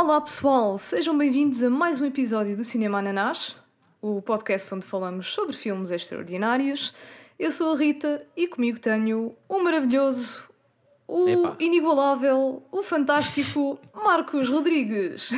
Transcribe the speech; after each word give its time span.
Olá 0.00 0.20
pessoal, 0.20 0.78
sejam 0.78 1.18
bem-vindos 1.18 1.60
a 1.64 1.68
mais 1.68 2.00
um 2.00 2.06
episódio 2.06 2.56
do 2.56 2.62
Cinema 2.62 2.98
Ananás, 3.00 3.56
o 4.00 4.22
podcast 4.22 4.72
onde 4.72 4.86
falamos 4.86 5.26
sobre 5.26 5.56
filmes 5.56 5.90
extraordinários. 5.90 6.94
Eu 7.36 7.50
sou 7.50 7.72
a 7.72 7.76
Rita 7.76 8.24
e 8.36 8.46
comigo 8.46 8.78
tenho 8.78 9.34
o 9.48 9.60
maravilhoso, 9.60 10.44
o 11.08 11.28
Epá. 11.28 11.56
inigualável, 11.58 12.62
o 12.70 12.80
fantástico 12.84 13.76
Marcos 13.92 14.48
Rodrigues. 14.48 15.32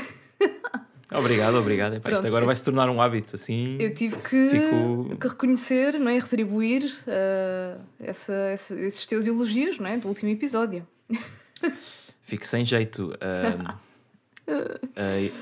Obrigado, 1.11 1.55
obrigado. 1.57 1.95
Epá, 1.95 2.13
isto 2.13 2.27
agora 2.27 2.45
vai 2.45 2.55
se 2.55 2.67
tornar 2.67 2.91
um 2.91 3.01
hábito, 3.01 3.37
assim. 3.37 3.79
Eu 3.81 3.95
tive 3.95 4.19
que, 4.19 4.51
Fico- 4.51 5.17
que 5.19 5.27
reconhecer, 5.27 5.99
não 5.99 6.11
é? 6.11 6.19
retribuir 6.19 6.85
eh, 7.07 7.79
essa- 7.99 8.35
essa- 8.53 8.79
esses 8.79 9.07
teus 9.07 9.27
elogios 9.27 9.79
não 9.79 9.87
é? 9.87 9.97
do 9.97 10.07
último 10.07 10.29
episódio. 10.31 10.87
Fico 12.21 12.47
sem 12.47 12.63
jeito. 12.63 13.15
ahm, 13.23 13.75
a 14.97 15.33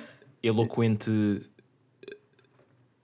eloquente, 0.42 1.42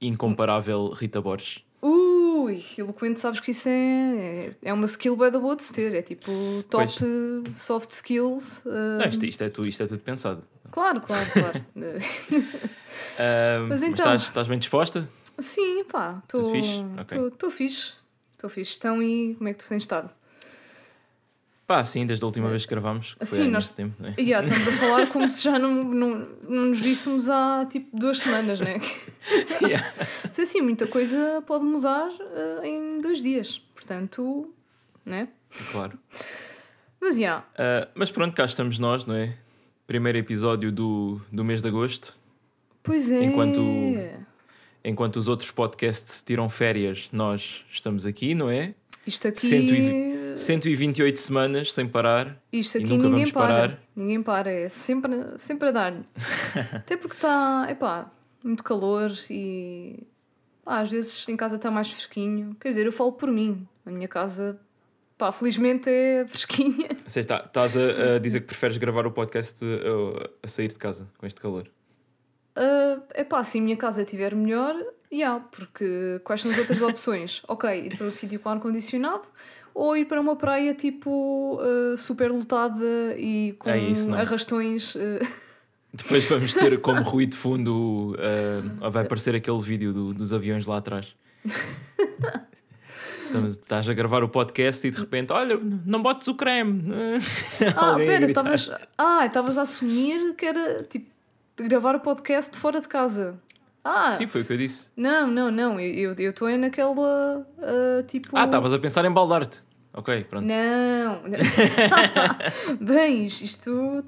incomparável 0.01 0.89
Rita 0.91 1.21
Borges. 1.21 1.65
Ui, 1.83 2.63
eloquente, 2.79 3.21
sabes 3.21 3.41
que 3.41 3.51
isso 3.51 3.69
é, 3.69 4.51
é 4.63 4.73
uma 4.73 4.87
skill 4.87 5.17
by 5.17 5.31
the 5.31 5.39
se 5.63 5.73
ter, 5.73 5.95
é 5.95 6.03
tipo 6.03 6.31
top 6.71 6.87
Pois. 6.87 6.99
eh, 7.03 7.55
soft 7.55 7.91
skills. 7.91 8.63
eh, 8.67 8.99
Não, 8.99 9.07
isto, 9.09 9.25
isto 9.27 9.45
é 9.45 9.49
tudo, 9.51 9.69
isto 9.69 9.83
é 9.83 9.87
tudo 9.87 10.01
pensado. 10.01 10.47
Claro, 10.71 11.01
claro, 11.01 11.27
claro. 11.33 11.65
Eh, 13.19 13.59
Mas 13.61 13.69
mas 13.69 13.83
então- 13.83 13.95
estás, 13.95 14.23
estás 14.23 14.49
bem 14.49 14.59
disposta? 14.59 15.09
Sim, 15.39 15.85
pá, 15.85 16.21
estou 16.23 16.51
fixe? 16.53 16.85
Estou 17.31 17.51
fixe. 17.51 17.95
Estou 18.35 18.51
fixe. 18.51 18.77
Então, 18.79 19.03
e 19.03 19.35
como 19.35 19.49
é 19.49 19.53
que 19.55 19.63
tu 19.65 19.69
tens 19.69 19.83
estado? 19.83 20.13
Pá, 21.67 21.83
sim, 21.85 22.05
desde 22.07 22.23
a 22.25 22.27
última 22.27 22.49
vez 22.51 22.65
que 22.67 22.71
gravámos. 22.71 23.15
que 23.15 23.25
Sim, 23.25 23.49
nós- 23.49 23.73
tempo, 23.73 23.95
não 23.99 24.11
é? 24.11 24.15
E 24.19 24.27
já, 24.29 24.43
estamos 24.45 24.69
a 24.69 24.73
falar 24.73 25.07
como 25.07 25.31
se 25.31 25.43
já 25.43 25.59
não, 25.59 25.83
não, 25.83 26.29
não 26.47 26.65
nos 26.67 26.79
víssemos 26.81 27.31
há 27.31 27.65
tipo 27.71 27.97
duas 27.97 28.19
semanas, 28.19 28.61
né? 28.61 28.77
Yeah. 29.63 29.91
Mas 30.25 30.39
assim, 30.39 30.61
muita 30.61 30.87
coisa 30.87 31.43
pode 31.47 31.65
mudar 31.65 32.11
eh, 32.21 32.69
em 32.69 32.99
dois 32.99 33.23
dias. 33.23 33.59
Portanto, 33.75 34.53
né? 35.07 35.29
Claro. 35.73 35.99
Mas 37.01 37.19
já, 37.19 37.45
Ah, 37.57 37.89
mas 37.95 38.11
pronto, 38.11 38.35
cá 38.35 38.45
estamos 38.45 38.79
nós, 38.79 39.05
não 39.07 39.15
é? 39.15 39.37
Primeiro 39.87 40.17
episódio 40.19 40.73
do, 40.73 41.21
do 41.31 41.45
mês 41.45 41.61
de 41.63 41.69
agosto. 41.69 42.15
pois 42.83 43.11
é. 43.13 43.23
Enquanto- 43.25 43.61
Enquanto 44.87 45.17
os 45.17 45.29
outros 45.29 45.51
podcasts 45.51 46.23
tiram 46.23 46.49
férias, 46.51 47.09
nós 47.11 47.65
estamos 47.71 48.05
aqui, 48.05 48.35
não 48.35 48.51
é? 48.51 48.75
Isto 49.07 49.29
aqui. 49.29 49.47
120 49.47 50.15
128 50.37 51.21
semanas 51.21 51.73
sem 51.73 51.87
parar. 51.87 52.41
Isto 52.53 52.79
E 52.79 52.85
aqui 52.85 52.91
nunca 52.91 53.05
ninguém 53.05 53.11
vamos 53.13 53.33
para. 53.33 53.47
parar. 53.47 53.79
Ninguém 53.95 54.23
para, 54.23 54.51
é 54.51 54.69
sempre, 54.69 55.13
sempre 55.39 55.69
a 55.69 55.73
dar-lhe. 55.73 56.05
Até 56.75 56.97
porque 56.97 57.17
está, 57.17 57.67
epá, 57.71 58.11
muito 58.43 58.63
calor 58.65 59.13
e 59.31 60.07
pá, 60.65 60.81
às 60.81 60.91
vezes 60.91 61.29
em 61.29 61.37
casa 61.37 61.57
está 61.57 61.71
mais 61.71 61.91
fresquinho. 61.91 62.57
Quer 62.61 62.71
dizer, 62.71 62.87
eu 62.87 62.93
falo 62.93 63.13
por 63.13 63.31
mim. 63.31 63.67
A 63.87 63.91
minha 63.91 64.09
casa, 64.09 64.59
pá, 65.17 65.31
felizmente 65.31 65.89
é 65.89 66.25
fresquinha. 66.29 66.89
Você 67.07 67.21
está, 67.21 67.45
estás 67.47 67.77
a, 67.77 68.17
a 68.17 68.19
dizer 68.19 68.41
que 68.41 68.47
preferes 68.47 68.77
gravar 68.77 69.07
o 69.07 69.13
podcast 69.13 69.65
uh, 69.65 70.31
a, 70.43 70.49
sair 70.49 70.69
de 70.69 70.79
casa 70.79 71.09
com 71.19 71.27
este 71.27 71.41
calor? 71.41 71.71
É 72.57 73.21
epá, 73.21 73.43
se 73.43 73.59
a 73.59 73.61
minha 73.61 73.77
casa 73.77 74.03
estiver 74.03 74.35
melhor, 74.35 74.75
já, 75.19 75.39
porque 75.41 76.21
quais 76.25 76.41
são 76.41 76.51
as 76.51 76.59
outras 76.59 76.81
opções? 76.83 77.43
Ok, 77.49 77.87
ir 77.87 77.97
para 77.97 78.07
um 78.07 78.11
sítio 78.11 78.39
com 78.41 78.49
ar-condicionado 78.49 79.23
ou 79.75 79.97
ir 79.97 80.05
para 80.05 80.21
uma 80.21 80.37
praia 80.37 80.73
tipo 80.75 81.59
ah, 81.61 81.97
super 81.97 82.31
lotada 82.31 83.15
e 83.17 83.55
com 83.59 83.69
É 83.71 83.79
isso, 83.79 84.09
não. 84.09 84.19
arrastões. 84.19 84.95
ah, 84.97 85.25
Depois 85.95 86.25
vamos 86.29 86.53
ter 86.55 86.81
como 86.81 87.03
ruído 87.09 87.31
de 87.31 87.37
fundo, 87.37 88.17
uh, 88.17 88.91
vai 88.91 89.05
aparecer 89.05 89.33
aquele 89.37 89.61
vídeo 89.61 89.93
do- 89.93 90.13
dos 90.13 90.33
aviões 90.33 90.67
lá 90.67 90.79
atrás. 90.79 91.15
Estamos, 93.25 93.53
estás 93.53 93.89
a 93.89 93.95
gravar 93.95 94.23
o 94.23 94.29
podcast 94.29 94.87
e 94.87 94.91
de 94.91 94.97
repente, 94.99 95.33
olha, 95.33 95.57
não 95.85 96.03
botes 96.03 96.29
o 96.29 96.35
creme. 96.35 96.85
Ah, 97.77 97.95
pera, 97.97 98.27
estavas 98.29 98.71
ah, 99.57 99.61
a 99.61 99.63
assumir 99.63 100.35
que 100.37 100.45
era 100.47 100.83
tipo 100.85 101.07
gravar 101.57 101.95
o 101.97 102.01
podcast 102.01 102.57
fora 102.59 102.81
de 102.81 102.89
casa. 102.89 103.39
Ah, 103.85 104.15
Sim, 104.17 104.27
foi 104.27 104.41
o 104.41 104.45
que 104.45 104.53
eu 104.55 104.57
disse. 104.57 104.91
não, 104.97 105.27
não, 105.27 105.51
não. 105.51 105.79
Eu 105.79 106.15
eu 106.19 106.31
estou 106.31 106.49
aí 106.49 106.57
naquela 106.57 107.47
ah, 107.61 108.03
tipo. 108.07 108.37
Ah, 108.37 108.45
estavas 108.47 108.73
a 108.73 108.79
pensar 108.79 109.05
em 109.05 109.13
baldar-te. 109.13 109.61
Ok, 109.97 110.25
pronto. 110.25 110.45
Não. 110.45 111.23
Bem, 112.81 113.27
isto. 113.27 114.05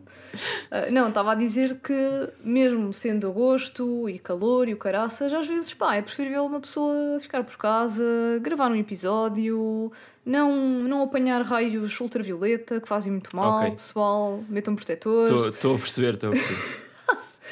ah, 0.71 0.91
não, 0.91 1.09
estava 1.09 1.31
a 1.31 1.35
dizer 1.37 1.77
que, 1.77 1.95
mesmo 2.43 2.93
sendo 2.93 3.29
agosto 3.29 4.09
e 4.09 4.19
calor 4.19 4.69
e 4.69 4.75
o 4.75 4.77
caraças, 4.77 5.33
às 5.33 5.47
vezes, 5.47 5.73
pá, 5.75 5.95
é 5.95 6.03
preferível 6.03 6.45
uma 6.45 6.59
pessoa 6.59 7.21
ficar 7.21 7.45
por 7.45 7.57
casa, 7.57 8.03
gravar 8.43 8.69
um 8.69 8.75
episódio, 8.75 9.93
não, 10.25 10.53
não 10.57 11.03
apanhar 11.03 11.41
raios 11.43 12.01
ultravioleta 12.01 12.81
que 12.81 12.89
fazem 12.89 13.13
muito 13.13 13.35
mal, 13.37 13.61
Ok. 13.61 13.71
pessoal, 13.73 14.43
metam 14.49 14.75
protetor. 14.75 15.49
Estou 15.51 15.77
a 15.77 15.79
perceber, 15.79 16.15
estou 16.15 16.31
a 16.31 16.33
perceber. 16.33 16.86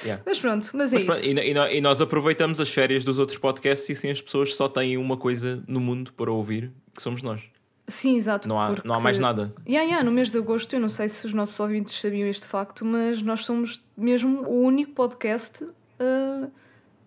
Yeah. 0.03 0.23
Mas 0.27 0.39
pronto, 0.39 0.71
mas 0.75 0.93
é 0.93 0.97
Mas 0.97 1.05
pronto, 1.05 1.21
isso. 1.21 1.39
e, 1.73 1.77
e 1.77 1.81
nós 1.81 2.01
aproveitamos 2.01 2.59
as 2.61 2.71
férias 2.71 3.05
dos 3.05 3.19
outros 3.19 3.39
podcasts 3.39 3.89
e 3.89 3.93
assim 3.93 4.11
as 4.11 4.21
pessoas 4.21 4.55
só 4.55 4.69
têm 4.69 4.97
uma 4.97 5.17
coisa 5.17 5.63
no 5.69 5.81
mundo 5.81 6.13
para 6.15 6.33
ouvir, 6.33 6.73
que 6.97 7.03
somos 7.03 7.23
nós. 7.23 7.43
Sim, 7.87 8.17
exato. 8.17 8.49
Não 8.49 8.59
há, 8.61 8.67
porque... 8.69 8.89
não 8.89 8.95
há 8.95 9.01
mais 9.01 9.19
nada. 9.19 9.55
Yeah, 9.69 9.87
yeah, 9.87 10.03
no 10.05 10.11
mês 10.11 10.31
de 10.31 10.39
agosto, 10.39 10.73
eu 10.75 10.81
não 10.81 10.89
sei 10.89 11.09
se 11.09 11.27
os 11.27 11.35
nossos 11.35 11.59
ouvintes 11.61 12.01
sabiam 12.01 12.27
este 12.29 12.47
facto, 12.47 12.85
mas 12.85 13.21
nós 13.21 13.45
somos 13.45 13.85
mesmo 13.97 14.43
o 14.49 14.63
único 14.63 14.93
podcast 14.93 15.67
ah, 16.01 16.49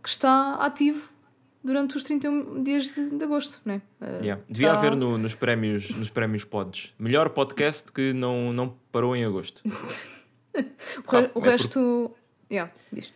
que 0.03 0.09
está 0.09 0.53
ativo 0.55 1.09
durante 1.63 1.97
os 1.97 2.03
31 2.03 2.63
dias 2.63 2.89
de, 2.91 3.09
de 3.09 3.23
agosto, 3.23 3.59
né? 3.65 3.81
Ah, 3.99 4.19
Yeah. 4.21 4.43
Devia 4.47 4.69
tá- 4.71 4.77
haver 4.77 4.95
no- 4.95 5.17
nos 5.17 5.33
prémios 5.33 5.89
nos 5.89 6.09
prémios 6.11 6.43
pods. 6.45 6.93
Melhor 6.99 7.29
podcast 7.29 7.91
que 7.91 8.13
não, 8.13 8.53
não 8.53 8.77
parou 8.91 9.15
em 9.15 9.25
agosto. 9.25 9.63
O, 11.05 11.11
re- 11.11 11.25
Ah, 11.27 11.31
o 11.35 11.45
é 11.45 11.49
resto. 11.51 12.11
Yeah, 12.51 12.71
diz. 12.91 13.11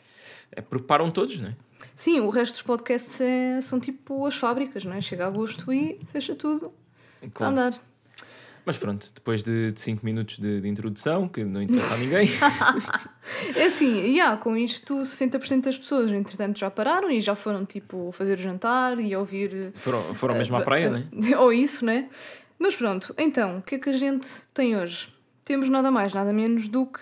É 0.52 0.62
porque 0.62 0.86
param 0.86 1.09
todos, 1.09 1.40
não 1.40 1.50
é? 1.50 1.56
Sim, 1.96 2.19
o 2.22 2.30
resto 2.30 2.53
dos 2.53 2.62
podcasts 2.64 3.19
é- 3.22 3.59
são 3.62 3.80
tipo 3.80 4.25
as 4.25 4.36
fábricas, 4.36 4.84
não 4.84 4.94
é? 4.94 5.02
Chega 5.02 5.25
agosto 5.28 5.72
e 5.72 6.00
fecha 6.12 6.36
tudo 6.36 6.74
a 7.24 7.30
Claro. 7.30 7.52
andar. 7.53 7.81
Mas 8.64 8.78
pronto, 8.78 9.12
depois 9.14 9.42
de 9.42 9.74
5 9.75 10.06
minutos 10.06 10.38
de, 10.38 10.62
de 10.62 10.68
introdução, 10.68 11.28
que 11.28 11.44
não 11.44 11.62
interessa 11.64 11.96
a 11.96 11.97
ninguém, 11.97 12.30
É 13.56 13.66
assim, 13.66 14.02
yeah, 14.06 14.38
com 14.38 14.56
isto 14.56 14.96
60% 15.02 15.63
das 15.63 15.78
pessoas, 15.80 16.12
entretanto, 16.12 16.59
já 16.59 16.69
pararam 16.69 17.09
e 17.09 17.19
já 17.19 17.34
foram 17.34 17.66
tipo 17.66 18.12
fazer 18.12 18.34
o 18.38 18.42
jantar 18.42 19.00
e 19.00 19.16
ouvir 19.16 19.72
foram, 19.74 20.13
foram 20.13 20.36
mesmo 20.36 20.56
à 20.58 20.62
praia, 20.62 20.92
não 20.92 20.98
é? 21.00 21.38
Ou 21.42 21.52
isso, 21.52 21.84
né? 21.84 22.08
Mas 22.59 22.75
pronto, 22.75 23.13
então, 23.18 23.58
o 23.58 23.62
que 23.63 23.75
é 23.75 23.80
que 23.80 23.90
a 23.90 23.94
gente 23.94 24.28
tem 24.53 24.75
hoje? 24.78 25.12
Temos 25.44 25.68
nada 25.68 25.90
mais, 25.90 26.13
nada 26.13 26.31
menos 26.31 26.68
do 26.68 26.86
que 26.86 27.00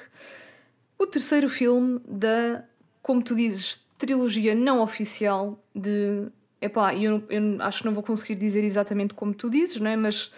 o 0.99 1.07
terceiro 1.07 1.49
filme 1.49 1.99
da, 2.07 2.63
como 3.01 3.23
tu 3.23 3.33
dizes, 3.35 3.79
trilogia 3.97 4.53
não 4.53 4.81
oficial 4.81 5.57
de. 5.73 6.27
Epá, 6.61 6.93
eu, 6.93 7.23
eu 7.29 7.41
acho 7.61 7.79
que 7.79 7.85
não 7.85 7.93
vou 7.93 8.03
conseguir 8.03 8.35
dizer 8.35 8.63
exatamente 8.63 9.13
como 9.13 9.33
tu 9.33 9.49
dizes, 9.49 9.79
não 9.79 9.89
é? 9.89 9.95
Mas 9.95 10.29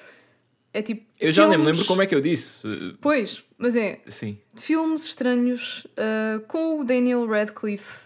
é 0.74 0.82
tipo. 0.82 1.04
Eu 1.20 1.32
já 1.32 1.42
nem 1.44 1.52
me 1.52 1.56
filmes- 1.58 1.72
lembro 1.74 1.88
como 1.88 2.02
é 2.04 2.06
que 2.06 2.14
eu 2.16 2.22
disse. 2.22 2.68
Pois, 3.02 3.44
mas 3.58 3.76
é 3.76 4.00
Sim. 4.08 4.38
de 4.54 4.62
filmes 4.62 5.04
estranhos 5.06 5.86
uh, 5.98 6.40
com 6.48 6.80
o 6.80 6.84
Daniel 6.84 7.26
Radcliffe 7.28 8.06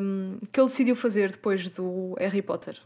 um, 0.00 0.38
que 0.52 0.60
ele 0.60 0.66
decidiu 0.68 0.96
fazer 0.96 1.30
depois 1.30 1.70
do 1.70 2.14
Harry 2.18 2.42
Potter. 2.42 2.78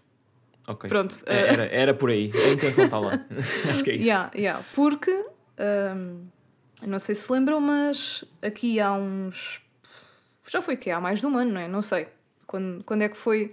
Ok. 0.68 0.88
Pronto. 0.88 1.18
É, 1.26 1.48
Era, 1.48 1.64
era 1.64 1.94
por 1.94 2.10
aí. 2.10 2.30
A 2.34 2.52
intenção 2.52 2.84
está 2.84 2.98
lá. 2.98 3.24
Acho 3.68 3.82
que 3.82 3.90
é 3.90 3.94
isso. 3.96 4.04
Yeah, 4.06 4.30
yeah. 4.36 4.62
Porque, 4.74 5.10
hum, 5.10 5.24
eu 5.58 6.39
não 6.86 6.98
sei 6.98 7.14
se 7.14 7.30
lembram, 7.32 7.60
mas 7.60 8.24
aqui 8.42 8.80
há 8.80 8.92
uns. 8.92 9.60
Já 10.48 10.60
foi 10.60 10.76
que 10.76 10.90
há 10.90 11.00
mais 11.00 11.20
de 11.20 11.26
um 11.26 11.36
ano, 11.36 11.52
não 11.52 11.60
é? 11.60 11.68
Não 11.68 11.82
sei. 11.82 12.08
Quando, 12.46 12.82
quando 12.84 13.02
é 13.02 13.08
que 13.08 13.16
foi 13.16 13.52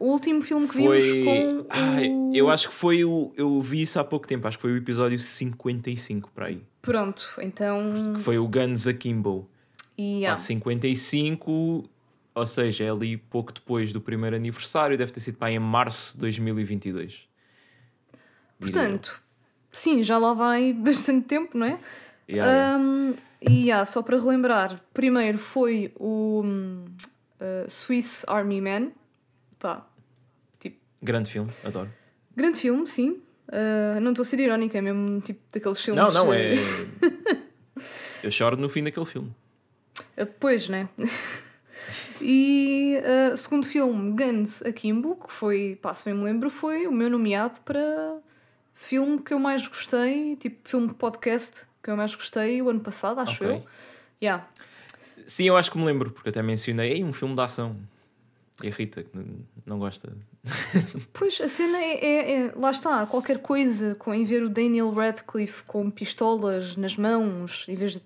o 0.00 0.06
último 0.06 0.40
filme 0.40 0.66
que 0.66 0.74
Foi. 0.74 1.00
vimos 1.00 1.24
com. 1.24 1.66
Ai, 1.68 2.08
o... 2.08 2.32
eu 2.34 2.48
acho 2.48 2.68
que 2.68 2.74
foi 2.74 3.04
o. 3.04 3.32
Eu 3.36 3.60
vi 3.60 3.82
isso 3.82 4.00
há 4.00 4.04
pouco 4.04 4.26
tempo. 4.26 4.48
Acho 4.48 4.56
que 4.56 4.62
foi 4.62 4.72
o 4.72 4.76
episódio 4.76 5.18
55 5.18 6.30
para 6.34 6.46
aí. 6.46 6.62
Pronto, 6.80 7.28
então. 7.38 8.14
Que 8.14 8.20
foi 8.20 8.38
o 8.38 8.48
Guns 8.48 8.86
Akimbo. 8.86 9.46
E, 9.98 10.20
yeah. 10.20 10.40
55, 10.40 11.84
ou 12.34 12.46
seja, 12.46 12.84
é 12.84 12.90
ali 12.90 13.18
pouco 13.18 13.52
depois 13.52 13.92
do 13.92 14.00
primeiro 14.00 14.34
aniversário, 14.34 14.96
deve 14.96 15.12
ter 15.12 15.20
sido 15.20 15.36
pá, 15.36 15.50
em 15.50 15.58
março 15.58 16.14
de 16.14 16.20
2022. 16.20 17.28
Portanto, 18.58 19.22
sim, 19.70 20.02
já 20.02 20.16
lá 20.16 20.32
vai 20.32 20.72
bastante 20.82 21.26
tempo, 21.26 21.58
não 21.58 21.66
é? 21.66 21.78
Yeah, 22.30 22.52
yeah. 22.52 23.14
E 23.42 23.66
yeah, 23.66 23.84
só 23.84 24.02
para 24.02 24.18
relembrar, 24.18 24.80
primeiro 24.92 25.38
foi 25.38 25.92
o 25.98 26.42
uh, 26.44 27.68
Swiss 27.70 28.24
Army 28.28 28.60
Man. 28.60 28.92
Pá, 29.58 29.86
Grande 31.02 31.30
filme, 31.30 31.50
adoro. 31.64 31.90
grande 32.36 32.60
filme, 32.60 32.86
sim. 32.86 33.22
Uh, 33.48 33.98
não 34.00 34.10
estou 34.10 34.22
a 34.22 34.26
ser 34.26 34.38
irónica, 34.38 34.76
é 34.76 34.80
mesmo 34.82 35.20
tipo 35.22 35.40
daqueles 35.50 35.80
filmes. 35.80 36.02
Não, 36.02 36.12
não, 36.12 36.32
eh, 36.32 36.56
é. 36.56 37.40
Eu 38.22 38.30
choro 38.30 38.56
no 38.58 38.68
fim 38.68 38.84
daquele 38.84 39.06
filme. 39.06 39.34
Uh, 40.16 40.26
pois, 40.38 40.68
né? 40.68 40.90
e 42.20 42.98
uh, 43.32 43.34
segundo 43.34 43.66
filme, 43.66 44.12
Guns 44.12 44.62
Akimbo, 44.62 45.16
que 45.16 45.32
foi, 45.32 45.78
pá, 45.80 45.94
se 45.94 46.04
bem 46.04 46.12
me 46.12 46.22
lembro, 46.22 46.50
foi 46.50 46.86
o 46.86 46.92
meu 46.92 47.08
nomeado 47.08 47.60
para 47.62 48.18
filme 48.74 49.20
que 49.22 49.32
eu 49.32 49.38
mais 49.38 49.66
gostei, 49.66 50.36
tipo 50.36 50.68
filme 50.68 50.88
de 50.88 50.94
podcast 50.94 51.66
que 51.82 51.90
eu 51.90 51.96
mais 51.96 52.14
gostei 52.14 52.60
o 52.62 52.68
ano 52.70 52.80
passado, 52.80 53.20
acho 53.20 53.42
Ok. 53.44 53.56
eu. 53.56 53.64
Yeah. 54.22 54.46
Sim, 55.26 55.44
eu 55.44 55.56
acho 55.56 55.70
que 55.70 55.78
me 55.78 55.84
lembro, 55.84 56.10
porque 56.10 56.28
até 56.28 56.42
mencionei 56.42 56.92
"Ei, 56.92 57.04
um 57.04 57.12
filme 57.12 57.34
de 57.34 57.40
ação. 57.40 57.76
E 58.62 58.68
a 58.68 58.70
Rita, 58.70 59.02
que 59.02 59.10
não 59.64 59.78
gosta. 59.78 60.12
Pois, 61.12 61.40
a 61.40 61.48
cena 61.48 61.78
é, 61.78 62.04
é- 62.04 62.32
é- 62.46 62.52
Lá 62.56 62.70
está, 62.70 63.06
qualquer 63.06 63.38
coisa 63.38 63.94
com 63.94 64.12
em 64.12 64.24
ver 64.24 64.42
o 64.42 64.48
Daniel 64.50 64.90
Radcliffe 64.92 65.62
com 65.64 65.90
pistolas 65.90 66.76
nas 66.76 66.96
mãos 66.96 67.64
em 67.68 67.74
vez 67.74 67.92
de. 67.92 68.02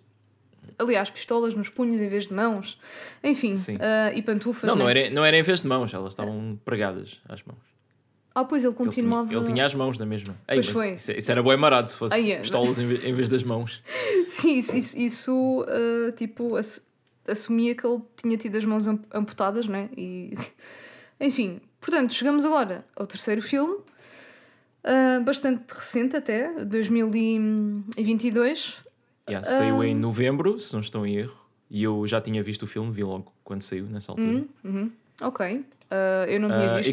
Aliás, 0.78 1.08
pistolas 1.10 1.54
nos 1.54 1.68
punhos 1.68 2.00
em 2.00 2.08
vez 2.08 2.28
de 2.28 2.34
mãos. 2.34 2.78
Enfim, 3.22 3.54
ah, 3.80 4.12
e 4.12 4.22
pantufas. 4.22 4.68
Não, 4.68 4.74
não 4.76 4.86
né? 4.86 4.98
era, 5.02 5.10
não 5.10 5.24
era 5.24 5.36
em 5.38 5.42
vez 5.42 5.62
de 5.62 5.68
mãos, 5.68 5.92
elas 5.94 6.12
estavam 6.12 6.58
pregadas 6.64 7.20
às 7.28 7.42
mãos. 7.44 7.58
Ah, 8.34 8.44
pois 8.44 8.64
ele 8.64 8.70
Ele 8.72 8.76
tinha, 8.76 8.86
continuava. 8.86 9.32
ele 9.32 9.44
tinha 9.44 9.64
as 9.64 9.74
mãos 9.74 9.98
na 9.98 10.04
mesma. 10.06 10.34
Ei, 10.48 10.56
Pois 10.56 10.68
foi. 10.68 10.94
Isso, 10.94 11.12
isso 11.12 11.30
era 11.30 11.40
bem 11.42 11.56
marado 11.56 11.88
se 11.88 11.96
fosse 11.96 12.14
Ai, 12.14 12.32
é. 12.32 12.40
pistolas 12.40 12.78
em 12.78 12.82
em 12.82 13.14
vez 13.14 13.28
das 13.28 13.44
mãos. 13.44 13.80
Sim, 14.26 14.56
isso, 14.56 14.76
isso, 14.76 14.98
isso, 14.98 15.64
ah, 15.68 16.10
tipo, 16.12 16.56
ass- 16.56 16.84
assumia 17.28 17.74
que 17.76 17.86
ele 17.86 18.02
tinha 18.16 18.36
tido 18.36 18.56
as 18.56 18.64
mãos 18.64 18.88
am- 18.88 18.98
amputadas, 19.12 19.68
né? 19.68 19.88
E. 19.96 20.34
Enfim, 21.20 21.60
portanto, 21.80 22.12
chegamos 22.12 22.44
agora 22.44 22.84
ao 22.96 23.06
terceiro 23.06 23.40
filme, 23.40 23.76
ah, 24.82 25.20
bastante 25.24 25.62
recente 25.72 26.16
até, 26.16 26.50
2022. 26.64 28.82
Yeah, 29.28 29.46
saiu 29.46 29.80
Ah. 29.80 29.86
em 29.86 29.94
novembro, 29.94 30.58
se 30.58 30.72
não 30.72 30.80
estou 30.80 31.06
em 31.06 31.16
erro. 31.16 31.36
E 31.70 31.82
eu 31.82 32.06
já 32.06 32.20
tinha 32.20 32.42
visto 32.42 32.64
o 32.64 32.66
filme, 32.66 32.92
vi 32.92 33.02
logo 33.02 33.32
quando 33.42 33.62
saiu, 33.62 33.86
nessa 33.86 34.12
altura. 34.12 34.44
Uhum. 34.62 34.90
Ok, 35.20 35.64
Ah, 35.90 36.26
eu 36.28 36.38
não 36.40 36.48
tinha 36.48 36.72
Ah, 36.72 36.76
visto. 36.76 36.88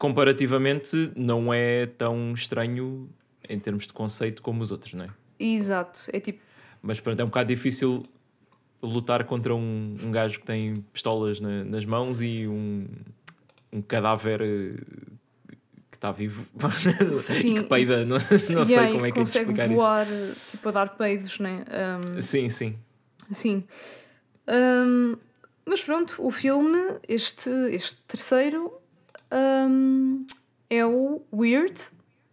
E 0.00 0.02
com- 0.02 0.08
comparativamente, 0.08 1.12
não 1.16 1.52
é 1.52 1.86
tão 1.86 2.32
estranho 2.34 3.08
em 3.48 3.58
termos 3.58 3.86
de 3.86 3.92
conceito 3.92 4.42
como 4.42 4.62
os 4.62 4.70
outros, 4.70 4.94
não 4.94 5.04
é? 5.04 5.08
Exato, 5.38 6.00
é 6.12 6.20
tipo. 6.20 6.40
Mas 6.82 7.00
pronto, 7.00 7.20
é 7.20 7.24
um 7.24 7.28
bocado 7.28 7.48
difícil 7.48 8.02
lutar 8.82 9.24
contra 9.24 9.54
um, 9.54 9.96
um 10.02 10.10
gajo 10.10 10.40
que 10.40 10.46
tem 10.46 10.76
pistolas 10.92 11.40
na- 11.40 11.64
nas 11.64 11.84
mãos 11.84 12.20
e 12.22 12.46
um, 12.48 12.86
um 13.72 13.82
cadáver 13.82 14.40
eh, 14.40 14.74
que 15.90 15.96
está 15.96 16.10
vivo 16.12 16.46
e 17.06 17.12
Sim. 17.12 17.54
que 17.56 17.62
peida. 17.64 18.04
Não, 18.06 18.16
não 18.50 18.62
e 18.62 18.64
sei 18.64 18.92
como 18.92 19.06
é 19.06 19.10
que 19.12 19.18
é 19.18 19.20
consegue 19.20 19.50
explicar 19.50 19.68
voar, 19.68 20.06
tipo, 20.50 20.68
a 20.68 20.72
dar 20.72 20.96
peidos, 20.96 21.38
né? 21.38 21.64
Um, 22.14 22.18
isso. 22.18 22.28
Sim, 22.28 22.48
sim. 22.48 22.78
sim. 23.30 23.64
Um, 24.48 25.16
mas 25.66 25.82
pronto, 25.82 26.16
o 26.26 26.30
filme, 26.30 26.78
este, 27.06 27.50
este 27.70 27.96
terceiro, 28.08 28.72
um, 29.32 30.24
é 30.68 30.84
o 30.84 31.22
Weird, 31.32 31.80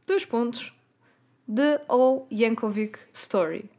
dois 0.06 0.26
pontos, 0.26 0.74
The 1.54 1.82
All 1.88 2.28
Yankovic 2.32 3.00
Story. 3.14 3.70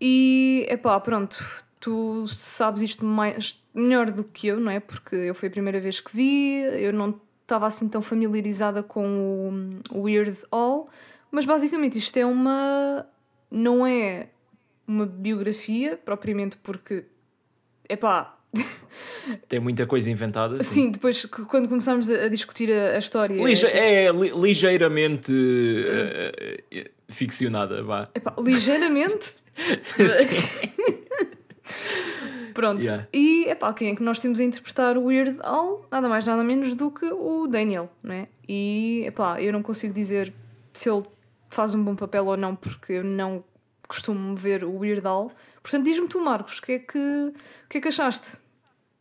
E, 0.00 0.66
epá, 0.68 0.98
pronto, 1.00 1.36
tu 1.78 2.26
sabes 2.26 2.82
isto 2.82 3.04
mais, 3.04 3.60
melhor 3.74 4.10
do 4.10 4.24
que 4.24 4.46
eu, 4.46 4.60
não 4.60 4.70
é? 4.70 4.80
Porque 4.80 5.14
eu 5.14 5.34
foi 5.34 5.48
a 5.48 5.52
primeira 5.52 5.80
vez 5.80 6.00
que 6.00 6.14
vi, 6.14 6.60
eu 6.62 6.92
não 6.92 7.20
estava 7.42 7.66
assim 7.66 7.88
tão 7.88 8.00
familiarizada 8.00 8.82
com 8.82 9.74
o, 9.90 10.02
Weird 10.02 10.36
All, 10.50 10.88
mas 11.30 11.44
basicamente 11.44 11.98
isto 11.98 12.16
é 12.16 12.24
uma. 12.24 13.06
não 13.50 13.86
é 13.86 14.28
uma 14.86 15.06
biografia, 15.06 15.96
propriamente 15.96 16.56
porque. 16.58 17.04
Epá, 17.88 18.38
Tem 19.48 19.60
muita 19.60 19.86
coisa 19.86 20.10
inventada. 20.10 20.62
sim. 20.62 20.84
sim, 20.86 20.90
depois 20.90 21.24
que- 21.26 21.44
quando 21.44 21.68
começámos 21.68 22.08
a, 22.10 22.28
discutir 22.28 22.72
a, 22.72 22.94
a 22.94 22.98
história. 22.98 23.34
Lige- 23.44 23.66
é 23.66 24.10
li- 24.10 24.32
ligeiramente 24.34 25.32
eh, 25.86 26.90
ficcionada, 27.08 27.82
vá. 27.82 28.08
Epá, 28.14 28.34
ligeiramente. 28.38 29.36
Pronto. 32.54 32.82
Yeah. 32.82 33.06
E 33.12 33.44
epá, 33.48 33.72
quem 33.72 33.90
é 33.92 33.96
que 33.96 34.02
nós 34.02 34.18
temos 34.18 34.40
a 34.40 34.44
interpretar 34.44 34.98
o 34.98 35.04
Weird 35.04 35.38
Al? 35.42 35.86
Nada 35.90 36.08
mais, 36.08 36.24
nada 36.24 36.42
menos 36.42 36.74
do 36.74 36.90
que 36.90 37.06
o 37.06 37.46
Daniel, 37.46 37.88
não 38.02 38.14
é? 38.14 38.28
E 38.48 39.04
epá, 39.06 39.40
eu 39.40 39.52
não 39.52 39.62
consigo 39.62 39.94
dizer 39.94 40.32
se 40.72 40.90
ele 40.90 41.04
faz 41.48 41.74
um 41.74 41.82
bom 41.82 41.94
papel 41.94 42.26
ou 42.26 42.36
não, 42.36 42.56
porque 42.56 42.94
eu 42.94 43.04
não 43.04 43.44
costumo 43.86 44.34
ver 44.36 44.64
o 44.64 44.76
Weird 44.78 45.06
Al. 45.06 45.30
Portanto, 45.62 45.84
diz-me 45.84 46.08
tu, 46.08 46.20
Marcos, 46.20 46.58
o 46.58 46.62
que 46.62 46.72
é 46.72 46.78
que, 46.80 46.98
o 46.98 47.32
que, 47.68 47.78
é 47.78 47.80
que 47.80 47.88
achaste? 47.88 48.38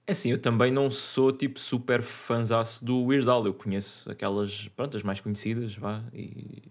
É 0.09 0.11
Assim, 0.11 0.31
eu 0.31 0.39
também 0.39 0.71
não 0.71 0.89
sou 0.89 1.31
tipo 1.31 1.59
super 1.59 2.01
fanzaço 2.01 2.83
do 2.83 3.03
Weird 3.03 3.29
Al. 3.29 3.45
Eu 3.45 3.53
conheço 3.53 4.09
aquelas, 4.11 4.67
pronto, 4.75 4.97
as 4.97 5.03
mais 5.03 5.19
conhecidas, 5.21 5.75
vá. 5.75 6.01
E, 6.13 6.63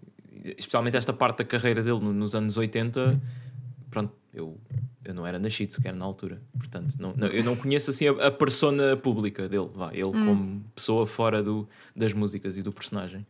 especialmente 0.57 0.97
esta 0.97 1.13
parte 1.13 1.37
da 1.37 1.45
carreira 1.45 1.81
dele 1.81 1.99
no- 1.99 2.11
nos 2.13 2.35
anos 2.35 2.57
80. 2.57 3.17
Pronto, 3.89 4.11
eu, 4.33 4.57
eu 5.05 5.13
não 5.13 5.25
era 5.25 5.39
nascido 5.39 5.71
sequer 5.71 5.93
na 5.93 6.03
altura. 6.03 6.41
Portanto, 6.57 6.93
não, 6.99 7.13
não- 7.15 7.27
eu 7.27 7.43
não 7.43 7.55
conheço 7.55 7.89
assim 7.91 8.09
a, 8.09 8.27
a 8.27 8.31
persona 8.31 8.97
pública 8.97 9.47
dele, 9.47 9.69
vá. 9.73 9.89
Ele 9.93 10.11
como 10.11 10.61
pessoa 10.75 11.07
fora 11.07 11.41
do, 11.41 11.65
das 11.95 12.11
músicas 12.11 12.57
e 12.57 12.61
do 12.61 12.73
personagem. 12.73 13.25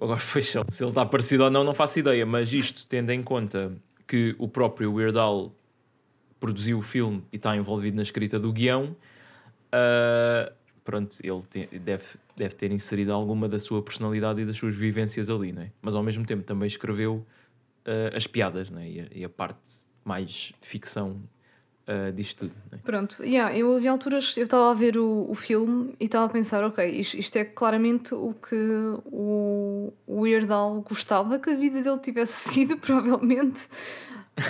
Agora, 0.00 0.20
pois, 0.32 0.46
se 0.50 0.58
ele 0.58 0.70
se 0.70 0.82
ele 0.84 0.90
está 0.90 1.06
parecido 1.06 1.44
ou 1.44 1.50
não, 1.50 1.64
não 1.64 1.72
faço 1.72 1.98
ideia. 1.98 2.26
Mas 2.26 2.52
isto, 2.52 2.86
tendo 2.86 3.10
em 3.10 3.22
conta 3.22 3.72
que 4.06 4.36
o 4.38 4.46
próprio 4.46 4.92
Weird 4.92 5.18
Al 5.18 5.52
produziu 6.40 6.78
o 6.78 6.82
filme 6.82 7.24
e 7.32 7.36
está 7.36 7.56
envolvido 7.56 7.96
na 7.96 8.02
escrita 8.02 8.38
do 8.38 8.52
guião, 8.52 8.96
ah, 9.72 10.52
pronto, 10.84 11.16
ele 11.22 11.42
deve, 11.80 12.04
deve 12.36 12.54
ter 12.54 12.72
inserido 12.72 13.12
alguma 13.12 13.48
da 13.48 13.58
sua 13.58 13.82
personalidade 13.82 14.40
e 14.40 14.46
das 14.46 14.56
suas 14.56 14.74
vivências 14.74 15.28
ali, 15.28 15.52
não 15.52 15.62
é? 15.62 15.70
Mas 15.82 15.94
ao 15.94 16.02
mesmo 16.02 16.24
tempo 16.24 16.42
também 16.42 16.66
escreveu 16.66 17.26
ah, 17.84 18.16
as 18.16 18.26
piadas 18.26 18.70
não 18.70 18.80
é? 18.80 18.88
e, 18.88 19.00
a, 19.00 19.06
e 19.12 19.24
a 19.24 19.28
parte 19.28 19.88
mais 20.04 20.52
ficção 20.60 21.22
ah, 21.86 22.10
disto 22.10 22.46
tudo. 22.46 22.52
É? 22.72 22.76
Pronto, 22.78 23.22
yeah, 23.24 23.56
eu 23.56 23.74
havia 23.74 23.90
alturas, 23.90 24.36
eu 24.36 24.44
estava 24.44 24.70
a 24.70 24.74
ver 24.74 24.98
o, 24.98 25.26
o 25.30 25.34
filme 25.34 25.94
e 25.98 26.04
estava 26.04 26.26
a 26.26 26.28
pensar, 26.28 26.62
ok, 26.62 26.86
isto, 26.86 27.18
isto 27.18 27.36
é 27.36 27.46
claramente 27.46 28.14
o 28.14 28.34
que 28.34 28.54
o, 29.06 29.92
o 30.06 30.82
gostava 30.86 31.38
que 31.38 31.48
a 31.48 31.56
vida 31.56 31.82
dele 31.82 31.98
tivesse 31.98 32.50
sido, 32.52 32.76
provavelmente. 32.76 33.68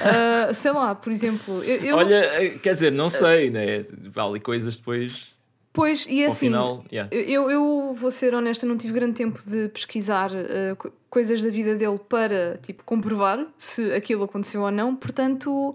Ah, 0.02 0.52
sei 0.52 0.73
lá, 0.73 0.95
por 0.95 1.11
exemplo, 1.12 1.62
eu, 1.64 1.85
eu- 1.85 1.97
Olha, 1.97 2.14
eh, 2.16 2.50
quer 2.62 2.75
dizer, 2.75 2.92
não 2.92 3.09
sei, 3.09 3.50
né? 3.50 3.85
Vale 4.11 4.38
coisas 4.40 4.78
depois, 4.78 5.35
pois, 5.73 6.07
e 6.09 6.23
é 6.23 6.26
assim, 6.26 6.47
final. 6.47 6.85
yeah. 6.92 7.09
eu, 7.14 7.50
eu 7.50 7.95
vou 7.95 8.11
ser 8.11 8.35
honesta, 8.35 8.66
não 8.66 8.76
tive 8.76 8.92
grande 8.92 9.14
tempo 9.14 9.40
de 9.47 9.68
pesquisar 9.68 10.30
co- 10.78 10.90
coisas 11.09 11.42
da 11.42 11.50
vida 11.50 11.75
dele 11.76 11.99
para, 12.09 12.59
tipo, 12.62 12.83
comprovar 12.85 13.47
se 13.57 13.92
aquilo 13.92 14.25
aconteceu 14.25 14.62
ou 14.62 14.71
não, 14.71 14.95
portanto... 14.97 15.75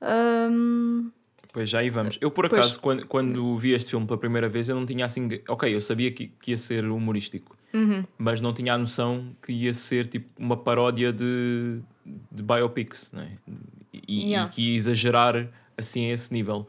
ahm, 0.00 1.10
Pois 1.52 1.70
já 1.70 1.78
aí 1.78 1.88
vamos. 1.90 2.18
Eu, 2.20 2.32
por 2.32 2.48
Pois. 2.48 2.60
acaso, 2.60 2.80
quando, 2.80 3.06
quando 3.06 3.56
vi 3.58 3.72
este 3.74 3.90
filme 3.90 4.04
pela 4.06 4.18
primeira 4.18 4.48
vez, 4.48 4.68
eu 4.68 4.74
não 4.74 4.84
tinha 4.84 5.04
assim. 5.04 5.28
Ok, 5.48 5.72
eu 5.72 5.80
sabia 5.80 6.10
que, 6.10 6.26
que 6.26 6.50
ia 6.50 6.58
ser 6.58 6.84
humorístico, 6.84 7.56
Uhum. 7.74 8.04
mas 8.16 8.40
não 8.40 8.52
tinha 8.54 8.72
a 8.72 8.78
noção 8.78 9.34
que 9.44 9.52
ia 9.52 9.74
ser 9.74 10.06
tipo 10.06 10.30
uma 10.38 10.56
paródia 10.56 11.12
de, 11.12 11.80
de 12.30 12.42
biopics, 12.42 13.10
não 13.12 13.22
é? 13.22 13.32
E, 14.06 14.30
Yeah. 14.30 14.48
e 14.48 14.54
que 14.54 14.62
ia 14.70 14.76
exagerar 14.76 15.48
assim 15.76 16.08
a 16.10 16.14
esse 16.14 16.32
nível. 16.32 16.68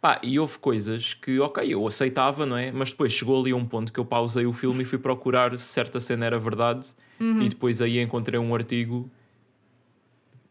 Pá, 0.00 0.20
e 0.22 0.38
houve 0.38 0.58
coisas 0.58 1.14
que, 1.14 1.38
ok, 1.40 1.64
eu 1.72 1.86
aceitava, 1.86 2.44
não 2.44 2.56
é? 2.56 2.70
Mas 2.72 2.90
depois 2.90 3.12
chegou 3.12 3.40
ali 3.40 3.54
um 3.54 3.64
ponto 3.64 3.92
que 3.92 3.98
eu 4.00 4.04
pausei 4.04 4.46
o 4.46 4.52
filme 4.52 4.82
e 4.82 4.84
fui 4.84 4.98
procurar 4.98 5.56
se 5.58 5.64
certa 5.64 6.00
cena 6.00 6.26
era 6.26 6.38
verdade, 6.38 6.88
Uhum. 7.20 7.40
e 7.42 7.48
depois 7.48 7.80
aí 7.80 7.98
encontrei 8.00 8.38
um 8.38 8.54
artigo 8.54 9.10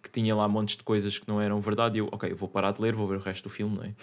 que 0.01 0.10
tinha 0.10 0.36
lá 0.36 0.48
montes 0.48 0.77
de 0.77 0.84
coisas 0.84 1.17
que 1.20 1.27
não 1.27 1.41
eram 1.41 1.60
verdade. 1.60 1.98
E 1.98 2.00
eu, 2.00 2.10
ok, 2.12 2.32
eu 2.32 2.36
vou 2.36 2.48
parar 2.50 2.72
de 2.72 2.82
ler, 2.82 2.94
vou 2.94 3.08
ver 3.08 3.17
o 3.17 3.22
resto 3.22 3.44
do 3.44 3.50
filme, 3.50 3.75
não 3.77 3.84
é? 3.84 3.94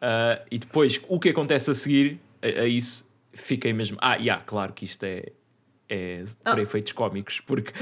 Ah, 0.00 0.42
e 0.50 0.58
depois, 0.58 1.00
o 1.08 1.18
que 1.18 1.30
acontece 1.30 1.70
a 1.70 1.74
seguir, 1.74 2.20
a, 2.42 2.62
a 2.62 2.66
isso, 2.66 3.05
fiquei 3.36 3.72
mesmo. 3.72 3.96
Ah, 4.00 4.16
yeah, 4.16 4.42
claro 4.44 4.72
que 4.72 4.84
isto 4.84 5.04
é, 5.04 5.32
é 5.88 6.24
Ah. 6.44 6.52
para 6.52 6.62
efeitos 6.62 6.92
cómicos, 6.92 7.40
porque 7.40 7.72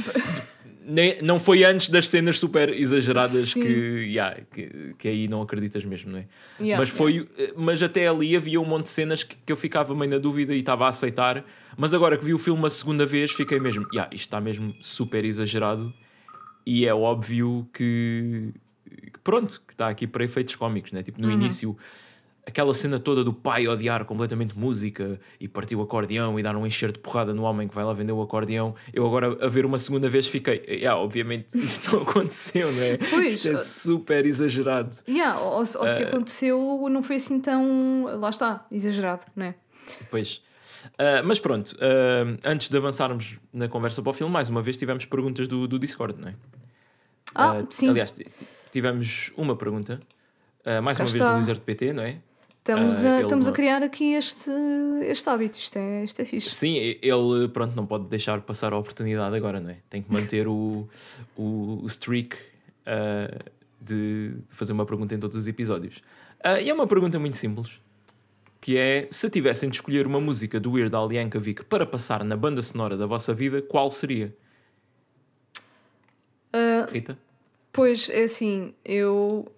nem, 0.86 1.20
não 1.22 1.40
foi 1.40 1.64
antes 1.64 1.88
das 1.88 2.08
cenas 2.08 2.38
super 2.38 2.68
exageradas 2.68 3.54
que, 3.54 3.60
yeah, 3.60 4.36
que, 4.52 4.94
que 4.98 5.08
aí 5.08 5.28
não 5.28 5.40
acreditas 5.40 5.84
mesmo, 5.84 6.12
não 6.12 6.18
é? 6.18 6.26
yeah, 6.60 6.78
mas, 6.78 6.90
foi, 6.90 7.26
mas 7.56 7.82
até 7.82 8.06
ali 8.06 8.36
havia 8.36 8.60
um 8.60 8.64
monte 8.66 8.84
de 8.84 8.90
cenas 8.90 9.22
que, 9.22 9.36
que 9.36 9.50
eu 9.52 9.56
ficava 9.56 9.94
meio 9.94 10.10
na 10.10 10.18
dúvida 10.18 10.54
e 10.54 10.58
estava 10.58 10.84
a 10.84 10.88
aceitar. 10.88 11.44
Mas 11.76 11.94
agora 11.94 12.18
que 12.18 12.24
vi 12.24 12.34
o 12.34 12.38
filme 12.38 12.66
a 12.66 12.70
segunda 12.70 13.06
vez, 13.06 13.32
fiquei 13.32 13.58
mesmo, 13.58 13.86
yeah, 13.92 14.08
isto 14.14 14.26
está 14.26 14.40
mesmo 14.40 14.74
super 14.80 15.24
exagerado. 15.24 15.92
E 16.66 16.86
é 16.86 16.94
óbvio 16.94 17.68
que, 17.74 18.52
que 19.12 19.18
pronto, 19.22 19.62
que 19.66 19.74
está 19.74 19.88
aqui 19.88 20.06
para 20.06 20.24
efeitos 20.24 20.56
cómicos, 20.56 20.92
né? 20.92 21.02
Tipo, 21.02 21.20
no 21.20 21.30
início 21.30 21.76
aquela 22.46 22.74
cena 22.74 22.98
toda 22.98 23.24
do 23.24 23.32
pai 23.32 23.66
odiar 23.66 24.04
completamente 24.04 24.58
música 24.58 25.18
e 25.40 25.48
partir 25.48 25.76
o 25.76 25.82
acordeão 25.82 26.38
e 26.38 26.42
dar 26.42 26.54
um 26.56 26.66
encher 26.66 26.92
de 26.92 26.98
porrada 26.98 27.32
no 27.32 27.42
homem 27.44 27.66
que 27.66 27.74
vai 27.74 27.84
lá 27.84 27.92
vender 27.92 28.12
o 28.12 28.20
acordeão, 28.20 28.74
eu 28.92 29.06
agora 29.06 29.44
a 29.44 29.48
ver 29.48 29.64
uma 29.64 29.78
segunda 29.78 30.08
vez 30.08 30.26
fiquei, 30.26 30.62
yeah, 30.68 30.98
obviamente 31.00 31.56
isto 31.58 31.96
não 31.96 32.02
aconteceu, 32.02 32.70
não 32.70 32.82
é? 32.82 32.96
Pois, 32.98 33.34
isto 33.36 33.48
é 33.48 33.56
super 33.56 34.26
exagerado. 34.26 34.96
Yeah, 35.08 35.38
ou, 35.40 35.58
ou 35.58 35.64
se 35.64 35.76
Uh, 35.78 36.08
aconteceu, 36.08 36.86
não 36.90 37.02
foi 37.02 37.16
assim 37.16 37.40
tão. 37.40 38.18
Lá 38.20 38.28
está, 38.28 38.66
exagerado, 38.70 39.24
não 39.34 39.46
é? 39.46 39.54
Pois. 40.10 40.42
Uh, 40.94 41.24
mas 41.24 41.38
pronto, 41.38 41.72
uh, 41.76 42.38
antes 42.44 42.68
de 42.68 42.76
avançarmos 42.76 43.38
na 43.52 43.68
conversa 43.68 44.02
para 44.02 44.10
o 44.10 44.12
filme, 44.12 44.30
mais 44.32 44.50
uma 44.50 44.60
vez 44.60 44.76
tivemos 44.76 45.06
perguntas 45.06 45.48
do, 45.48 45.66
do 45.66 45.78
Discord, 45.78 46.20
não 46.20 46.28
é? 46.28 46.34
Ah, 47.34 47.64
sim. 47.70 47.88
Aliás, 47.88 48.12
ti- 48.12 48.24
ti- 48.24 48.46
tivemos 48.70 49.32
uma 49.36 49.56
pergunta, 49.56 49.98
mais 50.82 50.96
Cá 50.98 51.04
uma 51.04 51.10
vez 51.10 51.14
está. 51.16 51.30
do 51.32 51.36
Wizard 51.36 51.60
PT, 51.62 51.92
não 51.92 52.02
é? 52.02 52.18
Estamos, 52.66 53.04
Ah, 53.04 53.16
a, 53.16 53.20
estamos 53.20 53.46
a 53.46 53.50
não- 53.50 53.54
criar 53.54 53.82
aqui 53.82 54.14
este, 54.14 54.50
este 55.02 55.28
hábito, 55.28 55.58
isto 55.58 55.76
é, 55.76 56.02
isto 56.02 56.22
é 56.22 56.24
fixe. 56.24 56.48
Sim, 56.48 56.76
ele 57.02 57.46
pronto, 57.52 57.76
não 57.76 57.84
pode 57.86 58.06
deixar 58.06 58.40
passar 58.40 58.72
a 58.72 58.78
oportunidade 58.78 59.36
agora, 59.36 59.60
não 59.60 59.68
é? 59.68 59.76
Tem 59.90 60.00
que 60.00 60.10
manter 60.10 60.48
o, 60.48 60.88
o, 61.36 61.80
o 61.82 61.86
streak 61.86 62.34
uh, 62.86 63.50
de 63.78 64.38
fazer 64.48 64.72
uma 64.72 64.86
pergunta 64.86 65.14
em 65.14 65.18
todos 65.18 65.36
os 65.36 65.46
episódios. 65.46 65.98
Uh, 66.42 66.58
e 66.62 66.70
é 66.70 66.72
uma 66.72 66.86
pergunta 66.86 67.18
muito 67.18 67.36
simples, 67.36 67.78
que 68.62 68.78
é 68.78 69.08
se 69.10 69.28
tivessem 69.28 69.68
de 69.68 69.76
escolher 69.76 70.06
uma 70.06 70.18
música 70.18 70.58
do 70.58 70.72
Weird 70.72 70.96
Al 70.96 71.12
Yankovic 71.12 71.66
para 71.66 71.84
passar 71.84 72.24
na 72.24 72.34
banda 72.34 72.62
sonora 72.62 72.96
da 72.96 73.04
vossa 73.04 73.34
vida, 73.34 73.60
qual 73.60 73.90
seria? 73.90 74.34
Ah, 76.50 76.86
Rita? 76.90 77.18
pois 77.70 78.08
é 78.08 78.22
assim, 78.22 78.72
eu 78.82 79.52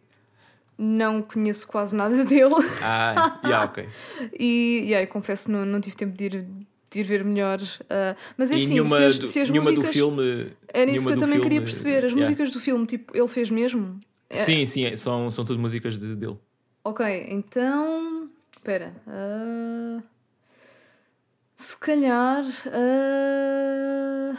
não 0.79 1.23
conheço 1.23 1.67
quase 1.67 1.95
nada 1.97 2.23
dele 2.27 2.55
Ah, 2.83 3.41
yeah, 3.45 3.65
ok. 3.65 3.89
e 4.39 4.83
yeah, 4.87 5.07
confesso 5.11 5.51
não, 5.51 5.65
não 5.65 5.81
tive 5.81 5.97
tempo 5.97 6.17
de 6.17 6.25
ir, 6.25 6.47
de 6.91 7.01
ir 7.01 7.03
ver 7.05 7.25
melhor. 7.25 7.59
ah, 7.91 8.15
mas 8.37 8.51
é 8.53 8.57
assim, 8.57 8.69
nenhuma, 8.69 8.97
se 8.97 9.03
as, 9.05 9.19
do, 9.19 9.27
se 9.27 9.41
as 9.41 9.51
músicas. 9.51 9.75
do 9.75 9.93
filme. 9.93 10.53
Era 10.69 10.91
isso 10.91 11.07
que 11.07 11.13
eu 11.15 11.19
também 11.19 11.41
queria 11.41 11.61
filme, 11.61 11.65
perceber. 11.67 11.97
As 11.99 12.13
yeah. 12.13 12.21
músicas 12.21 12.51
do 12.53 12.61
filme, 12.61 12.87
tipo, 12.87 13.17
ele 13.17 13.29
fez 13.29 13.51
mesmo? 13.51 13.99
É- 14.29 14.35
Sim, 14.35 14.67
sim, 14.67 14.85
é- 14.85 14.97
são, 14.97 15.31
são 15.31 15.45
tudo 15.45 15.59
músicas 15.59 15.99
de, 15.99 16.15
dele. 16.17 16.37
Ok, 16.85 17.27
então. 17.31 18.29
Espera. 18.57 18.93
ah, 19.07 20.03
se 21.57 21.77
calhar. 21.79 22.45
ah, 22.73 24.37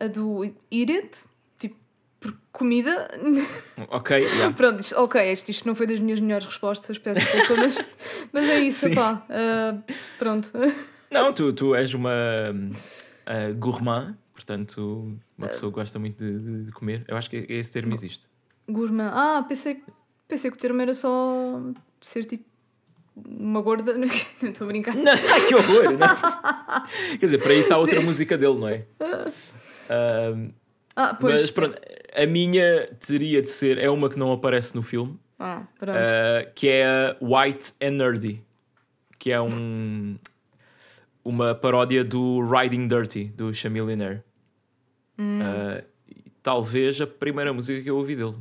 a 0.00 0.06
do 0.08 0.44
Eat 0.70 1.28
It? 2.22 2.28
Tipo, 2.28 2.32
por 2.32 2.38
comida? 2.52 3.08
Ok, 3.88 4.16
yeah. 4.18 4.52
Pronto, 4.54 4.80
isto, 4.80 4.96
ok, 4.98 5.32
isto, 5.32 5.48
isto 5.50 5.66
não 5.66 5.74
foi 5.74 5.86
das 5.86 6.00
minhas 6.00 6.20
melhores 6.20 6.46
respostas, 6.46 6.98
peço 6.98 7.20
desculpa, 7.20 7.54
mas, 7.62 7.84
mas 8.32 8.48
é 8.48 8.60
isso, 8.60 8.88
Sim. 8.88 8.94
pá. 8.94 9.24
ah, 9.28 9.76
pronto. 10.18 10.50
Não, 11.10 11.32
tu, 11.32 11.52
tu 11.52 11.74
és 11.74 11.92
uma 11.94 12.10
uh, 12.12 13.54
gourmand, 13.56 14.16
portanto, 14.34 15.18
uma 15.36 15.48
pessoa 15.48 15.70
que 15.72 15.78
gosta 15.78 15.98
muito 15.98 16.24
de, 16.24 16.64
de- 16.66 16.72
comer. 16.72 17.04
Eu 17.08 17.16
acho 17.16 17.28
que 17.28 17.44
esse 17.48 17.72
termo 17.72 17.92
existe. 17.94 18.28
Gourmand. 18.68 19.10
Ah, 19.12 19.44
pensei, 19.46 19.82
pensei 20.28 20.50
que 20.50 20.56
o 20.56 20.60
termo 20.60 20.80
era 20.80 20.94
só 20.94 21.60
ser 22.00 22.24
tipo. 22.24 22.44
Uma 23.14 23.60
gorda. 23.60 23.92
Não 23.98 24.04
estou 24.06 24.64
a 24.64 24.68
brincar. 24.68 24.94
Não, 24.94 25.12
que 25.48 25.54
horror! 25.54 25.98
Não. 25.98 27.18
Quer 27.18 27.26
dizer, 27.26 27.38
para 27.42 27.52
isso 27.52 27.74
há 27.74 27.76
outra 27.76 28.00
música 28.00 28.38
dele, 28.38 28.54
não 28.54 28.68
é? 28.68 28.86
Um, 30.34 30.50
Ah, 30.96 31.14
pois. 31.14 31.42
mas 31.42 31.50
pronto, 31.50 31.78
a 32.16 32.26
minha 32.26 32.86
teria 33.06 33.40
de 33.42 33.48
ser, 33.48 33.78
é 33.78 33.88
uma 33.90 34.08
que 34.08 34.18
não 34.18 34.32
aparece 34.32 34.74
no 34.74 34.82
filme, 34.82 35.18
Ah, 35.38 35.66
pronto. 35.78 35.96
uh, 35.96 36.52
que 36.54 36.68
é 36.68 37.16
White 37.20 37.72
and 37.82 37.92
Nerdy, 37.92 38.42
que 39.18 39.30
é 39.32 39.40
um, 39.40 40.18
uma 41.24 41.54
paródia 41.54 42.04
do 42.04 42.40
Riding 42.40 42.88
Dirty, 42.88 43.24
do 43.24 43.52
Chamillionaire. 43.54 44.22
Uh, 45.18 45.84
e 46.08 46.30
talvez 46.42 47.00
a 47.00 47.06
primeira 47.06 47.52
música 47.52 47.80
que 47.80 47.88
eu 47.88 47.96
ouvi 47.96 48.16
dele. 48.16 48.36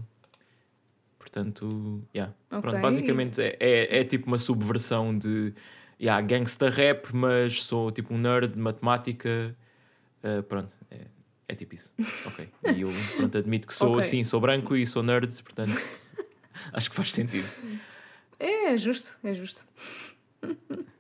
Portanto, 1.20 2.02
yeah. 2.16 2.34
Pronto, 2.50 2.70
Ok. 2.70 2.82
basicamente 2.82 3.42
é, 3.42 3.56
é, 3.60 4.00
é 4.00 4.04
tipo 4.04 4.28
uma 4.28 4.38
subversão 4.38 5.16
de 5.18 5.54
yeah, 6.02 6.20
gangsta 6.26 6.70
rap, 6.70 7.16
mas 7.16 7.64
sou 7.64 7.92
tipo 7.92 8.14
um 8.14 8.18
nerd 8.18 8.54
de 8.54 8.60
matemática. 8.60 9.56
Uh, 10.24 10.42
pronto, 10.44 10.76
é, 10.90 11.06
é 11.52 11.56
tipo 11.56 11.76
isso. 11.76 11.94
Ok. 12.26 12.48
E 12.74 12.82
eu 12.82 12.90
pronto, 13.18 13.38
admito 13.38 13.68
que 13.68 13.74
sou 13.74 13.92
Ok. 13.92 14.00
assim, 14.00 14.24
sou 14.24 14.40
branco 14.40 14.76
e 14.76 14.86
sou 14.86 15.04
nerd, 15.04 15.30
portanto 15.44 15.72
acho 16.74 16.90
que 16.90 16.96
faz 16.96 17.12
sentido. 17.12 17.48
É, 18.40 18.74
é 18.74 18.78
justo, 18.78 19.18
é 19.24 19.34
justo. 19.34 19.66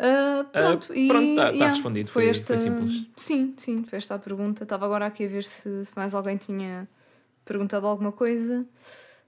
Ah, 0.00 0.44
pronto, 0.52 0.92
Ah, 0.92 0.96
e 0.96 1.08
pronto, 1.08 1.34
tá- 1.34 1.46
tá 1.46 1.50
yeah, 1.50 1.68
respondido, 1.70 2.08
foi- 2.08 2.32
foi 2.32 2.56
simples. 2.56 3.08
Sim, 3.16 3.54
sim, 3.56 3.82
foi 3.84 3.96
esta 3.96 4.14
a 4.14 4.18
pergunta. 4.18 4.62
Estava 4.62 4.86
agora 4.86 5.06
aqui 5.06 5.24
a 5.24 5.28
ver 5.28 5.42
se, 5.42 5.84
se 5.84 5.92
mais 5.96 6.14
alguém 6.14 6.36
tinha 6.36 6.88
perguntado 7.44 7.84
alguma 7.84 8.12
coisa. 8.12 8.64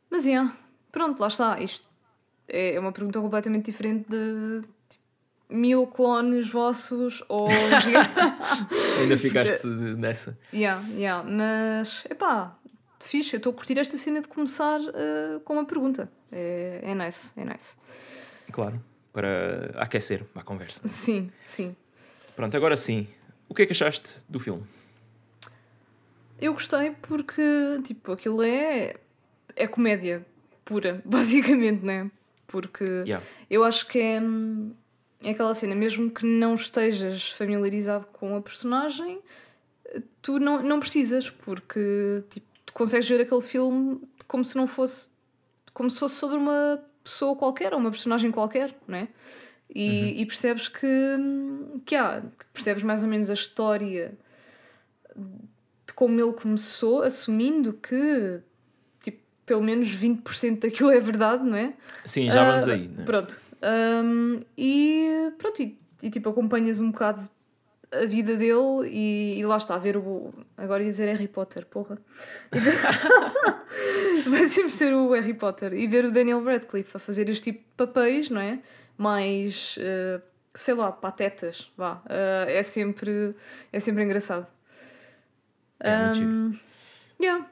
Mas, 0.09 0.27
yeah, 0.27 0.57
pronto, 0.93 1.19
lá 1.19 1.27
está. 1.27 1.61
Isto 1.61 1.85
é 2.47 2.79
uma 2.79 2.93
pergunta 2.93 3.21
completamente 3.21 3.65
diferente 3.65 4.09
de 4.09 4.63
mil 5.51 5.87
clones 5.87 6.51
vossos 6.51 7.23
ou. 7.29 7.49
Ainda 9.01 9.17
ficaste 9.17 9.67
nessa. 9.67 10.39
yeah, 10.53 10.87
yeah, 10.91 11.29
mas, 11.29 12.05
epá, 12.11 12.57
fixe. 13.01 13.35
Eu 13.35 13.39
estou 13.39 13.53
a 13.53 13.55
curtir 13.55 13.79
esta 13.79 13.97
cena 13.97 14.21
de 14.21 14.29
começar 14.29 14.81
ah, 14.81 15.41
com 15.45 15.55
uma 15.55 15.65
pergunta. 15.65 16.11
É, 16.33 16.81
é 16.83 16.95
nice, 16.95 17.33
é 17.37 17.45
nice. 17.45 17.77
Claro, 18.53 18.83
para 19.13 19.73
aquecer 19.77 20.25
a 20.35 20.43
conversa. 20.43 20.87
Sim, 20.87 21.31
sim. 21.45 21.75
Pronto, 22.37 22.57
agora 22.57 22.77
sim. 22.77 23.07
O 23.49 23.55
que 23.55 23.63
é 23.63 23.67
que 23.67 23.73
achaste 23.73 24.21
do 24.29 24.39
filme? 24.39 24.63
Eu 26.41 26.53
gostei 26.55 26.93
porque, 27.03 27.43
tipo, 27.85 28.13
aquilo 28.13 28.43
é. 28.43 28.95
é 29.55 29.67
comédia 29.67 30.25
pura, 30.65 31.03
basicamente, 31.05 31.85
né? 31.85 32.11
Porque 32.47 32.85
Yeah. 32.85 33.25
eu 33.49 33.63
acho 33.65 33.87
que 33.87 33.99
é. 33.99 34.21
É 35.23 35.31
aquela 35.31 35.53
cena, 35.55 35.75
mesmo 35.75 36.11
que 36.11 36.25
não 36.25 36.55
estejas 36.55 37.31
familiarizado 37.31 38.07
com 38.07 38.37
a 38.37 38.41
personagem, 38.41 39.21
tu 40.23 40.39
não, 40.39 40.63
não 40.63 40.81
precisas, 40.81 41.29
porque 41.29 42.25
tipo, 42.31 42.47
tu 42.65 42.73
consegues 42.73 43.09
ver 43.09 43.21
aquele 43.21 43.41
filme 43.43 44.01
como 44.27 44.45
se 44.45 44.57
não 44.57 44.67
fosse. 44.67 45.11
como 45.75 45.91
se 45.91 45.99
fosse 45.99 46.15
sobre 46.17 46.37
uma 46.39 46.83
pessoa 47.05 47.37
qualquer, 47.37 47.73
ou 47.75 47.81
uma 47.81 47.91
personagem 47.91 48.31
qualquer, 48.31 48.75
né? 48.87 49.09
E, 49.73 50.21
e 50.21 50.27
percebes 50.27 50.69
que, 50.69 50.87
que 51.85 51.95
há, 51.95 52.23
percebes 52.53 52.83
mais 52.83 53.03
ou 53.03 53.09
menos 53.09 53.31
a 53.31 53.35
história 53.35 54.19
de 55.87 55.93
como 55.95 56.19
ele 56.21 56.33
começou, 56.33 57.03
assumindo 57.03 57.73
que 57.75 58.41
tipo, 59.03 59.19
pelo 59.47 59.63
menos 59.63 59.89
20% 59.97 60.61
daquilo 60.61 60.91
é 60.91 60.99
verdade, 61.01 61.45
não 61.45 61.57
é? 61.57 61.75
Sim, 62.05 62.31
já 62.31 62.45
vamos 62.51 62.69
Ah, 62.69 62.73
aí. 62.73 62.89
né? 62.89 63.05
Pronto. 63.05 63.41
Um, 63.63 64.41
e 64.57 65.33
pronto, 65.39 65.63
e, 65.63 65.79
e, 66.03 66.11
tipo 66.11 66.31
acompanhas 66.31 66.81
um 66.81 66.91
bocado 66.91 67.29
a 67.93 68.07
vida 68.07 68.37
dele 68.37 68.89
e, 68.89 69.39
e 69.39 69.45
lá 69.45 69.57
está, 69.57 69.75
a 69.75 69.79
ver 69.79 69.97
o. 69.97 70.33
Agora 70.57 70.83
ia 70.83 70.91
dizer 70.91 71.07
Harry 71.07 71.29
Potter, 71.29 71.67
porra. 71.67 71.99
Vai 74.27 74.47
sempre 74.47 74.71
ser 74.71 74.95
o 74.95 75.13
Harry 75.13 75.35
Potter 75.35 75.73
e 75.73 75.87
ver 75.87 76.05
o 76.05 76.13
Daniel 76.13 76.43
Radcliffe 76.45 76.97
a 76.97 77.01
fazer 77.01 77.29
este 77.29 77.53
tipo 77.53 77.59
de 77.59 77.77
papéis, 77.77 78.31
não 78.31 78.41
é? 78.41 78.61
Mais, 78.97 79.77
eh, 79.81 80.21
sei 80.55 80.75
lá, 80.75 80.93
patetas, 80.93 81.71
vá. 81.77 82.03
Eh, 82.09 82.59
é, 82.59 82.63
sempre, 82.63 83.35
é 83.73 83.81
sempre 83.81 84.05
engraçado. 84.05 84.47
É. 85.81 86.13
Um, 86.21 86.55
yeah. 87.21 87.47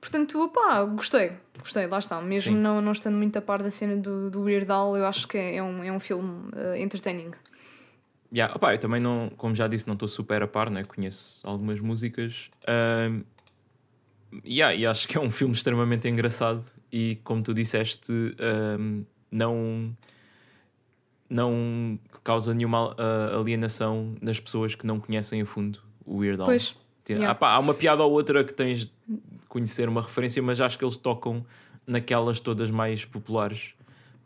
Portanto, 0.00 0.42
opá, 0.42 0.82
gostei, 0.84 1.32
gostei, 1.58 1.86
lá 1.86 1.98
está. 1.98 2.20
Mesmo 2.22 2.54
Sim. 2.54 2.58
não, 2.58 2.80
não 2.80 2.92
estando 2.92 3.16
muito 3.16 3.36
a 3.36 3.42
par 3.42 3.62
da 3.62 3.70
cena 3.70 3.96
do, 3.96 4.30
do 4.30 4.42
Weird 4.42 4.70
Al, 4.70 4.96
eu 4.96 5.04
acho 5.04 5.28
que 5.28 5.36
é, 5.36 5.56
é 5.56 5.62
um, 5.62 5.84
é 5.84 5.92
um 5.92 6.00
filme 6.00 6.50
eh, 6.56 6.80
entertaining. 6.80 7.32
Yeah, 8.32 8.54
opá, 8.54 8.72
eu 8.72 8.78
também 8.78 9.00
não, 9.00 9.30
como 9.36 9.54
já 9.54 9.66
disse, 9.66 9.86
não 9.86 9.94
estou 9.94 10.08
super 10.08 10.42
a 10.42 10.46
par, 10.46 10.70
né? 10.70 10.84
conheço 10.84 11.40
algumas 11.46 11.80
músicas. 11.80 12.48
Ahm, 12.66 13.22
yeah, 14.46 14.74
e 14.74 14.86
acho 14.86 15.06
que 15.08 15.18
é 15.18 15.20
um 15.20 15.30
filme 15.30 15.52
extremamente 15.52 16.08
engraçado 16.08 16.64
e, 16.92 17.16
como 17.24 17.42
tu 17.42 17.52
disseste, 17.52 18.12
não, 19.30 19.96
não 21.28 21.98
causa 22.22 22.54
nenhuma 22.54 22.94
ah, 22.96 23.36
alienação 23.36 24.14
nas 24.20 24.38
pessoas 24.38 24.76
que 24.76 24.86
não 24.86 25.00
conhecem 25.00 25.42
a 25.42 25.46
fundo 25.46 25.80
o 26.04 26.18
Weird 26.18 26.40
Al. 26.40 26.46
Pois, 26.46 26.76
yeah. 27.08 27.36
há 27.40 27.58
uma 27.58 27.74
piada 27.74 28.04
ou 28.04 28.12
outra 28.12 28.44
que 28.44 28.54
tens 28.54 28.90
conhecer 29.50 29.88
uma 29.88 30.00
referência, 30.00 30.40
mas 30.42 30.60
acho 30.60 30.78
que 30.78 30.84
eles 30.84 30.96
tocam 30.96 31.44
naquelas 31.86 32.38
todas 32.40 32.70
mais 32.70 33.04
populares. 33.04 33.74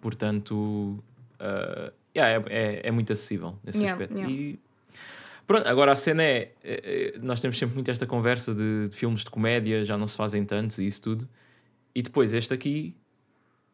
Portanto, 0.00 1.02
ah, 1.40 1.90
yeah, 2.16 2.44
é, 2.48 2.56
é, 2.56 2.80
é 2.88 2.90
muito 2.90 3.12
acessível 3.12 3.58
nesse 3.64 3.78
Yeah, 3.78 3.92
aspecto. 3.94 4.16
yeah. 4.18 4.32
E 4.32 4.58
pronto, 5.46 5.66
agora 5.66 5.92
a 5.92 5.96
cena 5.96 6.22
é, 6.22 6.52
é- 6.62 7.12
é- 7.16 7.18
Nós 7.18 7.40
temos 7.40 7.58
sempre 7.58 7.74
muito 7.74 7.90
esta 7.90 8.06
conversa 8.06 8.54
de, 8.54 8.88
de 8.88 8.94
filmes 8.94 9.24
de 9.24 9.30
comédia, 9.30 9.84
já 9.84 9.96
não 9.96 10.06
se 10.06 10.16
fazem 10.16 10.44
tantos 10.44 10.78
e 10.78 10.86
isso 10.86 11.02
tudo. 11.02 11.28
E 11.94 12.02
depois 12.02 12.34
este 12.34 12.52
aqui 12.52 12.94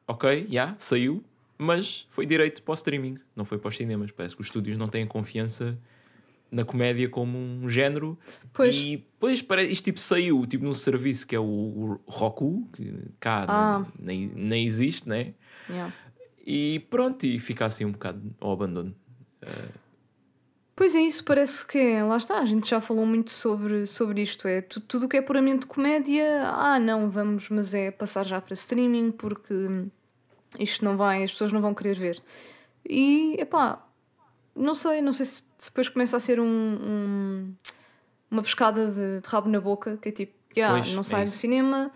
ok, 0.06 0.42
já, 0.42 0.52
yeah, 0.52 0.74
saiu, 0.78 1.22
mas 1.58 2.06
foi 2.10 2.26
direito 2.26 2.62
para 2.62 2.72
o 2.72 2.74
streaming, 2.74 3.18
não 3.34 3.44
foi 3.44 3.58
para 3.58 3.68
os 3.68 3.76
cinemas. 3.76 4.12
Parece 4.12 4.36
que 4.36 4.40
os 4.40 4.46
estúdios 4.46 4.78
não 4.78 4.88
têm 4.88 5.04
confiança 5.06 5.76
na 6.50 6.64
comédia 6.64 7.08
como 7.08 7.38
um 7.38 7.68
género. 7.68 8.18
Pois. 8.52 8.74
E 8.74 8.96
depois 8.96 9.44
isto 9.68 9.84
tipo 9.84 10.00
saiu 10.00 10.46
tipo 10.46 10.64
num 10.64 10.74
serviço 10.74 11.26
que 11.26 11.36
é 11.36 11.40
o, 11.40 11.44
o 11.44 12.00
Roku, 12.06 12.68
que 12.72 12.92
cá 13.18 13.46
ah. 13.48 13.86
nem, 13.98 14.30
nem 14.34 14.66
existe, 14.66 15.08
né? 15.08 15.34
Yeah. 15.68 15.92
E 16.44 16.80
pronto, 16.90 17.24
e 17.24 17.38
fica 17.38 17.66
assim 17.66 17.84
um 17.84 17.92
bocado 17.92 18.34
ao 18.40 18.52
abandono. 18.52 18.94
Uh... 19.42 19.80
Pois 20.74 20.96
é, 20.96 21.00
isso 21.00 21.22
parece 21.24 21.66
que 21.66 21.76
é, 21.76 22.02
lá 22.02 22.16
está, 22.16 22.38
a 22.38 22.44
gente 22.46 22.66
já 22.66 22.80
falou 22.80 23.04
muito 23.04 23.30
sobre, 23.30 23.84
sobre 23.84 24.22
isto. 24.22 24.48
É 24.48 24.62
tudo 24.62 25.04
o 25.04 25.08
que 25.10 25.18
é 25.18 25.20
puramente 25.20 25.66
comédia, 25.66 26.42
ah, 26.48 26.80
não, 26.80 27.10
vamos, 27.10 27.50
mas 27.50 27.74
é 27.74 27.90
passar 27.90 28.24
já 28.24 28.40
para 28.40 28.54
streaming 28.54 29.10
porque 29.10 29.54
isto 30.58 30.82
não 30.82 30.96
vai, 30.96 31.22
as 31.22 31.30
pessoas 31.30 31.52
não 31.52 31.60
vão 31.60 31.74
querer 31.74 31.94
ver. 31.96 32.22
E 32.88 33.36
epá, 33.38 33.86
não 34.54 34.74
sei, 34.74 35.00
não 35.00 35.12
sei 35.12 35.26
se 35.26 35.42
depois 35.66 35.88
começa 35.88 36.16
a 36.16 36.20
ser 36.20 36.40
um, 36.40 36.46
um 36.46 37.54
uma 38.30 38.42
pescada 38.42 38.86
de, 38.86 39.20
de, 39.20 39.28
rabo 39.28 39.48
na 39.48 39.60
boca, 39.60 39.98
que 40.00 40.08
é 40.08 40.12
tipo, 40.12 40.32
yeah, 40.56 40.74
pois, 40.74 40.94
não 40.94 41.02
sai 41.02 41.22
é 41.22 41.24
do 41.24 41.30
cinema, 41.30 41.90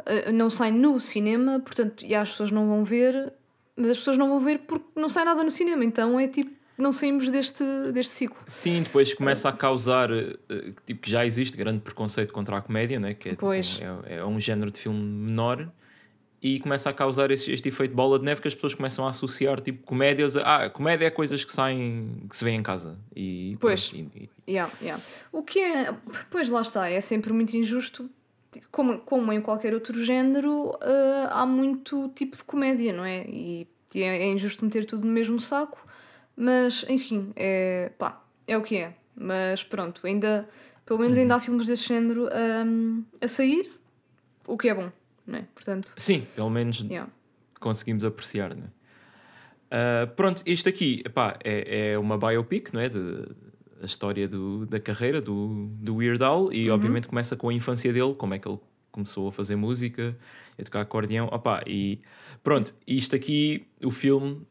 uh, 0.00 0.32
não 0.32 0.48
sai 0.48 0.70
no 0.70 1.00
cinema, 1.00 1.58
portanto, 1.60 2.02
yeah, 2.02 2.22
as 2.22 2.30
pessoas 2.30 2.52
não 2.52 2.68
vão 2.68 2.84
ver, 2.84 3.32
mas 3.76 3.90
as 3.90 3.98
pessoas 3.98 4.16
não 4.16 4.28
vão 4.28 4.38
ver 4.38 4.60
porque 4.60 4.86
não 4.94 5.08
sai 5.08 5.24
nada 5.24 5.42
no 5.42 5.50
cinema, 5.50 5.84
então 5.84 6.20
é 6.20 6.28
tipo, 6.28 6.52
não 6.78 6.92
saímos 6.92 7.28
deste, 7.30 7.64
deste 7.92 8.12
ciclo. 8.12 8.42
Sim, 8.46 8.82
depois 8.82 9.12
começa 9.12 9.48
a 9.48 9.52
causar, 9.52 10.10
uh, 10.12 10.38
tipo, 10.86 11.02
que 11.02 11.10
já 11.10 11.26
existe 11.26 11.56
grande 11.56 11.80
preconceito 11.80 12.32
contra 12.32 12.56
a 12.58 12.62
comédia, 12.62 13.00
né? 13.00 13.14
que 13.14 13.30
é, 13.30 13.32
tipo, 13.32 13.52
é, 13.52 13.60
é 14.06 14.24
um 14.24 14.38
género 14.38 14.70
de 14.70 14.78
filme 14.78 15.00
menor 15.00 15.68
e 16.42 16.58
começa 16.58 16.90
a 16.90 16.92
causar 16.92 17.30
este, 17.30 17.52
este 17.52 17.68
efeito 17.68 17.94
bola 17.94 18.18
de 18.18 18.24
neve 18.24 18.42
que 18.42 18.48
as 18.48 18.54
pessoas 18.54 18.74
começam 18.74 19.06
a 19.06 19.10
associar 19.10 19.60
tipo 19.60 19.86
comédias 19.86 20.36
a 20.36 20.64
ah, 20.64 20.70
comédia 20.70 21.06
é 21.06 21.10
coisas 21.10 21.44
que 21.44 21.52
saem 21.52 22.26
que 22.28 22.36
se 22.36 22.42
vê 22.42 22.50
em 22.50 22.62
casa. 22.62 22.98
E 23.14 23.56
pois. 23.60 23.92
e, 23.94 24.08
e... 24.16 24.30
Yeah, 24.48 24.70
yeah. 24.82 25.00
o 25.30 25.42
que 25.44 25.60
é 25.60 25.94
pois 26.30 26.50
lá 26.50 26.60
está 26.60 26.88
é 26.88 27.00
sempre 27.00 27.32
muito 27.32 27.56
injusto 27.56 28.10
como, 28.72 28.98
como 28.98 29.32
em 29.32 29.40
qualquer 29.40 29.72
outro 29.72 30.04
género 30.04 30.70
uh, 30.70 31.28
há 31.30 31.46
muito 31.46 32.10
tipo 32.14 32.36
de 32.36 32.42
comédia 32.42 32.92
não 32.92 33.04
é? 33.04 33.24
E 33.28 33.68
é, 33.94 34.00
é, 34.00 34.26
injusto 34.26 34.64
meter 34.64 34.84
tudo 34.84 35.06
no 35.06 35.12
mesmo 35.12 35.40
saco 35.40 35.86
mas 36.36 36.84
enfim 36.88 37.32
é 37.36 37.92
pá 37.96 38.20
é 38.48 38.58
o 38.58 38.62
que 38.62 38.78
é. 38.78 38.94
Mas 39.14 39.62
pronto 39.62 40.04
ainda 40.04 40.48
pelo 40.84 40.98
menos 40.98 41.16
ainda 41.16 41.34
há 41.34 41.36
uhum. 41.36 41.42
filmes 41.44 41.66
desse 41.68 41.86
género 41.86 42.28
um, 42.66 43.04
a 43.20 43.28
sair 43.28 43.70
o 44.44 44.58
que 44.58 44.68
é 44.68 44.74
bom 44.74 44.90
não 45.26 45.38
é? 45.38 45.44
Portanto, 45.54 45.92
Sim, 45.96 46.26
pelo 46.34 46.50
menos 46.50 46.80
yeah. 46.80 47.10
conseguimos 47.60 48.04
apreciar, 48.04 48.54
não 48.54 48.64
é? 48.64 48.82
Uh, 49.72 50.06
pronto, 50.14 50.42
isto 50.44 50.68
aqui 50.68 51.02
epá, 51.04 51.38
é, 51.42 51.92
é 51.92 51.98
uma 51.98 52.18
biopic, 52.18 52.74
não 52.74 52.80
é? 52.80 52.88
De, 52.90 53.26
a 53.82 53.86
história 53.86 54.28
do, 54.28 54.64
da 54.66 54.78
carreira 54.78 55.20
do, 55.20 55.66
do 55.80 55.96
Weird 55.96 56.22
Al 56.22 56.52
e 56.52 56.68
uhum. 56.68 56.74
obviamente 56.74 57.08
começa 57.08 57.34
com 57.34 57.48
a 57.48 57.54
infância 57.54 57.92
dele, 57.92 58.14
como 58.14 58.32
é 58.34 58.38
que 58.38 58.46
ele 58.46 58.58
começou 58.92 59.28
a 59.28 59.32
fazer 59.32 59.56
música, 59.56 60.16
a 60.58 60.62
tocar 60.62 60.82
acordeão, 60.82 61.26
opá, 61.32 61.62
e 61.66 62.00
pronto, 62.44 62.74
isto 62.86 63.16
aqui, 63.16 63.66
o 63.82 63.90
filme 63.90 64.46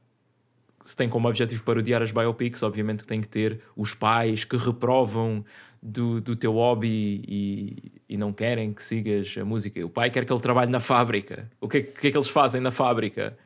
se 0.84 0.96
tem 0.96 1.08
como 1.08 1.28
objetivo 1.28 1.64
parodiar 1.64 2.02
as 2.02 2.12
biopics, 2.12 2.64
obviamente 2.64 3.04
que 3.04 3.08
tem 3.08 3.22
que 3.22 3.28
ter 3.28 3.62
os 3.76 3.94
pais 3.94 4.44
que 4.44 4.58
reprovam 4.58 5.44
do, 5.82 6.22
do 6.22 6.36
teu 6.36 6.54
hobby 6.54 7.24
e, 7.28 7.92
e 8.10 8.18
não 8.18 8.32
querem 8.32 8.72
que 8.74 8.84
sigas 8.84 9.36
a 9.40 9.46
música. 9.46 9.84
O 9.86 9.90
pai 9.90 10.10
quer 10.12 10.26
que 10.26 10.32
ele 10.32 10.42
trabalhe 10.42 10.72
na 10.72 10.80
fábrica. 10.80 11.50
O 11.60 11.68
que 11.68 11.78
é, 11.78 11.82
que, 11.82 12.08
é 12.08 12.12
que 12.12 12.18
eles 12.18 12.28
fazem 12.28 12.62
na 12.62 12.72
fábrica? 12.72 13.38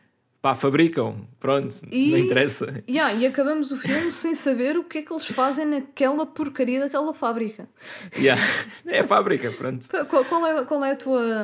Pá, 0.41 0.53
fabricam, 0.53 1.27
pronto, 1.39 1.73
e, 1.89 2.11
não 2.11 2.19
interessa. 2.19 2.83
Yeah, 2.87 3.15
e 3.15 3.25
acabamos 3.25 3.71
o 3.71 3.77
filme 3.77 4.11
sem 4.11 4.35
saber 4.35 4.77
o 4.77 4.83
que 4.83 4.99
é 4.99 5.01
que 5.01 5.11
eles 5.11 5.25
fazem 5.25 5.65
naquela 5.65 6.23
porcaria 6.23 6.79
daquela 6.81 7.15
fábrica. 7.15 7.67
Yeah. 8.15 8.39
É 8.85 8.99
a 8.99 9.03
fábrica, 9.03 9.51
pronto. 9.51 9.87
Qual, 10.07 10.23
qual, 10.25 10.45
é, 10.45 10.63
qual 10.63 10.85
é 10.85 10.91
a 10.91 10.95
tua, 10.95 11.43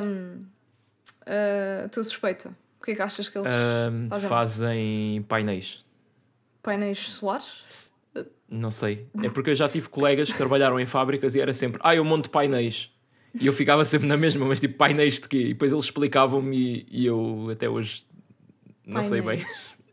a 1.84 1.88
tua 1.88 2.04
suspeita? 2.04 2.56
O 2.82 2.84
que 2.84 2.90
é 2.90 2.96
que 2.96 3.02
achas 3.02 3.28
que 3.28 3.38
eles 3.38 3.48
um, 3.48 4.08
fazem? 4.08 4.28
Fazem 4.28 5.22
painéis. 5.28 5.84
Painéis 6.60 6.98
solares? 6.98 7.62
Não 8.50 8.72
sei. 8.72 9.06
É 9.22 9.30
porque 9.30 9.50
eu 9.50 9.54
já 9.54 9.68
tive 9.68 9.88
colegas 9.88 10.32
que 10.32 10.36
trabalharam 10.36 10.80
em 10.80 10.84
fábricas 10.84 11.36
e 11.36 11.40
era 11.40 11.52
sempre, 11.52 11.80
ah, 11.84 11.94
eu 11.94 12.04
monto 12.04 12.28
painéis. 12.28 12.90
E 13.40 13.46
eu 13.46 13.52
ficava 13.52 13.84
sempre 13.84 14.08
na 14.08 14.16
mesma, 14.16 14.44
mas 14.44 14.58
tipo, 14.58 14.76
painéis 14.76 15.20
de 15.20 15.28
quê? 15.28 15.42
E 15.42 15.48
depois 15.50 15.70
eles 15.70 15.84
explicavam-me 15.84 16.56
e, 16.56 16.84
e, 16.90 17.06
eu 17.06 17.50
até 17.52 17.68
hoje 17.68 18.04
não 18.84 19.00
painéis. 19.00 19.06
sei 19.06 19.22
bem. 19.22 19.46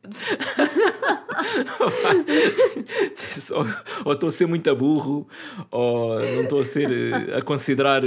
ou 4.03 4.13
estou 4.13 4.29
a 4.29 4.31
ser 4.31 4.47
muito 4.47 4.75
burro, 4.75 5.27
ou 5.69 6.19
não 6.19 6.41
estou 6.41 6.61
a 6.61 6.65
ser 6.65 6.91
eh, 6.91 7.37
a 7.37 7.41
considerar 7.43 8.01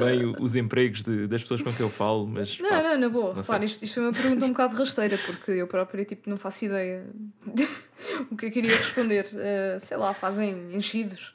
bem 0.00 0.34
os 0.40 0.56
empregos 0.56 1.02
de, 1.02 1.26
das 1.26 1.42
pessoas 1.42 1.62
com 1.62 1.72
quem 1.72 1.84
eu 1.84 1.90
falo, 1.90 2.26
mas. 2.26 2.58
Não, 2.58 2.68
pá, 2.68 2.82
não, 2.82 2.98
na 2.98 3.08
boa. 3.08 3.34
Não 3.34 3.40
Repara, 3.40 3.64
isto, 3.64 3.84
isto 3.84 4.00
é 4.00 4.02
uma 4.02 4.12
pergunta 4.12 4.44
um 4.44 4.48
bocado 4.48 4.76
rasteira, 4.76 5.18
porque 5.18 5.50
eu 5.52 5.66
própria 5.66 6.04
tipo, 6.04 6.28
não 6.28 6.36
faço 6.36 6.64
ideia 6.64 7.06
o 8.30 8.36
que 8.36 8.46
eu 8.46 8.50
queria 8.50 8.76
responder. 8.76 9.26
Uh, 9.32 9.80
sei 9.80 9.96
lá, 9.96 10.12
fazem 10.14 10.74
enchidos, 10.74 11.34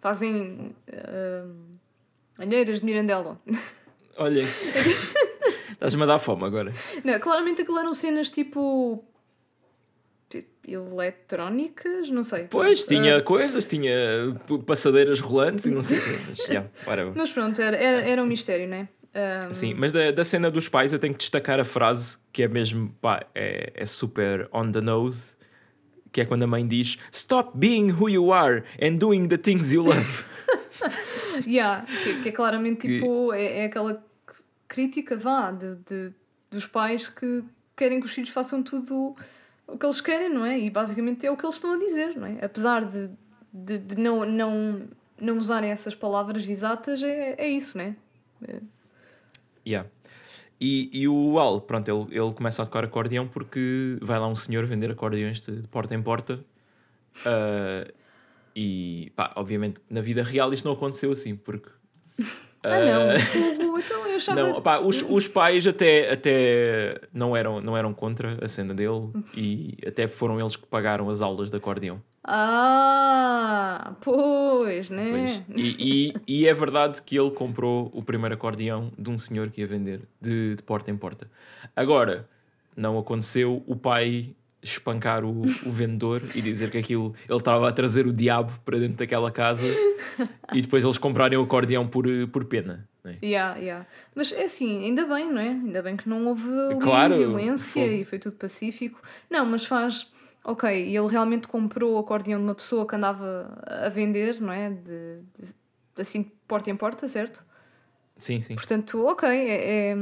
fazem 0.00 0.74
uh, 0.88 1.54
alheiras 2.38 2.80
de 2.80 2.84
Mirandela. 2.84 3.40
Olha, 4.16 4.40
estás-me 5.72 6.02
a 6.02 6.06
dar 6.06 6.18
fome 6.18 6.44
agora. 6.44 6.72
Não, 7.04 7.18
claramente 7.18 7.62
aquilo 7.62 7.78
eram 7.78 7.94
cenas 7.94 8.30
tipo 8.30 9.04
eletrónicas, 10.66 12.10
não 12.10 12.22
sei. 12.22 12.44
Pois, 12.44 12.84
tinha 12.84 13.18
uh, 13.18 13.22
coisas, 13.22 13.64
tinha 13.64 13.92
passadeiras 14.66 15.20
rolantes 15.20 15.66
e 15.66 15.70
não 15.70 15.82
sei 15.82 15.98
o 15.98 16.02
quê. 16.02 16.18
Mas, 16.28 16.38
yeah, 16.40 16.68
mas 17.14 17.32
pronto, 17.32 17.60
era, 17.60 17.76
era, 17.76 18.00
era 18.02 18.22
um 18.22 18.26
mistério, 18.26 18.68
não 18.68 18.76
é? 18.76 18.88
Um... 19.48 19.52
Sim, 19.52 19.74
mas 19.74 19.90
da, 19.90 20.10
da 20.10 20.24
cena 20.24 20.50
dos 20.50 20.68
pais 20.68 20.92
eu 20.92 20.98
tenho 20.98 21.14
que 21.14 21.20
destacar 21.20 21.58
a 21.58 21.64
frase 21.64 22.18
que 22.32 22.42
é 22.42 22.48
mesmo, 22.48 22.94
pá, 23.00 23.26
é, 23.34 23.72
é 23.74 23.86
super 23.86 24.48
on 24.52 24.70
the 24.70 24.80
nose, 24.80 25.36
que 26.12 26.20
é 26.20 26.24
quando 26.24 26.44
a 26.44 26.46
mãe 26.46 26.66
diz 26.66 26.98
Stop 27.10 27.52
being 27.54 27.90
who 27.90 28.08
you 28.08 28.32
are 28.32 28.62
and 28.80 28.96
doing 28.96 29.28
the 29.28 29.36
things 29.36 29.72
you 29.72 29.82
love. 29.82 30.24
yeah, 31.46 31.84
que, 31.84 32.22
que 32.22 32.28
é 32.28 32.32
claramente 32.32 32.86
tipo, 32.86 33.32
é, 33.32 33.60
é 33.60 33.64
aquela 33.64 34.04
crítica, 34.68 35.16
vá, 35.16 35.50
de, 35.50 35.74
de, 35.76 36.14
dos 36.50 36.66
pais 36.66 37.08
que 37.08 37.42
querem 37.74 37.98
que 37.98 38.06
os 38.06 38.12
filhos 38.12 38.30
façam 38.30 38.62
tudo 38.62 39.16
o 39.72 39.78
que 39.78 39.86
eles 39.86 40.00
querem, 40.00 40.28
não 40.28 40.44
é? 40.44 40.58
E 40.58 40.70
basicamente 40.70 41.26
é 41.26 41.30
o 41.30 41.36
que 41.36 41.44
eles 41.44 41.56
estão 41.56 41.72
a 41.72 41.78
dizer, 41.78 42.16
não 42.16 42.26
é? 42.26 42.44
Apesar 42.44 42.84
de, 42.84 43.10
de, 43.52 43.78
de 43.78 43.96
não, 43.96 44.24
não, 44.24 44.88
não 45.20 45.38
usarem 45.38 45.70
essas 45.70 45.94
palavras 45.94 46.48
exatas, 46.48 47.02
é, 47.02 47.34
é 47.38 47.48
isso, 47.48 47.78
não 47.78 47.84
é? 47.84 47.96
é. 48.48 48.60
Yeah. 49.66 49.88
E, 50.60 50.90
e 50.92 51.08
o 51.08 51.38
Al, 51.38 51.60
pronto, 51.62 51.88
ele, 51.88 52.18
ele 52.18 52.34
começa 52.34 52.62
a 52.62 52.66
tocar 52.66 52.84
acordeão 52.84 53.26
porque 53.26 53.96
vai 54.02 54.18
lá 54.18 54.28
um 54.28 54.34
senhor 54.34 54.66
vender 54.66 54.90
acordeões 54.90 55.40
de, 55.40 55.60
de 55.60 55.68
porta 55.68 55.94
em 55.94 56.02
porta. 56.02 56.44
Uh, 57.20 57.90
e 58.54 59.12
pá, 59.16 59.32
obviamente 59.36 59.80
na 59.88 60.00
vida 60.00 60.22
real 60.22 60.52
isto 60.52 60.64
não 60.66 60.72
aconteceu 60.74 61.10
assim, 61.10 61.34
porque. 61.34 61.70
Ah, 62.62 62.78
não, 62.80 63.18
fogo, 63.20 63.78
então 63.80 64.06
eu 64.06 64.16
achava... 64.16 64.42
Não, 64.42 64.62
pá, 64.62 64.78
os, 64.78 65.02
os 65.02 65.26
pais 65.26 65.66
até, 65.66 66.12
até 66.12 67.00
não, 67.12 67.36
eram, 67.36 67.60
não 67.60 67.76
eram 67.76 67.92
contra 67.94 68.36
a 68.42 68.48
cena 68.48 68.74
dele 68.74 69.10
e 69.34 69.78
até 69.86 70.06
foram 70.06 70.38
eles 70.38 70.56
que 70.56 70.66
pagaram 70.66 71.08
as 71.08 71.22
aulas 71.22 71.50
de 71.50 71.56
acordeão. 71.56 72.02
Ah, 72.22 73.94
pois, 74.02 74.90
né? 74.90 75.10
Pois. 75.10 75.42
E, 75.56 76.12
e, 76.28 76.40
e, 76.42 76.46
é 76.46 76.52
verdade 76.52 77.00
que 77.02 77.18
ele 77.18 77.30
comprou 77.30 77.90
o 77.94 78.02
primeiro 78.02 78.34
acordeão 78.34 78.92
de 78.98 79.08
um 79.08 79.16
senhor 79.16 79.48
que 79.48 79.62
ia 79.62 79.66
vender 79.66 80.02
de, 80.20 80.54
de 80.54 80.62
porta 80.62 80.90
em 80.90 80.98
porta. 80.98 81.30
Agora, 81.74 82.28
não 82.76 82.98
aconteceu 82.98 83.62
o 83.66 83.74
pai 83.74 84.34
espancar 84.62 85.24
o, 85.24 85.42
o 85.64 85.70
vendedor 85.70 86.22
e 86.34 86.42
dizer 86.42 86.70
que 86.70 86.78
aquilo 86.78 87.14
ele 87.28 87.38
estava 87.38 87.68
a 87.68 87.72
trazer 87.72 88.06
o 88.06 88.12
diabo 88.12 88.52
para 88.64 88.78
dentro 88.78 88.98
daquela 88.98 89.30
casa 89.30 89.66
e 90.52 90.60
depois 90.60 90.84
eles 90.84 90.98
comprarem 90.98 91.38
o 91.38 91.42
acordeão 91.42 91.86
por, 91.86 92.06
por 92.30 92.44
pena. 92.44 92.88
É? 93.04 93.16
Yeah, 93.24 93.58
yeah. 93.58 93.86
Mas 94.14 94.30
é 94.32 94.44
assim, 94.44 94.84
ainda 94.84 95.06
bem, 95.06 95.32
não 95.32 95.40
é? 95.40 95.48
Ainda 95.48 95.82
bem 95.82 95.96
que 95.96 96.08
não 96.08 96.26
houve 96.26 96.48
claro, 96.80 97.16
violência 97.16 97.72
foi. 97.72 98.00
e 98.00 98.04
foi 98.04 98.18
tudo 98.18 98.36
pacífico. 98.36 99.00
Não, 99.30 99.46
mas 99.46 99.64
faz. 99.64 100.06
Ok, 100.44 100.68
e 100.70 100.96
ele 100.96 101.08
realmente 101.08 101.46
comprou 101.48 101.94
o 101.94 101.98
acordeão 101.98 102.38
de 102.38 102.44
uma 102.44 102.54
pessoa 102.54 102.86
que 102.86 102.94
andava 102.94 103.58
a 103.66 103.88
vender, 103.88 104.40
não 104.40 104.52
é? 104.52 104.70
De, 104.70 105.16
de 105.34 105.54
assim, 105.98 106.30
porta 106.46 106.70
em 106.70 106.76
porta, 106.76 107.06
certo? 107.08 107.44
Sim, 108.16 108.40
sim. 108.40 108.54
Portanto, 108.54 109.04
ok, 109.04 109.28
é, 109.28 109.92
é 109.92 109.96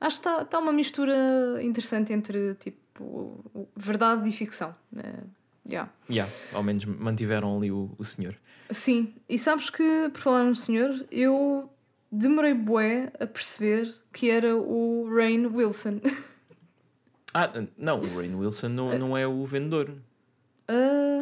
acho 0.00 0.20
que 0.20 0.28
está 0.28 0.44
tá 0.44 0.58
uma 0.58 0.72
mistura 0.72 1.58
interessante 1.62 2.12
entre 2.12 2.54
tipo 2.54 2.85
tipo, 2.96 3.68
verdade 3.76 4.28
e 4.28 4.32
ficção. 4.32 4.74
Uh, 4.92 5.26
yeah. 5.68 5.90
Yeah, 6.08 6.30
ao 6.52 6.62
menos 6.62 6.84
mantiveram 6.84 7.56
ali 7.56 7.70
o, 7.70 7.90
o 7.98 8.04
senhor. 8.04 8.34
Sim, 8.70 9.14
e 9.28 9.38
sabes 9.38 9.70
que, 9.70 10.08
por 10.12 10.20
falar 10.20 10.44
no 10.44 10.54
senhor, 10.54 11.04
eu 11.10 11.70
demorei 12.10 12.54
bué 12.54 13.12
a 13.20 13.26
perceber 13.26 13.92
que 14.12 14.30
era 14.30 14.56
o 14.56 15.08
Rain 15.14 15.46
Wilson. 15.46 16.00
Ah, 17.38 17.52
não, 17.76 18.00
o 18.00 18.16
Rain 18.16 18.34
Wilson 18.34 18.70
não, 18.70 18.98
não 18.98 19.14
é 19.14 19.26
o 19.26 19.44
vendedor. 19.44 19.94
Ah, 20.66 21.20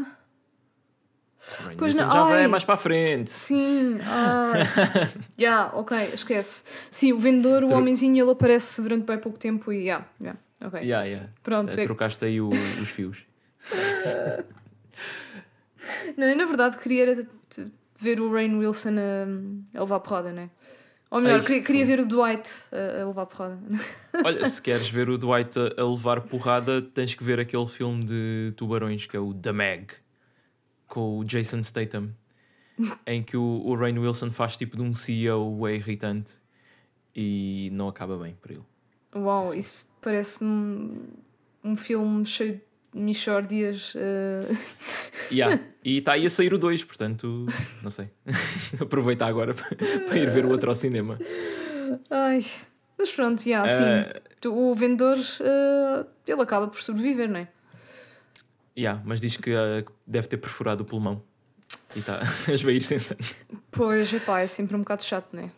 O 1.61 1.65
Rain 1.65 1.77
Pois 1.77 1.93
Wilson 1.97 2.05
não, 2.07 2.13
já 2.13 2.23
vai 2.25 2.43
ai. 2.43 2.47
mais 2.47 2.63
para 2.63 2.75
a 2.75 2.77
frente. 2.77 3.31
sim. 3.31 3.99
Ah. 4.03 4.53
yeah, 5.37 5.77
ok, 5.77 6.11
esquece. 6.15 6.63
Sim, 6.89 7.13
o 7.15 7.19
vendedor, 7.19 7.65
o 7.65 7.67
Tro- 7.67 7.79
homenzinho, 7.79 8.23
ele 8.25 8.31
aparece 8.31 8.81
durante 8.81 9.05
bem 9.05 9.19
pouco 9.19 9.37
tempo 9.39 9.73
e. 9.73 9.79
Yeah, 9.87 10.07
yeah, 10.21 10.39
ok. 10.67 10.81
Yeah, 10.81 11.05
yeah. 11.07 11.29
Pronto, 11.43 11.71
Eh, 11.71 11.83
é- 11.83 11.85
Trocaste 11.85 12.25
aí 12.25 12.41
o- 12.41 12.49
os 12.51 12.89
fios. 12.89 13.25
Não, 16.17 16.27
eu, 16.29 16.37
na 16.37 16.45
verdade 16.47 16.79
queria 16.79 17.07
ver 18.01 18.21
o 18.21 18.33
Rain 18.33 18.55
Wilson 18.57 18.95
a, 18.99 19.79
a 19.79 19.81
levar 19.81 20.01
porrada, 20.01 20.33
né? 20.33 20.51
Ou 21.11 21.21
melhor, 21.21 21.41
Ai, 21.41 21.45
queria, 21.47 21.63
queria 21.63 21.85
ver 21.87 22.01
o 22.01 22.07
Dwight 22.09 22.51
a, 22.73 23.03
a 23.03 23.07
levar 23.07 23.27
porrada. 23.27 23.59
Olha, 24.25 24.45
se 24.49 24.61
queres 24.61 24.89
ver 24.89 25.09
o 25.09 25.17
Dwight 25.19 25.57
a, 25.59 25.81
a 25.81 25.85
levar 25.89 26.23
porrada, 26.23 26.83
tens 26.83 27.15
que 27.15 27.23
ver 27.23 27.39
aquele 27.39 27.67
filme 27.69 28.05
de 28.05 28.53
tubarões 28.57 29.07
que 29.07 29.17
é 29.17 29.21
o 29.21 29.33
The 29.33 29.53
Meg, 29.53 29.87
com 30.89 31.19
o 31.19 31.25
Jason 31.25 31.63
Statham, 31.63 32.11
em 33.07 33.23
que 33.23 33.37
o, 33.37 33.43
o 33.65 33.75
Rain 33.77 33.99
Wilson 33.99 34.31
faz 34.31 34.57
tipo 34.57 34.77
de 34.77 34.83
um 34.83 34.93
CEO 34.95 35.67
é 35.69 35.75
irritante 35.77 36.33
e 37.15 37.69
não 37.73 37.87
acaba 37.89 38.17
bem 38.19 38.35
para 38.41 38.55
ele. 38.55 38.65
Uau, 39.15 39.47
Sim. 39.47 39.59
isso 39.59 39.87
parece 40.01 40.43
um, 40.45 41.03
um 41.63 41.77
filme 41.77 42.25
cheio 42.27 42.61
de 42.93 43.01
michórdias. 43.01 43.93
eh, 43.97 44.43
Yeah. 45.33 45.61
E 45.85 45.99
está 45.99 46.13
aí 46.13 46.25
a 46.25 46.31
sair 46.31 46.55
o 46.55 46.59
2, 46.59 46.83
portanto, 46.85 47.47
não 47.83 47.91
sei. 47.91 48.09
Aproveita 48.81 49.27
agora 49.27 49.53
para 49.55 50.19
ir 50.19 50.31
ver 50.31 50.47
o 50.47 50.51
outro 50.51 50.71
ao 50.71 50.75
cinema. 50.75 51.19
Ai. 52.11 52.43
Mas 52.99 53.13
pronto, 53.13 53.45
yeah, 53.47 53.71
Eh, 53.71 54.23
sim. 54.43 54.49
O 54.49 54.75
vendedor, 54.75 55.17
eh, 55.41 56.07
ele 56.27 56.41
acaba 56.43 56.69
por 56.69 56.81
sobreviver, 56.81 57.29
não 57.29 57.41
é? 57.41 57.49
yeah, 58.77 59.01
mas 59.05 59.21
diz 59.21 59.37
que 59.37 59.43
que 59.53 59.93
deve 60.07 60.27
ter 60.27 60.37
perfurado 60.39 60.83
o 60.83 60.87
pulmão 60.87 61.23
e 61.95 61.99
está 61.99 62.21
a 62.49 62.53
esvair 62.53 62.81
sem 62.83 62.99
sangue. 62.99 63.25
Pois, 63.71 64.13
epá, 64.15 64.41
é 64.41 64.47
sempre 64.47 64.75
um 64.77 64.81
bocado 64.81 65.05
chato, 65.05 65.29
não 65.35 65.43
é? 65.45 65.51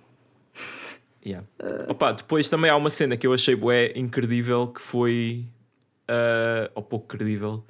Yeah. 1.27 1.45
Opa, 1.89 2.13
depois 2.13 2.49
também 2.49 2.71
há 2.71 2.77
uma 2.77 2.89
cena 2.91 3.17
que 3.17 3.27
eu 3.27 3.33
achei 3.33 3.57
bué 3.57 3.93
incredível 3.97 4.69
que 4.69 4.81
foi 4.81 5.45
ah, 6.07 6.71
ou 6.75 6.83
pouco 6.83 7.07
credível 7.09 7.65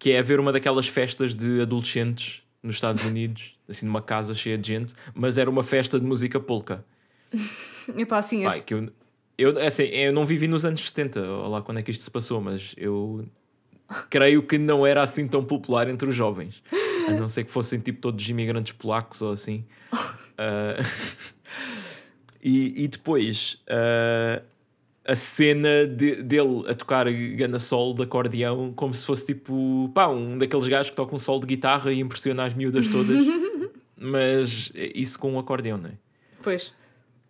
que 0.00 0.10
é 0.12 0.18
haver 0.18 0.40
uma 0.40 0.50
daquelas 0.52 0.86
festas 0.88 1.34
de 1.34 1.60
adolescentes 1.60 2.42
nos 2.62 2.74
Estados 2.76 3.04
Unidos, 3.04 3.56
assim 3.68 3.86
numa 3.86 4.02
casa 4.02 4.34
cheia 4.34 4.56
de 4.58 4.66
gente, 4.68 4.94
mas 5.14 5.38
era 5.38 5.48
uma 5.50 5.62
festa 5.62 5.98
de 5.98 6.04
música 6.06 6.38
polka. 6.40 6.84
Epá, 7.96 8.20
sim, 8.22 8.42
Pá, 8.42 8.48
esse- 8.50 8.64
que 8.66 8.74
eu, 8.74 8.90
eu, 9.36 9.58
assim, 9.60 9.84
eu 9.84 10.12
não 10.12 10.24
vivi 10.26 10.46
nos 10.48 10.64
anos 10.64 10.80
70, 10.88 11.20
ou 11.20 11.48
lá 11.48 11.62
quando 11.62 11.78
é 11.78 11.82
que 11.82 11.90
isto 11.90 12.02
se 12.02 12.10
passou, 12.10 12.40
mas 12.40 12.74
eu 12.76 13.26
creio 14.10 14.42
que 14.42 14.58
não 14.58 14.86
era 14.86 15.02
assim 15.02 15.26
tão 15.28 15.44
popular 15.44 15.88
entre 15.88 16.08
os 16.08 16.14
jovens. 16.14 16.62
A 17.08 17.12
não 17.12 17.26
ser 17.28 17.44
que 17.44 17.50
fossem 17.50 17.78
tipo 17.80 18.00
todos 18.00 18.28
imigrantes 18.28 18.72
polacos 18.72 19.22
ou 19.22 19.30
assim. 19.32 19.64
Ah, 20.36 20.76
e, 22.42 22.84
e 22.84 22.88
depois 22.88 23.60
ah, 23.68 24.42
a 25.06 25.14
cena 25.16 25.86
de- 25.86 26.22
dele 26.22 26.64
a 26.68 26.74
tocar 26.74 27.10
gana 27.36 27.58
sol 27.58 27.94
de 27.94 28.02
acordeão 28.02 28.72
como 28.74 28.92
se 28.92 29.04
fosse 29.06 29.26
tipo 29.34 29.90
pá, 29.94 30.06
um 30.08 30.36
daqueles 30.38 30.68
gajos 30.68 30.90
que 30.90 30.96
tocam 30.96 31.16
um 31.16 31.18
sol 31.18 31.40
de 31.40 31.46
guitarra 31.46 31.92
e 31.92 32.00
impressiona 32.00 32.44
as 32.44 32.54
miúdas 32.54 32.88
todas. 32.88 33.24
mas 33.96 34.70
isso 34.94 35.18
com 35.18 35.32
um 35.32 35.38
acordeão, 35.38 35.78
não 35.78 35.88
é? 35.90 35.92
Pois. 36.42 36.72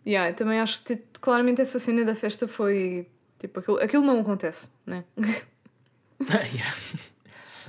Yeah, 0.06 0.32
também 0.34 0.58
acho 0.58 0.82
que 0.82 0.96
te- 0.96 1.02
claramente 1.20 1.60
essa 1.60 1.78
cena 1.78 2.04
da 2.04 2.14
festa 2.14 2.46
foi. 2.48 3.06
Tipo, 3.38 3.60
aquilo, 3.60 3.78
aquilo 3.78 4.02
não 4.04 4.20
acontece, 4.20 4.70
né? 4.86 5.04
Yeah. 6.20 6.74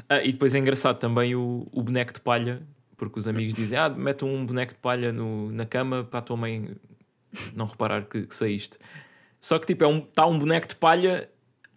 Ah, 0.09 0.23
e 0.23 0.31
depois 0.31 0.55
é 0.55 0.57
engraçado 0.59 0.97
também 0.97 1.35
o, 1.35 1.67
o 1.71 1.83
boneco 1.83 2.11
de 2.13 2.19
palha, 2.19 2.61
porque 2.97 3.19
os 3.19 3.27
amigos 3.27 3.53
dizem: 3.53 3.77
Ah, 3.77 3.89
mete 3.89 4.25
um 4.25 4.43
boneco 4.45 4.73
de 4.73 4.79
palha 4.79 5.11
no, 5.13 5.51
na 5.51 5.65
cama 5.67 6.03
para 6.03 6.19
a 6.19 6.21
tua 6.21 6.35
mãe 6.35 6.75
não 7.55 7.65
reparar 7.65 8.05
que, 8.05 8.23
que 8.23 8.33
saíste. 8.35 8.77
Só 9.39 9.57
que 9.59 9.67
tipo, 9.67 9.83
é 9.83 9.87
um, 9.87 9.99
está 9.99 10.25
um 10.25 10.37
boneco 10.37 10.67
de 10.67 10.75
palha 10.75 11.29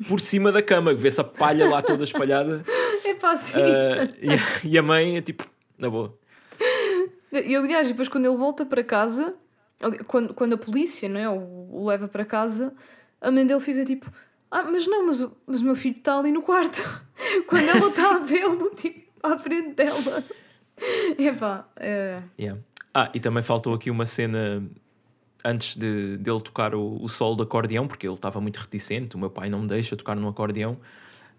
por 0.09 0.21
cima 0.21 0.51
da 0.51 0.62
cama, 0.62 0.95
vê-se 0.95 1.21
a 1.21 1.25
palha 1.25 1.69
lá 1.69 1.81
toda 1.81 2.03
espalhada 2.03 2.65
sim. 3.37 3.61
ah, 3.61 4.09
e, 4.21 4.33
a, 4.33 4.38
e 4.65 4.79
a 4.79 4.83
mãe 4.83 5.17
é 5.17 5.23
tipo, 5.23 5.45
na 5.79 5.88
boa. 5.88 6.17
E 7.33 7.55
aliás, 7.57 7.88
depois 7.88 8.09
quando 8.09 8.27
ele 8.27 8.37
volta 8.37 8.67
para 8.67 8.83
casa, 8.83 9.35
quando, 10.07 10.35
quando 10.35 10.55
a 10.55 10.59
polícia 10.59 11.09
não 11.09 11.21
é, 11.21 11.29
o, 11.29 11.69
o 11.73 11.87
leva 11.87 12.09
para 12.09 12.25
casa, 12.25 12.75
a 13.21 13.31
mãe 13.31 13.47
dele 13.47 13.61
fica 13.61 13.85
tipo: 13.85 14.11
Ah, 14.51 14.65
mas 14.65 14.87
não, 14.87 15.07
mas, 15.07 15.23
o- 15.23 15.33
mas 15.47 15.61
o 15.61 15.65
meu 15.65 15.75
filho 15.77 15.97
está 15.97 16.19
ali 16.19 16.31
no 16.33 16.43
quarto. 16.43 16.83
quando 17.47 17.69
ela 17.69 17.79
está 17.79 18.17
a 18.17 18.19
vê-lo, 18.19 18.71
tipo, 18.75 19.01
à 19.23 19.38
frente 19.38 19.75
dela. 19.75 20.25
Epá, 21.19 21.69
é. 21.77 22.23
Yeah. 22.38 22.61
Ah, 22.93 23.11
e 23.15 23.21
também 23.21 23.43
faltou 23.43 23.73
aqui 23.75 23.91
uma 23.91 24.05
cena 24.05 24.62
antes 25.44 25.76
de 25.76 26.16
dele 26.18 26.40
tocar 26.40 26.74
o, 26.74 27.02
o 27.02 27.09
solo 27.09 27.37
do 27.37 27.42
acordeão, 27.42 27.87
porque 27.88 28.07
ele 28.07 28.14
estava 28.14 28.40
muito 28.40 28.57
reticente, 28.59 29.16
o 29.16 29.18
meu 29.18 29.31
pai 29.31 29.48
não 29.48 29.61
me 29.62 29.68
deixa 29.68 29.96
tocar 29.96 30.14
no 30.16 30.28
acordeão. 30.28 30.78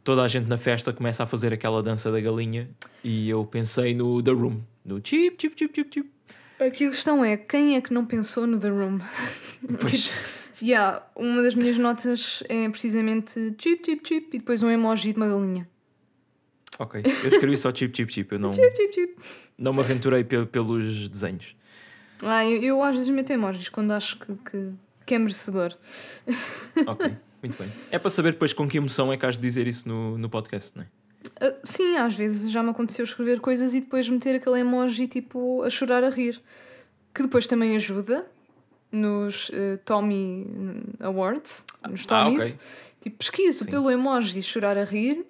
Toda 0.04 0.22
a 0.24 0.28
gente 0.28 0.50
na 0.50 0.58
festa 0.58 0.92
começa 0.92 1.24
a 1.24 1.26
fazer 1.28 1.54
aquela 1.54 1.82
dança 1.82 2.12
da 2.12 2.20
galinha 2.20 2.70
e 3.04 3.30
eu 3.30 3.46
pensei 3.46 3.94
no 3.94 4.22
The 4.22 4.32
Room, 4.32 4.60
no 4.84 5.00
chip, 5.04 5.38
chip, 5.42 5.56
chip, 5.58 5.74
chip, 5.74 5.90
chip. 5.94 6.10
Aqui 6.60 6.86
a 6.86 6.90
questão 6.90 7.24
é: 7.24 7.38
quem 7.38 7.76
é 7.78 7.82
que 7.82 7.94
não 7.94 8.06
pensou 8.06 8.46
no 8.46 8.60
The 8.60 8.70
Room? 8.70 9.00
Pois, 9.80 10.14
Yeah, 10.62 11.02
uma 11.16 11.42
das 11.42 11.56
minhas 11.56 11.78
notas 11.78 12.44
é 12.48 12.70
precisamente 12.70 13.34
chip, 13.60 13.82
chip, 13.86 14.02
chip 14.08 14.28
e 14.36 14.40
depois 14.40 14.62
um 14.64 14.70
emoji 14.70 15.12
de 15.14 15.18
uma 15.18 15.28
galinha. 15.28 15.68
ok. 16.80 17.02
Eu 17.24 17.30
escrevi 17.30 17.58
só 17.58 17.74
chip, 17.74 17.96
chip, 17.96 18.12
chip. 18.14 18.32
Eu 18.34 18.40
não, 18.40 18.54
Chip, 18.54 18.76
chip, 18.76 18.94
chip. 18.94 19.16
não 19.58 19.74
me 19.74 19.80
aventurei 19.80 20.24
pe- 20.24 20.46
pelos 20.46 21.08
desenhos. 21.10 21.56
Ah, 22.26 22.46
eu, 22.46 22.62
eu 22.62 22.84
às 22.84 22.96
vezes 22.96 23.10
meto 23.10 23.32
emojis 23.32 23.70
quando 23.70 23.92
acho 23.92 24.18
que, 24.20 24.34
que, 24.50 24.70
que 25.06 25.16
é 25.16 25.20
merecedor. 25.20 25.76
Ok, 26.88 27.16
muito 27.42 27.58
bem. 27.58 27.72
É 27.92 28.00
para 28.00 28.10
saber 28.10 28.34
depois 28.34 28.54
com 28.54 28.68
que 28.68 28.78
emoção 28.78 29.12
é 29.12 29.18
que 29.18 29.26
has 29.26 29.36
de 29.36 29.42
dizer 29.42 29.68
isso 29.68 29.88
no, 29.88 30.18
no 30.18 30.30
podcast, 30.30 30.78
não 30.78 30.84
é? 30.84 30.88
Ah, 31.40 31.54
sim, 31.64 31.96
às 31.98 32.16
vezes 32.16 32.52
já 32.52 32.62
me 32.64 32.70
aconteceu 32.70 33.04
escrever 33.04 33.40
coisas 33.40 33.74
e 33.74 33.82
depois 33.82 34.08
meter 34.10 34.36
aquele 34.36 34.60
emoji 34.60 35.08
tipo 35.08 35.64
a 35.64 35.70
chorar 35.70 36.04
a 36.04 36.10
rir. 36.10 36.42
Que 37.14 37.22
depois 37.24 37.46
também 37.48 37.76
ajuda 37.76 38.26
nos 38.92 39.50
eh, 39.54 39.78
Tommy 39.86 40.48
Awards, 41.00 41.66
nos 41.90 42.06
Ah, 42.10 42.26
Tommys. 42.26 42.54
ok. 42.54 42.60
Tipo, 43.02 43.18
pesquiso 43.18 43.64
Sim. 43.66 43.72
pelo 43.72 43.90
emoji 43.92 44.42
chorar 44.42 44.78
a 44.78 44.84
rir 44.84 45.26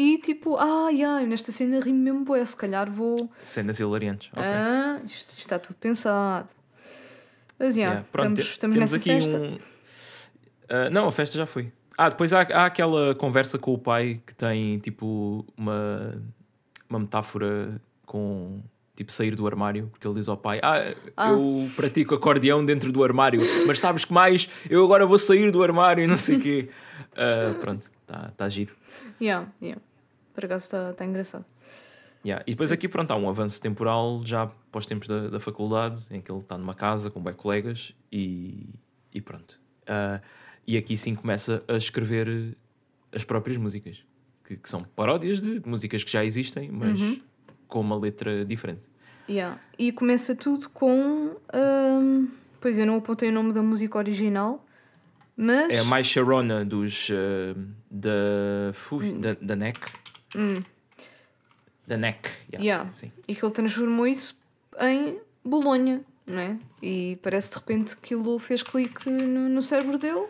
e 0.00 0.18
tipo, 0.18 0.56
ah, 0.56 0.88
yeah, 0.90 1.24
nesta 1.26 1.50
cena 1.50 1.80
ri-me 1.80 1.98
mesmo 1.98 2.24
bué, 2.24 2.44
se 2.44 2.56
calhar 2.56 2.90
vou. 2.90 3.28
Cenas 3.42 3.80
hilariantes. 3.80 4.30
ok. 4.32 4.42
Ah, 4.44 5.00
isto, 5.04 5.30
isto 5.30 5.38
está 5.40 5.58
tudo 5.58 5.76
pensado. 5.76 6.50
Mas 7.58 7.76
yeah, 7.76 7.96
Yeah, 7.96 8.08
pronto, 8.12 8.38
estamos, 8.40 8.50
estamos 8.52 8.76
nessa 8.76 8.96
aqui 8.96 9.10
festa. 9.10 9.36
um. 9.38 9.58
Ah, 10.68 10.90
não, 10.90 11.08
a 11.08 11.12
festa 11.12 11.36
já 11.36 11.46
foi. 11.46 11.72
Ah, 11.96 12.08
depois 12.08 12.32
há, 12.32 12.42
há 12.42 12.66
aquela 12.66 13.14
conversa 13.16 13.58
com 13.58 13.74
o 13.74 13.78
pai 13.78 14.22
que 14.24 14.32
tem 14.34 14.78
tipo 14.78 15.44
uma, 15.56 16.22
uma 16.88 17.00
metáfora 17.00 17.80
com 18.06 18.62
tipo 18.94 19.10
sair 19.12 19.34
do 19.34 19.46
armário, 19.46 19.88
porque 19.90 20.06
ele 20.06 20.14
diz 20.14 20.28
ao 20.28 20.36
pai: 20.36 20.60
Ah, 20.62 20.94
Ah. 21.16 21.30
eu 21.30 21.68
pratico 21.74 22.14
acordeão 22.14 22.64
dentro 22.64 22.92
do 22.92 23.02
armário, 23.02 23.40
mas 23.66 23.80
sabes 23.80 24.04
que 24.04 24.12
mais? 24.12 24.48
Eu 24.70 24.84
agora 24.84 25.04
vou 25.06 25.18
sair 25.18 25.50
do 25.50 25.60
armário 25.62 26.04
e 26.04 26.06
não 26.06 26.16
sei 26.16 26.36
o 26.36 26.40
quê. 26.40 26.68
Ah, 27.20 27.52
pronto, 27.60 27.82
está 27.82 28.30
tá 28.36 28.48
giro. 28.48 28.72
Yeah, 29.20 29.48
yeah. 29.60 29.82
Por 30.38 30.44
acaso 30.44 30.66
está 30.66 30.90
está 30.92 31.04
engraçado. 31.04 31.44
Yeah. 32.24 32.44
E 32.46 32.52
depois 32.52 32.70
aqui, 32.70 32.86
pronto, 32.86 33.10
há 33.10 33.16
um 33.16 33.28
avanço 33.28 33.60
temporal 33.60 34.22
já 34.24 34.46
para 34.46 34.78
os 34.78 34.86
tempos 34.86 35.08
da, 35.08 35.26
da 35.30 35.40
faculdade, 35.40 36.06
em 36.12 36.20
que 36.20 36.30
ele 36.30 36.38
está 36.38 36.56
numa 36.56 36.76
casa 36.76 37.10
com 37.10 37.20
bem 37.20 37.34
colegas 37.34 37.92
e, 38.12 38.68
e 39.12 39.20
pronto. 39.20 39.60
Ah, 39.84 40.20
e 40.64 40.76
aqui 40.76 40.96
sim 40.96 41.16
começa 41.16 41.60
a 41.66 41.76
escrever 41.76 42.56
as 43.12 43.24
próprias 43.24 43.58
músicas, 43.58 44.04
que, 44.44 44.56
que 44.56 44.68
são 44.68 44.82
paródias 44.94 45.42
de, 45.42 45.58
de 45.58 45.68
músicas 45.68 46.04
que 46.04 46.12
já 46.12 46.24
existem, 46.24 46.70
mas 46.70 47.00
com 47.66 47.80
uma 47.80 47.98
letra 47.98 48.44
diferente. 48.44 48.86
Yeah. 49.28 49.60
E 49.76 49.90
começa 49.90 50.36
tudo 50.36 50.68
com. 50.68 51.34
hum, 51.52 52.28
pois 52.60 52.78
eu 52.78 52.86
não 52.86 52.94
apontei 52.98 53.28
o 53.28 53.32
nome 53.32 53.52
da 53.52 53.62
música 53.62 53.98
original, 53.98 54.64
mas. 55.36 55.74
É 55.74 55.80
a 55.80 55.84
mais 55.84 56.06
Sharona 56.06 56.64
dos 56.64 57.10
ah, 57.10 57.58
da, 57.90 58.72
da, 59.20 59.36
da 59.40 59.56
NEC. 59.56 59.78
Da 61.86 61.96
NEC, 61.96 62.28
yeah, 62.52 62.64
Yeah. 62.64 62.92
sim. 62.92 63.10
E 63.26 63.34
que 63.34 63.44
ele 63.44 63.52
transformou 63.52 64.06
isso 64.06 64.36
em 64.80 65.18
Bolonha, 65.44 66.02
não 66.26 66.38
é? 66.40 66.56
E 66.82 67.18
parece 67.22 67.50
de 67.50 67.56
repente 67.56 67.96
que 67.96 68.14
aquilo 68.14 68.38
fez 68.38 68.62
clique 68.62 69.08
no, 69.08 69.48
no 69.48 69.62
cérebro 69.62 69.96
dele. 69.98 70.26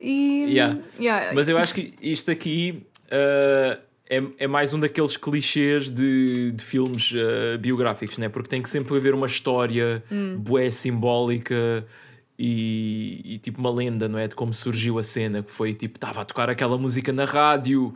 E. 0.00 0.44
Yeah. 0.48 0.78
yeah, 0.98 1.32
Mas 1.34 1.48
eu 1.48 1.58
acho 1.58 1.74
que 1.74 1.92
isto 2.00 2.30
aqui 2.30 2.86
uh, 3.06 3.80
é, 4.08 4.22
é 4.38 4.46
mais 4.46 4.72
um 4.72 4.78
daqueles 4.80 5.16
clichês 5.16 5.90
de, 5.90 6.52
de 6.52 6.64
filmes 6.64 7.12
uh, 7.12 7.58
biográficos, 7.58 8.16
né? 8.18 8.28
porque 8.28 8.48
tem 8.48 8.62
que 8.62 8.70
sempre 8.70 8.96
haver 8.96 9.12
uma 9.12 9.26
história 9.26 10.02
Hum. 10.10 10.36
bué 10.38 10.70
simbólica 10.70 11.84
e, 12.38 13.20
e 13.24 13.38
tipo 13.38 13.58
uma 13.60 13.70
lenda, 13.70 14.08
não 14.08 14.18
é? 14.18 14.26
De 14.28 14.34
como 14.34 14.54
surgiu 14.54 14.98
a 14.98 15.02
cena, 15.02 15.42
que 15.42 15.50
foi 15.50 15.74
tipo, 15.74 15.96
estava 15.96 16.22
a 16.22 16.24
tocar 16.24 16.48
aquela 16.48 16.78
música 16.78 17.12
na 17.12 17.24
rádio 17.24 17.92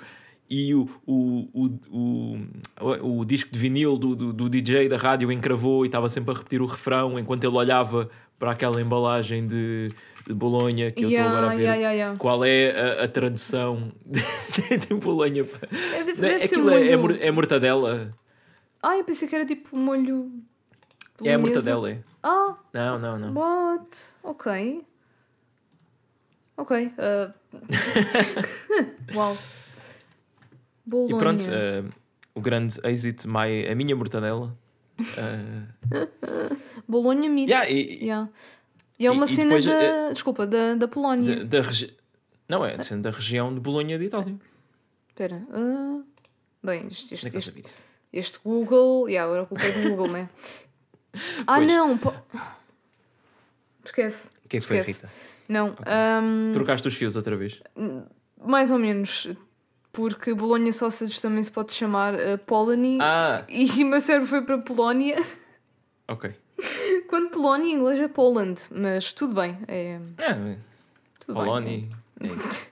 e 0.49 0.75
o, 0.75 0.87
o, 1.07 1.49
o, 1.53 2.39
o, 2.81 3.19
o, 3.21 3.25
disco 3.25 3.51
de 3.51 3.59
vinil 3.59 3.97
do, 3.97 4.15
do, 4.15 4.33
do 4.33 4.49
DJ 4.49 4.89
da 4.89 4.97
rádio 4.97 5.33
encravou 5.33 5.85
e 5.85 5.89
estava 5.89 6.09
sempre 6.09 6.33
a 6.33 6.37
repetir 6.37 6.61
o 6.61 6.67
refrão 6.67 7.19
enquanto 7.19 7.45
ele 7.45 7.57
olhava 7.57 8.11
para 8.39 8.53
aquela 8.53 8.81
embalagem 8.81 9.47
de, 9.47 9.89
de 10.27 10.35
Bolonha 10.35 10.91
que 10.91 11.05
eu 11.05 11.09
estou 11.09 11.25
Yeah, 11.25 11.31
agora 11.39 11.53
a 11.53 11.57
ver. 11.57 11.63
yeah, 11.63 11.77
yeah, 11.77 11.93
yeah. 11.95 12.19
Qual 12.19 12.45
é 12.45 13.01
a, 13.01 13.05
a 13.05 13.09
tradução 13.09 13.93
de, 14.05 14.21
de 14.87 14.95
Bolonha? 14.95 15.43
É, 15.95 16.05
deve, 16.05 16.45
Aquilo 16.45 16.65
molho... 16.65 17.13
é, 17.17 17.25
é, 17.25 17.29
é 17.29 17.31
mortadela? 17.31 18.15
Ah, 18.83 18.99
eu 18.99 19.05
pensei 19.05 19.27
que 19.27 19.35
era 19.35 19.47
tipo 19.47 19.77
molho. 19.77 20.31
É 21.23 21.35
a 21.35 21.39
mortadela. 21.39 22.05
Ah, 22.23 22.57
Não, 22.73 22.99
não, 22.99 23.19
não. 23.19 23.35
what? 23.35 23.99
Ok. 24.23 24.85
Ok. 26.57 26.93
uh, 26.99 27.33
Uau. 29.17 29.37
Bolonha. 30.87 31.15
E 31.15 31.19
pronto, 31.19 31.45
eh, 31.51 31.85
o 32.35 32.41
grande 32.41 32.79
êxito, 32.85 33.27
my, 33.29 33.67
a 33.71 33.75
minha 33.75 33.95
mortadela. 33.97 34.57
eh, 34.99 36.07
Bolonha 36.89 37.29
Meat. 37.29 37.49
yeah, 37.51 37.71
e- 37.71 38.05
Yeah. 38.05 38.29
E 38.99 39.07
é 39.07 39.11
uma 39.11 39.25
e 39.25 39.29
cena 39.29 39.45
depois, 39.45 39.65
da. 39.65 39.73
eh, 39.73 40.13
Desculpa, 40.13 40.47
da, 40.47 40.75
da 40.77 40.87
Polónia. 40.87 41.45
da, 41.45 41.59
da 41.61 41.67
regi- 41.67 41.97
Não, 42.49 42.65
é 42.65 42.79
sendo 42.79 43.03
da 43.03 43.11
região 43.11 43.53
de 43.53 43.59
Bolonha 43.61 43.99
de 43.99 44.05
Itália. 44.05 44.37
Espera. 45.09 45.43
ah, 45.53 46.01
Bem, 46.63 46.87
isto, 46.89 47.17
sabia 47.17 47.39
isso. 47.39 47.83
este 48.13 48.39
Google. 48.45 49.09
Yeah, 49.09 49.31
agora 49.31 49.47
culpei 49.47 49.71
do 49.73 49.91
Google, 49.91 50.09
né? 50.13 50.29
Ah, 51.47 51.57
Pois. 51.57 51.67
não. 51.69 51.97
po- 51.99 52.13
Esquece. 53.85 54.29
O 54.45 54.49
que 54.49 54.57
é 54.57 54.61
que 54.61 54.67
foi, 54.67 54.79
Esquece. 54.79 55.03
Rita? 55.07 55.15
Não. 55.49 55.77
ahm, 55.87 56.53
Trocaste 56.53 56.89
os 56.89 56.95
fios 56.95 57.17
outra 57.17 57.37
vez? 57.37 57.61
mais 58.45 58.71
ou 58.71 58.79
menos. 58.79 59.29
Porque 59.95 60.35
Bolonha 60.35 60.73
Sausage 60.73 61.23
também 61.23 61.43
se 61.43 61.51
pode 61.51 61.73
chamar 61.73 62.15
uh, 62.15 62.37
Polony. 62.47 62.99
Ah, 63.01 63.45
E 63.49 63.83
o 63.83 63.87
meu 63.87 64.01
cérebro 64.01 64.29
foi 64.29 64.43
para 64.43 64.59
Polónia. 64.59 65.17
ok. 66.09 66.35
Quando 67.09 67.31
Polónia 67.31 67.67
em 67.73 67.77
inglês 67.77 67.99
é 68.01 68.09
Poland. 68.09 68.61
Mas 68.71 69.13
tudo 69.13 69.35
bem. 69.35 69.57
É, 69.67 69.99
É, 70.19 70.57
tudo 71.21 71.35
Polónia. 71.35 71.79
bem. 71.79 71.91
é 72.21 72.27
isso. 72.35 72.71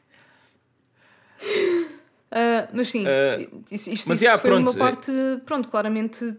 Ah, 2.31 2.69
mas 2.73 2.91
sim, 2.91 3.05
Ah, 3.07 3.39
isto, 3.71 3.91
isto, 3.91 4.09
mas, 4.09 4.19
isso 4.19 4.25
yeah, 4.25 4.41
foi 4.41 4.51
pronto, 4.51 4.71
uma 4.71 4.79
parte, 4.79 5.13
pronto, 5.45 5.69
claramente 5.69 6.35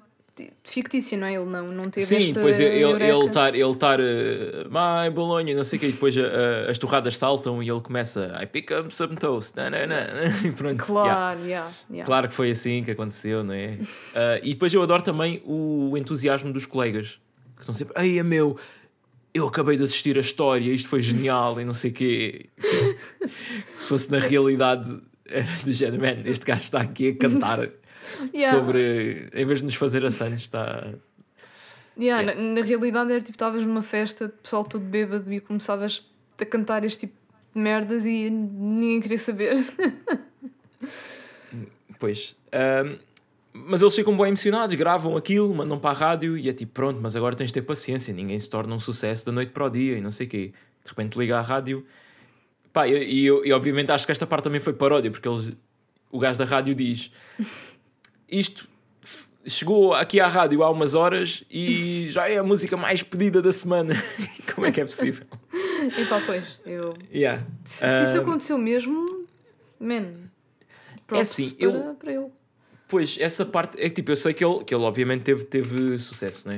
fictícia, 0.63 1.17
não 1.17 1.27
é? 1.27 1.35
Ele 1.35 1.45
não, 1.45 1.71
não 1.71 1.89
teve 1.89 2.05
Sim, 2.05 2.31
depois 2.33 2.59
ele 2.59 3.25
estar 3.25 3.53
ele 3.55 3.69
estar 3.69 3.99
"Ah, 4.73 5.07
em 5.07 5.11
Bolonha, 5.11 5.55
não 5.55 5.63
sei 5.63 5.77
o 5.77 5.79
quê, 5.79 5.87
e 5.87 5.91
depois 5.91 6.15
eh, 6.17 6.65
as 6.69 6.77
torradas 6.77 7.17
saltam 7.17 7.61
e 7.61 7.69
ele 7.69 7.81
começa 7.81 8.37
I 8.41 8.45
pick 8.45 8.71
up 8.71 8.95
some 8.95 9.15
toast, 9.15 9.55
na, 9.55 9.69
na, 9.69 9.85
na", 9.87 10.03
e 10.45 10.51
pronto. 10.51 10.81
yeah. 10.81 10.85
Claro, 10.85 11.39
yeah, 11.41 11.71
yeah. 11.89 12.05
Claro 12.05 12.27
que 12.27 12.33
foi 12.33 12.51
assim 12.51 12.83
que 12.83 12.91
aconteceu, 12.91 13.43
não 13.43 13.53
é? 13.53 13.77
Ah, 14.15 14.39
e 14.43 14.53
depois 14.53 14.73
eu 14.73 14.81
adoro 14.81 15.01
também 15.03 15.41
o 15.45 15.95
entusiasmo 15.97 16.51
dos 16.51 16.65
colegas 16.65 17.19
que 17.55 17.61
estão 17.61 17.73
sempre, 17.73 17.93
ei, 18.03 18.19
é 18.19 18.23
meu, 18.23 18.57
eu 19.33 19.47
acabei 19.47 19.77
de 19.77 19.83
assistir 19.83 20.17
a 20.17 20.21
história, 20.21 20.71
isto 20.71 20.87
foi 20.89 21.01
genial 21.01 21.59
e 21.61 21.65
não 21.65 21.73
sei 21.73 21.91
o 21.91 21.93
quê. 21.93 22.45
Se 23.75 23.87
fosse 23.87 24.11
na 24.11 24.19
realidade, 24.19 24.89
do 25.63 25.73
género, 25.73 26.01
man, 26.01 26.21
este 26.25 26.45
gajo 26.45 26.61
está 26.61 26.81
aqui 26.81 27.09
a 27.09 27.15
cantar 27.15 27.69
Yeah. 28.33 28.57
sobre, 28.59 29.29
em 29.33 29.45
vez 29.45 29.59
de 29.59 29.65
nos 29.65 29.75
fazer 29.75 30.03
a 30.05 30.11
Santos, 30.11 30.41
está. 30.43 30.93
Yeah, 31.97 32.21
Yeah. 32.21 32.35
Na, 32.35 32.55
na 32.55 32.61
realidade 32.61 33.11
era 33.11 33.21
tipo, 33.21 33.31
estavas 33.31 33.61
numa 33.61 33.81
festa, 33.81 34.27
pessoal 34.41 34.65
todo 34.65 34.83
bêbado 34.83 35.31
e 35.31 35.39
começavas 35.39 36.05
a 36.37 36.45
cantar 36.45 36.83
este 36.83 37.07
tipo 37.07 37.13
de 37.55 37.61
merdas 37.61 38.05
e 38.05 38.29
ninguém 38.29 38.99
queria 38.99 39.17
saber. 39.17 39.55
Pois. 41.99 42.35
Ahm, 42.51 42.97
mas 43.53 43.81
eles 43.81 43.95
ficam 43.95 44.17
bem 44.17 44.27
emocionados, 44.27 44.75
gravam 44.75 45.15
aquilo, 45.15 45.53
mandam 45.53 45.79
para 45.79 45.91
a 45.91 45.93
rádio 45.93 46.37
e 46.37 46.49
é 46.49 46.53
tipo, 46.53 46.73
pronto, 46.73 46.99
mas 47.01 47.15
agora 47.15 47.35
tens 47.35 47.47
de 47.47 47.53
ter 47.53 47.61
paciência, 47.61 48.13
ninguém 48.13 48.37
se 48.39 48.49
torna 48.49 48.75
um 48.75 48.79
sucesso 48.79 49.25
da 49.25 49.31
noite 49.31 49.51
para 49.51 49.65
o 49.65 49.69
dia 49.69 49.97
e 49.97 50.01
não 50.01 50.11
sei 50.11 50.27
o 50.27 50.29
quê. 50.29 50.53
De 50.83 50.89
repente 50.89 51.17
liga 51.17 51.37
à 51.37 51.41
rádio. 51.41 51.85
Pá, 52.73 52.87
e, 52.87 52.93
e 52.93 53.25
e 53.27 53.53
obviamente 53.53 53.91
acho 53.91 54.05
que 54.05 54.11
esta 54.11 54.25
parte 54.27 54.43
também 54.45 54.59
foi 54.59 54.73
paródia, 54.73 55.09
porque 55.11 55.29
eles, 55.29 55.53
o 56.11 56.17
gajo 56.19 56.37
da 56.39 56.45
rádio 56.45 56.73
diz: 56.75 57.11
Isto 58.27 58.67
chegou 59.45 59.93
aqui 59.93 60.19
à 60.19 60.27
rádio 60.27 60.63
há 60.63 60.69
umas 60.69 60.95
horas 60.95 61.43
e 61.51 62.07
já 62.09 62.27
é 62.29 62.37
a 62.37 62.43
música 62.43 62.75
mais 62.77 63.03
pedida 63.03 63.41
da 63.41 63.51
semana. 63.53 63.93
Como 64.55 64.65
é 64.65 64.71
que 64.71 64.81
é 64.81 64.85
possível? 64.85 65.25
e 65.53 66.05
pá, 66.05 66.21
pois, 66.25 66.61
eu. 66.65 66.93
Yeah. 67.13 67.45
Se, 67.65 67.87
se 67.87 68.03
isso 68.03 68.17
Ah, 68.17 68.21
aconteceu 68.21 68.57
mesmo, 68.57 69.25
man, 69.79 70.13
props 71.05 71.21
assim, 71.31 71.49
para, 71.55 71.65
eu- 71.67 71.95
para 71.95 72.13
ele. 72.13 72.27
Pois, 72.87 73.17
essa 73.19 73.45
parte 73.45 73.77
é 73.79 73.83
que 73.89 73.95
tipo, 73.95 74.11
eu 74.11 74.15
sei 74.15 74.33
que 74.33 74.43
ele, 74.45 74.63
que 74.63 74.73
ele 74.73 74.83
obviamente 74.83 75.23
teve, 75.23 75.45
teve 75.45 75.97
sucesso, 75.99 76.47
né? 76.47 76.57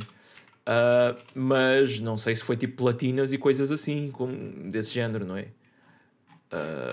Ah, 0.65 1.15
mas 1.33 1.99
não 1.99 2.17
sei 2.17 2.35
se 2.35 2.43
foi 2.43 2.55
tipo 2.57 2.75
platinas 2.77 3.31
e 3.33 3.37
coisas 3.37 3.71
assim, 3.71 4.11
como 4.11 4.69
desse 4.69 4.93
género, 4.93 5.25
não 5.25 5.37
é? 5.37 5.47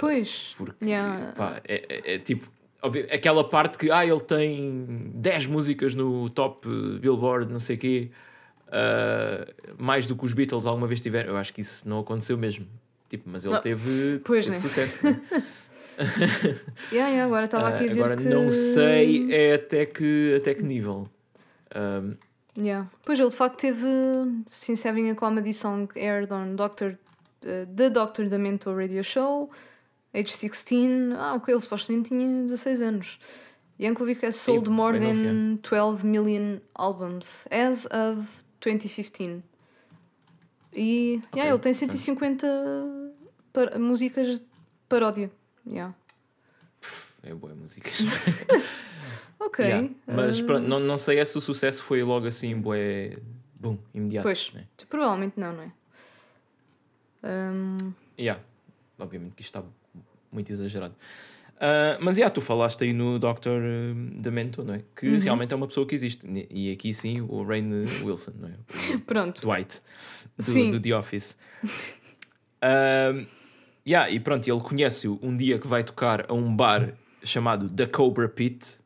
Pois, 0.01 0.55
Porque 0.57 0.85
Yeah. 0.85 1.33
pá, 1.37 1.61
é, 1.69 1.85
é- 1.89 2.15
é 2.15 2.19
tipo, 2.19 2.49
obvi- 2.83 3.07
aquela 3.11 3.49
parte 3.49 3.79
que 3.79 3.91
ah, 3.91 4.05
ele 4.05 4.21
tem 4.21 5.11
10 5.15 5.47
músicas 5.47 5.95
no 5.95 6.29
top 6.31 6.69
eh, 6.69 6.99
Billboard, 6.99 7.53
não 7.53 7.61
sei 7.61 7.77
o 7.77 7.79
quê, 7.79 8.11
ah, 8.69 9.47
mais 9.79 10.07
do 10.07 10.17
que 10.17 10.25
os 10.25 10.33
Beatles 10.33 10.67
alguma 10.67 10.87
vez 10.87 11.01
tiveram. 11.01 11.31
Eu 11.31 11.37
acho 11.37 11.53
que 11.55 11.61
isso 11.61 11.89
não 11.89 12.01
aconteceu 12.01 12.37
mesmo. 12.37 12.67
Tipo, 13.09 13.29
mas 13.31 13.45
ele 13.45 13.55
Não. 13.55 13.61
teve, 13.61 14.21
Pois, 14.25 14.45
teve 14.47 14.57
né? 14.57 14.61
sucesso. 14.63 15.05
né? 15.07 15.21
yeah, 16.91 17.09
yeah, 17.11 17.25
agora 17.25 17.45
estava 17.45 17.69
aqui 17.69 17.85
a 17.89 17.91
Ah, 17.91 17.95
ver 17.95 18.01
agora 18.01 18.17
que... 18.17 18.25
não 18.25 18.51
sei 18.51 19.31
é 19.33 19.55
até 19.55 19.85
que, 19.87 20.35
até 20.39 20.55
que 20.55 20.63
nível. 20.63 21.09
Ah, 21.75 22.03
Yeah. 22.55 22.87
Pois 23.07 23.19
ele 23.19 23.31
de 23.31 23.37
facto 23.37 23.61
teve 23.61 23.87
Since 24.47 24.87
Having 24.87 25.09
a 25.13 25.15
Comedy 25.15 25.55
Song 25.55 25.89
aired 25.97 26.31
on 26.31 26.55
Dr. 26.55 26.97
The 27.77 27.91
Dr. 27.91 28.25
Demento 28.29 28.73
Radio 28.75 29.03
Show, 29.03 29.51
age 30.15 30.31
16. 30.31 31.13
Ah, 31.17 31.35
ok, 31.35 31.53
ele 31.53 31.61
supostamente 31.61 32.09
tinha 32.11 32.43
16 32.45 32.83
anos. 32.83 33.19
Yankovic 33.81 34.25
has 34.25 34.37
sold 34.37 34.67
Sim, 34.69 34.73
more 34.75 34.99
than 34.99 35.59
12 35.63 36.05
million 36.07 36.61
albums 36.75 37.47
as 37.51 37.87
of 37.87 38.27
2015. 38.61 39.43
E 40.75 41.21
Ok, 41.27 41.41
yeah, 41.41 41.51
ele 41.53 41.59
tem 41.59 41.73
pronto. 41.73 41.97
150 41.97 42.47
par- 43.53 43.79
músicas 43.79 44.39
de 44.39 44.47
paródia. 44.89 45.31
Yeah. 45.67 45.95
pff, 46.81 47.13
é 47.23 47.35
boa 47.35 47.55
música. 47.55 47.89
Ok. 49.45 49.65
Yeah. 49.65 49.89
Mas 50.07 50.39
uh, 50.41 50.47
pronto, 50.47 50.69
não, 50.69 50.79
não 50.79 50.97
sei 50.97 51.19
é 51.19 51.25
se 51.25 51.37
o 51.37 51.41
sucesso 51.41 51.83
foi 51.83 52.01
logo 52.05 52.27
assim, 52.29 52.55
bué, 52.61 53.19
bum, 53.59 53.77
imediato. 53.93 54.23
Pois. 54.23 54.53
né? 54.55 54.67
Provavelmente 54.89 55.33
não, 55.37 55.53
não 55.53 55.65
é? 55.65 55.73
Um, 57.23 57.93
Yeah. 58.19 58.41
Obviamente 58.99 59.35
que 59.35 59.43
isto 59.43 59.59
está 59.59 59.69
muito 60.31 60.51
exagerado. 60.53 60.95
Ah, 61.61 61.97
mas 62.01 62.19
yeah, 62.19 62.33
tu 62.33 62.41
falaste 62.41 62.83
aí 62.83 62.93
no 62.93 63.19
Dr. 63.19 63.95
Demento, 64.17 64.65
não 64.65 64.75
é? 64.75 64.83
Que 64.97 65.07
Uhum. 65.09 65.19
realmente 65.21 65.53
é 65.53 65.57
uma 65.57 65.67
pessoa 65.69 65.87
que 65.87 65.95
existe. 65.95 66.27
E 66.51 66.71
aqui 66.73 66.93
sim, 66.93 67.21
o 67.21 67.43
Rain 67.45 67.71
Wilson, 68.03 68.33
não 68.39 68.49
é? 68.49 68.53
O 68.95 69.01
pronto. 69.07 69.41
Dwight 69.43 69.81
do, 70.37 70.43
Sim. 70.43 70.71
do 70.71 70.81
The 70.81 70.97
Office. 70.97 71.39
Um, 72.63 73.27
yeah, 73.87 74.11
e 74.11 74.21
pronto, 74.21 74.49
ele 74.49 74.61
conhece-o 74.61 75.19
um 75.23 75.37
dia 75.37 75.59
que 75.59 75.67
vai 75.67 75.83
tocar 75.83 76.27
a 76.31 76.35
um 76.35 76.55
bar 76.55 76.95
chamado 77.25 77.69
The 77.71 77.87
Cobra 77.87 78.29
Pit, 78.29 78.79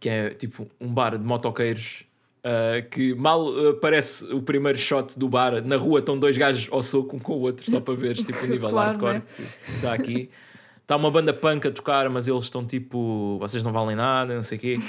que 0.00 0.08
é 0.08 0.30
tipo 0.30 0.68
um 0.80 0.92
bar 0.92 1.16
de 1.18 1.24
motoqueiros. 1.24 2.04
Uh, 2.44 2.88
que 2.90 3.14
mal 3.14 3.46
uh, 3.46 3.70
aparece 3.70 4.32
o 4.32 4.42
primeiro 4.42 4.78
shot 4.78 5.18
do 5.18 5.28
bar, 5.28 5.64
na 5.64 5.76
rua 5.76 6.00
estão 6.00 6.18
dois 6.18 6.36
gajos 6.36 6.68
ao 6.70 6.82
soco 6.82 7.16
um 7.16 7.18
com 7.18 7.34
o 7.34 7.40
outro, 7.40 7.68
só 7.70 7.80
para 7.80 7.94
veres 7.94 8.24
tipo, 8.24 8.44
o 8.44 8.46
nível 8.46 8.68
Claro, 8.68 8.88
hardcore 8.88 9.14
né? 9.14 9.22
que 9.26 9.72
está 9.72 9.92
aqui. 9.92 10.30
Está 10.82 10.96
uma 10.96 11.10
banda 11.10 11.32
punk 11.32 11.66
a 11.66 11.70
tocar, 11.70 12.10
mas 12.10 12.28
eles 12.28 12.44
estão 12.44 12.64
tipo, 12.64 13.38
vocês 13.40 13.62
não 13.62 13.72
valem 13.72 13.96
nada, 13.96 14.34
não 14.34 14.42
sei 14.42 14.58
o 14.58 14.60
quê. 14.60 14.80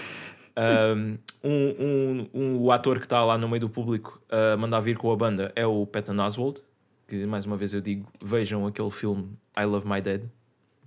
Um, 0.57 1.17
um, 1.43 2.27
um, 2.33 2.57
o 2.61 2.71
ator 2.71 2.99
que 2.99 3.05
está 3.05 3.23
lá 3.23 3.37
no 3.37 3.47
meio 3.47 3.61
do 3.61 3.69
público 3.69 4.21
a 4.29 4.57
mandar 4.57 4.79
vir 4.81 4.97
com 4.97 5.11
a 5.11 5.15
banda 5.15 5.51
é 5.55 5.65
o 5.65 5.85
Patton 5.85 6.17
Oswald, 6.17 6.61
que 7.07 7.25
mais 7.25 7.45
uma 7.45 7.55
vez 7.55 7.73
eu 7.73 7.81
digo, 7.81 8.07
vejam 8.21 8.65
aquele 8.67 8.91
filme 8.91 9.37
I 9.57 9.63
Love 9.63 9.87
My 9.87 10.01
Dad, 10.01 10.25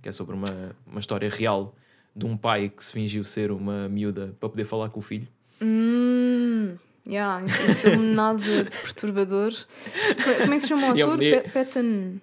que 0.01 0.09
é 0.09 0.11
sobre 0.11 0.35
uma, 0.35 0.75
uma 0.85 0.99
história 0.99 1.29
real 1.29 1.75
de 2.15 2.25
um 2.25 2.35
pai 2.35 2.69
que 2.69 2.83
se 2.83 2.93
fingiu 2.93 3.23
ser 3.23 3.51
uma 3.51 3.87
miúda 3.89 4.35
para 4.39 4.49
poder 4.49 4.65
falar 4.65 4.89
com 4.89 4.99
o 4.99 5.03
filho. 5.03 5.27
Hum, 5.61 6.18
yeah, 7.09 7.43
esse 7.45 7.89
filme 7.89 8.13
nada 8.15 8.39
perturbador. 8.83 9.51
Como 10.41 10.53
é 10.53 10.55
que 10.55 10.61
se 10.61 10.67
chama 10.67 10.93
o 10.93 10.99
é 10.99 11.05
um- 11.05 11.13
ator? 11.13 11.23
e- 11.23 11.39
Pe- 11.41 11.49
Patton. 11.49 12.19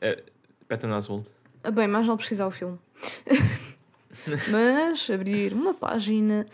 Patton 0.68 0.90
Oswald. 0.92 1.29
Ah, 1.64 1.70
bem, 1.70 1.87
mais 1.88 2.07
vale 2.07 2.18
pesquisar 2.18 2.46
o 2.46 2.51
filme. 2.51 2.79
Mas 4.51 5.09
abrir 5.11 5.53
uma 5.53 5.75
página 5.75 6.46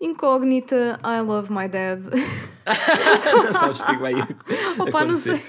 incógnita 0.00 0.96
I 1.04 1.20
love 1.20 1.52
my 1.52 1.68
dad. 1.68 2.00
não 3.44 3.52
sabes 3.52 3.80
o 3.80 3.86
que 3.86 3.92
é 3.92 3.98
vai 3.98 4.14
Opa, 4.78 5.04
não 5.04 5.14
sei. 5.14 5.40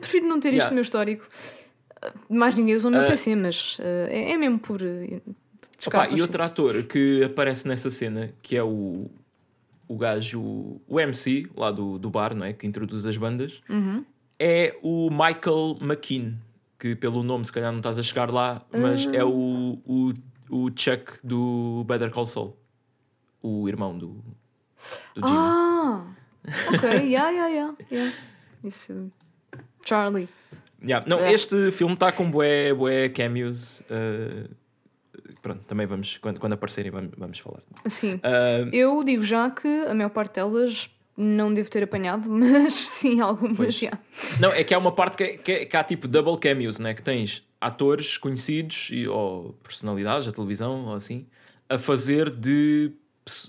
Prefiro 0.00 0.26
não 0.26 0.38
ter 0.40 0.48
isto 0.50 0.56
Yeah. 0.56 0.70
no 0.70 0.74
meu 0.74 0.82
histórico. 0.82 1.24
Mais 2.28 2.54
ninguém 2.54 2.74
usa 2.74 2.88
o 2.88 2.90
meu 2.90 3.02
Ah. 3.02 3.06
PC, 3.06 3.34
mas 3.36 3.78
uh, 3.78 3.82
é, 4.10 4.32
é 4.32 4.36
mesmo 4.36 4.58
por. 4.58 4.82
Uh, 4.82 5.20
Opa, 5.86 6.08
e 6.08 6.20
outro 6.20 6.42
ator 6.42 6.82
que 6.84 7.24
aparece 7.24 7.66
nessa 7.66 7.90
cena, 7.90 8.32
que 8.42 8.56
é 8.56 8.62
o, 8.62 9.10
o 9.92 9.96
gajo, 9.96 10.40
o 10.88 11.00
MC 11.00 11.46
lá 11.56 11.70
do, 11.70 11.98
do 11.98 12.08
bar, 12.10 12.34
não 12.34 12.44
é? 12.46 12.52
Que 12.52 12.66
introduz 12.66 13.04
as 13.06 13.16
bandas, 13.16 13.62
Uhum. 13.68 14.04
é 14.38 14.76
o 14.82 15.10
Michael 15.10 15.78
McKean, 15.80 16.34
que 16.78 16.94
pelo 16.96 17.22
nome 17.22 17.44
se 17.44 17.52
calhar 17.52 17.70
não 17.72 17.78
estás 17.80 17.98
a 17.98 18.02
chegar 18.02 18.30
lá, 18.30 18.64
mas 18.72 19.06
Ah. 19.06 19.16
é 19.16 19.24
o, 19.24 19.78
o, 19.86 20.12
o 20.50 20.70
Chuck 20.74 21.14
do 21.24 21.84
Better 21.86 22.10
Call 22.10 22.26
Saul, 22.26 22.56
o 23.42 23.68
irmão 23.68 23.96
do, 23.98 24.08
do 25.14 25.26
Jimmy. 25.26 25.38
Ah! 25.38 26.04
Ok, 26.74 26.82
yeah, 27.08 27.30
yeah, 27.30 27.48
yeah. 27.48 27.74
yeah. 27.90 28.12
Isso. 28.64 29.10
Charlie. 29.84 30.28
Yeah, 30.84 31.08
Não, 31.08 31.20
É. 31.20 31.32
este 31.32 31.70
filme 31.70 31.94
está 31.94 32.10
com 32.10 32.28
bué, 32.30 32.74
bué 32.74 33.08
cameos. 33.08 33.82
uh, 33.82 34.48
pronto, 35.42 35.60
também 35.66 35.86
vamos, 35.86 36.16
quando, 36.18 36.38
quando 36.40 36.52
aparecerem, 36.54 36.90
vamos, 36.90 37.10
vamos 37.16 37.38
falar. 37.38 37.60
Sim. 37.86 38.14
Uh, 38.16 38.70
Eu 38.72 39.02
digo 39.04 39.22
já 39.22 39.50
que 39.50 39.66
a 39.68 39.92
maior 39.94 40.10
parte 40.10 40.36
delas 40.36 40.88
não 41.16 41.52
devo 41.52 41.68
ter 41.70 41.82
apanhado, 41.82 42.30
mas 42.32 42.72
sim, 42.72 43.20
algumas 43.20 43.56
Pois. 43.56 43.74
já. 43.74 43.98
Não, 44.40 44.50
é 44.52 44.64
que 44.64 44.72
há 44.72 44.78
uma 44.78 44.92
parte 44.92 45.16
que, 45.16 45.24
é- 45.24 45.36
que, 45.36 45.52
é- 45.52 45.64
que 45.66 45.76
há 45.76 45.84
tipo 45.84 46.08
double 46.08 46.38
cameos, 46.38 46.78
né? 46.78 46.94
Que 46.94 47.02
tens 47.02 47.44
atores 47.60 48.16
conhecidos 48.16 48.88
e, 48.90 49.06
ou 49.06 49.52
personalidades 49.62 50.26
da 50.26 50.32
televisão 50.32 50.86
ou 50.86 50.94
assim 50.94 51.26
a 51.68 51.78
fazer 51.78 52.28
de 52.30 52.90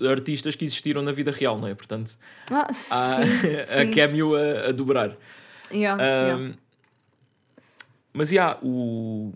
artistas 0.10 0.56
que 0.56 0.64
existiram 0.66 1.02
na 1.02 1.12
vida 1.12 1.32
real, 1.32 1.58
não 1.58 1.68
é? 1.68 1.74
Portanto, 1.74 2.12
Ah, 2.52 2.68
há 2.70 2.74
sim. 2.74 2.92
a 3.62 3.66
sim. 3.66 3.92
cameo 3.92 4.36
a, 4.36 4.70
a 4.70 4.72
dobrar. 4.72 5.18
Yeah, 5.72 6.04
yeah. 6.04 6.36
Um, 6.42 6.54
Mas 8.14 8.30
já, 8.30 8.58
o. 8.62 9.34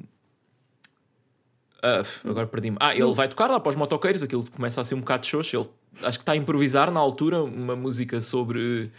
F- 2.04 2.28
agora 2.28 2.48
perdi-me. 2.48 2.78
Ah, 2.80 2.96
ele 2.96 3.13
vai 3.13 3.28
tocar 3.28 3.50
lá 3.50 3.60
para 3.60 3.70
os 3.70 3.76
motoqueiros, 3.76 4.24
aquilo 4.24 4.50
começa 4.52 4.82
a 4.82 4.84
ser 4.84 4.96
um 4.96 5.00
bocado 5.00 5.26
xoxo. 5.26 5.56
Ele 5.58 5.68
acho 6.08 6.18
que 6.18 6.24
está 6.24 6.32
a 6.34 6.36
improvisar 6.36 6.90
na 6.92 7.00
altura 7.00 7.42
uma 7.44 7.76
música 7.76 8.20
sobre, 8.22 8.92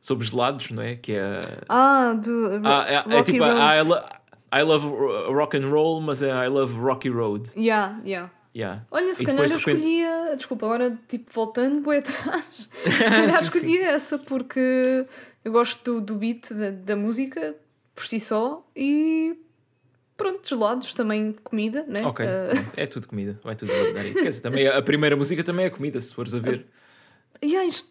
sobre 0.00 0.26
gelados, 0.26 0.70
não 0.70 0.82
é? 0.82 0.96
Que 0.96 1.12
é. 1.12 1.40
Ah, 1.68 2.12
do. 2.14 2.60
Ah, 2.64 2.84
é, 2.88 2.94
é 2.94 3.16
Rocky 3.16 3.32
tipo 3.32 3.44
I, 3.44 3.82
lo- 3.82 4.04
I 4.54 4.62
love 4.62 4.86
ro- 4.86 5.32
rock 5.32 5.56
and 5.56 5.68
roll, 5.70 6.00
mas 6.00 6.22
é 6.22 6.28
I 6.30 6.48
love 6.48 6.78
Rocky 6.78 7.08
Road. 7.08 7.50
Yeah, 7.56 8.00
yeah. 8.04 8.30
Yeah. 8.54 8.84
Olha, 8.90 9.10
se 9.14 9.22
E 9.22 9.26
calhar 9.26 9.44
eu 9.44 9.48
de 9.48 9.54
repente- 9.54 9.76
escolhia. 9.78 10.36
Desculpa, 10.36 10.66
agora 10.66 10.98
tipo 11.08 11.32
voltando 11.32 11.80
bem 11.80 12.00
atrás. 12.00 12.68
Se 12.84 12.98
calhar 12.98 13.32
Sim, 13.32 13.44
escolhia 13.44 13.86
essa 13.92 14.18
porque 14.18 15.06
eu 15.42 15.52
gosto 15.52 15.94
do, 15.94 16.00
do 16.02 16.14
beat 16.16 16.52
da, 16.52 16.70
da 16.70 16.94
música 16.94 17.54
por 17.94 18.04
si 18.04 18.20
só 18.20 18.62
e 18.76 19.34
pronto, 20.22 20.48
gelados 20.48 20.94
também 20.94 21.32
comida, 21.44 21.84
né? 21.88 22.00
Ok, 22.04 22.24
pronto, 22.50 22.72
é 22.76 22.86
tudo 22.86 23.08
comida, 23.08 23.40
vai 23.42 23.54
tudo 23.54 23.70
dar. 23.94 24.02
Quer 24.12 24.22
dizer, 24.28 24.40
também 24.40 24.66
a 24.68 24.80
primeira 24.82 25.16
música 25.16 25.42
também 25.42 25.66
é 25.66 25.70
comida, 25.70 26.00
se 26.00 26.14
fores 26.14 26.34
a 26.34 26.38
ver. 26.38 26.66
yeah, 27.42 27.66
isto. 27.66 27.90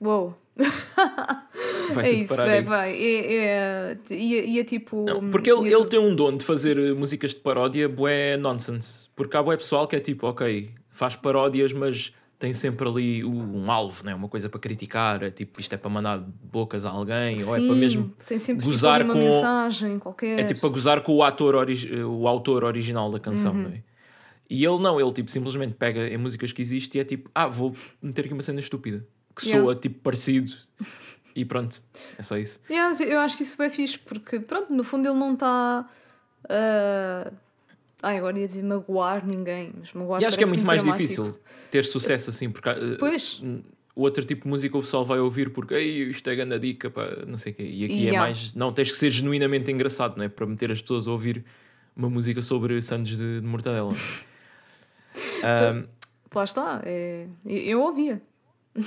Uou! 0.00 0.34
Vai 1.92 2.04
é 2.04 2.08
tudo 2.08 2.20
isso, 2.20 2.36
parar 2.36 2.48
é, 2.50 2.58
aí. 2.58 2.62
vai. 2.62 2.92
É, 2.92 3.34
é, 3.34 4.14
ia, 4.14 4.44
ia 4.44 4.64
tipo. 4.64 5.04
Não, 5.04 5.28
porque 5.30 5.50
ele, 5.50 5.62
ia 5.62 5.66
ele 5.68 5.76
tudo- 5.76 5.88
tem 5.88 5.98
um 5.98 6.14
dom 6.14 6.36
de 6.36 6.44
fazer 6.44 6.76
músicas 6.94 7.30
de 7.30 7.40
paródia 7.40 7.88
bué 7.88 8.36
nonsense. 8.36 9.08
Porque 9.16 9.36
há 9.36 9.42
bué 9.42 9.56
pessoal 9.56 9.86
que 9.88 9.96
é 9.96 10.00
tipo, 10.00 10.26
ok, 10.26 10.70
faz 10.90 11.16
paródias, 11.16 11.72
mas 11.72 12.12
tem 12.40 12.52
sempre 12.52 12.88
ali 12.88 13.22
um 13.24 13.70
alvo, 13.70 14.02
né? 14.04 14.14
uma 14.14 14.28
coisa 14.28 14.48
para 14.48 14.58
criticar. 14.58 15.22
É 15.22 15.30
tipo, 15.30 15.60
isto 15.60 15.72
é 15.74 15.78
para 15.78 15.90
mandar 15.90 16.18
bocas 16.18 16.84
a 16.86 16.90
alguém, 16.90 17.36
ou 17.44 17.54
é 17.54 17.58
para 17.60 17.68
Sim, 17.74 17.78
mesmo. 17.78 18.14
Tem 18.26 18.38
sempre 18.38 18.64
gozar 18.64 19.02
tipo, 19.02 19.12
com- 19.12 19.18
mensagem 19.20 19.98
qualquer. 20.00 20.40
É 20.40 20.44
tipo 20.44 20.58
para 20.60 20.70
gozar 20.70 21.02
com 21.02 21.12
o 21.14 21.22
ator, 21.22 21.54
ori- 21.54 22.02
o 22.02 22.26
autor 22.26 22.64
original 22.64 23.10
da 23.12 23.20
canção, 23.20 23.52
Uhum. 23.52 23.62
não 23.64 23.70
é? 23.70 23.82
E 24.48 24.64
ele 24.64 24.78
não, 24.82 24.98
ele 25.00 25.12
tipo 25.12 25.30
simplesmente 25.30 25.74
pega 25.74 26.08
em 26.08 26.16
músicas 26.16 26.50
que 26.50 26.60
existem 26.60 26.98
e 26.98 27.02
é 27.02 27.04
tipo, 27.04 27.30
ah, 27.34 27.46
vou 27.46 27.76
meter 28.02 28.24
aqui 28.24 28.32
uma 28.34 28.42
cena 28.42 28.58
estúpida 28.58 29.06
que 29.36 29.46
Yeah. 29.46 29.62
soa 29.64 29.76
tipo 29.76 30.00
parecido 30.00 30.50
e 31.36 31.44
pronto, 31.44 31.80
é 32.18 32.22
só 32.22 32.36
isso. 32.36 32.60
Yeah, 32.68 32.96
eu 33.04 33.20
acho 33.20 33.36
que 33.36 33.42
isso 33.44 33.62
é 33.62 33.70
fixe, 33.70 33.98
porque 33.98 34.40
pronto, 34.40 34.72
no 34.72 34.82
fundo 34.82 35.06
ele 35.08 35.16
não 35.18 35.34
está. 35.34 35.86
Uh... 36.46 37.32
Ai, 38.02 38.16
agora 38.18 38.38
ia 38.38 38.46
dizer 38.46 38.62
magoar 38.64 39.26
ninguém, 39.26 39.72
mas 39.78 39.92
magoar 39.92 40.22
E 40.22 40.24
acho 40.24 40.38
que 40.38 40.44
é 40.44 40.46
muito 40.46 40.64
mais 40.64 40.82
dramático. 40.82 41.06
difícil 41.06 41.40
ter 41.70 41.84
sucesso 41.84 42.30
assim, 42.30 42.50
porque 42.50 42.68
eh, 42.68 42.96
Pois. 42.98 43.42
o 43.94 44.02
outro 44.02 44.24
tipo 44.24 44.44
de 44.44 44.48
música 44.48 44.76
o 44.78 44.80
pessoal 44.80 45.04
vai 45.04 45.18
ouvir 45.18 45.50
porque 45.52 45.74
Ei, 45.74 46.04
isto 46.10 46.28
é 46.30 46.34
grande 46.34 46.58
dica 46.58 46.88
para 46.90 47.26
não 47.26 47.36
sei 47.36 47.52
o 47.52 47.56
quê. 47.56 47.62
E 47.62 47.84
aqui 47.84 47.94
é 48.06 48.10
Yeah. 48.10 48.20
mais, 48.20 48.54
não, 48.54 48.72
tens 48.72 48.90
que 48.90 48.96
ser 48.96 49.10
genuinamente 49.10 49.70
engraçado, 49.70 50.16
não 50.16 50.24
é? 50.24 50.28
Para 50.28 50.46
meter 50.46 50.72
as 50.72 50.80
pessoas 50.80 51.06
a 51.06 51.10
ouvir 51.12 51.44
uma 51.94 52.08
música 52.08 52.40
sobre 52.40 52.80
sandes 52.80 53.18
de, 53.18 53.40
de 53.40 53.46
mortadela. 53.46 53.92
Ahm, 55.42 55.84
Lá 56.34 56.44
está, 56.44 56.80
é... 56.84 57.26
eu, 57.44 57.56
eu 57.58 57.80
ouvia. 57.82 58.22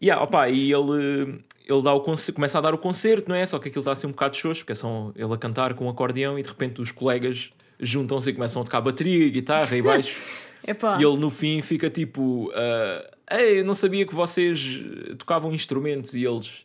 Yeah, 0.00 0.20
opa, 0.24 0.48
e 0.48 0.72
ele, 0.72 1.44
ele 1.68 1.82
dá 1.82 1.92
o 1.94 2.00
começa 2.00 2.58
a 2.58 2.60
dar 2.60 2.74
o 2.74 2.78
concerto, 2.78 3.28
não 3.28 3.36
é? 3.36 3.44
Só 3.46 3.58
que 3.58 3.68
aquilo 3.68 3.80
está 3.80 3.92
assim 3.92 4.06
um 4.06 4.10
bocado 4.10 4.36
xoxo, 4.36 4.60
porque 4.60 4.72
é 4.72 4.74
só 4.74 5.12
ele 5.14 5.32
a 5.32 5.36
cantar 5.36 5.74
com 5.74 5.86
um 5.86 5.88
acordeão 5.88 6.38
e 6.38 6.42
de 6.42 6.48
repente 6.48 6.80
os 6.80 6.90
colegas 6.90 7.50
juntam-se 7.78 8.30
e 8.30 8.32
começam 8.32 8.62
a 8.62 8.64
tocar 8.64 8.80
bateria, 8.80 9.28
guitarra 9.28 9.76
e 9.76 9.82
baixo. 9.82 10.20
E 10.64 11.02
ele 11.02 11.16
no 11.16 11.28
fim 11.28 11.60
fica 11.60 11.90
tipo: 11.90 12.48
ah, 12.54 13.10
Ei, 13.32 13.60
eu 13.60 13.64
não 13.64 13.74
sabia 13.74 14.06
que 14.06 14.14
vocês 14.14 14.80
tocavam 15.18 15.52
instrumentos. 15.52 16.14
E 16.14 16.24
eles: 16.24 16.64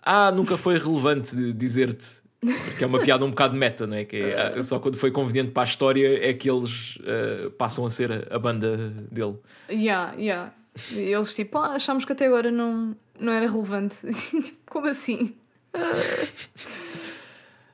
Ah, 0.00 0.30
nunca 0.30 0.56
foi 0.56 0.78
relevante 0.78 1.52
dizer-te. 1.52 2.22
Porque 2.40 2.84
é 2.84 2.86
uma 2.86 3.00
piada 3.00 3.24
um 3.24 3.30
bocado 3.30 3.56
meta, 3.56 3.88
não 3.88 3.96
é? 3.96 4.04
Que 4.04 4.18
é, 4.18 4.54
ah, 4.56 4.62
só 4.62 4.78
quando 4.78 4.96
foi 4.96 5.10
conveniente 5.10 5.50
para 5.50 5.64
a 5.64 5.64
história 5.64 6.24
é 6.24 6.32
que 6.32 6.48
eles 6.48 6.98
ah, 7.02 7.50
passam 7.58 7.84
a 7.84 7.90
ser 7.90 8.28
a, 8.32 8.38
banda 8.38 8.76
dele. 9.10 9.36
yeah, 9.68 10.14
yeah. 10.14 10.52
Eles 10.94 11.34
tipo, 11.34 11.58
ah, 11.58 11.74
achámos 11.74 12.04
que 12.04 12.12
até 12.12 12.26
agora 12.26 12.52
não, 12.52 12.94
não 13.18 13.32
era 13.32 13.48
relevante. 13.50 13.96
tipo, 14.42 14.58
como 14.66 14.86
assim? 14.86 15.36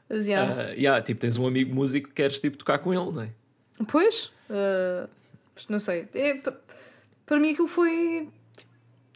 Mas, 0.08 0.26
yeah. 0.26 0.52
Ah, 0.52 0.70
yeah, 0.72 1.02
tipo, 1.02 1.20
tens 1.20 1.36
um 1.36 1.46
amigo 1.46 1.74
músico 1.74 2.08
que 2.08 2.14
queres 2.14 2.38
tipo, 2.38 2.56
tocar 2.56 2.78
com 2.78 2.92
ele, 2.92 3.12
não 3.12 3.22
é? 3.22 3.30
Pois, 3.88 4.30
uh, 4.50 5.08
não 5.68 5.78
sei. 5.78 6.08
É, 6.14 6.34
pa- 6.34 6.54
para 7.26 7.40
mim 7.40 7.52
aquilo 7.52 7.66
foi, 7.68 8.28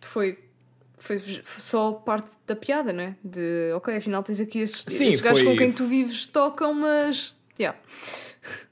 tipo, 0.01 0.07
foi. 0.07 0.39
Foi 1.01 1.17
só 1.45 1.93
parte 1.93 2.29
da 2.47 2.57
piada, 2.57 2.93
não 2.93 3.03
é? 3.05 3.17
De 3.23 3.71
ok, 3.75 3.97
afinal 3.97 4.23
tens 4.23 4.41
aqui 4.41 4.59
estes, 4.59 4.85
Sim, 4.93 5.05
estes 5.07 5.21
gajos 5.21 5.43
foi- 5.43 5.53
com 5.53 5.57
quem 5.57 5.73
tu 5.73 5.87
vives 5.87 6.27
tocam, 6.27 6.75
mas. 6.75 7.37
Yeah. 7.59 7.79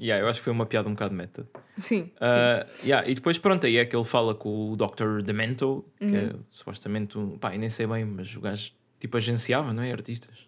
Yeah, 0.01 0.25
eu 0.25 0.29
acho 0.29 0.41
que 0.41 0.45
foi 0.45 0.53
uma 0.53 0.67
piada 0.67 0.89
um 0.89 0.93
bocado 0.93 1.15
meta. 1.15 1.47
Sim, 1.77 2.05
sim. 2.05 2.13
Ah, 2.21 2.67
yeah, 2.85 3.09
e 3.09 3.15
depois, 3.15 3.39
pronto, 3.39 3.67
aí 3.67 3.77
é 3.77 3.85
que 3.85 3.95
ele 3.95 4.05
fala 4.05 4.35
com 4.35 4.73
o 4.73 4.77
Dr. 4.77 5.23
Demento, 5.23 5.85
que 5.99 6.17
é 6.17 6.33
supostamente, 6.51 7.19
um, 7.19 7.37
pá, 7.39 7.55
eu 7.55 7.59
nem 7.59 7.69
sei 7.69 7.87
bem, 7.87 8.05
mas 8.05 8.35
o 8.37 8.41
gajo 8.41 8.73
tipo 8.99 9.17
agenciava, 9.17 9.73
não 9.73 9.83
é? 9.83 9.93
Artistas. 9.93 10.47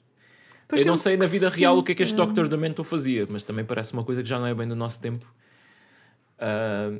Pois 0.66 0.82
eu 0.82 0.88
não 0.88 0.96
sei 0.96 1.16
na 1.16 1.26
vida 1.26 1.48
sim, 1.50 1.60
real 1.60 1.78
o 1.78 1.82
que 1.82 1.92
é 1.92 1.94
que 1.94 2.02
este. 2.02 2.14
Dr. 2.14 2.46
Demento 2.48 2.84
fazia, 2.84 3.26
mas 3.30 3.42
também 3.42 3.64
parece 3.64 3.92
uma 3.94 4.04
coisa 4.04 4.22
que 4.22 4.28
já 4.28 4.38
não 4.38 4.46
é 4.46 4.54
bem 4.54 4.68
do 4.68 4.76
nosso 4.76 5.00
tempo. 5.00 5.26
Ah, 6.38 6.90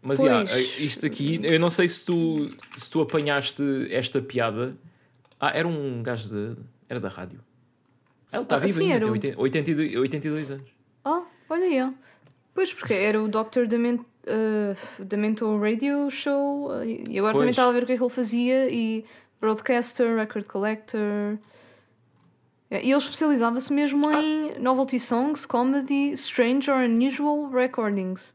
mas 0.00 0.18
Pois. 0.18 0.30
yeah, 0.30 0.58
isto 0.60 1.06
aqui, 1.06 1.38
eu 1.42 1.60
não 1.60 1.70
sei 1.70 1.88
se 1.88 2.04
tu, 2.04 2.48
se 2.76 2.90
tu 2.90 3.00
apanhaste 3.00 3.62
esta 3.90 4.20
piada. 4.20 4.76
Ah, 5.38 5.52
era 5.54 5.66
um 5.66 6.02
gajo 6.02 6.28
de. 6.28 6.56
Era 6.88 6.98
da 7.00 7.08
rádio. 7.08 7.40
Ele 8.32 8.42
está 8.42 8.56
Ah, 8.56 8.58
vivo 8.58 8.78
sim, 8.78 8.90
ainda, 8.92 9.00
tem 9.00 9.10
80 9.10 9.40
82, 9.40 9.96
82 9.96 10.50
anos. 10.50 10.70
Ah, 11.04 11.22
olha 11.52 11.64
aí. 11.64 11.82
ó. 11.82 11.90
Pois, 12.54 12.72
porque 12.74 12.92
era 12.94 13.22
o 13.22 13.28
Dr. 13.28 13.66
Demento, 13.66 14.04
uh, 15.46 15.58
Radio 15.58 16.10
Show 16.10 16.70
uh, 16.70 16.84
e 16.84 17.18
agora 17.18 17.32
também 17.34 17.46
Pois. 17.46 17.50
estava 17.50 17.70
a 17.70 17.72
ver 17.72 17.82
o 17.84 17.86
que 17.86 17.92
é 17.92 17.96
que 17.96 18.02
ele 18.02 18.10
fazia 18.10 18.68
e 18.70 19.04
broadcaster, 19.40 20.16
record 20.16 20.46
collector. 20.46 21.38
É, 22.70 22.82
E 22.84 22.90
ele 22.90 22.96
especializava-se 22.98 23.72
mesmo 23.72 24.08
Ah. 24.08 24.20
em 24.22 24.58
novelty 24.58 24.98
songs, 24.98 25.46
comedy, 25.46 26.12
strange 26.12 26.70
or 26.70 26.78
unusual 26.84 27.50
recordings. 27.50 28.34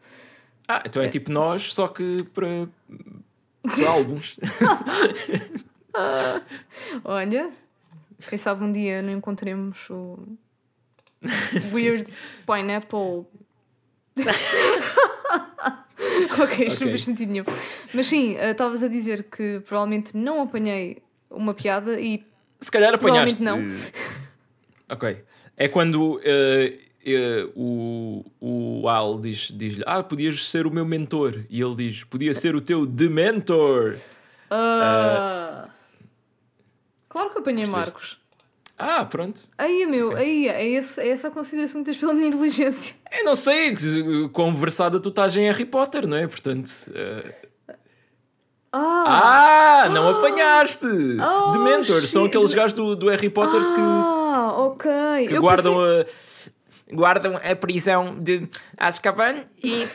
Ah, 0.68 0.82
então 0.86 1.01
é 1.01 1.07
tipo 1.07 1.32
nós, 1.32 1.74
só 1.74 1.88
que 1.88 2.18
para, 2.34 2.68
para 3.63 3.89
álbuns. 3.89 4.38
Olha, 7.03 7.51
quem 8.30 8.38
sabe 8.38 8.63
um 8.63 8.72
dia 8.72 9.01
não 9.01 9.11
encontremos 9.13 9.89
o 9.89 10.20
Weird 11.73 12.07
Pineapple. 12.45 13.25
ok, 16.41 16.67
isto 16.67 16.82
não 16.82 16.88
Ok. 16.88 16.91
faz 16.91 17.03
sentido 17.03 17.32
nenhum. 17.32 17.45
Mas 17.93 18.07
sim, 18.07 18.36
eh, 18.38 18.51
estavas 18.51 18.84
a 18.84 18.88
dizer 18.88 19.23
que 19.23 19.59
provavelmente 19.61 20.15
não 20.15 20.41
apanhei 20.41 21.01
uma 21.30 21.53
piada 21.53 21.99
e 21.99 22.25
Se 22.59 22.71
calhar 22.71 22.93
apanhaste. 22.93 23.36
Provavelmente 23.38 23.91
Ok. 24.89 25.23
É 25.57 25.67
quando 25.67 26.19
eh, 26.23 26.80
eh, 27.05 27.47
o, 27.55 28.23
o 28.39 28.88
Al 28.88 29.19
diz- 29.19 29.51
diz-lhe: 29.53 29.84
Ah, 29.86 30.01
podias 30.03 30.45
ser 30.47 30.65
o 30.65 30.71
meu 30.71 30.86
mentor. 30.86 31.43
E 31.49 31.59
ele 31.61 31.75
diz: 31.75 32.03
Podia 32.05 32.34
ser 32.34 32.55
o 32.55 32.61
teu 32.61 32.86
dementor. 32.86 33.97
Ah. 34.49 35.67
Claro 37.09 37.32
que 37.32 37.39
apanhei? 37.39 37.65
Marcos. 37.65 38.17
Ah, 38.78 39.03
pronto. 39.05 39.41
Aí, 39.57 39.86
meu, 39.88 40.15
aí, 40.15 40.47
é, 40.47 40.63
esse, 40.69 41.01
é 41.01 41.09
essa 41.09 41.30
a 41.30 41.32
consideração 41.32 41.82
que 41.82 41.86
tens 41.86 41.97
pela 41.97 42.13
minha 42.13 42.28
inteligência. 42.28 42.93
Eu 43.11 43.25
não 43.25 43.36
sei 43.36 43.73
que- 43.73 44.30
quão 44.32 44.53
versada 44.53 44.99
tu 44.99 45.09
estás 45.09 45.36
em 45.36 45.47
Harry 45.47 45.65
Potter, 45.65 46.05
não 46.07 46.15
é? 46.17 46.28
Portanto. 46.28 46.69
eh, 46.93 47.23
Ah! 48.71 49.84
Ah, 49.86 49.89
não 49.89 50.09
apanhaste! 50.09 50.86
Oh, 50.86 51.51
Dementors 51.51 52.09
são 52.09 52.25
aqueles 52.25 52.53
gajos 52.53 52.73
do, 52.73 52.95
do 52.95 53.09
Harry 53.09 53.30
Potter 53.30 53.59
que. 53.59 53.82
Ah, 53.82 54.53
ok. 54.57 54.91
que 55.28 55.34
Eu 55.34 55.41
guardam 55.41 55.73
pensei- 55.75 56.51
a 56.91 56.95
guardam 56.95 57.36
a 57.38 57.55
prisão 57.55 58.15
de 58.19 58.47
Azkaban 58.78 59.43
e 59.63 59.88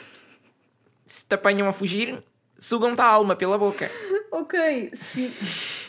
se 1.07 1.27
te 1.27 1.35
apanham 1.35 1.69
a 1.69 1.73
fugir, 1.73 2.23
sugam-te 2.59 3.01
a 3.01 3.05
alma 3.07 3.37
pela 3.37 3.57
boca. 3.59 3.89
Ok, 4.35 4.91
sim. 4.95 5.31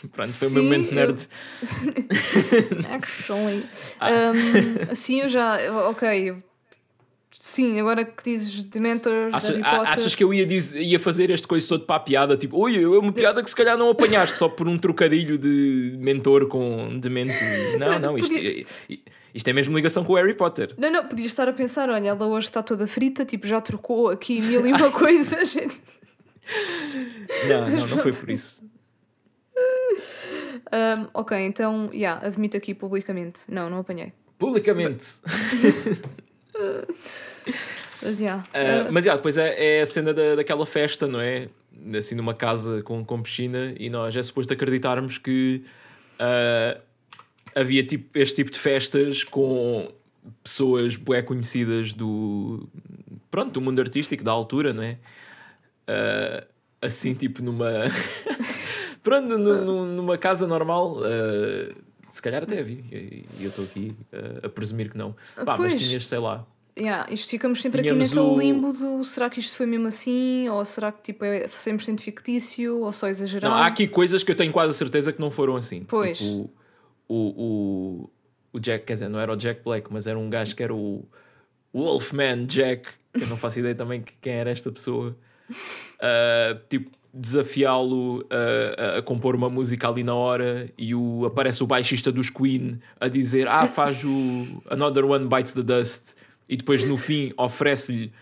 Pronto, 0.12 0.32
foi 0.32 0.48
o 0.48 0.50
Sim, 0.50 0.54
meu 0.56 0.64
momento 0.64 0.88
eu- 0.88 0.94
nerd. 0.94 1.28
Actually. 2.90 3.64
Ah. 4.00 4.32
Um, 4.90 4.94
sim, 4.94 5.20
eu 5.20 5.28
já. 5.28 5.58
Ok. 5.88 6.34
Sim, 7.38 7.78
agora 7.78 8.06
que 8.06 8.22
dizes 8.24 8.64
Dementors, 8.64 9.34
Achas, 9.34 9.50
Potter. 9.56 9.68
achas 9.90 10.14
que 10.14 10.24
eu 10.24 10.32
ia, 10.32 10.46
diz- 10.46 10.72
ia 10.72 10.98
fazer 10.98 11.28
este 11.28 11.46
coisa 11.46 11.68
todo 11.68 11.84
para 11.84 11.96
a 11.96 12.00
piada? 12.00 12.38
Tipo, 12.38 12.56
ui, 12.58 12.82
é 12.82 12.86
uma 12.88 13.12
piada 13.12 13.42
que 13.42 13.50
se 13.50 13.54
calhar 13.56 13.76
não 13.76 13.90
apanhaste 13.90 14.38
só 14.38 14.48
por 14.48 14.66
um 14.66 14.78
trocadilho 14.78 15.36
de 15.36 15.94
mentor 15.98 16.48
com 16.48 16.98
demento. 16.98 17.34
Não, 17.78 17.98
não, 17.98 18.16
isto, 18.16 18.32
Podia- 18.32 18.64
isto 19.34 19.46
é 19.48 19.52
mesmo 19.52 19.76
ligação 19.76 20.04
com 20.04 20.14
o 20.14 20.16
Harry 20.16 20.32
Potter. 20.32 20.72
Não, 20.78 20.90
não, 20.90 21.06
podias 21.06 21.26
estar 21.26 21.46
a 21.46 21.52
pensar, 21.52 21.90
olha, 21.90 22.08
ela 22.08 22.26
hoje 22.26 22.46
está 22.46 22.62
toda 22.62 22.86
frita, 22.86 23.26
tipo, 23.26 23.46
já 23.46 23.60
trocou 23.60 24.08
aqui 24.08 24.40
mil 24.40 24.66
e 24.66 24.72
uma 24.72 24.90
coisas. 24.90 25.54
Não, 27.46 27.68
não, 27.68 27.86
não 27.88 27.98
foi 27.98 28.12
por 28.12 28.30
isso. 28.30 28.62
Um, 29.56 31.08
ok, 31.14 31.38
então, 31.38 31.86
já, 31.86 31.94
yeah, 31.94 32.26
admito 32.26 32.56
aqui 32.56 32.74
publicamente. 32.74 33.42
Não, 33.48 33.70
não 33.70 33.78
apanhei. 33.78 34.12
Publicamente. 34.38 35.04
Mas, 38.02 38.18
já. 38.18 38.42
Ah, 38.52 38.88
mas 38.90 39.04
já, 39.04 39.16
depois 39.16 39.38
é, 39.38 39.78
é 39.78 39.82
a 39.82 39.86
cena 39.86 40.12
da, 40.12 40.36
daquela 40.36 40.66
festa, 40.66 41.06
não 41.06 41.20
é? 41.20 41.48
Assim, 41.96 42.14
numa 42.14 42.34
casa 42.34 42.82
com, 42.82 43.04
com 43.04 43.22
piscina, 43.22 43.74
e 43.78 43.88
nós 43.88 44.14
é 44.14 44.22
suposto 44.22 44.52
acreditarmos 44.52 45.18
que 45.18 45.64
ah, 46.18 46.78
havia 47.54 47.84
tipo, 47.84 48.18
este 48.18 48.36
tipo 48.36 48.50
de 48.50 48.58
festas 48.58 49.24
com 49.24 49.90
pessoas 50.42 50.96
bué 50.96 51.22
conhecidas 51.22 51.94
do, 51.94 52.68
pronto, 53.30 53.52
do 53.52 53.60
mundo 53.60 53.80
artístico 53.80 54.24
da 54.24 54.32
altura, 54.32 54.72
não 54.72 54.82
é? 54.82 54.98
Ah, 55.86 56.44
assim, 56.82 57.14
tipo, 57.14 57.42
numa. 57.42 57.70
pronto, 59.04 59.38
nu- 59.38 59.64
nu- 59.64 59.86
numa 59.86 60.18
casa 60.18 60.46
normal. 60.48 60.98
ah, 61.04 61.74
se 62.10 62.20
calhar 62.22 62.42
até 62.44 62.58
havia, 62.60 62.78
e 62.92 63.24
eu 63.40 63.48
estou 63.48 63.64
aqui 63.64 63.92
ah, 64.12 64.46
a 64.46 64.48
presumir 64.48 64.90
que 64.90 64.96
não. 64.98 65.12
Pá, 65.36 65.56
mas 65.58 65.72
Pois. 65.72 65.74
tinhas, 65.76 66.04
sei 66.06 66.18
lá, 66.18 66.44
Yeah, 66.76 67.06
isto 67.08 67.30
ficamos 67.30 67.62
sempre 67.62 67.80
aqui 67.82 67.92
naquele 67.92 68.18
o- 68.20 68.36
limbo 68.36 68.72
do 68.72 69.04
será 69.04 69.30
que 69.30 69.38
isto 69.38 69.56
foi 69.56 69.64
mesmo 69.64 69.86
assim? 69.86 70.48
Ou 70.48 70.64
será 70.64 70.90
que 70.90 71.02
tipo, 71.02 71.24
é 71.24 71.46
100% 71.46 72.00
fictício? 72.00 72.80
Ou 72.80 72.90
só 72.92 73.06
exagerado? 73.06 73.54
Não, 73.54 73.62
há 73.62 73.66
aqui 73.66 73.86
coisas 73.86 74.24
que 74.24 74.32
eu 74.32 74.36
tenho 74.36 74.52
quase 74.52 74.70
a 74.70 74.72
certeza 74.74 75.12
que 75.12 75.20
não 75.20 75.30
foram 75.30 75.54
assim. 75.54 75.84
Pois. 75.84 76.18
Tipo, 76.18 76.50
o, 77.08 77.14
o, 77.14 78.10
o 78.54 78.58
Jack, 78.58 78.86
quer 78.86 78.94
dizer, 78.94 79.08
não 79.08 79.20
era 79.20 79.32
o 79.32 79.36
Jack 79.36 79.62
Black, 79.62 79.86
mas 79.92 80.08
era 80.08 80.18
um 80.18 80.28
gajo 80.28 80.56
que 80.56 80.64
era 80.64 80.74
o 80.74 81.04
Wolfman 81.72 82.44
Jack, 82.46 82.88
que 83.12 83.22
eu 83.22 83.26
não 83.28 83.36
faço 83.36 83.60
ideia 83.60 83.74
também 83.76 84.02
que- 84.02 84.14
quem 84.20 84.32
era 84.32 84.50
esta 84.50 84.72
pessoa. 84.72 85.16
Ah, 86.00 86.56
tipo, 86.68 86.90
desafiá-lo 87.12 88.26
a, 88.30 88.98
a- 88.98 89.02
compor 89.02 89.34
uma 89.36 89.48
música 89.48 89.88
ali 89.88 90.02
na 90.02 90.14
hora 90.14 90.68
e 90.76 90.94
o, 90.94 91.24
aparece 91.26 91.62
o 91.62 91.66
baixista 91.66 92.10
dos 92.12 92.30
Queen 92.30 92.80
a 93.00 93.08
dizer: 93.08 93.46
Ah, 93.48 93.66
faz 93.66 94.04
o 94.04 94.62
Another 94.68 95.04
One 95.04 95.26
Bites 95.28 95.54
the 95.54 95.62
Dust, 95.62 96.14
e 96.48 96.56
depois 96.56 96.84
no 96.84 96.96
fim 96.96 97.32
oferece-lhe 97.36 98.12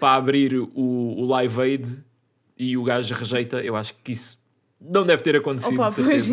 para 0.00 0.14
abrir 0.16 0.54
o, 0.58 0.70
o 0.74 1.24
Live 1.26 1.60
Aid 1.60 2.04
e 2.58 2.76
o 2.76 2.82
gajo 2.84 3.14
rejeita. 3.14 3.60
Eu 3.62 3.74
acho 3.76 3.94
que 4.04 4.12
isso 4.12 4.38
não 4.80 5.06
deve 5.06 5.22
ter 5.22 5.36
acontecido. 5.36 5.74
Opa, 5.76 5.86
de 5.88 5.94
certeza. 5.94 6.24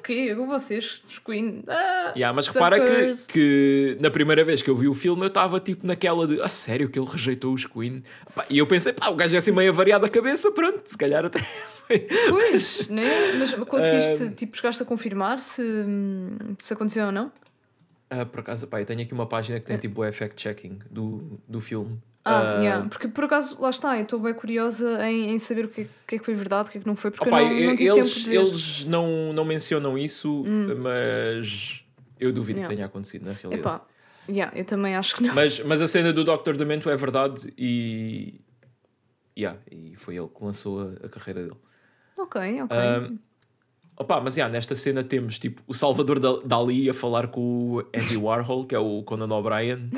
"Ah, 0.00 0.02
o 0.02 0.02
quê? 0.02 0.34
Com 0.34 0.46
vocês, 0.46 1.02
os 1.06 1.18
Queen. 1.18 1.62
Ah, 1.68 2.12
Yeah, 2.16 2.34
mas 2.34 2.46
repara 2.48 2.80
que, 2.80 2.86
suckers." 2.86 3.26
que 3.26 3.96
na 4.00 4.10
primeira 4.10 4.44
vez 4.44 4.62
que 4.62 4.70
eu 4.70 4.76
vi 4.76 4.88
o 4.88 4.94
filme 4.94 5.22
eu 5.22 5.28
estava 5.28 5.60
tipo 5.60 5.86
naquela 5.86 6.26
de 6.26 6.40
a 6.40 6.48
sério 6.48 6.88
que 6.88 6.98
ele 6.98 7.06
rejeitou 7.08 7.52
os 7.54 7.66
Queen 7.66 8.02
e 8.48 8.58
eu 8.58 8.66
pensei, 8.66 8.92
pá, 8.92 9.08
o 9.10 9.14
gajo 9.14 9.34
é 9.34 9.38
assim 9.38 9.52
meio 9.52 9.70
avariado 9.70 10.04
a 10.06 10.08
cabeça, 10.08 10.50
pronto, 10.52 10.82
se 10.84 10.96
calhar 10.96 11.24
até 11.24 11.38
foi. 11.86 12.06
Pois, 12.28 12.88
né? 12.88 13.04
Mas 13.38 13.54
conseguiste, 13.54 14.24
Ah, 14.24 14.30
tipo, 14.30 14.56
chegaste 14.56 14.82
a 14.82 14.86
confirmar 14.86 15.38
se, 15.38 15.62
se 16.58 16.72
aconteceu 16.72 17.06
ou 17.06 17.12
não? 17.12 17.30
Ah, 18.08 18.26
por 18.26 18.40
acaso, 18.40 18.66
pá, 18.66 18.80
eu 18.80 18.84
tenho 18.86 19.02
aqui 19.02 19.12
uma 19.14 19.26
página 19.26 19.60
que 19.60 19.66
tem 19.66 19.76
tipo 19.76 20.04
o 20.04 20.12
fact-checking 20.12 20.80
do, 20.90 21.38
do 21.48 21.60
filme. 21.60 21.96
Ah, 22.24 22.56
Ah, 22.58 22.60
yeah. 22.62 22.88
porque 22.88 23.08
por 23.08 23.24
acaso, 23.24 23.60
lá 23.60 23.70
está, 23.70 23.96
eu 23.96 24.02
estou 24.02 24.20
bem 24.20 24.34
curiosa 24.34 25.08
em, 25.08 25.30
em 25.30 25.38
saber 25.38 25.64
o 25.64 25.68
que, 25.68 25.80
é- 25.82 25.88
que 26.06 26.14
é 26.16 26.18
que 26.18 26.24
foi 26.24 26.34
verdade, 26.34 26.68
o 26.68 26.72
que 26.72 26.78
é 26.78 26.80
que 26.82 26.86
não 26.86 26.94
foi, 26.94 27.10
porque 27.10 27.26
Opa, 27.28 27.42
eu 27.42 27.48
não, 27.60 27.66
não 27.68 27.76
tive 27.76 27.90
eles, 27.90 28.14
tempo 28.14 28.24
de 28.24 28.30
ver. 28.30 28.38
Hum. 28.38 28.46
eles 28.48 28.84
não, 28.84 29.32
não 29.32 29.44
mencionam 29.44 29.96
isso, 29.98 30.44
mas 30.78 31.84
eu 32.18 32.32
duvido 32.32 32.58
Yeah. 32.58 32.68
que 32.68 32.74
tenha 32.76 32.86
acontecido 32.86 33.24
na 33.24 33.32
realidade. 33.32 33.60
Epá, 33.76 33.86
yeah, 34.28 34.56
eu 34.58 34.64
também 34.64 34.94
acho 34.96 35.16
que 35.16 35.22
não. 35.22 35.34
Mas, 35.34 35.60
mas 35.60 35.80
a 35.80 35.88
cena 35.88 36.12
do 36.12 36.22
Dr. 36.24 36.56
Demento 36.56 36.90
é 36.90 36.96
verdade 36.96 37.52
e. 37.56 38.40
Yeah, 39.38 39.58
e 39.70 39.94
foi 39.96 40.16
ele 40.16 40.28
que 40.28 40.44
lançou 40.44 40.80
a, 40.80 41.06
a 41.06 41.08
carreira 41.08 41.42
dele. 41.44 41.56
Ok, 42.18 42.62
ok. 42.62 42.76
Um, 42.76 43.18
opa, 44.00 44.20
mas 44.20 44.36
yeah, 44.36 44.52
nesta 44.52 44.74
cena 44.74 45.02
temos 45.04 45.38
tipo 45.38 45.62
o 45.66 45.74
Salvador 45.74 46.18
Da- 46.18 46.40
Dali 46.44 46.88
a 46.90 46.94
falar 46.94 47.28
com 47.28 47.40
o 47.76 47.78
Andy 47.94 48.16
Warhol, 48.16 48.64
que 48.66 48.74
é 48.74 48.78
o 48.78 49.02
Conan 49.02 49.32
O'Brien. 49.34 49.90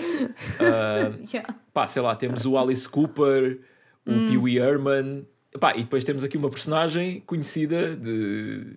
Uh, 0.61 1.22
Yeah. 1.32 1.55
pá, 1.72 1.86
sei 1.86 2.03
lá, 2.03 2.14
temos 2.14 2.44
o 2.44 2.57
Alice 2.59 2.88
Cooper, 2.88 3.61
o 4.07 4.11
Hum. 4.11 4.26
Pee 4.28 4.38
Wee 4.38 4.59
Herman. 4.59 5.26
Pá, 5.61 5.72
e 5.76 5.80
depois 5.84 6.03
temos 6.05 6.24
aqui 6.24 6.36
uma 6.36 6.48
personagem 6.50 7.20
conhecida 7.26 7.94
de 7.96 8.76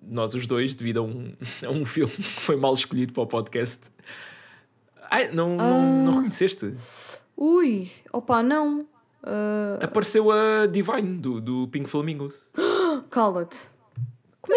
nós 0.00 0.34
os 0.34 0.46
dois, 0.46 0.74
devido 0.74 0.98
a 0.98 1.02
um, 1.02 1.32
a 1.66 1.70
um 1.70 1.84
filme 1.84 2.12
que 2.12 2.22
foi 2.22 2.56
mal 2.56 2.74
escolhido 2.74 3.12
para 3.12 3.22
o 3.24 3.26
podcast. 3.26 3.90
Ai, 5.10 5.30
não, 5.32 5.56
não, 5.56 6.04
não 6.04 6.12
reconheceste? 6.14 6.74
Ui, 7.36 7.90
opa, 8.12 8.42
não. 8.42 8.86
Ah, 9.22 9.78
Apareceu 9.82 10.30
a 10.30 10.66
Divine 10.66 11.18
do, 11.18 11.40
do 11.40 11.68
Pink 11.68 11.88
Flamingos. 11.90 12.48
Cala-te. 13.10 13.68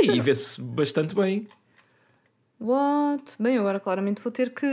E 0.01 0.19
vê-se 0.21 0.61
bastante 0.61 1.15
bem. 1.15 1.47
What? 2.59 3.23
Bem, 3.39 3.57
agora 3.57 3.79
claramente 3.79 4.21
vou 4.21 4.31
ter 4.31 4.51
que. 4.53 4.65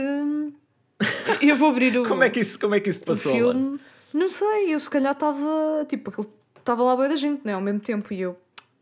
Eu 1.41 1.55
vou 1.55 1.69
abrir 1.69 1.97
o, 1.97 2.03
Como 2.07 2.23
é 2.23 2.29
que 2.29 2.39
isso, 2.41 2.59
como 2.59 2.75
é 2.75 2.79
que 2.79 2.89
isso 2.89 3.01
te 3.01 3.05
passou? 3.05 3.31
filme. 3.31 3.79
Não 4.13 4.27
sei, 4.29 4.73
eu 4.73 4.79
se 4.79 4.89
calhar 4.89 5.13
estava. 5.13 5.85
Tipo, 5.87 6.27
estava 6.57 6.83
lá 6.83 6.95
boa 6.95 7.07
da 7.09 7.15
gente, 7.15 7.41
não 7.45 7.51
é? 7.51 7.55
Ao 7.55 7.61
mesmo 7.61 7.79
tempo, 7.79 8.13
e 8.13 8.21
eu. 8.21 8.37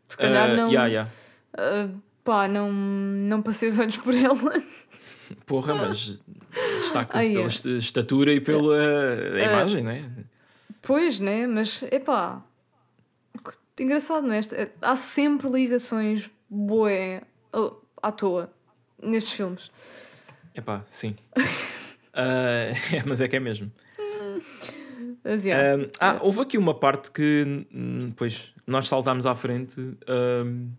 Se 0.08 0.16
calhar 0.16 0.50
Ah, 0.50 0.54
não. 0.56 0.68
yeah, 0.68 0.86
yeah. 0.86 1.10
ah, 1.56 1.88
pá, 2.24 2.48
não, 2.48 2.72
não 2.72 3.42
passei 3.42 3.68
os 3.68 3.78
olhos 3.78 3.96
por 3.98 4.14
ela. 4.14 4.62
Porra, 5.44 5.74
mas 5.74 6.18
destaca-se 6.78 7.26
Ah, 7.26 7.30
pela 7.32 7.48
yeah. 7.48 7.78
estatura 7.78 8.32
e 8.32 8.40
pela 8.40 8.76
a 9.34 9.40
imagem, 9.42 9.82
não 9.82 9.90
é? 9.92 10.04
Pois, 10.82 11.18
né? 11.20 11.46
Mas, 11.46 11.82
epá. 11.90 12.42
Engraçado, 13.78 14.26
não 14.26 14.34
é? 14.34 14.40
Há 14.80 14.96
sempre 14.96 15.48
ligações 15.48 16.30
boé 16.48 17.22
à 18.02 18.10
toa 18.12 18.50
nestes 19.02 19.32
filmes. 19.32 19.70
Epá, 20.54 20.84
sim. 20.86 21.14
Ah, 22.18 22.72
é, 22.94 23.02
mas 23.04 23.20
é 23.20 23.28
que 23.28 23.36
é 23.36 23.40
mesmo. 23.40 23.70
Mas, 25.22 25.44
yeah. 25.44 25.76
Um, 25.76 25.90
ah, 26.00 26.16
houve 26.22 26.40
aqui 26.40 26.56
uma 26.56 26.72
parte 26.72 27.10
que 27.10 27.66
hum, 27.70 28.08
depois 28.08 28.54
nós 28.66 28.88
saltámos 28.88 29.26
à 29.26 29.34
frente 29.34 29.78
um, 29.78 30.70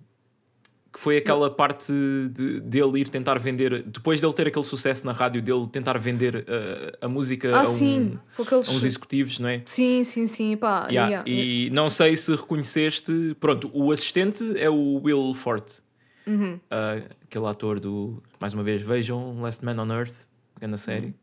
que 0.98 1.04
foi 1.04 1.18
aquela 1.18 1.48
parte 1.52 1.94
de, 2.32 2.60
dele 2.60 3.02
ir 3.02 3.08
tentar 3.08 3.38
vender 3.38 3.84
depois 3.84 4.20
dele 4.20 4.34
ter 4.34 4.48
aquele 4.48 4.66
sucesso 4.66 5.06
na 5.06 5.12
rádio 5.12 5.44
dele 5.44 5.68
tentar 5.68 5.96
vender 6.00 6.38
uh, 6.38 7.06
a 7.06 7.08
música 7.08 7.56
ah, 7.56 7.60
a, 7.60 7.62
um- 7.62 7.66
sim. 7.66 8.20
Aqueles... 8.40 8.68
a 8.68 8.72
uns 8.72 8.84
executivos, 8.84 9.38
não 9.38 9.48
é? 9.48 9.62
Sim, 9.68 10.04
sim, 10.04 10.26
sim. 10.26 10.58
Pá, 10.58 10.88
Yeah, 10.90 11.24
yeah. 11.24 11.30
E 11.30 11.70
não 11.70 11.88
sei 11.88 12.16
se 12.16 12.32
reconheceste. 12.36 13.38
Pronto, 13.40 13.70
o 13.76 13.92
assistente 13.92 14.44
é 14.58 14.70
o 14.72 15.00
Will 15.04 15.34
Forte, 15.36 15.84
Uhum. 16.26 16.60
Ah, 16.72 17.00
aquele 17.24 17.46
ator 17.46 17.80
do. 17.80 18.22
Mais 18.40 18.54
uma 18.56 18.64
vez, 18.64 18.82
vejam 18.82 19.40
Last 19.40 19.64
Man 19.64 19.80
on 19.80 19.94
Earth, 19.94 20.16
grande 20.60 20.80
série. 20.80 21.14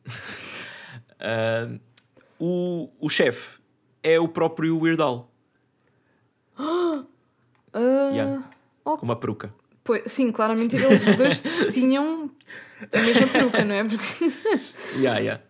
Ah, 1.18 1.68
o 2.39 2.89
o 3.01 3.09
chefe 3.09 3.59
é 4.05 4.20
o 4.20 4.29
próprio 4.29 4.79
Weird 4.79 5.03
Al, 5.03 5.31
Ah, 6.59 7.05
Yeah. 8.14 8.45
com 8.85 8.99
uma 9.03 9.16
peruca. 9.16 9.53
Pois, 9.85 10.03
sim, 10.07 10.32
claramente 10.32 10.74
eles 10.74 11.07
os 11.07 11.16
dois 11.16 11.43
tinham 11.72 12.30
a 12.93 13.01
mesma 13.01 13.26
peruca, 13.28 13.64
não 13.64 13.74
é? 13.74 13.85
Porque... 13.85 14.32
Yeah, 14.99 15.18
yeah. 15.20 15.43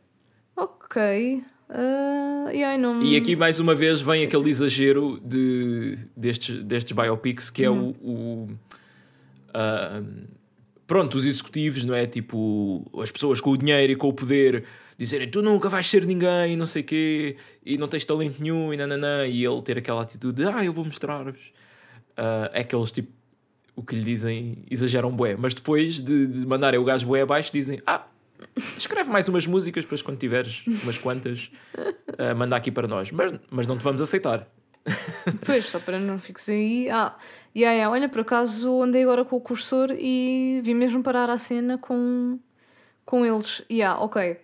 Ok. 0.56 1.42
Uh, 1.68 2.48
yeah, 2.50 2.76
não... 2.80 3.02
E 3.02 3.16
aqui 3.16 3.34
mais 3.36 3.58
uma 3.58 3.74
vez 3.74 4.00
vem 4.00 4.24
aquele 4.24 4.50
exagero 4.50 5.18
de, 5.24 5.96
destes, 6.16 6.62
destes 6.62 6.92
biopics 6.92 7.50
que 7.50 7.64
é 7.64 7.70
Uhum. 7.70 7.94
o. 8.02 8.10
o 8.10 8.48
ah, 9.54 10.02
pronto, 10.86 11.16
os 11.16 11.24
executivos, 11.24 11.84
não 11.84 11.94
é? 11.94 12.06
Tipo, 12.06 12.84
as 13.00 13.10
pessoas 13.10 13.40
com 13.40 13.50
o 13.50 13.56
dinheiro 13.56 13.92
e 13.92 13.96
com 13.96 14.08
o 14.08 14.12
poder 14.12 14.64
dizerem 14.98 15.28
tu 15.30 15.42
nunca 15.42 15.68
vais 15.68 15.86
ser 15.86 16.04
ninguém, 16.04 16.56
não 16.56 16.66
sei 16.66 16.82
quê, 16.82 17.36
e 17.64 17.78
não 17.78 17.88
tens 17.88 18.04
talento 18.04 18.40
nenhum, 18.40 18.72
e 18.72 18.76
nananã, 18.76 19.26
e 19.26 19.44
ele 19.44 19.62
ter 19.62 19.78
aquela 19.78 20.02
atitude 20.02 20.42
de 20.42 20.48
ah, 20.48 20.64
eu 20.64 20.72
vou 20.72 20.84
mostrar-vos. 20.84 21.52
Ah, 22.16 22.50
é 22.52 22.62
que 22.62 22.74
eles 22.76 22.92
tipo, 22.92 23.10
o 23.76 23.82
que 23.82 23.96
lhe 23.96 24.02
dizem, 24.02 24.64
exageram 24.70 25.10
bué, 25.10 25.36
mas 25.36 25.54
depois 25.54 25.98
de, 25.98 26.26
de 26.26 26.46
mandarem 26.46 26.78
o 26.78 26.84
gajo 26.84 27.06
bué 27.06 27.22
abaixo, 27.22 27.52
dizem 27.52 27.82
ah. 27.86 28.06
Escreve 28.76 29.08
mais 29.10 29.28
umas 29.28 29.46
músicas, 29.46 29.84
depois 29.84 30.02
quando 30.02 30.18
tiveres 30.18 30.64
umas 30.66 30.98
quantas, 30.98 31.50
ah, 32.18 32.34
manda 32.34 32.54
aqui 32.54 32.70
para 32.70 32.86
nós. 32.86 33.10
Mas, 33.10 33.32
mas 33.50 33.66
não 33.66 33.78
te 33.78 33.84
vamos 33.84 34.02
aceitar. 34.02 34.46
Pois, 35.46 35.66
só 35.66 35.78
para 35.78 35.98
não 35.98 36.18
fiques 36.18 36.48
aí. 36.48 36.90
Ah, 36.90 37.16
yeah, 37.56 37.74
yeah. 37.74 37.90
olha, 37.90 38.08
por 38.08 38.20
acaso 38.20 38.82
andei 38.82 39.02
agora 39.02 39.24
com 39.24 39.36
o 39.36 39.40
cursor 39.40 39.90
e 39.92 40.60
vim 40.62 40.74
mesmo 40.74 41.02
parar 41.02 41.30
a 41.30 41.38
cena 41.38 41.78
com, 41.78 42.38
com 43.04 43.24
eles. 43.24 43.62
E 43.68 43.76
yeah, 43.76 43.98
ok. 43.98 44.38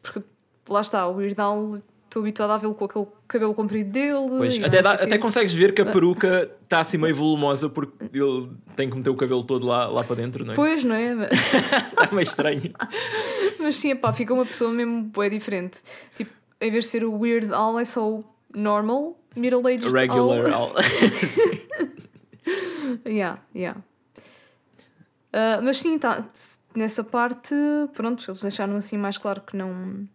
Porque 0.00 0.22
lá 0.68 0.80
está, 0.80 1.06
o 1.08 1.16
Weird 1.16 1.32
estou 1.32 2.22
habituada 2.22 2.54
a 2.54 2.58
vê-lo 2.58 2.74
com 2.74 2.84
aquele 2.84 3.06
cabelo 3.34 3.52
comprido 3.54 3.90
dele. 3.90 4.26
Pois, 4.28 4.62
até, 4.62 4.80
dá- 4.80 4.92
até 4.94 5.18
consegues 5.18 5.52
ver 5.52 5.74
que 5.74 5.82
a 5.82 5.86
peruca 5.86 6.50
está 6.62 6.80
assim 6.80 6.96
meio 6.96 7.14
volumosa 7.14 7.68
porque 7.68 7.92
ele 8.16 8.50
tem 8.74 8.88
que 8.88 8.96
meter 8.96 9.10
o 9.10 9.14
cabelo 9.14 9.44
todo 9.44 9.66
lá, 9.66 9.86
lá 9.88 10.02
para 10.04 10.16
dentro, 10.16 10.44
não 10.44 10.52
é? 10.52 10.56
Pois, 10.56 10.82
não 10.84 10.94
é? 10.94 11.12
Está 11.30 12.08
meio 12.12 12.22
estranho. 12.22 12.72
Mas 13.60 13.76
sim, 13.76 13.94
pá, 13.96 14.12
fica 14.12 14.32
uma 14.32 14.44
pessoa 14.46 14.70
mesmo 14.72 15.10
é 15.22 15.28
diferente. 15.28 15.82
Tipo, 16.14 16.30
em 16.60 16.70
vez 16.70 16.84
de 16.84 16.90
ser 16.90 17.04
o 17.04 17.12
Weird 17.18 17.52
Al, 17.52 17.78
é 17.78 17.84
só 17.84 18.08
o 18.08 18.24
normal, 18.54 19.18
middle-aged 19.36 19.90
Regular. 19.92 20.46
Al. 20.52 20.76
al- 20.76 20.82
Sim. 21.22 21.60
Yeah, 23.06 23.40
yeah. 23.54 23.80
Ah, 25.32 25.60
mas 25.62 25.78
sim, 25.78 25.98
tá, 25.98 26.24
nessa 26.74 27.02
parte, 27.02 27.54
pronto, 27.94 28.24
eles 28.28 28.40
deixaram 28.42 28.76
assim 28.76 28.96
mais 28.96 29.18
claro 29.18 29.40
que 29.40 29.56
não 29.56 30.06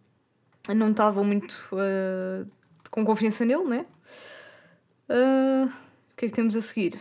não 0.76 0.92
estavam 0.92 1.24
muito 1.24 1.56
ah, 1.74 2.46
com 2.92 3.04
confiança 3.06 3.46
nele, 3.46 3.64
né? 3.66 3.86
Ah, 5.08 5.68
o 6.14 6.16
que 6.16 6.26
é 6.26 6.30
que 6.30 6.34
temos 6.36 6.56
a 6.56 6.62
seguir? 6.62 7.00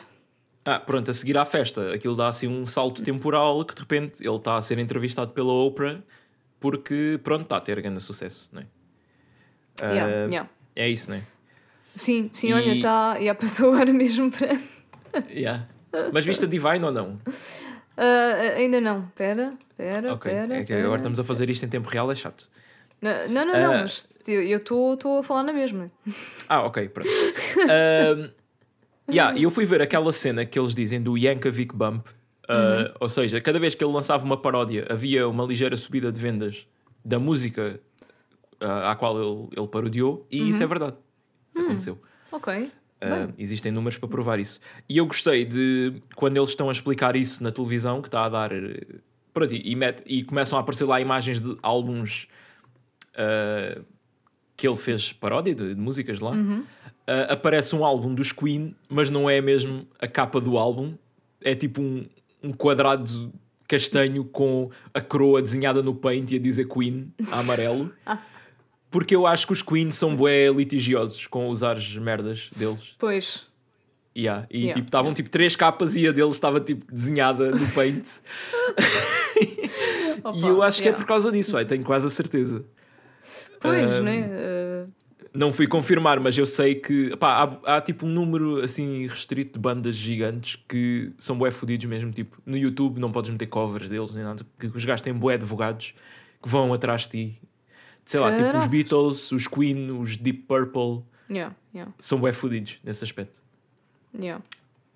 Ah, 0.65 0.79
pronto, 0.79 1.11
a 1.11 1.15
seguir 1.15 1.37
à 1.39 1.45
festa, 1.45 1.95
aquilo 1.95 2.15
dá 2.15 2.29
assim 2.29 2.47
um 2.47 2.67
salto 2.67 3.03
temporal 3.03 3.65
que 3.65 3.75
de 3.75 3.81
repente 3.81 4.23
ele 4.27 4.37
está 4.37 4.57
a 4.57 4.61
ser 4.63 4.79
entrevistado 4.79 5.33
pela 5.33 5.53
Oprah 5.53 6.01
porque, 6.61 7.19
pronto, 7.23 7.43
está 7.43 7.57
a 7.57 7.61
ter 7.61 7.81
grande 7.81 8.01
sucesso, 8.01 8.51
não 8.53 8.63
é? 8.63 8.67
Ah, 9.81 9.93
Yeah, 9.93 10.27
yeah. 10.27 10.51
É 10.77 10.89
isso, 10.89 11.11
não 11.11 11.17
é? 11.19 11.23
Sim, 11.95 12.31
sim, 12.35 12.49
E- 12.49 12.53
olha, 12.53 12.75
está. 12.75 13.21
Já 13.21 13.35
passou 13.35 13.73
agora 13.73 13.93
mesmo 13.93 14.31
para. 14.31 14.53
Yeah. 15.31 15.67
Mas 16.13 16.25
viste 16.25 16.45
a 16.45 16.49
Divine 16.49 16.85
ou 16.85 16.93
não? 16.93 17.19
Ah, 17.97 18.55
ainda 18.57 18.81
não, 18.81 19.07
pera, 19.17 19.51
pera, 19.77 20.13
Ok, 20.15 20.31
pera. 20.31 20.55
é 20.57 20.61
que 20.61 20.67
pera. 20.67 20.85
agora 20.85 20.99
estamos 20.99 21.19
a 21.19 21.25
fazer 21.25 21.49
isto 21.51 21.65
em 21.65 21.69
tempo 21.69 21.89
real, 21.89 22.11
é 22.13 22.15
chato. 22.15 22.49
Não, 23.01 23.29
não, 23.29 23.45
não, 23.47 23.53
não, 23.55 23.73
Ah. 23.75 23.81
mas 23.83 24.07
eu 24.27 24.59
estou 24.59 25.19
a 25.19 25.23
falar 25.23 25.43
na 25.45 25.53
mesma. 25.53 25.91
Ah, 26.49 26.63
ok, 26.63 26.89
pronto. 26.89 27.09
um, 27.09 28.31
yeah, 29.13 29.37
e 29.39 29.43
eu 29.43 29.51
fui 29.51 29.67
ver 29.67 29.83
aquela 29.83 30.13
cena 30.13 30.45
que 30.47 30.59
eles 30.59 30.75
dizem 30.75 31.01
do 31.03 31.17
Yankovic 31.17 31.75
Bump. 31.75 32.07
Uh, 32.51 32.91
Ou 33.01 33.09
seja, 33.09 33.41
cada 33.41 33.59
vez 33.59 33.75
que 33.75 33.85
ele 33.85 33.93
lançava 33.93 34.25
uma 34.25 34.37
paródia, 34.41 34.87
havia 34.89 35.29
uma 35.29 35.45
ligeira 35.45 35.77
subida 35.77 36.11
de 36.11 36.19
vendas 36.19 36.67
da 37.05 37.19
música 37.19 37.79
uh, 38.63 38.67
à 38.91 38.97
qual 38.97 39.21
ele, 39.21 39.49
ele 39.57 39.69
parodiou, 39.69 40.27
e 40.31 40.49
isso 40.49 40.63
é 40.63 40.67
verdade. 40.67 40.97
Isso 41.51 41.61
aconteceu. 41.61 41.99
Ok. 42.33 42.55
Uh, 43.01 43.33
existem 43.39 43.71
números 43.71 43.99
para 43.99 44.09
provar 44.09 44.41
isso. 44.41 44.59
E 44.89 44.97
eu 44.97 45.07
gostei 45.07 45.45
de 45.45 46.03
quando 46.17 46.37
eles 46.39 46.49
estão 46.49 46.69
a 46.71 46.73
explicar 46.73 47.15
isso 47.15 47.43
na 47.45 47.53
televisão, 47.53 48.01
que 48.01 48.09
está 48.09 48.25
a 48.25 48.29
dar. 48.31 48.53
eh, 48.53 48.81
Pronto, 49.35 49.55
e, 49.55 49.77
mete- 49.77 50.03
e 50.07 50.25
começam 50.25 50.59
a 50.59 50.63
aparecer 50.63 50.85
lá 50.87 51.01
imagens 51.01 51.39
de 51.41 51.57
álbuns 51.63 52.27
uh, 53.19 53.85
que 54.57 54.67
ele 54.67 54.77
fez 54.77 55.13
paródia 55.13 55.55
de, 55.55 55.75
de 55.75 55.81
músicas 55.81 56.21
lá. 56.21 56.33
Uh, 56.33 56.65
aparece 57.31 57.75
um 57.75 57.85
álbum 57.85 58.15
dos 58.15 58.33
Queen, 58.33 58.75
mas 58.89 59.11
não 59.11 59.29
é 59.29 59.41
mesmo 59.41 59.87
a 59.99 60.07
capa 60.07 60.41
do 60.41 60.59
álbum, 60.59 60.95
é 61.43 61.55
tipo 61.55 61.81
um, 61.81 62.07
um 62.43 62.53
quadrado 62.53 63.33
castanho 63.67 64.25
com 64.25 64.71
a 64.95 65.01
coroa 65.01 65.43
desenhada 65.43 65.83
no 65.83 65.95
paint 65.95 66.33
e 66.33 66.37
a 66.37 66.39
dizer 66.39 66.67
Queen 66.67 67.13
a 67.31 67.41
amarelo. 67.41 67.93
Porque 68.91 69.15
eu 69.15 69.27
acho 69.27 69.47
que 69.47 69.53
os 69.53 69.61
Queen 69.61 69.91
são 69.91 70.17
bué 70.17 70.51
litigiosos 70.51 71.27
com 71.27 71.49
usar 71.49 71.77
as 71.77 71.97
merdas 71.97 72.51
deles. 72.57 72.95
Pois. 72.99 73.47
Yeah. 74.17 74.47
E 74.51 74.59
Yeah, 74.59 74.75
tipo, 74.75 74.87
estavam 74.87 75.15
tipo 75.15 75.29
três 75.29 75.55
capas 75.55 75.95
e 75.95 76.09
a 76.09 76.13
deles 76.13 76.35
estava 76.35 76.59
tipo 76.59 76.91
desenhada 76.91 77.51
no 77.51 77.69
paint. 77.73 78.05
Opa, 80.25 80.37
e 80.41 80.43
eu 80.49 80.63
acho 80.63 80.83
que 80.83 80.89
é 80.89 80.91
yeah. 80.91 81.05
por 81.05 81.07
causa 81.07 81.31
disso, 81.31 81.53
vai, 81.53 81.65
tenho 81.65 81.85
quase 81.85 82.07
a 82.07 82.11
certeza. 82.11 82.65
Pois, 83.61 83.99
Um, 84.01 84.03
né? 84.03 84.29
Ah, 84.33 84.87
Não 85.35 85.53
fui 85.53 85.67
confirmar, 85.67 86.19
mas 86.21 86.37
eu 86.39 86.47
sei 86.47 86.75
que 86.75 87.17
pá, 87.17 87.59
há, 87.65 87.77
há 87.77 87.81
tipo 87.81 88.07
um 88.07 88.09
número 88.09 88.63
assim 88.63 89.07
restrito 89.07 89.53
de 89.55 89.59
bandas 89.59 89.95
gigantes 89.95 90.57
que 90.69 91.13
são 91.19 91.37
bué 91.37 91.51
fodidos 91.51 91.87
mesmo. 91.87 92.11
Tipo, 92.11 92.41
no 92.47 92.57
YouTube 92.57 92.99
não 92.99 93.13
podes 93.13 93.31
meter 93.31 93.47
covers 93.47 93.89
deles 93.89 94.11
nem 94.13 94.25
nada, 94.25 94.45
porque 94.57 94.77
os 94.77 94.85
gajos 94.85 95.03
têm 95.03 95.13
bué 95.13 95.35
advogados 95.35 95.95
que 96.43 96.49
vão 96.49 96.73
atrás 96.73 97.03
de 97.03 97.09
ti. 97.09 97.41
Sei 98.05 98.19
lá, 98.19 98.31
tipo 98.31 98.45
os 98.47 98.53
Caraças. 98.53 98.71
Beatles, 98.71 99.33
os 99.33 99.47
Queen, 99.47 99.91
os 99.91 100.17
Deep 100.17 100.45
Purple, 100.49 101.03
yeah, 101.31 101.55
yeah, 101.75 101.93
são 101.99 102.19
bué 102.19 102.33
fodidos 102.33 102.79
nesse 102.83 103.05
aspecto. 103.05 103.43
yeah. 104.19 104.43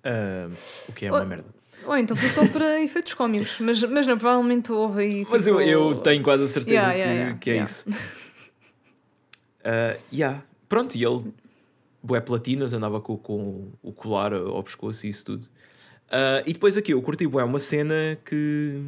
Ah, 0.03 0.49
o 0.89 0.93
que 0.93 1.05
é 1.05 1.11
Oh, 1.11 1.15
uma 1.17 1.25
merda. 1.25 1.45
Ou 1.85 1.95
então 1.97 2.15
foi 2.17 2.27
só 2.29 2.47
para 2.51 2.81
efeitos 2.81 3.13
cómicos, 3.13 3.57
mas, 3.59 3.83
mas 3.83 4.07
não, 4.07 4.17
provavelmente 4.17 4.71
houve 4.71 5.01
aí. 5.03 5.27
Mas 5.29 5.45
eu, 5.45 5.57
tipo, 5.59 5.69
eu 5.69 5.95
tenho 5.97 6.23
quase 6.23 6.43
a 6.43 6.47
certeza 6.47 6.75
Yeah, 6.91 6.93
que, 6.93 6.99
yeah, 6.99 7.13
yeah, 7.19 7.37
que 7.39 7.49
é 7.51 7.53
yeah. 7.53 7.69
isso. 7.71 7.85
Ah, 9.63 9.97
yeah. 10.11 10.43
Pronto, 10.67 10.95
e 10.95 11.03
ele, 11.05 11.31
bué 12.01 12.19
platinas, 12.19 12.73
andava 12.73 12.99
com, 12.99 13.17
com 13.17 13.67
o 13.81 13.91
colar 13.93 14.33
ao 14.33 14.61
pescoço 14.63 15.05
e 15.05 15.09
isso 15.09 15.25
tudo. 15.25 15.47
Ah, 16.09 16.41
e 16.45 16.53
depois 16.53 16.75
aqui, 16.77 16.93
eu 16.93 17.01
curti 17.01 17.25
bué 17.27 17.43
uma 17.43 17.59
cena 17.59 18.17
que. 18.25 18.81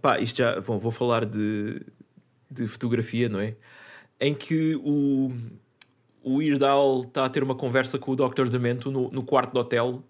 Pá, 0.00 0.18
isto 0.20 0.36
já. 0.38 0.60
Bom, 0.60 0.78
vou 0.78 0.90
falar 0.90 1.24
de, 1.24 1.80
de 2.50 2.66
fotografia, 2.68 3.28
não 3.28 3.40
é? 3.40 3.54
Em 4.20 4.34
que 4.34 4.76
o, 4.82 5.30
o 6.22 6.42
Irdal 6.42 7.02
está 7.02 7.24
a 7.24 7.28
ter 7.28 7.42
uma 7.42 7.54
conversa 7.54 7.98
com 7.98 8.12
o 8.12 8.16
Dr. 8.16 8.48
Demento 8.48 8.90
no, 8.90 9.10
no 9.10 9.22
quarto 9.22 9.52
do 9.52 9.60
hotel. 9.60 10.02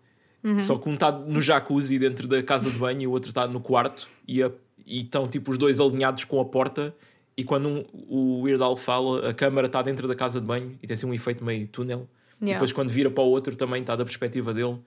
Só 0.61 0.79
que 0.79 0.89
um 0.89 0.95
está 0.95 1.11
no 1.11 1.41
jacuzzi 1.41 1.99
dentro 1.99 2.29
da 2.29 2.41
casa 2.43 2.71
de 2.71 2.79
banho 2.79 3.03
e 3.03 3.07
o 3.07 3.11
outro 3.11 3.31
está 3.31 3.49
no 3.49 3.61
quarto 3.61 4.09
e, 4.29 4.41
a- 4.45 4.53
e 4.87 5.01
estão 5.03 5.27
tipo 5.27 5.51
os 5.51 5.59
dois 5.59 5.81
alinhados 5.81 6.23
com 6.25 6.41
a 6.41 6.45
porta. 6.45 6.95
E 7.37 7.45
quando 7.45 7.69
um- 7.69 7.85
o 8.09 8.41
Weird 8.43 8.63
Al 8.63 8.77
fala, 8.77 9.29
a 9.31 9.35
câmara 9.35 9.67
está 9.67 9.83
dentro 9.83 10.09
da 10.09 10.15
casa 10.15 10.41
de 10.41 10.47
banho 10.47 10.79
e 10.83 10.87
tem 10.87 10.95
assim 10.95 11.07
um 11.07 11.13
efeito 11.15 11.45
meio 11.45 11.67
túnel. 11.69 12.09
E 12.41 12.45
Yeah. 12.47 12.59
depois 12.59 12.73
quando 12.73 12.91
vira 12.91 13.11
para 13.11 13.23
o 13.25 13.29
outro 13.29 13.55
também 13.57 13.81
está 13.81 13.95
da 13.97 14.05
perspectiva 14.05 14.53
dele. 14.55 14.79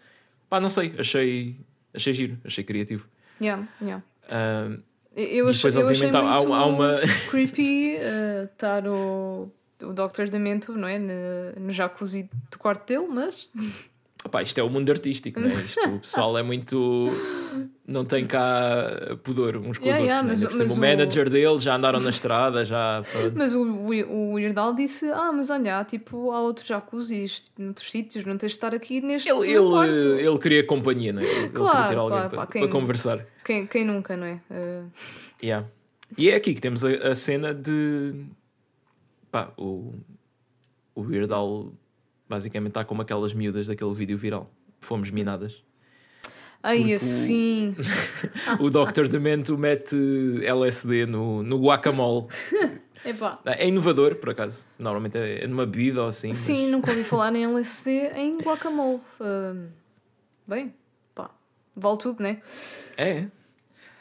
Pá, 0.49 0.59
não 0.59 0.69
sei, 0.69 0.93
achei, 0.97 1.55
achei 1.93 2.13
giro, 2.13 2.37
achei 2.43 2.63
criativo. 2.63 3.07
Yeah, 3.41 3.67
yeah. 3.81 4.03
Ah, 4.29 4.69
Eu, 5.15 5.47
E 5.47 5.49
achei, 5.49 5.71
depois, 5.71 5.75
eu 5.75 5.89
achei 5.89 6.09
há- 6.09 6.21
muito 6.39 6.53
há 6.53 6.65
uma- 6.65 6.99
creepy 7.29 7.97
uh, 7.97 8.45
estar 8.45 8.87
o, 8.87 9.51
o 9.83 9.93
Dr. 9.93 10.29
Demento 10.31 10.73
não 10.73 10.87
é? 10.87 10.97
no, 10.99 11.13
no 11.59 11.71
jacuzzi 11.71 12.29
do 12.51 12.57
quarto 12.59 12.87
dele, 12.87 13.07
mas 13.09 13.51
opá, 14.23 14.41
isto 14.43 14.59
é 14.59 14.63
o 14.63 14.69
mundo 14.69 14.89
artístico, 14.91 15.39
né? 15.39 15.47
isto, 15.55 15.81
o 15.89 15.99
pessoal 15.99 16.37
é 16.37 16.43
muito. 16.43 17.09
Não 17.91 18.05
tem 18.05 18.27
cá 18.27 19.17
pudor 19.23 19.57
uns 19.57 19.79
com 19.79 19.83
os 19.83 19.97
Yeah, 19.97 19.99
outros. 19.99 20.07
yeah, 20.07 20.21
né? 20.21 20.29
mas- 20.29 20.57
mas 20.59 20.71
o 20.71 20.73
o- 20.75 20.79
manager 20.79 21.27
dele 21.29 21.57
já 21.59 21.75
andaram 21.75 21.99
na 21.99 22.11
estrada, 22.11 22.63
já. 22.63 23.01
pronto. 23.11 23.33
Mas 23.35 23.53
o, 23.55 23.63
o, 23.63 24.31
o 24.33 24.39
Irdal 24.39 24.75
disse: 24.75 25.09
Ah, 25.11 25.31
mas 25.33 25.49
olha, 25.49 25.79
há, 25.79 25.83
tipo, 25.83 26.31
há 26.31 26.39
outros 26.39 26.67
jacuzzis 26.67 27.41
tipo, 27.41 27.61
noutros 27.61 27.89
sítios, 27.89 28.23
não 28.25 28.37
tens 28.37 28.51
de 28.51 28.57
estar 28.57 28.75
aqui 28.75 29.01
neste 29.01 29.27
Ele, 29.31 29.57
no 29.57 29.71
quarto. 29.71 29.91
ele, 29.91 30.27
ele 30.27 30.37
queria 30.37 30.63
companhia, 30.67 31.11
não 31.11 31.21
é? 31.21 31.25
Ele 31.25 31.31
ele 31.31 31.47
queria 31.49 31.59
Claro, 31.59 31.89
ter 31.89 31.97
alguém 31.97 32.17
claro, 32.19 32.29
para, 32.29 32.39
pá, 32.39 32.47
quem- 32.47 32.61
para 32.61 32.71
conversar. 32.71 33.25
Quem, 33.43 33.65
quem 33.65 33.83
nunca, 33.85 34.15
não 34.15 34.27
é? 34.27 34.39
Uh, 34.51 34.91
Yeah. 35.41 35.65
E 36.17 36.29
é 36.29 36.35
aqui 36.35 36.53
que 36.53 36.61
temos 36.61 36.83
a, 36.85 36.89
a 36.89 37.15
cena 37.15 37.53
de. 37.53 38.13
Pá, 39.31 39.51
o, 39.57 39.93
o 40.93 41.01
Weird 41.01 41.31
Al 41.33 41.71
basicamente 42.27 42.71
está 42.71 42.83
como 42.85 43.01
aquelas 43.01 43.33
miúdas 43.33 43.67
daquele 43.67 43.93
vídeo 43.93 44.17
viral. 44.17 44.51
Fomos 44.79 45.09
minadas. 45.11 45.63
Ai, 46.63 46.77
Porque 46.79 46.93
o- 46.93 46.95
assim. 46.95 47.75
O 48.59 48.69
Dr. 48.69 49.07
Demento 49.09 49.57
mete 49.57 49.95
LSD 50.43 51.05
no, 51.05 51.43
no 51.43 51.57
guacamole. 51.59 52.27
Epá. 53.05 53.39
É 53.45 53.67
inovador, 53.67 54.15
por 54.15 54.31
acaso. 54.31 54.67
Normalmente 54.77 55.17
é 55.17 55.47
numa 55.47 55.65
bebida 55.65 56.01
ou 56.01 56.07
assim. 56.09 56.33
Sim, 56.33 56.69
nunca 56.69 56.91
ouvi 56.91 57.03
falar 57.05 57.33
em 57.35 57.43
LSD 57.45 58.11
em 58.15 58.37
guacamole. 58.39 58.99
Uh, 59.21 59.67
bem, 60.45 60.73
pá, 61.15 61.29
vale 61.75 61.97
tudo, 61.97 62.21
né? 62.21 62.39
mas- 62.41 62.87
É. 62.97 63.25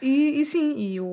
E, 0.03 0.41
e 0.41 0.45
sim, 0.45 0.77
e 0.79 1.01
o, 1.01 1.05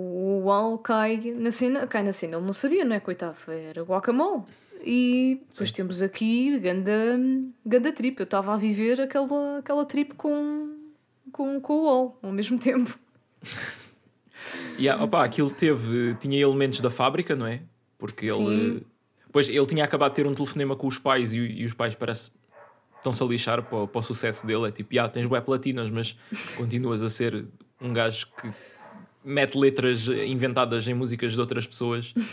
o 0.44 0.52
Al 0.52 0.78
cai 0.78 1.18
na 1.38 1.50
cena, 1.52 1.88
cai 1.88 2.04
na 2.04 2.12
cena, 2.12 2.38
ele 2.38 2.46
não 2.46 2.54
sabia, 2.54 2.86
não 2.86 2.96
é? 2.96 3.00
Coitado, 3.00 3.36
era 3.52 3.82
guacamole. 3.84 4.44
E 4.84 5.42
depois 5.50 5.70
Sim. 5.70 5.76
temos 5.76 6.02
aqui 6.04 6.60
ganda, 6.60 7.20
ganda 7.66 7.92
trip. 7.92 8.20
Eu 8.20 8.26
estava 8.26 8.54
a 8.54 8.58
viver 8.58 9.02
aquela, 9.02 9.58
aquela 9.58 9.84
trip 9.86 10.14
com, 10.14 10.75
com, 11.36 11.60
com 11.60 11.84
o 11.84 11.88
Al 11.90 12.20
ao 12.24 12.32
mesmo 12.32 12.58
tempo. 12.58 12.98
Yeah, 14.78 15.02
opa, 15.04 15.24
aquilo 15.24 15.50
teve, 15.50 16.16
tinha 16.20 16.40
elementos 16.40 16.80
da 16.82 16.90
fábrica, 16.92 17.36
não 17.36 17.48
é? 17.48 17.62
Porque 17.98 18.28
Sim. 18.32 18.48
ele. 18.52 18.86
Pois 19.32 19.50
ele 19.50 19.66
tinha 19.66 19.84
acabado 19.84 20.12
de 20.12 20.16
ter 20.18 20.28
um 20.28 20.34
telefonema 20.36 20.76
com 20.76 20.86
os 20.86 21.00
pais 21.00 21.34
e, 21.34 21.38
e 21.40 21.66
os 21.66 21.74
pais 21.74 21.96
parece 21.96 22.32
estão-se 22.98 23.24
a 23.24 23.26
lixar 23.26 23.64
para, 23.64 23.78
o- 23.80 23.88
para 23.88 24.00
o 24.00 24.02
sucesso 24.02 24.46
dele. 24.46 24.68
É 24.68 24.72
tipo, 24.72 24.98
ah, 25.00 25.10
tens 25.10 25.26
web 25.26 25.46
platinas, 25.46 25.90
mas 25.90 26.16
continuas 26.58 27.02
a 27.02 27.10
ser 27.10 27.46
um 27.82 27.92
gajo 27.94 28.28
que 28.40 28.52
mete 29.24 29.58
letras 29.58 30.08
inventadas 30.10 30.88
em 30.88 30.94
músicas 30.94 31.34
de 31.34 31.40
outras 31.40 31.66
pessoas. 31.66 32.14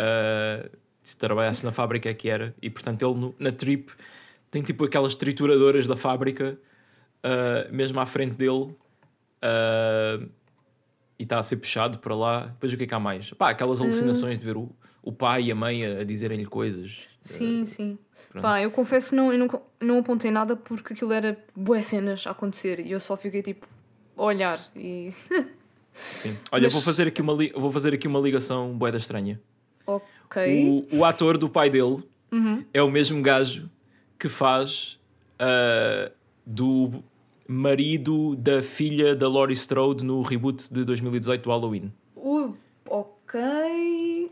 Ah, 0.00 0.68
se 1.02 1.16
trabalhasse 1.18 1.64
na 1.64 1.72
fábrica 1.72 2.08
é 2.08 2.14
que 2.14 2.28
era. 2.28 2.54
E 2.62 2.70
portanto 2.70 3.04
ele 3.04 3.18
no- 3.18 3.34
na 3.38 3.50
trip 3.50 3.90
tem 4.50 4.62
tipo 4.62 4.84
aquelas 4.84 5.14
trituradoras 5.16 5.88
da 5.88 5.96
fábrica 5.96 6.56
ah, 7.22 7.68
mesmo 7.70 7.98
à 8.00 8.06
frente 8.06 8.36
dele. 8.36 8.74
ah, 9.42 10.20
e 11.18 11.24
está 11.24 11.38
a 11.38 11.42
ser 11.42 11.56
puxado 11.56 11.98
para 11.98 12.14
lá. 12.14 12.46
Depois 12.46 12.72
o 12.72 12.76
que 12.76 12.84
é 12.84 12.86
que 12.86 12.94
há 12.94 13.00
mais? 13.00 13.32
Pá, 13.32 13.50
aquelas 13.50 13.80
alucinações 13.80 14.38
de 14.38 14.44
ver 14.44 14.56
o, 14.56 14.70
o 15.02 15.10
pai 15.12 15.44
e 15.44 15.50
a 15.52 15.54
mãe 15.54 15.84
a, 15.84 16.00
a 16.00 16.04
dizerem-lhe 16.04 16.46
coisas. 16.46 17.08
Sim, 17.20 17.66
sim. 17.66 17.98
pronto. 18.30 18.42
Pá, 18.44 18.62
eu 18.62 18.70
confesso 18.70 19.10
que 19.10 19.16
não, 19.16 19.32
eu 19.32 19.38
não, 19.38 19.62
não 19.80 19.98
apontei 19.98 20.30
nada 20.30 20.54
porque 20.54 20.92
aquilo 20.92 21.12
era 21.12 21.36
boas 21.56 21.84
cenas 21.86 22.24
a 22.24 22.30
acontecer 22.30 22.78
e 22.78 22.92
eu 22.92 23.00
só 23.00 23.16
fiquei 23.16 23.42
tipo 23.42 23.66
a 24.16 24.22
olhar 24.22 24.60
e. 24.76 25.12
Sim. 25.92 26.38
Olha, 26.52 26.62
Mas- 26.64 26.72
vou, 26.72 26.82
fazer 26.82 27.08
aqui 27.08 27.20
uma 27.20 27.32
li- 27.32 27.52
vou 27.56 27.72
fazer 27.72 27.92
aqui 27.92 28.06
uma 28.06 28.20
ligação 28.20 28.78
boeda 28.78 28.96
estranha. 28.96 29.40
ok. 29.84 30.86
O, 30.92 30.98
o 30.98 31.04
ator 31.04 31.36
do 31.36 31.48
pai 31.48 31.68
dele 31.68 32.00
Uhum. 32.30 32.64
é 32.72 32.80
o 32.80 32.88
mesmo 32.90 33.20
gajo 33.22 33.68
que 34.16 34.28
faz 34.28 35.00
ah, 35.40 36.12
do 36.50 37.02
marido 37.46 38.34
da 38.36 38.62
filha 38.62 39.14
da 39.14 39.28
Laurie 39.28 39.52
Strode 39.54 40.02
no 40.04 40.22
reboot 40.22 40.72
de 40.72 40.82
2018 40.84 41.42
do 41.42 41.50
Halloween. 41.50 41.92
Uh, 42.16 42.54
ok. 42.88 44.30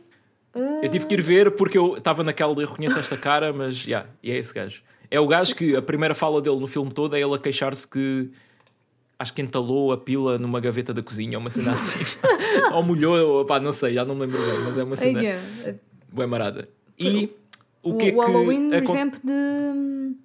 Ah, 0.55 0.81
Eu 0.83 0.89
tive 0.89 1.07
que 1.07 1.15
ir 1.15 1.21
ver 1.23 1.51
porque 1.53 1.77
eu 1.77 1.97
estava 1.99 2.25
naquela 2.25 2.55
de 2.55 2.63
eu 2.63 2.67
reconheço 2.69 2.99
esta 2.99 3.17
cara, 3.17 3.53
mas 3.53 3.77
já, 3.77 4.07
e 4.23 4.31
é 4.31 4.37
esse 4.39 4.53
gajo. 4.55 4.83
É 5.11 5.21
o 5.21 5.27
gajo 5.27 5.55
que 5.55 5.77
a 5.77 5.83
primeira 5.83 6.15
fala 6.15 6.41
dele 6.41 6.57
no 6.59 6.67
filme 6.67 6.91
todo 6.91 7.15
é 7.15 7.21
ele 7.21 7.35
a 7.35 7.39
queixar-se 7.39 7.87
que 7.87 8.31
acho 9.19 9.33
que 9.35 9.43
entalou 9.43 9.93
a 9.93 9.99
pila 9.99 10.39
numa 10.39 10.59
gaveta 10.61 10.93
da 10.95 11.03
cozinha, 11.03 11.37
ou 11.37 11.41
uma 11.41 11.51
cena 11.51 11.73
assim. 11.73 12.01
ou 12.73 12.83
molhou, 12.83 13.45
pá, 13.45 13.61
não 13.61 13.73
sei, 13.73 13.95
já 13.95 14.05
não 14.05 14.15
me 14.15 14.23
lembro 14.23 14.39
bem, 14.39 14.61
mas 14.65 14.79
é 14.79 14.85
uma 14.85 14.97
cena 14.97 15.21
bem 16.13 16.27
marada. 16.27 16.69
E 16.99 17.31
o, 17.83 17.91
o, 17.93 17.97
que 17.99 18.09
é 18.11 18.15
o 18.15 18.21
Halloween 18.21 18.71
que 18.71 18.77
acon- 18.77 18.93
Revamp 18.95 19.15
de 19.23 20.17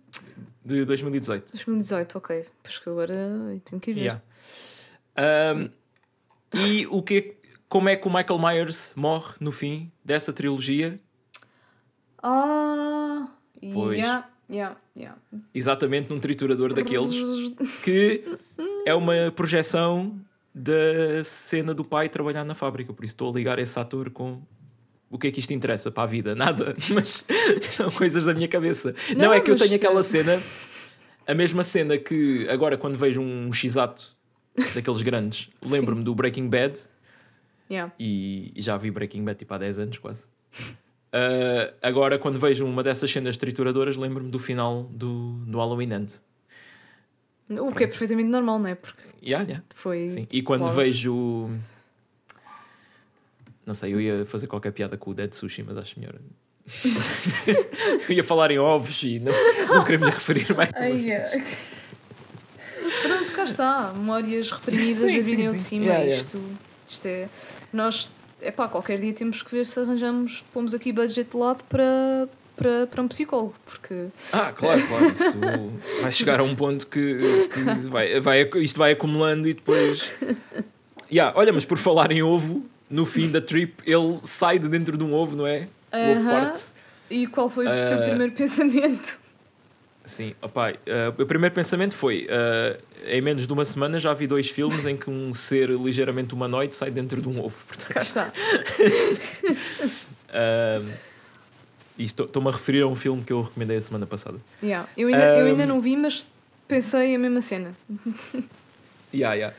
de 0.63 0.85
2018? 0.85 1.51
2018, 1.51 2.17
ok. 2.17 2.45
Pois 2.63 2.79
que 2.79 2.89
agora 2.89 3.13
tenho 3.65 3.79
que 3.81 3.91
ir 3.91 3.93
ver. 3.95 4.01
Yeah. 4.01 4.21
Um, 5.57 5.69
e 6.53 6.87
o 6.87 7.01
que 7.01 7.17
é- 7.17 7.35
como 7.69 7.87
é 7.89 7.95
que 7.95 8.07
o 8.07 8.11
Michael 8.13 8.39
Myers 8.39 8.93
morre 8.95 9.35
no 9.39 9.51
fim 9.51 9.91
dessa 10.03 10.33
trilogia? 10.33 10.99
Ah, 12.21 13.27
Pois. 13.73 13.97
yeah, 13.99 14.29
yeah, 14.49 14.77
yeah. 14.95 15.17
Exatamente 15.53 16.09
num 16.09 16.19
triturador 16.19 16.73
daqueles 16.73 17.11
que 17.83 18.23
é 18.85 18.93
uma 18.93 19.31
projeção 19.35 20.19
da 20.53 21.23
cena 21.23 21.73
do 21.73 21.83
pai 21.83 22.09
trabalhar 22.09 22.43
na 22.43 22.53
fábrica. 22.53 22.93
Por 22.93 23.05
isso 23.05 23.13
estou 23.13 23.29
a 23.31 23.33
ligar 23.33 23.57
esse 23.59 23.79
ator 23.79 24.09
com 24.09 24.41
o 25.11 25.19
que 25.19 25.27
é 25.27 25.31
que 25.31 25.39
isto 25.39 25.53
interessa 25.53 25.91
para 25.91 26.03
a 26.03 26.05
vida? 26.07 26.33
Nada, 26.33 26.75
mas 26.93 27.25
são 27.61 27.91
coisas 27.91 28.25
da 28.25 28.33
minha 28.33 28.47
cabeça. 28.47 28.95
Não, 29.09 29.25
Não, 29.25 29.33
é 29.33 29.39
que 29.41 29.51
eu 29.51 29.55
tenho 29.57 29.75
aquela 29.75 30.01
cena, 30.03 30.41
a 31.27 31.35
mesma 31.35 31.63
cena 31.63 31.97
que 31.97 32.47
agora 32.49 32.77
quando 32.77 32.97
vejo 32.97 33.21
um 33.21 33.51
x-ato 33.53 34.03
daqueles 34.75 35.01
grandes, 35.01 35.49
lembro-me 35.63 36.03
do 36.03 36.15
Breaking 36.15 36.47
Bad 36.49 36.79
Yeah. 37.69 37.93
e, 37.97 38.51
e 38.53 38.61
já 38.61 38.75
vi 38.75 38.91
Breaking 38.91 39.23
Bad 39.23 39.39
tipo 39.39 39.53
há 39.53 39.57
10 39.57 39.79
anos 39.79 39.97
quase. 39.97 40.25
Ah, 41.13 41.73
agora, 41.81 42.17
quando 42.19 42.39
vejo 42.39 42.65
uma 42.65 42.83
dessas 42.83 43.09
cenas 43.11 43.37
trituradoras, 43.37 43.95
lembro-me 43.95 44.29
do 44.29 44.39
final 44.39 44.83
do, 44.91 45.33
do 45.45 45.57
Halloween 45.57 45.93
End. 45.93 46.11
O 47.49 47.73
que 47.73 47.83
é 47.83 47.87
perfeitamente 47.87 48.29
normal, 48.29 48.59
não 48.59 48.67
é? 48.67 48.75
Porque 48.75 49.03
Yeah, 49.21 49.45
yeah. 49.45 49.65
foi. 49.75 50.07
Sim. 50.07 50.27
E 50.31 50.41
quando 50.41 50.63
Uau. 50.63 50.71
vejo. 50.71 51.49
Não 53.65 53.73
sei, 53.73 53.93
eu 53.93 54.01
ia 54.01 54.25
fazer 54.25 54.47
qualquer 54.47 54.71
piada 54.71 54.97
com 54.97 55.11
o 55.11 55.13
Dead 55.13 55.31
Sushi, 55.33 55.63
mas 55.63 55.77
acho 55.77 55.99
melhor. 55.99 56.15
eu 58.09 58.15
ia 58.15 58.23
falar 58.23 58.51
em 58.51 58.59
ovos 58.59 59.03
e 59.03 59.19
não, 59.19 59.31
não 59.67 59.83
queremos 59.83 60.07
referir 60.09 60.53
mais. 60.55 60.69
Ai, 60.75 61.11
é. 61.11 61.27
Pronto, 63.01 63.31
cá 63.31 63.43
está. 63.43 63.93
Memórias 63.95 64.51
reprimidas 64.51 64.99
Sim, 64.99 65.19
a 65.19 65.21
virem 65.21 65.47
ao 65.47 65.53
de 65.53 65.61
cima. 65.61 65.85
Yeah, 65.85 66.03
yeah. 66.03 66.21
Isto, 66.21 66.41
isto 66.87 67.05
é. 67.05 67.29
Nós, 67.71 68.11
é 68.41 68.51
pá, 68.51 68.67
qualquer 68.67 68.99
dia 68.99 69.13
temos 69.13 69.43
que 69.43 69.51
ver 69.51 69.65
se 69.65 69.79
arranjamos, 69.79 70.43
pomos 70.53 70.73
aqui 70.73 70.91
budget 70.91 71.29
de 71.29 71.37
lado 71.37 71.63
para, 71.65 72.27
para, 72.55 72.87
para 72.87 73.01
um 73.01 73.07
psicólogo, 73.07 73.55
porque. 73.65 74.07
Ah, 74.33 74.51
claro, 74.51 74.85
claro. 74.87 75.11
Isso 75.11 75.37
vai 76.01 76.11
chegar 76.11 76.39
a 76.39 76.43
um 76.43 76.55
ponto 76.55 76.87
que, 76.87 77.47
que 77.47 77.63
vai, 77.87 78.19
vai, 78.19 78.49
isto 78.55 78.77
vai 78.77 78.91
acumulando 78.91 79.47
e 79.47 79.53
depois. 79.53 80.11
Yeah, 81.11 81.37
olha, 81.37 81.51
mas 81.51 81.65
por 81.65 81.77
falar 81.77 82.11
em 82.11 82.23
ovo, 82.23 82.65
no 82.91 83.05
fim 83.05 83.29
da 83.31 83.41
trip 83.41 83.81
ele 83.87 84.19
sai 84.21 84.59
de 84.59 84.67
dentro 84.69 84.97
de 84.97 85.03
um 85.03 85.13
ovo, 85.13 85.35
não 85.35 85.47
é? 85.47 85.67
O 85.91 86.11
ovo 86.11 86.21
Aham. 86.21 86.43
parte. 86.45 86.73
E 87.09 87.25
qual 87.27 87.49
foi 87.49 87.65
o 87.65 87.69
teu 87.69 87.97
Ah. 87.97 88.01
primeiro 88.07 88.33
pensamento? 88.33 89.19
Sim, 90.03 90.33
opá, 90.41 90.73
eh, 90.85 91.07
o 91.17 91.25
primeiro 91.25 91.53
pensamento 91.53 91.93
foi: 91.95 92.25
eh, 92.29 92.79
em 93.07 93.21
menos 93.21 93.45
de 93.45 93.53
uma 93.53 93.63
semana 93.63 93.99
já 93.99 94.11
vi 94.13 94.25
dois 94.27 94.49
filmes 94.49 94.85
em 94.85 94.97
que 94.97 95.09
um 95.09 95.33
ser 95.33 95.69
ligeiramente 95.69 96.33
humanoide 96.33 96.73
sai 96.73 96.89
dentro 96.89 97.21
de 97.21 97.29
um 97.29 97.39
ovo. 97.43 97.55
Portanto, 97.67 97.93
Cá 97.93 98.01
está. 98.01 98.31
estou- 101.97 102.25
estou-me 102.25 102.49
a 102.49 102.51
referir 102.51 102.81
a 102.81 102.87
um 102.87 102.95
filme 102.95 103.23
que 103.23 103.31
eu 103.33 103.41
recomendei 103.41 103.77
a 103.77 103.81
semana 103.81 104.05
passada. 104.07 104.37
Yeah. 104.63 104.87
Eu, 104.97 105.07
ainda, 105.07 105.37
eu 105.37 105.45
ainda 105.45 105.65
não 105.65 105.79
vi, 105.81 105.95
mas 105.95 106.25
pensei 106.67 107.15
a 107.15 107.19
mesma 107.19 107.41
cena. 107.41 107.75
Yeah, 109.13 109.35
yeah. 109.35 109.55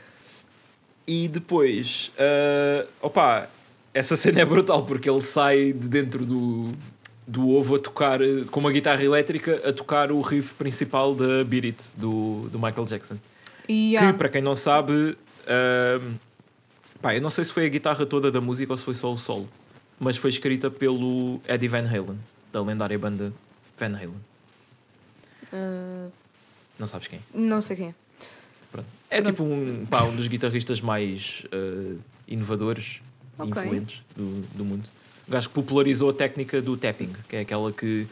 E 1.06 1.26
depois, 1.28 2.12
uh, 2.16 2.88
opa, 3.00 3.48
essa 3.92 4.16
cena 4.16 4.40
é 4.40 4.44
brutal 4.44 4.84
porque 4.84 5.08
ele 5.10 5.20
sai 5.20 5.72
de 5.72 5.88
dentro 5.88 6.24
do, 6.24 6.72
do 7.26 7.50
ovo 7.50 7.76
a 7.76 7.78
tocar 7.78 8.20
com 8.50 8.60
uma 8.60 8.70
guitarra 8.70 9.02
elétrica 9.02 9.60
a 9.68 9.72
tocar 9.72 10.12
o 10.12 10.20
riff 10.20 10.54
principal 10.54 11.14
da 11.14 11.42
Beat 11.44 11.64
It 11.64 11.84
do, 11.96 12.48
do 12.50 12.58
Michael 12.58 12.86
Jackson. 12.86 13.16
Yeah. 13.68 14.12
Que, 14.12 14.18
para 14.18 14.28
quem 14.28 14.42
não 14.42 14.54
sabe, 14.54 14.92
um, 14.92 16.14
pá, 17.00 17.14
eu 17.14 17.20
não 17.20 17.30
sei 17.30 17.44
se 17.44 17.52
foi 17.52 17.66
a 17.66 17.68
guitarra 17.68 18.06
toda 18.06 18.30
da 18.30 18.40
música 18.40 18.72
ou 18.72 18.76
se 18.76 18.84
foi 18.84 18.94
só 18.94 19.12
o 19.12 19.18
solo, 19.18 19.48
mas 19.98 20.16
foi 20.16 20.30
escrita 20.30 20.70
pelo 20.70 21.40
Eddie 21.48 21.68
Van 21.68 21.86
Halen, 21.86 22.18
da 22.52 22.62
lendária 22.62 22.98
banda 22.98 23.32
Van 23.78 23.94
Halen. 23.96 24.14
Ah, 25.52 26.08
Não 26.78 26.86
sabes 26.86 27.08
quem? 27.08 27.20
não 27.34 27.60
sei 27.60 27.76
quem. 27.76 27.94
Pronto. 28.72 28.86
É 29.10 29.20
Pronto. 29.20 29.30
tipo 29.36 29.44
um, 29.44 29.86
pá, 29.86 30.02
um 30.04 30.16
dos 30.16 30.26
guitarristas 30.26 30.80
mais 30.80 31.44
uh, 31.52 31.98
inovadores 32.26 33.00
e 33.44 33.48
influentes 33.48 34.02
do, 34.16 34.40
do 34.56 34.64
mundo. 34.64 34.88
O 35.28 35.30
gajo 35.30 35.48
que 35.48 35.54
popularizou 35.54 36.10
a 36.10 36.12
técnica 36.12 36.60
do 36.60 36.76
tapping, 36.76 37.12
que 37.28 37.36
é 37.36 37.40
aquela 37.40 37.70
que 37.72 38.06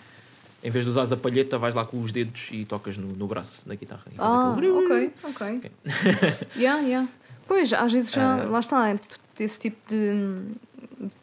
em 0.63 0.71
vez 0.71 0.85
de 0.85 0.91
usares 0.91 1.11
a 1.11 1.17
palheta, 1.17 1.57
vais 1.59 1.75
lá 1.75 1.85
com 1.87 2.01
os 2.03 2.13
dedos 2.13 2.49
e 2.53 2.65
tocas 2.67 2.97
no, 2.99 3.09
no 3.09 3.27
braço 3.27 3.67
da 3.67 3.75
guitarra. 3.75 4.05
E 4.13 4.15
Ah, 4.19 4.53
aquele- 4.53 4.71
ok, 4.71 5.13
ok. 5.25 5.71
yeah, 6.57 6.81
yeah. 6.83 7.09
Pois, 7.49 7.73
às 7.73 7.93
vezes 7.93 8.13
já, 8.13 8.43
Ah. 8.43 8.45
lá 8.45 8.59
está, 8.61 8.91
é 8.91 8.99
esse 9.41 9.59
tipo 9.59 9.77
de 9.89 10.43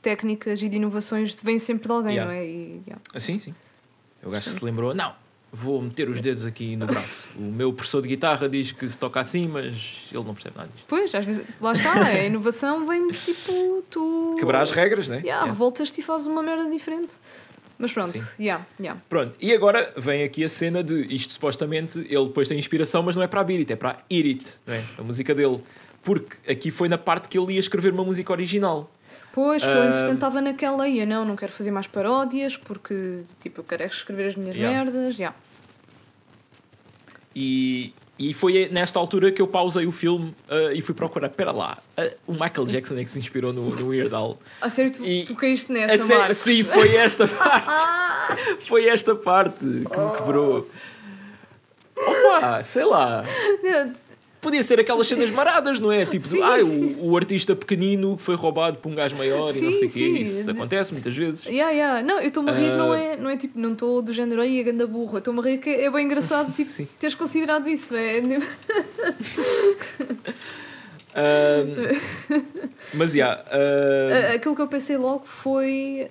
técnicas 0.01 0.61
e 0.61 0.67
de 0.69 0.77
inovações 0.77 1.35
vem 1.41 1.59
sempre 1.59 1.87
de 1.87 1.93
alguém, 1.93 2.13
Yeah. 2.15 2.31
não 2.33 2.39
é? 2.39 2.45
E, 2.45 2.81
yeah. 2.87 3.01
Ah, 3.13 3.19
sim, 3.19 3.37
sim. 3.39 3.53
O 4.23 4.29
gajo 4.31 4.49
se 4.49 4.65
lembrou, 4.65 4.93
não, 4.95 5.13
vou 5.51 5.81
meter 5.81 6.09
os 6.09 6.21
dedos 6.21 6.45
aqui 6.45 6.75
no 6.75 6.85
braço. 6.85 7.27
O 7.37 7.41
meu 7.41 7.71
professor 7.73 8.01
de 8.01 8.07
guitarra 8.09 8.47
diz 8.49 8.71
que 8.71 8.87
se 8.89 8.97
toca 8.97 9.19
assim, 9.19 9.47
mas 9.47 10.05
ele 10.11 10.23
não 10.23 10.33
percebe 10.33 10.57
nada 10.57 10.69
disto. 10.73 10.85
Pois, 10.87 11.13
às 11.15 11.25
vezes, 11.25 11.43
lá 11.61 11.71
está, 11.73 11.93
a 12.05 12.23
inovação 12.25 12.85
vem 12.87 13.07
tipo, 13.09 13.83
tu. 13.89 14.35
Quebrar 14.37 14.61
as 14.61 14.71
regras, 14.71 15.07
né? 15.07 15.17
Yeah, 15.17 15.27
Yeah. 15.37 15.51
revoltas-te 15.51 15.99
e 16.01 16.03
fazes 16.03 16.27
uma 16.27 16.43
merda 16.43 16.69
diferente. 16.69 17.13
Mas 17.79 17.91
pronto, 17.93 18.09
Sim. 18.09 18.23
yeah, 18.39 18.65
yeah. 18.79 18.99
Pronto, 19.07 19.33
e 19.39 19.53
agora 19.53 19.93
vem 19.95 20.23
aqui 20.23 20.43
a 20.43 20.49
cena 20.49 20.83
de 20.83 21.13
isto 21.13 21.33
supostamente 21.33 21.99
ele 22.09 22.25
depois 22.25 22.47
tem 22.47 22.57
inspiração, 22.57 23.03
mas 23.03 23.15
não 23.15 23.21
é 23.21 23.27
para 23.27 23.41
a 23.41 23.43
Beat 23.43 23.59
It, 23.59 23.73
é 23.73 23.75
para 23.75 23.91
a 23.91 23.97
Eat 24.09 24.27
It, 24.27 24.53
não 24.65 24.73
é? 24.73 24.83
A 24.97 25.03
música 25.03 25.35
dele. 25.35 25.61
Porque 26.01 26.51
aqui 26.51 26.71
foi 26.71 26.89
na 26.89 26.97
parte 26.97 27.27
que 27.29 27.37
ele 27.37 27.53
ia 27.53 27.59
escrever 27.59 27.93
uma 27.93 28.03
música 28.03 28.31
original. 28.31 28.89
Pois, 29.39 29.61
ele 29.61 29.71
Ah. 29.71 29.85
entretanto 29.85 30.15
estava 30.15 30.41
naquela 30.41 30.87
ia, 30.87 31.05
não, 31.05 31.23
não 31.23 31.35
quero 31.35 31.51
fazer 31.51 31.69
mais 31.69 31.85
paródias 31.85 32.57
porque 32.57 33.19
tipo, 33.39 33.59
eu 33.61 33.63
quero 33.63 33.83
é 33.83 33.85
escrever 33.85 34.25
as 34.25 34.35
minhas 34.35 34.55
Yeah. 34.55 34.83
merdas. 34.83 35.13
Yeah. 35.15 35.35
E 37.35 37.93
E 38.19 38.33
foi 38.33 38.67
nesta 38.71 38.97
altura 38.97 39.31
que 39.31 39.39
eu 39.39 39.47
pausei 39.47 39.85
o 39.85 39.91
filme 39.91 40.33
uh, 40.49 40.71
e 40.73 40.81
fui 40.81 40.95
procurar. 40.95 41.27
Espera 41.27 41.51
lá, 41.51 41.77
uh, 41.99 42.15
o 42.25 42.31
Michael 42.31 42.65
Jackson 42.65 42.95
é 42.97 43.03
que 43.03 43.11
se 43.11 43.19
inspirou 43.19 43.53
no, 43.53 43.69
no 43.69 43.89
Weird 43.89 44.11
Al. 44.15 44.39
A 44.59 44.71
sério, 44.71 44.91
tu, 44.91 45.05
E- 45.05 45.23
tu 45.23 45.35
caíste 45.35 45.71
A 45.71 45.75
nessa, 45.75 46.03
sério, 46.03 46.17
Marcos. 46.21 46.37
sim, 46.37 46.63
foi 46.63 46.95
esta 46.95 47.27
parte. 47.29 48.65
foi 48.65 48.87
esta 48.87 49.13
parte 49.13 49.59
que 49.59 49.67
me 49.99 50.17
quebrou. 50.17 50.67
Opa, 51.95 52.59
sei 52.63 52.85
lá. 52.85 53.23
Podia 54.47 54.63
ser 54.63 54.79
aquelas 54.79 55.05
cenas 55.05 55.29
maradas, 55.29 55.77
não 55.81 55.91
é? 55.91 56.05
Tipo, 56.05 56.25
Sim, 56.25 56.41
ah, 56.41 56.57
sim. 56.63 56.95
o, 57.01 57.09
o 57.11 57.17
artista 57.17 57.53
pequenino 57.53 58.15
que 58.15 58.21
foi 58.23 58.33
roubado 58.35 58.77
por 58.77 58.89
um 58.89 58.95
gajo 58.95 59.13
maior 59.17 59.49
e 59.53 59.61
não 59.61 59.71
Sim, 59.71 59.71
sei 59.71 59.77
o 59.77 59.81
quê. 59.81 59.87
sim. 59.89 60.15
Isso 60.21 60.49
acontece 60.51 60.93
muitas 60.93 61.13
vezes. 61.13 61.45
Yeah, 61.45 61.71
yeah. 61.71 62.01
Não, 62.01 62.21
eu 62.21 62.29
estou-me 62.29 62.49
a 62.49 62.53
rir, 62.53 62.71
Ah. 62.71 62.77
não, 62.77 62.93
é, 62.93 63.17
não 63.17 63.29
é 63.29 63.35
tipo, 63.35 63.59
não 63.59 63.73
estou 63.73 64.01
do 64.01 64.13
género 64.13 64.39
aí 64.41 64.61
a 64.61 64.63
ganda 64.63 64.87
burra. 64.87 65.17
Estou-me 65.17 65.41
a 65.41 65.43
rir 65.43 65.57
que 65.57 65.69
é 65.69 65.91
bem 65.91 66.05
engraçado 66.05 66.49
tipo, 66.55 66.69
Sim. 66.69 66.87
teres 66.97 67.13
considerado 67.13 67.67
isso. 67.67 67.93
É, 67.93 68.21
Ahm, 71.13 71.97
mas, 72.93 73.11
já. 73.13 73.43
Ah, 73.49 74.33
Aquilo 74.35 74.55
que 74.55 74.61
eu 74.61 74.67
pensei 74.67 74.95
logo 74.97 75.23
foi. 75.25 76.07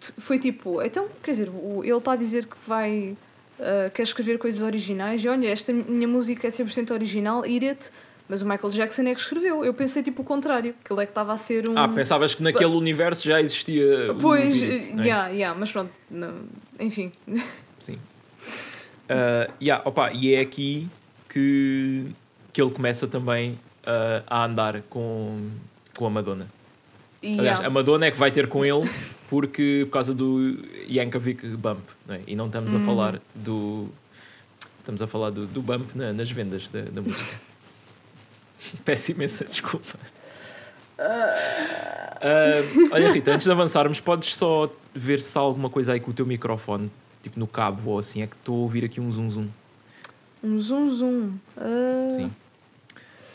t- 0.00 0.20
foi 0.20 0.38
tipo, 0.38 0.82
então, 0.82 1.06
quer 1.22 1.32
dizer, 1.32 1.50
ele 1.84 1.92
está 1.96 2.12
a 2.12 2.16
dizer 2.16 2.46
que 2.46 2.56
vai. 2.66 3.16
Ah, 3.60 3.90
quer 3.92 4.02
escrever 4.02 4.38
coisas 4.38 4.62
originais 4.62 5.24
e 5.24 5.28
olha, 5.28 5.48
esta 5.48 5.72
minha 5.72 6.08
música 6.08 6.46
é 6.46 6.50
100% 6.50 6.90
original, 6.92 7.44
Iret, 7.46 7.90
mas 8.28 8.42
o 8.42 8.48
Michael 8.48 8.70
Jackson 8.72 9.02
é 9.02 9.14
que 9.14 9.20
escreveu. 9.20 9.64
Eu 9.64 9.72
pensei 9.72 10.02
tipo 10.02 10.22
o 10.22 10.24
contrário, 10.24 10.74
que 10.84 10.92
ele 10.92 11.02
é 11.02 11.06
que 11.06 11.10
estava 11.10 11.32
a 11.32 11.36
ser 11.36 11.68
um. 11.68 11.78
ah, 11.78 11.88
pensavas 11.88 12.34
que 12.34 12.42
naquele 12.42 12.74
universo 12.74 13.26
já 13.26 13.40
existia. 13.40 14.14
Pois, 14.20 14.60
Beat, 14.60 14.90
não 14.90 15.02
é? 15.02 15.06
yeah, 15.06 15.28
yeah, 15.28 15.58
mas 15.58 15.72
pronto, 15.72 15.90
não- 16.10 16.42
enfim. 16.78 17.10
Sim. 17.80 17.98
Uh, 19.10 19.50
yeah, 19.62 19.82
opa, 19.88 20.12
e 20.12 20.34
é 20.34 20.40
aqui 20.40 20.86
que, 21.28 22.06
que 22.52 22.60
ele 22.60 22.70
começa 22.70 23.06
também 23.06 23.52
uh, 23.52 24.22
a 24.26 24.44
andar 24.44 24.82
com, 24.82 25.48
com 25.96 26.06
a 26.06 26.10
Madonna. 26.10 26.46
E, 27.22 27.32
Aliás, 27.38 27.58
yeah. 27.58 27.66
a 27.66 27.70
Madonna 27.70 28.06
é 28.06 28.10
que 28.10 28.16
vai 28.18 28.30
ter 28.30 28.46
com 28.48 28.64
ele 28.64 28.88
porque, 29.28 29.82
por 29.86 29.92
causa 29.94 30.14
do 30.14 30.56
Yankovic 30.88 31.46
Bump. 31.56 31.80
Não 32.06 32.14
é? 32.14 32.20
E 32.26 32.36
não 32.36 32.46
estamos 32.46 32.72
Uhum. 32.72 32.82
a 32.82 32.84
falar 32.84 33.20
do. 33.34 33.88
Estamos 34.80 35.02
a 35.02 35.06
falar 35.06 35.30
do, 35.30 35.46
do 35.46 35.60
bump 35.60 35.94
na- 35.94 36.12
nas 36.14 36.30
vendas 36.30 36.68
da, 36.70 36.80
da 36.82 37.02
música. 37.02 37.40
Peço 38.84 39.12
imensa 39.12 39.44
desculpa. 39.44 39.98
Ah, 41.00 42.62
olha, 42.92 43.10
Rita, 43.12 43.32
antes 43.32 43.44
de 43.46 43.52
avançarmos, 43.52 44.00
podes 44.00 44.34
só 44.34 44.70
ver 44.94 45.20
se 45.20 45.36
há 45.38 45.40
alguma 45.40 45.70
coisa 45.70 45.92
aí 45.92 46.00
com 46.00 46.10
o 46.10 46.14
teu 46.14 46.26
microfone, 46.26 46.90
tipo 47.22 47.38
no 47.38 47.46
cabo 47.46 47.90
ou 47.92 47.98
assim, 47.98 48.22
é 48.22 48.26
que 48.26 48.34
estou 48.34 48.54
a 48.56 48.58
ouvir 48.58 48.84
aqui 48.84 49.00
um 49.00 49.10
zum 49.12 49.30
zum. 49.30 49.48
Um 50.42 50.58
zoom 50.58 50.90
zoom. 50.90 51.32
Ah, 51.56 52.08
Sim. 52.10 52.30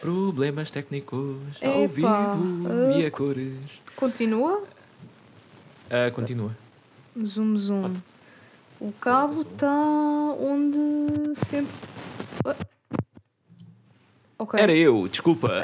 Problemas 0.04 0.70
técnicos 0.70 1.62
Epá, 1.62 1.70
ao 1.72 1.88
vivo 1.88 2.68
ah, 2.68 2.98
e 2.98 3.06
a 3.06 3.10
cores. 3.10 3.56
Continua. 3.96 4.62
Ah, 5.90 6.12
continua. 6.12 6.52
Zoom 7.24 7.56
zoom. 7.56 8.02
O 8.82 8.92
cabo 8.92 9.44
está 9.44 9.72
onde 9.72 11.40
sempre. 11.40 11.72
Ah. 12.46 12.56
Ok. 14.40 14.60
Era 14.60 14.76
eu, 14.76 15.08
desculpa. 15.08 15.64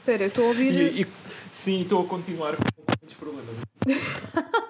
Espera, 0.00 0.22
eu 0.22 0.28
estou 0.28 0.44
a 0.44 0.48
ouvir. 0.48 0.72
E, 0.72 1.02
e- 1.02 1.06
sim, 1.52 1.82
estou 1.82 2.02
a 2.02 2.08
continuar 2.08 2.56
problemas. 3.14 3.54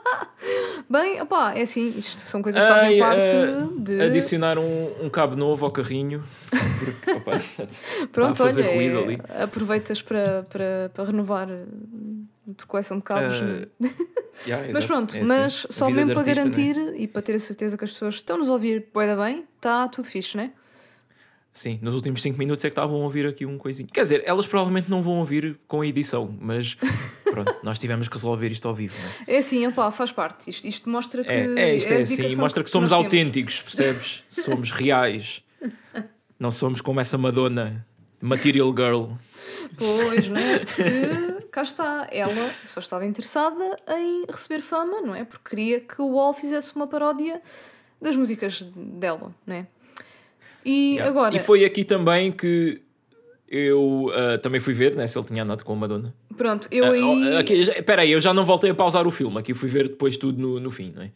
Bem, 0.88 1.20
opá, 1.20 1.54
é 1.54 1.62
assim, 1.62 1.88
isto 1.88 2.20
são 2.22 2.40
coisas 2.40 2.62
que 2.62 2.68
fazem 2.68 3.02
Ai, 3.02 3.08
parte 3.08 3.32
ah, 3.34 3.68
de. 3.76 4.00
Adicionar 4.00 4.58
um, 4.58 5.04
um 5.04 5.10
cabo 5.10 5.34
novo 5.34 5.64
ao 5.64 5.72
carrinho. 5.72 6.22
Porque, 6.48 7.10
opa, 7.10 7.32
Pronto, 8.12 8.32
a 8.42 8.46
fazer 8.46 8.66
olha, 8.66 9.20
é- 9.28 9.42
aproveitas 9.42 10.00
para, 10.00 10.44
para, 10.48 10.90
para 10.94 11.04
renovar 11.04 11.48
a 11.50 12.66
coleção 12.66 12.98
de 12.98 13.02
cabos. 13.02 13.40
Né? 13.40 13.66
yeah, 14.46 14.68
Mas 14.72 14.86
pronto, 14.86 15.16
é 15.16 15.20
assim. 15.20 15.28
mas 15.28 15.66
só 15.68 15.90
mesmo 15.90 16.08
de 16.08 16.14
para 16.14 16.20
artista, 16.20 16.44
não 16.44 16.50
é? 16.50 16.72
garantir 16.72 17.00
e 17.00 17.08
para 17.08 17.22
ter 17.22 17.34
a 17.34 17.38
certeza 17.38 17.76
que 17.76 17.84
as 17.84 17.90
pessoas 17.90 18.14
estão 18.14 18.38
nos 18.38 18.48
a 18.48 18.52
ouvir 18.52 18.86
bem, 18.92 19.44
está 19.56 19.88
tudo 19.88 20.06
fixe, 20.06 20.36
né? 20.36 20.52
Sim, 21.56 21.78
nos 21.80 21.94
últimos 21.94 22.20
5 22.20 22.36
minutos 22.36 22.62
é 22.66 22.68
que 22.68 22.72
estavam 22.72 23.00
a 23.00 23.04
ouvir 23.04 23.26
aqui 23.26 23.46
um 23.46 23.56
coisinho. 23.56 23.88
Quer 23.90 24.02
dizer, 24.02 24.22
elas 24.26 24.46
provavelmente 24.46 24.90
não 24.90 25.02
vão 25.02 25.14
ouvir 25.14 25.58
com 25.66 25.80
a 25.80 25.86
edição, 25.86 26.36
mas 26.38 26.76
pronto, 27.24 27.56
nós 27.62 27.78
tivemos 27.78 28.08
que 28.08 28.14
resolver 28.14 28.48
isto 28.48 28.68
ao 28.68 28.74
vivo, 28.74 28.94
não 29.00 29.08
é? 29.26 29.36
É 29.36 29.38
assim, 29.38 29.66
opá, 29.66 29.90
faz 29.90 30.12
parte. 30.12 30.50
Isto, 30.50 30.66
isto 30.66 30.90
mostra 30.90 31.24
que. 31.24 31.30
É, 31.30 31.70
é 31.70 31.74
isto 31.74 31.90
a 31.94 31.96
é 31.96 32.02
assim, 32.02 32.36
mostra 32.36 32.62
que 32.62 32.68
somos 32.68 32.90
nós 32.90 32.98
temos. 32.98 33.14
autênticos, 33.14 33.62
percebes? 33.62 34.22
Somos 34.28 34.70
reais. 34.70 35.42
Não 36.38 36.50
somos 36.50 36.82
como 36.82 37.00
essa 37.00 37.16
Madonna, 37.16 37.86
Material 38.20 38.68
Girl. 38.76 39.12
Pois, 39.78 40.28
não 40.28 40.36
é? 40.36 40.58
Porque 40.60 41.48
cá 41.50 41.62
está, 41.62 42.06
ela 42.10 42.52
só 42.66 42.80
estava 42.80 43.06
interessada 43.06 43.80
em 43.96 44.26
receber 44.28 44.60
fama, 44.60 45.00
não 45.00 45.14
é? 45.14 45.24
Porque 45.24 45.48
queria 45.48 45.80
que 45.80 46.02
o 46.02 46.16
Wall 46.16 46.34
fizesse 46.34 46.76
uma 46.76 46.86
paródia 46.86 47.40
das 47.98 48.14
músicas 48.14 48.60
dela, 48.76 49.34
não 49.46 49.56
é? 49.56 49.66
E 50.68 50.94
Yeah. 50.96 51.08
agora, 51.10 51.36
E 51.36 51.38
foi 51.38 51.64
aqui 51.64 51.84
também 51.84 52.32
que 52.32 52.82
eu 53.48 54.10
ah, 54.14 54.38
também 54.38 54.60
fui 54.60 54.74
ver, 54.74 54.96
né, 54.96 55.06
se 55.06 55.16
ele 55.18 55.26
tinha 55.28 55.42
andado 55.44 55.64
com 55.64 55.72
a 55.72 55.76
Madonna. 55.76 56.12
pronto, 56.36 56.66
eu 56.70 56.84
Ah, 56.86 56.90
aí. 56.90 57.36
aqui, 57.36 57.54
Espera 57.54 58.02
aí, 58.02 58.10
eu 58.10 58.20
já 58.20 58.34
não 58.34 58.44
voltei 58.44 58.70
a 58.70 58.74
pausar 58.74 59.06
o 59.06 59.10
filme, 59.10 59.38
aqui 59.38 59.54
fui 59.54 59.68
ver 59.68 59.88
depois 59.88 60.16
tudo 60.16 60.40
no, 60.40 60.58
no 60.58 60.70
fim, 60.70 60.92
não 60.94 61.02
é? 61.04 61.10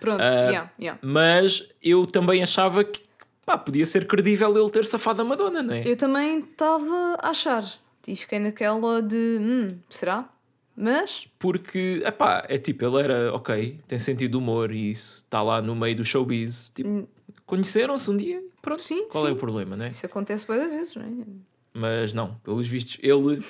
Pronto, 0.00 0.20
Ah, 0.20 0.48
yeah, 0.50 0.70
yeah. 0.80 0.98
Mas 1.02 1.68
eu 1.82 2.04
também 2.06 2.42
achava 2.42 2.82
que 2.82 3.00
pá, 3.46 3.56
podia 3.56 3.86
ser 3.86 4.06
credível 4.08 4.56
ele 4.60 4.70
ter 4.70 4.84
safado 4.84 5.22
a 5.22 5.24
Madonna, 5.24 5.62
não 5.62 5.72
é? 5.74 5.86
Eu 5.86 5.96
também 5.96 6.40
estava 6.40 7.16
a 7.20 7.30
achar. 7.30 7.62
E 8.08 8.14
fiquei 8.16 8.38
naquela 8.40 9.00
de. 9.00 9.16
Hum, 9.40 9.78
será? 9.88 10.28
Mas. 10.76 11.26
Porque, 11.38 12.02
epá, 12.04 12.44
é 12.48 12.58
tipo, 12.58 12.84
ele 12.84 13.00
era, 13.00 13.32
ok, 13.34 13.78
tem 13.88 13.98
sentido 13.98 14.32
de 14.32 14.36
humor 14.36 14.70
e 14.72 14.90
isso, 14.90 15.18
está 15.18 15.42
lá 15.42 15.62
no 15.62 15.74
meio 15.76 15.96
do 15.96 16.04
showbiz. 16.04 16.70
Tipo, 16.74 17.08
conheceram-se 17.46 18.10
um 18.10 18.16
dia, 18.16 18.42
pronto. 18.66 18.82
Sim, 18.82 19.08
qual 19.08 19.24
é 19.24 19.28
sim. 19.28 19.34
o 19.34 19.38
problema, 19.38 19.76
né? 19.76 19.88
Isso 19.88 20.04
acontece 20.04 20.46
várias 20.46 20.68
vezes, 20.68 20.96
não 20.96 21.02
é? 21.02 21.08
Mas 21.72 22.12
não, 22.12 22.34
pelos 22.42 22.66
vistos, 22.66 22.98
ele. 23.02 23.42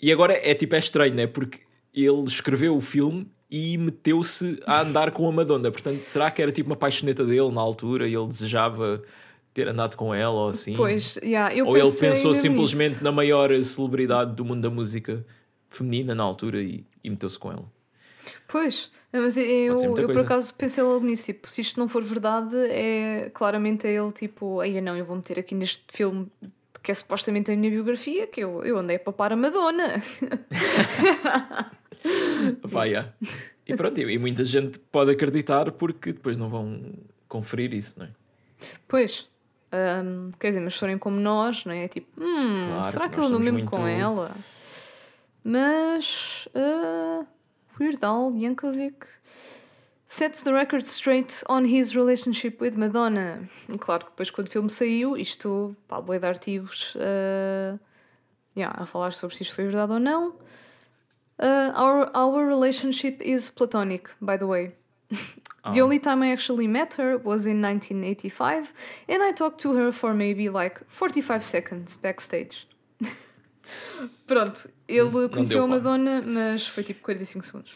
E 0.00 0.12
agora 0.12 0.32
é 0.32 0.54
tipo, 0.54 0.74
é 0.74 0.78
estranho, 0.78 1.14
né? 1.14 1.26
Porque 1.26 1.60
ele 1.92 2.24
escreveu 2.24 2.76
o 2.76 2.80
filme 2.80 3.28
e 3.50 3.76
meteu-se 3.76 4.60
a 4.64 4.82
andar 4.82 5.10
com 5.10 5.28
a 5.28 5.32
Madonna. 5.32 5.70
Portanto, 5.70 6.02
será 6.02 6.30
que 6.30 6.40
era 6.40 6.52
tipo 6.52 6.70
uma 6.70 6.76
paixoneta 6.76 7.24
dele 7.24 7.50
na 7.50 7.60
altura 7.60 8.06
e 8.06 8.14
ele 8.14 8.26
desejava 8.28 9.02
ter 9.52 9.66
andado 9.66 9.96
com 9.96 10.14
ela 10.14 10.34
ou 10.34 10.48
assim? 10.48 10.74
Pois, 10.74 11.16
yeah, 11.16 11.52
eu 11.54 11.66
ou 11.66 11.76
ele 11.76 11.90
pensou 11.90 12.32
simplesmente 12.34 12.90
nisso. 12.90 13.04
na 13.04 13.10
maior 13.10 13.50
celebridade 13.64 14.36
do 14.36 14.44
mundo 14.44 14.60
da 14.60 14.70
música 14.70 15.24
feminina 15.68 16.14
na 16.14 16.22
altura 16.22 16.60
e, 16.60 16.84
e 17.02 17.10
meteu-se 17.10 17.38
com 17.38 17.50
ela. 17.50 17.77
Pois, 18.48 18.90
mas 19.12 19.36
eu, 19.36 19.76
eu 19.78 19.92
por 20.06 20.18
acaso 20.20 20.54
pensei 20.54 20.82
logo 20.82 21.04
nisso, 21.04 21.26
tipo, 21.26 21.46
se 21.48 21.60
isto 21.60 21.78
não 21.78 21.86
for 21.86 22.02
verdade, 22.02 22.56
é 22.70 23.30
claramente 23.34 23.86
é 23.86 23.92
ele 23.92 24.10
tipo, 24.10 24.58
aí 24.60 24.80
não, 24.80 24.96
eu 24.96 25.04
vou 25.04 25.16
meter 25.16 25.38
aqui 25.38 25.54
neste 25.54 25.84
filme 25.92 26.26
que 26.82 26.90
é 26.90 26.94
supostamente 26.94 27.52
a 27.52 27.56
minha 27.56 27.70
biografia, 27.70 28.26
que 28.26 28.40
eu, 28.40 28.64
eu 28.64 28.78
andei 28.78 28.96
a 28.96 29.00
papar 29.00 29.32
a 29.32 29.36
Madonna. 29.36 29.96
Vai, 32.62 32.90
yeah. 32.90 33.12
E 33.66 33.74
pronto, 33.74 34.00
e 34.00 34.18
muita 34.18 34.44
gente 34.44 34.78
pode 34.78 35.10
acreditar 35.10 35.70
porque 35.72 36.12
depois 36.12 36.36
não 36.38 36.48
vão 36.48 36.94
conferir 37.28 37.74
isso, 37.74 37.98
não 37.98 38.06
é? 38.06 38.10
Pois, 38.86 39.28
hum, 40.04 40.30
quer 40.38 40.48
dizer, 40.48 40.60
mas 40.60 40.74
se 40.74 40.80
forem 40.80 40.96
como 40.96 41.20
nós, 41.20 41.64
não 41.64 41.72
é? 41.72 41.84
É 41.84 41.88
Tipo, 41.88 42.08
hum, 42.18 42.66
Claro, 42.68 42.84
será 42.86 43.08
que 43.08 43.18
eu 43.18 43.24
ando 43.24 43.40
mesmo 43.40 43.64
com 43.66 43.78
muito- 43.80 44.00
ela? 44.00 44.30
Mas, 45.44 46.48
uh, 46.54 47.26
Weird 47.78 48.02
Al 48.02 48.32
Yankovic 48.32 49.06
sets 50.06 50.42
the 50.42 50.52
record 50.52 50.86
straight 50.86 51.42
on 51.48 51.64
his 51.66 51.94
relationship 51.94 52.60
with 52.60 52.76
Madonna. 52.76 53.46
Claro 53.78 54.04
que 54.06 54.10
depois, 54.10 54.30
quando 54.30 54.48
o 54.48 54.50
filme 54.50 54.70
saiu, 54.70 55.16
isto, 55.16 55.76
pá, 55.86 56.00
boi 56.00 56.18
de 56.18 56.26
artigos 56.26 56.94
uh, 56.96 57.78
yeah, 58.56 58.72
a 58.76 58.86
falar 58.86 59.12
sobre 59.12 59.36
se 59.36 59.42
isto 59.42 59.54
foi 59.54 59.64
verdade 59.64 59.92
ou 59.92 59.98
não. 60.00 60.34
Uh, 61.38 61.70
our, 61.76 62.10
our 62.14 62.46
relationship 62.46 63.20
is 63.22 63.50
platonic, 63.50 64.10
by 64.20 64.36
the 64.36 64.46
way. 64.46 64.72
The 65.10 65.80
Ah. 65.80 65.84
only 65.84 65.98
time 65.98 66.22
I 66.22 66.30
actually 66.32 66.66
met 66.66 66.94
her 66.94 67.18
was 67.18 67.46
in 67.46 67.60
1985, 67.60 68.72
and 69.08 69.22
I 69.22 69.32
talked 69.32 69.60
to 69.62 69.74
her 69.74 69.92
for 69.92 70.14
maybe 70.14 70.48
like 70.48 70.80
45 70.88 71.42
seconds 71.42 71.96
backstage. 71.96 72.66
Pronto, 74.26 74.70
ele 74.86 75.28
conheceu 75.28 75.64
a. 75.64 75.66
Madonna, 75.66 76.22
mas 76.22 76.66
foi 76.66 76.82
tipo 76.82 77.00
45 77.02 77.44
segundos. 77.44 77.74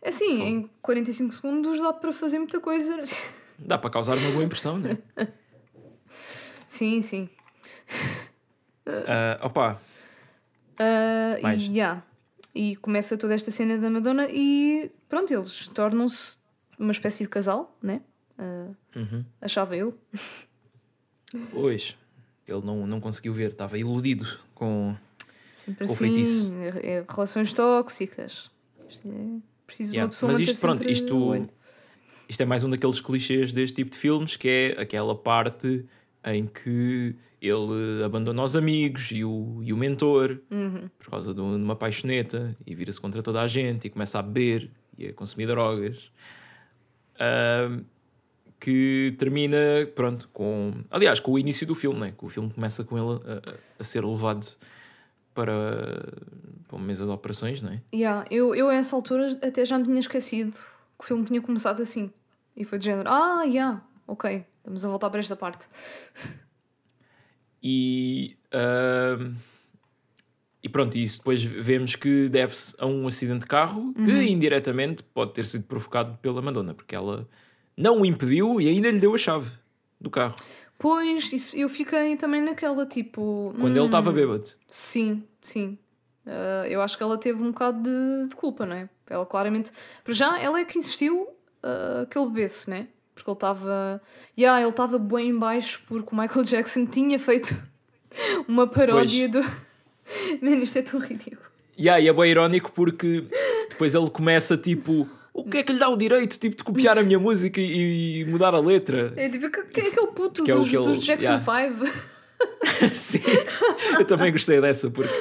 É 0.00 0.08
Assim, 0.08 0.36
Fogo. 0.38 0.48
em 0.48 0.70
45 0.82 1.32
segundos 1.34 1.80
dá 1.80 1.92
para 1.92 2.12
fazer 2.12 2.38
muita 2.38 2.60
coisa. 2.60 3.02
Dá 3.64 3.78
para 3.78 3.90
causar 3.90 4.16
uma 4.18 4.30
boa 4.32 4.42
impressão, 4.42 4.76
não 4.78 4.90
é? 4.90 5.28
sim, 6.66 7.00
sim. 7.00 7.28
Ah, 8.86 9.38
opa, 9.46 9.80
Uh, 10.80 11.40
Mais. 11.42 11.60
e, 11.60 11.66
yeah. 11.76 12.02
e 12.52 12.74
começa 12.76 13.16
toda 13.16 13.34
esta 13.34 13.52
cena 13.52 13.78
da 13.78 13.88
Madonna 13.88 14.26
e 14.28 14.90
pronto, 15.08 15.32
eles 15.32 15.68
tornam-se 15.68 16.38
uma 16.76 16.90
espécie 16.90 17.22
de 17.22 17.28
casal, 17.30 17.76
né? 17.80 18.00
uh, 18.38 18.74
Uhum. 18.96 19.24
achava 19.40 19.76
ele. 19.76 19.92
Pois, 21.52 21.96
ele 22.48 22.62
não, 22.64 22.86
não 22.86 23.00
conseguiu 23.00 23.32
ver, 23.32 23.50
estava 23.50 23.78
iludido 23.78 24.26
com. 24.54 24.96
Sempre 25.54 25.86
Com 25.86 25.92
o 25.92 25.94
assim, 25.94 26.04
feitiço. 26.14 26.56
é- 26.56 26.86
é 26.98 27.04
relações 27.08 27.52
tóxicas. 27.52 28.50
Isto 28.88 29.08
é 29.08 29.40
preciso 29.66 29.90
de 29.92 29.96
Yeah. 29.96 30.06
uma 30.06 30.10
pessoa 30.10 30.32
Mas 30.32 30.40
isto, 30.40 30.60
pronto, 30.60 30.84
o 30.84 30.90
isto, 30.90 31.48
isto 32.28 32.40
é 32.42 32.44
mais 32.46 32.64
um 32.64 32.70
daqueles 32.70 33.00
clichês 33.00 33.52
deste 33.52 33.76
tipo 33.76 33.90
de 33.92 33.96
filmes 33.96 34.36
que 34.36 34.48
é 34.48 34.80
aquela 34.80 35.14
parte 35.14 35.86
em 36.24 36.46
que 36.46 37.14
ele 37.40 38.02
abandona 38.04 38.42
os 38.42 38.54
amigos 38.56 39.10
e 39.12 39.24
o, 39.24 39.60
e 39.62 39.72
o 39.72 39.76
mentor 39.76 40.40
Uhum. 40.50 40.88
por 40.98 41.10
causa 41.10 41.32
de 41.34 41.40
um- 41.40 41.56
uma 41.56 41.74
paixoneta 41.76 42.56
e 42.66 42.74
vira-se 42.74 43.00
contra 43.00 43.22
toda 43.22 43.40
a 43.40 43.46
gente 43.46 43.86
e 43.86 43.90
começa 43.90 44.18
a 44.18 44.22
beber 44.22 44.70
e 44.98 45.06
a 45.08 45.12
consumir 45.12 45.46
drogas. 45.46 46.10
Ahm, 47.18 47.84
que 48.62 49.14
termina, 49.18 49.56
pronto, 49.96 50.28
com. 50.32 50.72
Aliás, 50.88 51.18
com 51.18 51.32
o 51.32 51.38
início 51.38 51.66
do 51.66 51.74
filme, 51.74 51.98
né? 51.98 52.14
que 52.16 52.24
o 52.24 52.28
filme 52.28 52.48
começa 52.48 52.84
com 52.84 52.96
ele 52.96 53.20
a, 53.26 53.80
a- 53.80 53.84
ser 53.84 54.04
levado 54.04 54.46
para, 55.34 56.12
para 56.68 56.76
uma 56.76 56.84
mesa 56.86 57.04
de 57.04 57.10
operações, 57.10 57.60
não 57.60 57.72
é? 57.72 57.82
Yeah, 57.92 58.24
eu, 58.30 58.54
eu 58.54 58.68
a 58.68 58.74
essa 58.74 58.94
altura 58.94 59.36
até 59.42 59.64
já 59.64 59.76
me 59.78 59.84
tinha 59.84 59.98
esquecido 59.98 60.52
que 60.52 61.00
o 61.00 61.02
filme 61.04 61.24
tinha 61.24 61.40
começado 61.42 61.82
assim. 61.82 62.12
E 62.56 62.64
foi 62.64 62.78
de 62.78 62.84
género, 62.84 63.08
ah, 63.08 63.42
yeah, 63.44 63.82
ok, 64.06 64.44
estamos 64.58 64.84
a 64.84 64.88
voltar 64.88 65.10
para 65.10 65.18
esta 65.20 65.34
parte. 65.34 65.66
E, 67.62 68.36
ahm, 68.52 69.34
e 70.62 70.68
pronto, 70.68 70.96
e 70.96 71.02
isso 71.02 71.18
depois 71.18 71.42
vemos 71.42 71.96
que 71.96 72.28
deve-se 72.28 72.74
a 72.78 72.86
um 72.86 73.06
acidente 73.06 73.40
de 73.40 73.46
carro 73.46 73.92
que 73.94 74.22
indiretamente 74.24 75.02
pode 75.02 75.32
ter 75.32 75.46
sido 75.46 75.64
provocado 75.64 76.16
pela 76.18 76.40
Madonna, 76.42 76.74
porque 76.74 76.94
ela 76.94 77.28
não 77.76 78.00
o 78.00 78.06
impediu 78.06 78.60
e 78.60 78.68
ainda 78.68 78.90
lhe 78.90 78.98
deu 78.98 79.14
a 79.14 79.18
chave 79.18 79.50
do 80.00 80.10
carro 80.10 80.34
Pois, 80.82 81.32
isso, 81.32 81.56
eu 81.56 81.68
fiquei 81.68 82.16
também 82.16 82.42
naquela, 82.42 82.84
tipo... 82.84 83.54
quando 83.54 83.70
ele 83.70 83.82
hum, 83.82 83.84
estava 83.84 84.10
bêbado. 84.10 84.50
Sim, 84.68 85.22
sim. 85.40 85.78
Ah, 86.26 86.64
eu 86.66 86.82
acho 86.82 86.96
que 86.96 87.02
ela 87.04 87.16
teve 87.16 87.40
um 87.40 87.52
bocado 87.52 87.82
de, 87.82 88.28
de 88.28 88.34
culpa, 88.34 88.66
não 88.66 88.74
é? 88.74 88.88
Ela 89.08 89.24
claramente... 89.24 89.70
Para 90.02 90.12
já, 90.12 90.40
ela 90.40 90.58
é 90.58 90.64
que 90.64 90.76
insistiu 90.76 91.28
ah, 91.62 92.04
que 92.10 92.18
ele 92.18 92.26
bebesse, 92.26 92.68
né? 92.68 92.88
Porque 93.14 93.30
ele 93.30 93.36
estava... 93.36 94.02
Yeah, 94.36 94.60
ele 94.60 94.70
estava 94.70 94.98
bem 94.98 95.28
em 95.28 95.38
baixo 95.38 95.80
porque 95.86 96.12
o 96.12 96.18
Michael 96.18 96.44
Jackson 96.44 96.84
tinha 96.84 97.16
feito 97.16 97.54
uma 98.48 98.66
paródia 98.66 99.28
do... 99.28 99.38
Mano, 100.42 100.64
isto 100.64 100.80
é 100.80 100.82
tão 100.82 100.98
ridículo. 100.98 101.46
Yeah, 101.78 102.00
e 102.00 102.08
é 102.08 102.12
bem 102.12 102.28
irónico 102.28 102.72
porque 102.72 103.24
depois 103.70 103.94
ele 103.94 104.10
começa 104.10 104.56
tipo. 104.56 105.08
O 105.34 105.44
que 105.44 105.58
é 105.58 105.62
que 105.62 105.72
lhe 105.72 105.78
dá 105.78 105.88
o 105.88 105.96
direito 105.96 106.38
tipo, 106.38 106.56
de 106.56 106.62
copiar 106.64 106.98
a 106.98 107.02
minha 107.02 107.18
música 107.20 107.60
e, 107.60 108.20
e 108.20 108.24
mudar 108.26 108.54
a 108.54 108.58
letra? 108.60 109.12
É 109.16 109.28
tipo, 109.28 109.50
que- 109.50 109.62
quem 109.64 109.84
é 109.84 109.88
aquele 109.88 110.08
puto 110.08 110.44
Que 110.44 110.50
é 110.50 110.54
dos, 110.54 110.68
que 110.68 110.76
ele- 110.76 110.84
dos 110.84 111.04
Jackson 111.04 111.40
yeah. 111.40 111.74
5? 111.74 112.12
Sim, 112.92 113.20
eu 113.98 114.04
também 114.04 114.32
gostei 114.32 114.60
dessa 114.60 114.90
porque. 114.90 115.12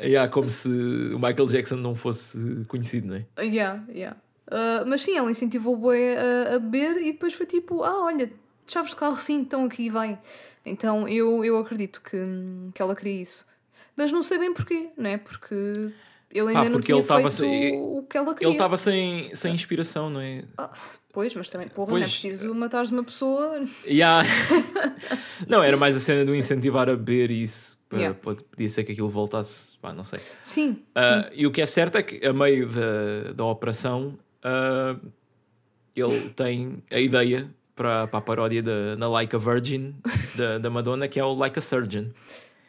Yeah, 0.00 0.28
como 0.30 0.50
se 0.50 0.68
o 0.68 1.14
Michael 1.18 1.46
Jackson 1.46 1.76
não 1.76 1.94
fosse 1.94 2.64
conhecido, 2.66 3.06
não 3.06 3.14
é? 3.16 3.44
yeah, 3.44 3.82
yeah. 3.88 4.16
Ah, 4.50 4.84
mas 4.86 5.02
sim, 5.02 5.16
ela 5.16 5.30
incentivou 5.30 5.74
o 5.74 5.76
boi 5.76 6.16
a, 6.16 6.56
a 6.56 6.58
beber 6.58 6.98
e 7.00 7.12
depois 7.12 7.32
foi 7.34 7.46
tipo, 7.46 7.82
ah, 7.84 8.04
olha, 8.04 8.30
chaves 8.66 8.90
de 8.90 8.96
carro 8.96 9.16
sim, 9.16 9.36
então 9.36 9.64
aqui 9.64 9.88
vai. 9.88 10.18
Então 10.66 11.08
eu, 11.08 11.44
eu 11.44 11.56
acredito 11.58 12.00
que, 12.02 12.18
que 12.74 12.82
ela 12.82 12.94
queria 12.96 13.22
isso. 13.22 13.46
Mas 13.96 14.10
não 14.10 14.22
sei 14.22 14.38
bem 14.38 14.52
porquê, 14.52 14.90
não 14.98 15.08
é? 15.08 15.16
Porque 15.16 15.54
ele 16.34 16.48
ainda 16.48 16.60
Ah, 16.60 16.64
não 16.64 16.72
porque 16.72 16.86
tinha 16.86 16.96
ele 16.96 17.02
estava 17.02 17.30
feito 17.30 17.32
sem- 17.32 17.80
o 17.80 18.02
que 18.02 18.16
ela 18.18 18.34
queria. 18.34 18.46
Ele 18.48 18.54
estava 18.54 18.76
sem, 18.76 19.34
sem 19.34 19.54
inspiração, 19.54 20.10
não 20.10 20.20
é? 20.20 20.42
Pois, 21.12 21.34
mas 21.34 21.48
também, 21.48 21.68
porra, 21.68 21.90
não 21.92 21.98
é 21.98 22.00
Pois. 22.00 22.12
preciso 22.18 22.54
matar 22.54 22.84
uma 22.86 23.04
pessoa. 23.04 23.64
Yeah. 23.86 24.28
não, 25.48 25.62
era 25.62 25.76
mais 25.76 25.96
a 25.96 26.00
cena 26.00 26.24
do 26.24 26.34
incentivar 26.34 26.88
a 26.88 26.96
beber 26.96 27.30
e 27.30 27.42
isso. 27.42 27.78
Yeah. 27.92 28.18
Podia 28.20 28.68
ser 28.68 28.82
que 28.82 28.90
aquilo 28.92 29.08
voltasse, 29.08 29.78
pá, 29.78 29.92
não 29.92 30.02
sei. 30.02 30.18
Sim, 30.42 30.82
Ah, 30.94 31.30
e 31.32 31.46
o 31.46 31.52
que 31.52 31.62
é 31.62 31.66
certo 31.66 31.96
é 31.96 32.02
que, 32.02 32.26
a 32.26 32.32
meio 32.32 32.68
da, 32.68 33.32
da 33.32 33.44
operação, 33.44 34.18
ah, 34.42 34.96
ele 35.94 36.30
tem 36.30 36.82
a 36.90 36.98
ideia 36.98 37.48
para, 37.76 38.08
para 38.08 38.18
a 38.18 38.22
paródia 38.22 38.60
da, 38.62 38.96
na 38.96 39.08
Like 39.08 39.36
a 39.36 39.38
Virgin 39.38 39.94
da, 40.34 40.58
da 40.58 40.68
Madonna, 40.70 41.06
que 41.06 41.20
é 41.20 41.24
o 41.24 41.32
Like 41.34 41.56
a 41.58 41.62
Surgeon. 41.62 42.06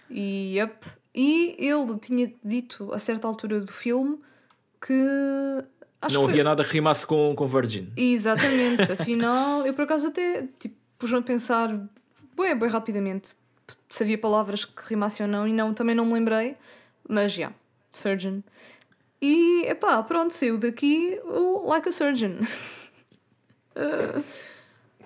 E, 0.10 0.58
yep. 0.58 0.86
e 1.14 1.56
ele 1.60 1.98
tinha 2.00 2.32
dito 2.44 2.94
a 2.94 3.00
certa 3.00 3.28
altura 3.28 3.62
do 3.62 3.72
filme 3.72 4.20
que. 4.82 4.94
Acho 6.02 6.16
não 6.16 6.22
que 6.22 6.28
foi- 6.28 6.34
havia 6.34 6.44
nada 6.44 6.64
que 6.64 6.72
rimasse 6.74 7.06
com, 7.08 7.34
com 7.36 7.48
Virgin. 7.48 7.92
Exatamente, 7.98 8.92
afinal, 8.94 9.66
eu 9.66 9.74
por 9.74 9.84
acaso 9.84 10.08
até 10.10 10.48
tipo, 10.60 10.76
pus-me 11.00 11.18
a 11.18 11.22
pensar 11.22 11.70
bem, 12.38 12.56
bem 12.56 12.70
rapidamente 12.70 13.36
se 13.90 14.04
havia 14.04 14.18
palavras 14.18 14.66
que 14.66 14.84
rimassem 14.88 15.26
ou 15.26 15.32
não, 15.32 15.48
e 15.48 15.54
não, 15.54 15.74
também 15.74 15.96
não 15.96 16.06
me 16.06 16.14
lembrei, 16.14 16.56
mas 17.10 17.32
já, 17.32 17.52
surgeon. 17.92 18.42
E 19.22 19.64
epá, 19.66 20.04
pronto, 20.04 20.34
saiu 20.34 20.58
daqui 20.58 21.20
o 21.24 21.68
Like 21.68 21.90
a 21.90 21.92
Surgeon. 21.92 22.34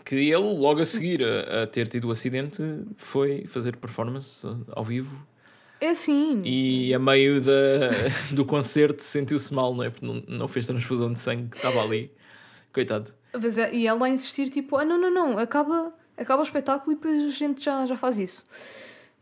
Que 0.10 0.16
ele, 0.16 0.57
logo 0.57 0.82
a 0.82 0.86
seguir 0.86 1.24
a, 1.24 1.64
a 1.64 1.68
ter 1.68 1.88
tido 1.88 2.07
o 2.07 2.12
acidente, 2.12 2.64
foi 2.97 3.45
fazer 3.45 3.76
performance 3.76 4.47
ao 4.72 4.84
vivo. 4.84 5.24
É 5.80 5.89
assim, 5.89 6.41
E 6.43 6.91
a 6.93 6.97
meio 6.99 7.39
da, 7.39 7.51
do 8.34 8.43
concerto 8.43 9.03
sentiu-se 9.03 9.53
mal, 9.53 9.74
não 9.76 9.84
é? 9.84 9.89
Porque 9.91 10.05
não, 10.05 10.24
não 10.28 10.47
fez 10.47 10.66
transfusão 10.66 11.14
de 11.14 11.20
sangue, 11.20 11.49
que 11.49 11.57
estava 11.57 11.82
ali. 11.84 12.12
Coitado. 12.74 13.12
mas 13.34 13.57
é- 13.57 13.74
e 13.74 13.86
ela 13.88 14.05
a 14.05 14.10
insistir, 14.10 14.49
tipo, 14.49 14.76
ah, 14.78 14.84
não, 14.86 14.99
não, 14.99 15.12
não, 15.12 15.38
acaba, 15.38 15.93
acaba 16.18 16.41
o 16.41 16.43
espetáculo 16.43 16.91
e 16.91 16.95
depois 16.95 17.24
a 17.26 17.30
gente 17.30 17.64
já, 17.64 17.86
já 17.86 17.95
faz 17.95 18.18
isso. 18.20 18.45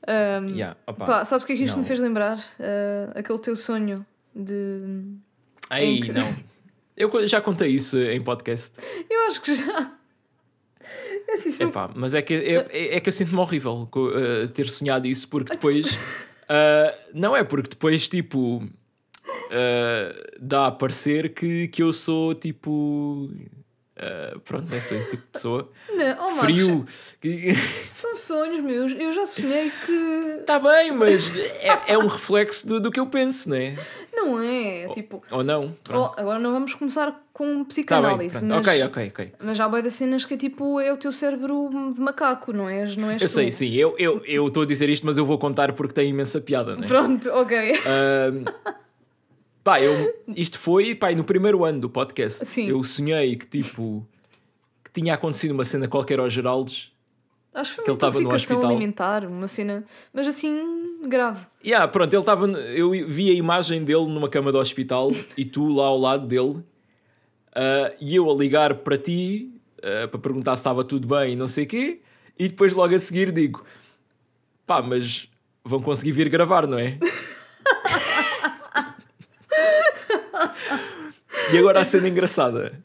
Ahm, 0.07 0.49
Yeah, 0.55 0.77
opa. 0.88 1.05
pá, 1.05 1.25
sabes 1.25 1.43
o 1.43 1.47
que 1.47 1.53
é 1.53 1.55
que 1.57 1.63
isto 1.63 1.73
não. 1.75 1.81
me 1.81 1.88
fez 1.88 1.99
lembrar? 1.99 2.38
Ah, 2.59 3.11
aquele 3.19 3.39
teu 3.39 3.55
sonho 3.55 4.05
de. 4.33 5.03
Aí, 5.69 5.99
que- 6.01 6.11
não. 6.13 6.33
Eu 6.95 7.27
já 7.27 7.39
contei 7.41 7.69
isso 7.69 7.97
em 7.99 8.21
podcast. 8.23 8.79
Eu 9.09 9.27
acho 9.27 9.41
que 9.41 9.53
já. 9.53 9.91
É 11.28 11.34
assim, 11.34 11.51
eu- 11.63 11.69
Epá, 11.69 11.89
mas 11.95 12.13
é 12.13 12.21
que, 12.21 12.34
é, 12.34 12.67
é- 12.69 12.95
é 12.95 12.99
que 12.99 13.09
eu 13.09 13.13
sinto-me 13.13 13.39
horrível 13.39 13.89
eh, 14.15 14.47
ter 14.47 14.69
sonhado 14.69 15.07
isso, 15.07 15.28
porque 15.28 15.53
depois. 15.53 15.97
ah, 16.47 16.93
não 17.13 17.36
é 17.36 17.43
porque 17.43 17.69
depois, 17.69 18.07
tipo. 18.07 18.63
ah, 19.51 20.15
dá 20.39 20.67
a 20.67 20.71
parecer 20.71 21.34
que, 21.34 21.67
que 21.67 21.84
eu 21.84 21.91
sou 21.91 22.34
tipo. 22.34 23.30
ah, 23.97 24.39
pronto, 24.45 24.73
é 24.73 24.80
só 24.80 24.95
esse 24.95 25.09
tipo 25.11 25.23
de 25.25 25.32
pessoa. 25.34 25.69
Não, 25.89 26.25
oh, 26.25 26.30
Frio. 26.39 26.86
São 27.89 28.15
sonhos 28.15 28.61
meus. 28.61 28.91
Eu 28.93 29.13
já 29.13 29.25
sonhei 29.25 29.71
que. 29.86 30.43
Tá 30.45 30.59
bem, 30.59 30.91
mas 30.91 31.30
é, 31.61 31.93
é 31.93 31.97
um 31.97 32.07
reflexo 32.07 32.67
do, 32.67 32.80
do 32.80 32.91
que 32.91 32.99
eu 32.99 33.07
penso, 33.07 33.49
não 33.49 33.57
é? 33.57 33.75
Não 34.18 34.41
é. 34.41 34.88
tipo. 34.89 35.22
Ou 35.32 35.43
não? 35.43 35.74
Pronto. 35.84 36.13
agora 36.18 36.39
não 36.39 36.51
vamos 36.51 36.74
começar 36.74 37.24
com 37.32 37.45
Tá 37.45 37.53
bem, 37.53 37.65
psicanálise, 37.65 38.43
mas. 38.45 38.68
Ok, 38.68 38.84
ok, 38.84 39.07
ok. 39.09 39.34
Mas 39.45 39.57
já 39.57 39.65
há 39.65 39.70
boia 39.70 39.84
de 39.84 39.91
cenas 39.91 40.26
que 40.26 40.34
é 40.34 40.38
tipo. 40.38 40.80
É 40.80 40.91
o 40.91 40.97
teu 40.97 41.11
cérebro 41.11 41.70
de 41.93 42.01
macaco, 42.01 42.51
não 42.51 42.68
és? 42.68 42.95
Não 42.95 43.11
és 43.11 43.22
Eu 43.22 43.28
tu. 43.28 43.32
sei, 43.32 43.51
sim, 43.51 43.74
eu 43.74 43.95
estou 43.97 44.61
eu, 44.61 44.61
a 44.61 44.65
dizer 44.65 44.89
isto, 44.89 45.05
mas 45.05 45.18
eu 45.18 45.26
vou 45.26 45.38
contar 45.38 45.74
porque 45.74 45.93
tem 45.93 46.09
imensa 46.09 46.41
piada, 46.41 46.76
não 46.76 46.84
é? 46.84 46.88
Pronto, 46.88 47.30
ok. 47.30 47.74
Ahm, 47.86 48.45
pá, 49.63 49.82
eu, 49.82 50.13
isto 50.30 50.57
foi 50.57 50.95
pá, 50.95 51.11
no 51.11 51.24
primeiro 51.24 51.63
ano 51.63 51.80
do 51.82 51.89
podcast. 51.89 52.45
Sim. 52.45 52.70
Eu 52.70 52.84
sonhei 52.84 53.36
que 53.36 53.45
tipo 53.45 54.07
que 54.84 54.91
tinha 54.91 55.13
acontecido 55.13 55.51
uma 55.51 55.63
cena 55.63 55.88
qualquer 55.88 56.20
ao 56.20 56.30
Geraldes. 56.30 56.91
Acho 57.57 57.71
que 57.71 57.75
foi 57.77 57.85
Que 57.85 57.89
uma 57.89 57.93
ele 57.93 57.97
estava 57.97 58.13
no 58.13 58.21
intoxicação 58.27 58.69
alimentar, 58.69 59.25
uma 59.25 59.47
cena. 59.47 59.83
Mas 60.13 60.27
assim, 60.27 60.99
grave. 61.07 61.47
Yeah, 61.65 61.87
pronto, 61.87 62.13
ele 62.13 62.19
estava. 62.19 62.45
Eu 62.47 62.91
vi 62.91 63.31
a 63.31 63.33
imagem 63.33 63.83
dele 63.83 64.05
numa 64.05 64.29
cama 64.29 64.51
do 64.51 64.59
hospital 64.59 65.09
e 65.35 65.43
tu 65.43 65.67
lá 65.69 65.85
ao 65.85 65.97
lado 65.97 66.27
dele. 66.27 66.63
ah, 67.55 67.91
e 67.99 68.15
eu 68.15 68.29
a 68.29 68.35
ligar 68.35 68.75
para 68.75 68.95
ti 68.95 69.51
ah, 69.81 70.07
para 70.07 70.19
perguntar 70.19 70.55
se 70.55 70.59
estava 70.59 70.83
tudo 70.83 71.07
bem 71.07 71.33
e 71.33 71.35
não 71.35 71.47
sei 71.47 71.63
o 71.63 71.67
quê. 71.67 71.99
E 72.37 72.47
depois 72.47 72.73
logo 72.73 72.93
a 72.93 72.99
seguir 72.99 73.31
digo: 73.31 73.65
pá, 74.67 74.83
mas 74.83 75.27
vão 75.65 75.81
conseguir 75.81 76.11
vir 76.11 76.29
gravar, 76.29 76.67
não 76.67 76.77
é? 76.77 76.99
e 81.51 81.57
agora 81.57 81.79
a 81.79 81.83
cena 81.83 82.07
engraçada 82.07 82.79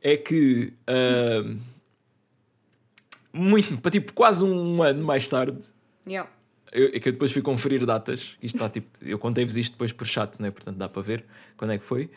é 0.00 0.16
que. 0.16 0.72
ah, 0.86 1.69
muito, 3.32 3.78
para 3.78 3.90
tipo 3.90 4.12
quase 4.12 4.44
um 4.44 4.82
ano 4.82 5.04
mais 5.04 5.28
tarde. 5.28 5.58
Yeah. 6.06 6.30
Eu, 6.72 6.88
é 6.88 7.00
que 7.00 7.08
eu 7.08 7.12
depois 7.12 7.32
fui 7.32 7.42
conferir 7.42 7.84
datas. 7.84 8.36
Isto 8.42 8.56
está 8.56 8.68
tipo. 8.68 8.88
Eu 9.02 9.18
contei-vos 9.18 9.56
isto 9.56 9.72
depois 9.72 9.92
por 9.92 10.06
chat, 10.06 10.40
né? 10.40 10.50
portanto 10.50 10.76
dá 10.76 10.88
para 10.88 11.02
ver 11.02 11.24
quando 11.56 11.72
é 11.72 11.78
que 11.78 11.84
foi. 11.84 12.10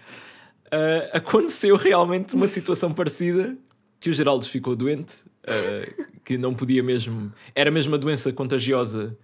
Ah, 0.74 1.18
aconteceu 1.18 1.76
realmente 1.76 2.34
uma 2.34 2.48
situação 2.48 2.92
parecida 2.92 3.56
que 4.00 4.10
o 4.10 4.14
Geraldes 4.14 4.48
ficou 4.48 4.76
doente, 4.76 5.18
ah, 5.48 6.08
que 6.24 6.36
não 6.36 6.54
podia 6.56 6.82
mesmo. 6.82 7.32
Era 7.54 7.70
mesmo 7.70 7.94
uma 7.94 8.00
doença 8.00 8.34
contagiosa 8.34 9.16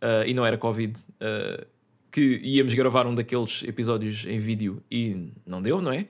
ah, 0.00 0.24
e 0.26 0.34
não 0.34 0.44
era 0.44 0.58
Covid. 0.58 1.00
que 2.10 2.40
íamos 2.42 2.74
gravar 2.74 3.06
um 3.06 3.14
daqueles 3.14 3.62
episódios 3.62 4.26
em 4.26 4.40
vídeo 4.40 4.82
e 4.90 5.32
não 5.46 5.62
deu, 5.62 5.80
não 5.80 5.92
é? 5.92 6.08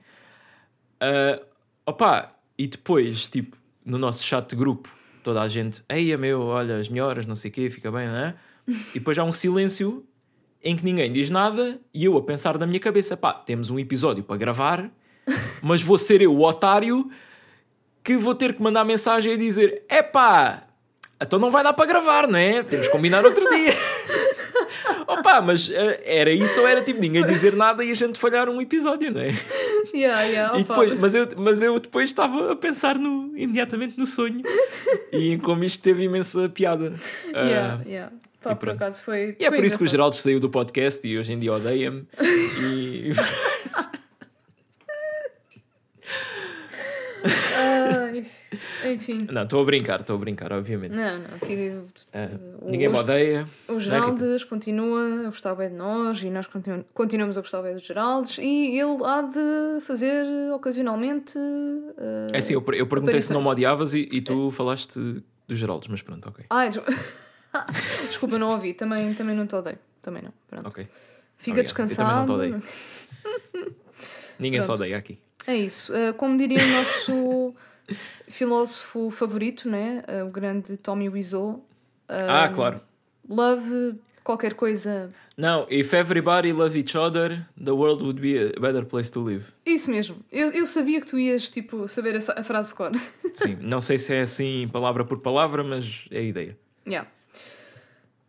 Ah, 0.99 1.39
opa, 1.85 2.35
e 2.57 2.65
depois, 2.65 3.27
tipo, 3.27 3.55
no 3.85 3.99
nosso 3.99 4.23
chat 4.25 4.49
de 4.49 4.55
grupo, 4.55 4.91
toda 5.21 5.41
a 5.41 5.47
gente, 5.47 5.83
eia 5.89 6.17
meu, 6.17 6.41
olha, 6.41 6.77
as 6.77 6.89
melhoras, 6.89 7.25
não 7.25 7.35
sei 7.35 7.49
o 7.49 7.53
quê, 7.53 7.69
fica 7.69 7.91
bem, 7.91 8.07
não 8.07 8.15
é? 8.15 8.35
E 8.67 8.99
depois 8.99 9.17
há 9.17 9.23
um 9.23 9.31
silêncio 9.31 10.05
em 10.63 10.75
que 10.75 10.83
ninguém 10.83 11.11
diz 11.11 11.29
nada 11.29 11.79
e 11.93 12.05
eu 12.05 12.17
a 12.17 12.21
pensar 12.21 12.57
na 12.57 12.67
minha 12.67 12.79
cabeça, 12.79 13.17
pá, 13.17 13.33
temos 13.33 13.69
um 13.69 13.79
episódio 13.79 14.23
para 14.23 14.37
gravar, 14.37 14.91
mas 15.61 15.81
vou 15.81 15.97
ser 15.97 16.21
eu 16.21 16.35
o 16.35 16.43
otário 16.45 17.09
que 18.03 18.17
vou 18.17 18.35
ter 18.35 18.53
que 18.53 18.61
mandar 18.61 18.83
mensagem 18.83 19.33
a 19.33 19.37
dizer, 19.37 19.83
epá, 19.89 20.67
então 21.21 21.37
não 21.37 21.51
vai 21.51 21.63
dar 21.63 21.73
para 21.73 21.85
gravar, 21.85 22.27
não 22.27 22.37
é? 22.37 22.63
Temos 22.63 22.87
que 22.87 22.91
combinar 22.91 23.25
outro 23.25 23.47
dia. 23.49 23.73
Opa, 25.31 25.41
mas 25.41 25.69
uh, 25.69 25.73
era 26.03 26.29
isso 26.29 26.59
ou 26.59 26.67
era 26.67 26.81
tipo 26.81 26.99
ninguém 26.99 27.25
dizer 27.25 27.55
nada 27.55 27.83
e 27.85 27.91
a 27.91 27.93
gente 27.93 28.19
falhar 28.19 28.49
um 28.49 28.61
episódio, 28.61 29.11
não 29.11 29.21
é? 29.21 29.33
Yeah, 29.93 30.21
yeah, 30.23 30.59
E 30.59 30.63
depois, 30.63 30.99
mas, 30.99 31.15
eu, 31.15 31.27
mas 31.37 31.61
eu 31.61 31.79
depois 31.79 32.09
estava 32.09 32.51
a 32.51 32.55
pensar 32.55 32.97
no, 32.97 33.31
imediatamente 33.37 33.97
no 33.97 34.05
sonho 34.05 34.41
e 35.11 35.31
em 35.31 35.39
como 35.39 35.63
isto 35.63 35.81
teve 35.81 36.03
imensa 36.03 36.49
piada. 36.49 36.93
Yeah, 37.27 37.81
Uh, 37.81 37.87
yeah. 37.87 38.11
Pá, 38.41 38.51
e 38.51 38.55
por 38.55 38.69
acaso 38.71 39.03
foi. 39.03 39.35
e 39.39 39.45
é 39.45 39.47
foi 39.49 39.57
por 39.57 39.65
isso 39.65 39.77
que 39.77 39.83
o. 39.85 39.87
Geraldo 39.87 40.15
saiu 40.15 40.39
do 40.39 40.49
podcast 40.49 41.07
e 41.07 41.17
hoje 41.17 41.31
em 41.31 41.39
dia 41.39 41.53
odeia-me. 41.53 42.05
E 42.59 43.11
Ai, 47.23 48.10
enfim. 48.93 49.19
não, 49.31 49.43
estou 49.43 49.61
a 49.61 49.65
brincar, 49.65 49.99
estou 50.01 50.15
a 50.15 50.19
brincar, 50.19 50.51
obviamente. 50.53 50.91
Não, 50.93 51.19
não. 51.19 51.25
Aqui, 51.35 51.81
Uh, 52.13 52.65
o, 52.65 52.69
ninguém 52.71 52.89
me 52.89 52.97
odeia. 52.97 53.45
o 53.69 53.79
Geraldes 53.79 54.43
continua 54.43 55.21
a 55.21 55.25
gostar 55.27 55.55
bem 55.55 55.69
de 55.69 55.75
nós 55.75 56.21
e 56.21 56.29
nós 56.29 56.45
continu- 56.47 56.83
continuamos 56.93 57.37
a 57.37 57.41
gostar 57.41 57.61
bem 57.61 57.73
do 57.73 57.79
Geraldes 57.79 58.37
e 58.39 58.77
ele 58.79 58.97
há 59.05 59.21
de 59.21 59.85
fazer 59.85 60.25
ocasionalmente. 60.53 61.37
uh, 61.37 62.33
É 62.33 62.37
assim, 62.39 62.53
eu, 62.53 62.63
eu 62.73 62.87
perguntei 62.87 63.21
se 63.21 63.31
não 63.31 63.41
me 63.41 63.47
aparições. 63.47 63.51
odiavas 63.51 63.93
e, 63.93 64.09
e 64.11 64.21
tu 64.21 64.51
falaste 64.51 64.99
do 65.47 65.55
Geraldes, 65.55 65.87
mas 65.89 66.01
pronto, 66.01 66.27
ok. 66.29 66.45
Ai, 66.49 66.69
des- 66.69 66.81
desculpa, 68.07 68.37
não 68.37 68.49
ouvi. 68.49 68.73
Também, 68.73 69.13
também 69.13 69.35
não 69.35 69.47
te 69.47 69.55
odeio. 69.55 69.77
Também 70.01 70.23
não. 70.23 70.33
Pronto. 70.49 70.67
Ok. 70.67 70.87
Fica 71.37 71.61
Obrigado. 71.61 71.63
Descansado. 71.63 72.33
Ninguém 74.39 74.59
se 74.61 74.67
Pronto. 74.67 74.81
odeia 74.81 74.97
aqui. 74.97 75.19
É 75.47 75.55
isso. 75.55 75.91
Como 76.17 76.37
diria 76.37 76.59
o 76.63 76.67
nosso 76.67 77.55
filósofo 78.27 79.09
favorito, 79.09 79.69
né? 79.69 80.03
Uh, 80.07 80.27
o 80.27 80.29
grande 80.29 80.77
Tommy 80.77 81.09
Wiseau. 81.09 81.65
ah, 82.07 82.49
um, 82.49 82.53
claro. 82.53 82.81
Love 83.29 83.99
qualquer 84.23 84.53
coisa. 84.53 85.11
Não, 85.37 85.65
if 85.69 85.93
everybody 85.93 86.51
loved 86.51 86.77
each 86.77 86.97
other, 86.97 87.45
the 87.57 87.71
world 87.71 88.03
would 88.03 88.21
be 88.21 88.37
a 88.37 88.59
better 88.59 88.85
place 88.85 89.11
to 89.11 89.19
live. 89.21 89.51
Isso 89.65 89.89
mesmo. 89.89 90.17
Eu, 90.31 90.51
eu 90.51 90.65
sabia 90.65 91.01
que 91.01 91.07
tu 91.07 91.17
ias 91.17 91.49
tipo, 91.49 91.87
saber 91.87 92.15
essa, 92.15 92.33
a 92.37 92.43
frase 92.43 92.69
de 92.69 92.75
cor. 92.75 92.91
Sim, 93.33 93.57
não 93.61 93.81
sei 93.81 93.97
se 93.97 94.13
é 94.13 94.21
assim 94.21 94.69
palavra 94.71 95.03
por 95.05 95.19
palavra, 95.19 95.63
mas 95.63 96.07
é 96.11 96.19
a 96.19 96.23
ideia. 96.23 96.57
yeah. 96.87 97.09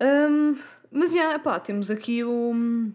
Um, 0.01 0.57
mas 0.91 1.13
yeah, 1.15 1.39
pá, 1.39 1.61
temos 1.61 1.91
aqui 1.91 2.25
o, 2.25 2.91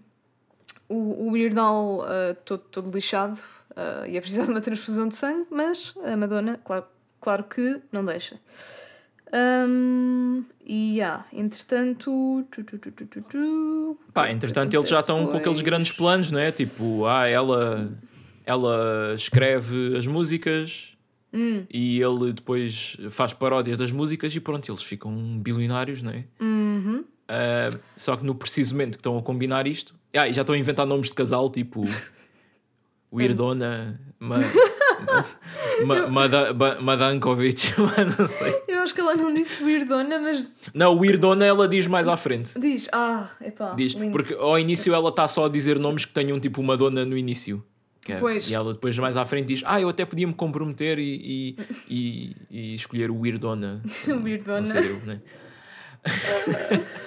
o, 0.90 0.96
o 0.96 1.32
Weird 1.32 1.58
Al 1.58 2.00
uh, 2.00 2.36
todo, 2.44 2.64
todo 2.70 2.92
lixado 2.92 3.38
uh, 3.78 4.06
e 4.08 4.18
a 4.18 4.22
precisar 4.22 4.44
de 4.46 4.50
uma 4.50 4.62
transfusão 4.62 5.08
de 5.08 5.16
sangue, 5.16 5.48
mas 5.50 5.94
a 6.04 6.18
Madonna, 6.18 6.60
claro, 6.64 6.86
claro 7.22 7.44
que 7.44 7.80
não 7.92 8.04
deixa. 8.04 8.40
Um, 9.34 10.44
e 10.66 10.98
yeah, 10.98 11.26
entretanto. 11.34 12.46
Tu, 12.50 12.64
tu, 12.64 12.80
tu, 12.80 12.92
tu, 12.92 13.22
tu, 13.22 14.00
Pá, 14.14 14.32
entretanto, 14.32 14.74
eles 14.74 14.90
já 14.90 15.02
estão 15.02 15.18
com 15.18 15.24
acontece 15.24 15.42
aqueles 15.42 15.62
grandes 15.62 15.92
planos, 15.92 16.32
não 16.32 16.40
é? 16.40 16.52
Tipo, 16.52 17.06
ah, 17.06 17.28
ela, 17.28 17.92
ela 18.46 19.14
escreve 19.16 19.98
as 19.98 20.08
músicas 20.08 20.94
Hum. 21.34 21.66
e 21.70 22.02
ele 22.02 22.32
depois 22.32 22.96
faz 23.10 23.34
paródias 23.34 23.78
das 23.78 23.92
músicas 23.92 24.34
e 24.34 24.40
pronto, 24.40 24.72
eles 24.72 24.82
ficam 24.82 25.14
bilionários, 25.40 26.02
não 26.02 26.12
é? 26.12 26.24
Uhum. 26.40 27.04
Ah, 27.28 27.70
só 27.96 28.16
que 28.16 28.26
no 28.26 28.34
preciso 28.34 28.74
momento 28.74 28.92
que 28.92 29.02
estão 29.02 29.18
a 29.18 29.22
combinar 29.22 29.68
isto, 29.68 29.94
ah, 30.16 30.28
e 30.28 30.34
já 30.34 30.42
estão 30.42 30.56
a 30.56 30.58
inventar 30.58 30.86
nomes 30.86 31.10
de 31.10 31.16
casal, 31.16 31.50
tipo 31.50 31.84
Weirdona, 33.12 34.00
ma, 34.20 34.38
ma, 35.86 36.08
Mada- 36.08 36.54
Ba- 36.54 36.78
Madankovic, 36.82 37.74
mas 37.80 38.18
não 38.18 38.28
sei. 38.28 38.54
Eu 38.68 38.80
acho 38.82 38.94
que 38.94 39.02
ela 39.02 39.16
não 39.16 39.34
disse 39.34 39.64
Weirdona, 39.64 40.20
mas 40.20 40.48
Não, 40.74 40.98
Weirdona 41.00 41.46
ela 41.46 41.68
diz 41.68 41.88
mais 41.88 42.08
à 42.08 42.18
frente. 42.18 42.60
diz, 42.60 42.90
ah, 42.92 43.30
epá, 43.42 43.74
Diz, 43.76 43.94
lindo. 43.94 44.12
porque 44.12 44.34
ao 44.34 44.58
início 44.60 44.94
ela 44.94 45.10
está 45.10 45.28
só 45.28 45.46
a 45.46 45.50
dizer 45.50 45.80
nomes 45.80 46.06
que 46.06 46.14
tenham 46.14 46.40
tipo 46.40 46.60
uma 46.62 46.76
dona 46.76 47.06
no 47.06 47.18
início. 47.18 47.64
É- 48.10 48.16
Pois. 48.16 48.50
E 48.50 48.54
ela 48.56 48.72
depois 48.74 48.98
mais 48.98 49.18
à 49.18 49.26
frente 49.26 49.48
diz: 49.48 49.64
Ah, 49.66 49.82
eu 49.82 49.90
até 49.90 50.06
podia 50.06 50.26
me 50.26 50.34
comprometer 50.34 50.98
e, 50.98 51.56
e, 51.58 51.58
e, 51.90 52.36
e 52.72 52.76
escolher 52.76 53.12
o 53.12 53.20
Weirdona. 53.20 53.82
Weirdona. 54.24 54.60
Não 54.60 54.66
sei 54.66 54.90
eu, 54.92 55.00
né? 55.06 55.20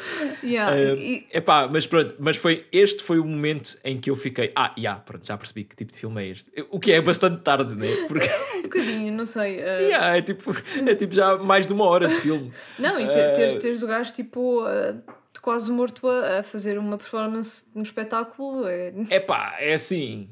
Yeah, 0.42 0.72
Ah, 0.72 0.78
e- 0.94 1.26
Epá, 1.32 1.68
mas 1.68 1.86
pronto, 1.86 2.14
mas 2.18 2.36
foi, 2.36 2.66
este 2.72 3.02
foi 3.02 3.18
o 3.18 3.24
momento 3.26 3.78
em 3.84 3.98
que 4.00 4.08
eu 4.10 4.16
fiquei, 4.16 4.50
ah, 4.56 4.74
já, 4.76 4.96
pronto, 4.96 5.26
já 5.26 5.36
percebi 5.36 5.64
que 5.64 5.76
tipo 5.76 5.92
de 5.92 5.98
filme 5.98 6.22
é 6.22 6.28
este. 6.28 6.50
O 6.70 6.80
que 6.80 6.92
é 6.92 7.00
bastante 7.00 7.42
tarde, 7.42 7.76
né? 7.76 7.86
Porque 8.08 8.26
um 8.56 8.62
bocadinho, 8.62 9.12
não 9.12 9.24
sei. 9.26 9.56
uh, 9.58 9.82
yeah, 9.82 10.16
é, 10.16 10.22
tipo, 10.22 10.50
é 10.86 10.94
tipo 10.94 11.14
já 11.14 11.36
mais 11.36 11.66
de 11.66 11.72
uma 11.74 11.84
hora 11.84 12.08
de 12.08 12.14
filme. 12.14 12.50
Não, 12.78 12.98
e 12.98 13.06
ter, 13.06 13.32
teres, 13.34 13.54
teres 13.56 13.82
o 13.82 13.86
gajo 13.86 14.12
tipo 14.14 14.62
uh, 14.64 14.98
quase 15.42 15.70
morto 15.70 16.08
a, 16.08 16.38
a 16.38 16.42
fazer 16.42 16.78
uma 16.78 16.96
performance 16.96 17.64
no 17.74 17.82
espetáculo 17.82 18.66
é. 18.66 18.92
Epá, 19.10 19.56
é 19.58 19.74
assim. 19.74 20.30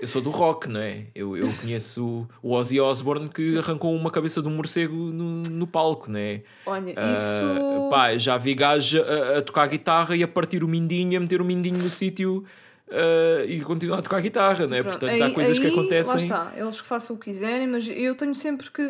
Eu 0.00 0.06
sou 0.08 0.20
do 0.20 0.30
rock, 0.30 0.68
não 0.68 0.80
é? 0.80 1.06
Eu, 1.14 1.36
eu 1.36 1.46
conheço 1.60 2.26
o 2.42 2.52
Ozzy 2.52 2.80
Osbourne 2.80 3.28
que 3.28 3.56
arrancou 3.58 3.94
uma 3.94 4.10
cabeça 4.10 4.42
de 4.42 4.48
um 4.48 4.50
morcego 4.56 4.94
no, 4.94 5.42
no 5.42 5.66
palco, 5.66 6.10
não 6.10 6.18
é? 6.18 6.42
Olha, 6.66 6.92
Ah, 6.96 7.12
isso. 7.12 7.88
pá, 7.90 8.16
já 8.16 8.36
vi 8.36 8.54
gajos 8.54 9.00
a, 9.00 9.38
a 9.38 9.42
tocar 9.42 9.66
guitarra 9.68 10.16
e 10.16 10.22
a 10.22 10.28
partir 10.28 10.64
o 10.64 10.68
mindinho, 10.68 11.16
a 11.16 11.20
meter 11.20 11.40
o 11.40 11.44
mindinho 11.44 11.78
no 11.78 11.88
sítio 11.88 12.44
ah, 12.90 13.44
e 13.46 13.60
continuar 13.60 13.98
a 13.98 14.02
tocar 14.02 14.20
guitarra, 14.20 14.66
não 14.66 14.76
é? 14.76 14.82
Pronto, 14.82 14.98
Portanto, 14.98 15.22
há 15.22 15.26
aí- 15.26 15.32
coisas 15.34 15.58
que 15.58 15.66
aí, 15.66 15.72
acontecem. 15.72 16.14
Lá 16.14 16.20
está, 16.20 16.52
eles 16.56 16.80
que 16.80 16.86
façam 16.86 17.14
o 17.14 17.18
que 17.18 17.26
quiserem, 17.26 17.68
mas 17.68 17.88
eu 17.88 18.16
tenho 18.16 18.34
sempre 18.34 18.70
que, 18.70 18.82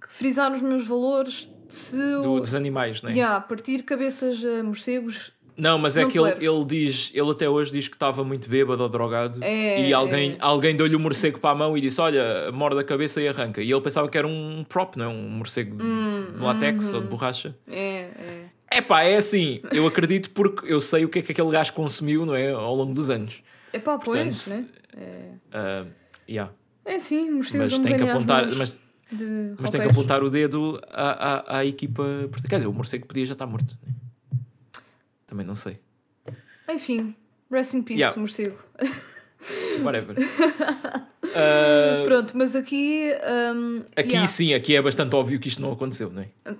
que 0.00 0.08
frisar 0.08 0.50
nos 0.50 0.62
meus 0.62 0.84
valores 0.86 1.50
se 1.68 1.96
do- 1.96 2.38
dos 2.38 2.54
animais, 2.54 3.02
não 3.02 3.10
é? 3.10 3.14
Yeah, 3.14 3.40
partir 3.40 3.82
cabeças 3.82 4.44
a 4.44 4.62
morcegos. 4.62 5.32
Não, 5.56 5.78
mas 5.78 5.96
é 5.96 6.02
Não 6.02 6.08
que 6.10 6.18
ele, 6.18 6.30
ele 6.46 6.64
diz, 6.64 7.10
ele 7.14 7.30
até 7.30 7.48
hoje 7.48 7.70
diz 7.72 7.86
que 7.88 7.94
estava 7.96 8.24
muito 8.24 8.48
bêbado 8.48 8.82
ou 8.82 8.88
drogado 8.88 9.38
É, 9.42 9.86
e 9.86 9.92
alguém, 9.92 10.32
é. 10.32 10.36
alguém 10.40 10.74
deu-lhe 10.76 10.96
o 10.96 11.00
morcego 11.00 11.38
para 11.38 11.50
a 11.50 11.54
mão 11.54 11.76
e 11.76 11.80
disse: 11.80 12.00
Olha, 12.00 12.50
morde 12.52 12.78
a 12.80 12.84
cabeça 12.84 13.20
e 13.20 13.28
arranca. 13.28 13.60
E 13.62 13.70
ele 13.70 13.80
pensava 13.80 14.08
que 14.08 14.16
era 14.16 14.26
um 14.26 14.64
prop, 14.68 14.96
não 14.96 15.04
é? 15.04 15.08
Um 15.08 15.28
morcego 15.28 15.76
de, 15.76 15.82
Hum, 15.84 16.32
de 16.36 16.42
látex 16.42 16.92
ou 16.94 17.00
de 17.02 17.06
borracha. 17.06 17.54
É, 17.68 18.08
é. 18.16 18.44
É 18.74 18.80
pá, 18.80 19.02
é 19.02 19.16
assim, 19.16 19.60
eu 19.70 19.86
acredito 19.86 20.30
porque 20.30 20.72
eu 20.72 20.80
sei 20.80 21.04
o 21.04 21.08
que 21.08 21.18
é 21.18 21.22
que 21.22 21.32
aquele 21.32 21.50
gajo 21.50 21.74
consumiu, 21.74 22.24
não 22.24 22.34
é? 22.34 22.50
Ao 22.52 22.74
longo 22.74 22.94
dos 22.94 23.10
anos. 23.10 23.42
É 23.70 23.78
pá, 23.78 23.98
pois, 23.98 24.48
Portanto, 24.48 24.66
né? 24.96 25.38
Ah, 25.52 25.84
yeah. 26.28 26.50
É 26.84 26.98
sim, 26.98 27.30
Mas 27.30 27.50
tem 27.50 27.96
que 27.96 28.02
apontar, 28.02 28.46
mas, 28.56 28.78
mas 29.60 29.70
tem 29.70 29.80
que 29.80 29.86
apontar 29.88 30.22
o 30.22 30.30
dedo 30.30 30.80
à, 30.90 31.56
à, 31.56 31.58
à 31.58 31.66
equipa. 31.66 32.04
Quer 32.48 32.56
dizer, 32.56 32.68
o 32.68 32.72
morcego 32.72 33.06
podia 33.06 33.24
já 33.26 33.34
estar 33.34 33.46
morto. 33.46 33.76
né? 33.86 33.92
Também 35.32 35.46
não 35.46 35.54
sei. 35.54 35.78
Enfim, 36.68 37.14
rest 37.50 37.72
in 37.72 37.80
peace, 37.82 38.00
Yeah. 38.00 38.20
morcego. 38.20 38.58
Whatever. 39.82 40.14
Ah, 41.34 42.02
Pronto, 42.04 42.36
mas 42.36 42.54
aqui. 42.54 43.10
um, 43.54 43.78
Aqui 43.96 44.10
yeah. 44.10 44.26
sim, 44.26 44.52
aqui 44.52 44.76
é 44.76 44.82
bastante 44.82 45.16
óbvio 45.16 45.40
que 45.40 45.48
isto 45.48 45.62
não 45.62 45.72
aconteceu, 45.72 46.10
não 46.10 46.20
é? 46.20 46.28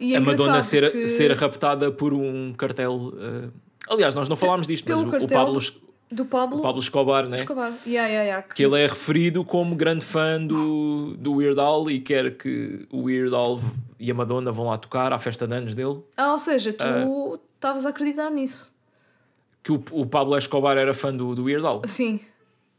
É 0.00 0.16
a 0.16 0.20
Madonna 0.20 0.60
ser, 0.60 0.92
que- 0.92 1.06
ser 1.06 1.32
raptada 1.32 1.90
por 1.90 2.12
um 2.12 2.52
cartel. 2.52 3.12
eh, 3.18 3.48
Aliás, 3.88 4.14
nós 4.14 4.28
não 4.28 4.36
falámos 4.36 4.66
disto, 4.66 4.84
Pelo 4.84 5.06
mas 5.06 5.22
o- 5.22 5.26
o, 5.26 5.28
Pablo, 5.28 5.60
do 6.10 6.24
Pablo, 6.26 6.58
o 6.58 6.62
Pablo 6.62 6.80
Escobar, 6.80 7.26
né? 7.26 7.38
Escobar. 7.38 7.72
Yeah, 7.86 8.06
yeah, 8.08 8.22
yeah, 8.24 8.42
que 8.42 8.62
ele 8.64 8.78
é 8.80 8.86
referido 8.86 9.42
como 9.44 9.74
grande 9.74 10.04
fã 10.04 10.38
do, 10.46 11.16
do 11.18 11.34
Weird 11.36 11.58
Al 11.58 11.90
e 11.90 12.00
quer 12.00 12.36
que 12.36 12.86
o 12.92 13.04
Weird 13.04 13.34
Al 13.34 13.58
e 14.04 14.10
a 14.10 14.14
Madonna 14.14 14.50
vão 14.50 14.66
lá 14.66 14.76
tocar 14.76 15.12
à 15.12 15.18
festa 15.18 15.46
de 15.46 15.54
anos 15.54 15.74
dele. 15.74 16.02
Ah, 16.16 16.32
ou 16.32 16.38
seja, 16.38 16.72
tu 16.72 16.82
Ah. 16.82 17.38
estavas 17.54 17.86
a 17.86 17.90
acreditar 17.90 18.30
nisso. 18.30 18.72
Que 19.62 19.70
o, 19.70 19.82
o 19.92 20.04
Pablo 20.06 20.36
Escobar 20.36 20.76
era 20.76 20.92
fã 20.92 21.14
do, 21.14 21.34
do 21.36 21.44
Weird 21.44 21.64
Al. 21.64 21.82
Sim. 21.86 22.18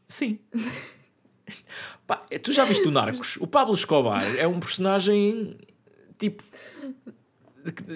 Sim. 0.06 0.38
Pá, 2.06 2.22
tu 2.42 2.52
já 2.52 2.64
viste 2.64 2.86
o 2.86 2.90
Narcos? 2.90 3.36
O 3.40 3.46
Pablo 3.46 3.74
Escobar 3.74 4.22
é 4.38 4.46
um 4.46 4.60
personagem 4.60 5.56
tipo. 6.18 6.42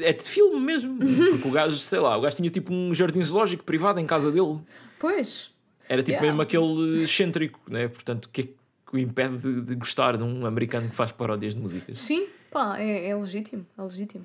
É 0.01 0.13
de 0.15 0.23
filme 0.23 0.59
mesmo. 0.59 0.99
Porque 0.99 1.49
o 1.49 1.51
gajo, 1.51 1.77
sei 1.77 1.99
lá, 1.99 2.17
o 2.17 2.23
gajo 2.23 2.37
tinha 2.37 2.49
tipo 2.49 2.73
um 2.73 2.95
jardim 2.95 3.23
zoológico 3.23 3.63
privado 3.65 4.01
em 4.01 4.07
casa 4.07 4.33
dele. 4.33 4.59
Pois. 4.99 5.51
Era 5.89 6.03
tipo 6.03 6.13
Yeah. 6.13 6.27
mesmo 6.27 6.41
aquele 6.43 7.03
excêntrico, 7.05 7.61
né? 7.69 7.89
Portanto, 7.89 8.25
o 8.25 8.29
que 8.31 8.41
é 8.41 8.45
que 8.45 8.55
o 8.95 8.99
impede 8.99 9.37
de, 9.37 9.61
de 9.63 9.75
gostar 9.75 10.17
de 10.17 10.23
um 10.25 10.47
americano 10.47 10.89
que 10.89 10.95
faz 10.95 11.13
paródias 11.13 11.55
de 11.55 11.61
músicas? 11.61 11.99
Sim, 11.99 12.27
pá, 12.51 12.79
é, 12.79 13.09
é 13.09 13.17
legítimo. 13.17 13.67
É 13.77 13.83
legítimo. 13.83 14.25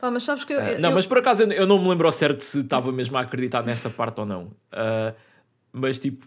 Pá, 0.00 0.10
mas 0.10 0.22
sabes 0.24 0.44
que. 0.44 0.52
eu- 0.52 0.60
Ah, 0.60 0.72
eu- 0.72 0.80
não, 0.80 0.92
mas 0.92 1.06
por 1.06 1.18
acaso 1.18 1.42
eu, 1.44 1.52
eu 1.52 1.66
não 1.66 1.80
me 1.80 1.88
lembro 1.88 2.06
ao 2.06 2.12
certo 2.12 2.40
se 2.42 2.60
estava 2.60 2.90
mesmo 2.92 3.16
a 3.16 3.20
acreditar 3.20 3.62
nessa 3.64 3.88
parte 3.90 4.20
ou 4.20 4.26
não. 4.26 4.50
Ah, 4.72 5.14
mas 5.72 5.98
tipo, 5.98 6.26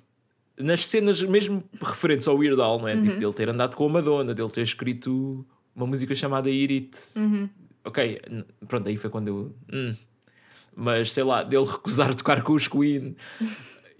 nas 0.57 0.85
cenas 0.85 1.21
mesmo 1.23 1.63
referentes 1.81 2.27
ao 2.27 2.37
Weird 2.37 2.61
Al, 2.61 2.79
não 2.79 2.87
é? 2.87 2.95
Uhum. 2.95 3.01
Tipo, 3.01 3.19
dele 3.19 3.33
ter 3.33 3.49
andado 3.49 3.75
com 3.75 3.85
a 3.85 3.89
Madonna, 3.89 4.33
dele 4.33 4.49
ter 4.49 4.61
escrito 4.61 5.45
uma 5.75 5.85
música 5.87 6.13
chamada 6.15 6.49
Irit. 6.49 6.97
Uhum. 7.15 7.49
Ok, 7.85 8.21
pronto, 8.67 8.87
aí 8.87 8.95
foi 8.95 9.09
quando 9.09 9.27
eu. 9.27 9.55
hum. 9.73 9.93
Mas 10.75 11.11
sei 11.11 11.23
lá, 11.23 11.43
dele 11.43 11.65
recusar 11.65 12.13
tocar 12.15 12.41
com 12.43 12.53
os 12.53 12.67
Queen. 12.67 13.15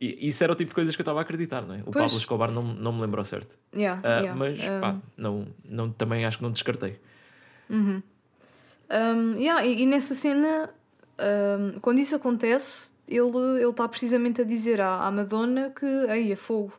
E, 0.02 0.28
isso 0.28 0.44
era 0.44 0.54
o 0.54 0.56
tipo 0.56 0.70
de 0.70 0.76
coisas 0.76 0.96
que 0.96 1.02
eu 1.02 1.04
estava 1.04 1.20
a 1.20 1.22
acreditar, 1.22 1.62
não 1.62 1.76
é? 1.76 1.80
O 1.82 1.92
Pois. 1.92 2.06
Pablo 2.06 2.18
Escobar 2.18 2.50
não, 2.52 2.64
não 2.64 2.94
me 2.94 3.02
lembrou 3.02 3.24
certo. 3.24 3.58
Yeah, 3.76 4.02
Ah, 4.04 4.20
yeah. 4.22 4.36
Mas 4.40 4.60
Um, 4.60 4.80
pá, 4.82 4.96
não, 5.18 5.48
não, 5.66 5.92
também 5.92 6.26
acho 6.26 6.38
que 6.38 6.44
não 6.44 6.52
descartei. 6.52 6.98
Um, 7.76 9.38
yeah, 9.38 9.66
e, 9.66 9.82
e 9.82 9.86
nessa 9.86 10.14
cena, 10.14 10.70
um, 11.20 11.80
quando 11.80 12.00
isso 12.00 12.16
acontece, 12.16 12.94
ele 13.08 13.70
está 13.70 13.88
precisamente 13.88 14.42
a 14.42 14.44
dizer 14.44 14.80
à, 14.82 15.06
à 15.06 15.12
Madonna 15.12 15.72
que 15.76 15.86
aí 16.10 16.32
é 16.32 16.36
fogo. 16.36 16.74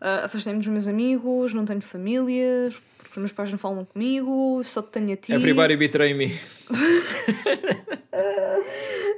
Uh, 0.00 0.24
Afastei-me 0.24 0.58
dos 0.58 0.68
meus 0.68 0.88
amigos, 0.88 1.54
não 1.54 1.64
tenho 1.64 1.80
família, 1.80 2.70
porque 3.12 3.20
os 3.20 3.24
meus 3.24 3.32
pais 3.32 3.50
não 3.50 3.58
falam 3.58 3.84
comigo, 3.84 4.62
só 4.64 4.80
te 4.80 4.88
tenho 4.88 5.12
a 5.12 5.16
ti. 5.16 5.34
Everybody 5.34 5.76
betray 5.76 6.14
me. 6.14 6.32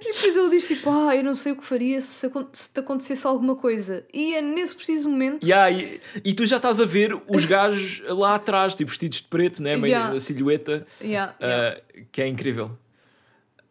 E 0.01 0.13
depois 0.13 0.37
ele 0.37 0.51
diz 0.51 0.67
tipo, 0.67 0.91
ah, 0.91 1.15
eu 1.15 1.23
não 1.23 1.35
sei 1.35 1.53
o 1.53 1.57
que 1.57 1.65
faria 1.65 2.01
se, 2.01 2.29
se 2.53 2.71
te 2.71 2.81
acontecesse 2.81 3.25
alguma 3.25 3.55
coisa. 3.55 4.05
E 4.13 4.35
é 4.35 4.43
nesse 4.43 4.75
preciso 4.75 5.09
momento. 5.09 5.47
Yeah, 5.47 5.71
e, 5.71 6.01
e 6.25 6.35
tu 6.35 6.45
já 6.45 6.57
estás 6.57 6.81
a 6.81 6.85
ver 6.85 7.17
os 7.29 7.45
gajos 7.45 8.03
lá 8.09 8.35
atrás, 8.35 8.75
tipo 8.75 8.91
vestidos 8.91 9.19
de 9.19 9.29
preto, 9.29 9.63
né? 9.63 9.77
meio 9.77 9.95
Yeah. 9.95 10.19
silhueta, 10.19 10.85
Yeah, 11.01 11.37
yeah. 11.41 11.79
uh, 11.79 12.05
que 12.11 12.21
é 12.21 12.27
incrível. 12.27 12.73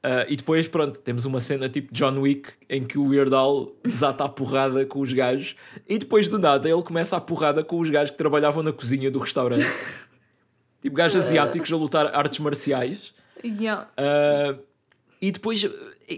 Uh, 0.06 0.24
e 0.28 0.36
depois, 0.38 0.68
pronto, 0.68 1.00
temos 1.00 1.26
uma 1.26 1.40
cena 1.40 1.68
tipo 1.70 1.94
John 1.94 2.20
Wick 2.20 2.50
em 2.70 2.84
que 2.84 2.98
o 2.98 3.08
Weird 3.08 3.34
Al 3.34 3.72
desata 3.84 4.24
a 4.26 4.30
porrada 4.30 4.86
com 4.86 5.00
os 5.00 5.12
gajos 5.12 5.56
e 5.88 5.98
depois 5.98 6.28
do 6.28 6.40
nada 6.40 6.70
ele 6.70 6.82
começa 6.84 7.16
a 7.18 7.22
porrada 7.22 7.64
com 7.64 7.80
os 7.80 7.90
gajos 7.90 8.12
que 8.12 8.18
trabalhavam 8.18 8.64
na 8.64 8.74
cozinha 8.74 9.12
do 9.12 9.20
restaurante. 9.20 9.66
tipo 10.84 10.96
gajos 10.96 11.26
asiáticos 11.26 11.72
a 11.72 11.78
lutar 11.78 12.14
artes 12.14 12.40
marciais. 12.40 13.14
Yeah. 13.44 13.90
Uh, 13.98 14.62
e 15.22 15.32
depois, 15.32 15.66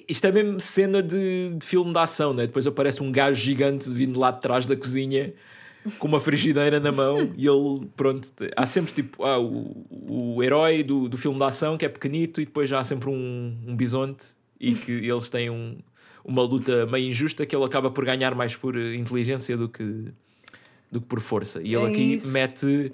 isto 0.09 0.28
é 0.28 0.32
mesmo 0.32 0.59
cena 0.59 1.01
de, 1.01 1.53
de 1.53 1.66
filme 1.66 1.93
de 1.93 1.99
ação, 1.99 2.34
né? 2.34 2.47
Depois 2.47 2.66
aparece 2.66 3.01
um 3.03 3.11
gajo 3.11 3.39
gigante 3.39 3.89
vindo 3.91 4.20
lá 4.20 4.32
de 4.32 4.41
trás 4.41 4.66
da 4.66 4.76
cozinha 4.76 5.32
com 5.99 6.07
uma 6.07 6.20
frigideira 6.20 6.80
na 6.80 6.91
mão 6.91 7.32
e 7.38 7.47
ele, 7.47 7.88
pronto, 7.95 8.32
há 8.55 8.66
sempre 8.66 8.91
tipo 8.93 9.24
ah, 9.24 9.39
o, 9.39 9.86
o 10.09 10.43
herói 10.43 10.84
do, 10.84 11.07
do 11.07 11.18
filme 11.18 11.38
de 11.38 11.43
ação 11.43 11.78
que 11.78 11.86
é 11.86 11.89
pequenito 11.89 12.41
e 12.41 12.45
depois 12.45 12.68
já 12.68 12.80
há 12.80 12.84
sempre 12.84 13.09
um, 13.09 13.55
um 13.68 13.76
bisonte 13.76 14.30
e 14.59 14.74
que 14.74 14.91
eles 15.07 15.30
têm 15.30 15.51
um, 15.51 15.78
uma 16.24 16.41
luta 16.41 16.88
meio 16.88 17.07
injusta 17.07 17.45
que 17.45 17.55
ele 17.55 17.66
acaba 17.66 17.91
por 17.91 18.03
ganhar 18.03 18.34
mais 18.34 18.55
por 18.55 18.76
inteligência 18.76 19.55
do 19.55 19.70
que, 19.70 19.84
do 20.91 20.99
que 20.99 21.07
por 21.07 21.20
força. 21.20 21.61
E 21.61 21.76
ele 21.76 21.86
É 21.86 21.89
aqui 21.89 22.13
isso. 22.16 22.34
mete 22.34 22.91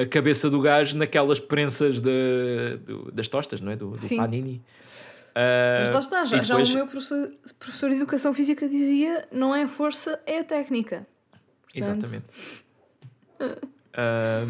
a 0.00 0.06
cabeça 0.06 0.48
do 0.48 0.60
gajo 0.60 0.96
naquelas 0.96 1.38
prensas 1.40 2.00
de, 2.00 2.78
do- 2.84 3.10
das 3.12 3.28
tostas, 3.28 3.60
não 3.60 3.72
é? 3.72 3.76
Do, 3.76 3.90
do 3.90 4.16
panini. 4.16 4.62
Mas 5.34 5.88
Ah, 5.88 5.92
lá 5.94 6.00
está, 6.00 6.24
já, 6.24 6.36
e 6.36 6.42
já 6.42 6.48
depois- 6.54 6.70
o 6.70 6.74
meu 6.74 6.86
professor, 6.86 7.30
professor 7.58 7.90
de 7.90 7.96
Educação 7.96 8.34
Física 8.34 8.68
dizia 8.68 9.26
não 9.32 9.54
é 9.54 9.62
a 9.62 9.68
força, 9.68 10.20
é 10.26 10.38
a 10.40 10.44
técnica. 10.44 11.06
Portanto, 11.72 12.04
Exatamente. 12.04 12.34
Ah, 13.94 14.46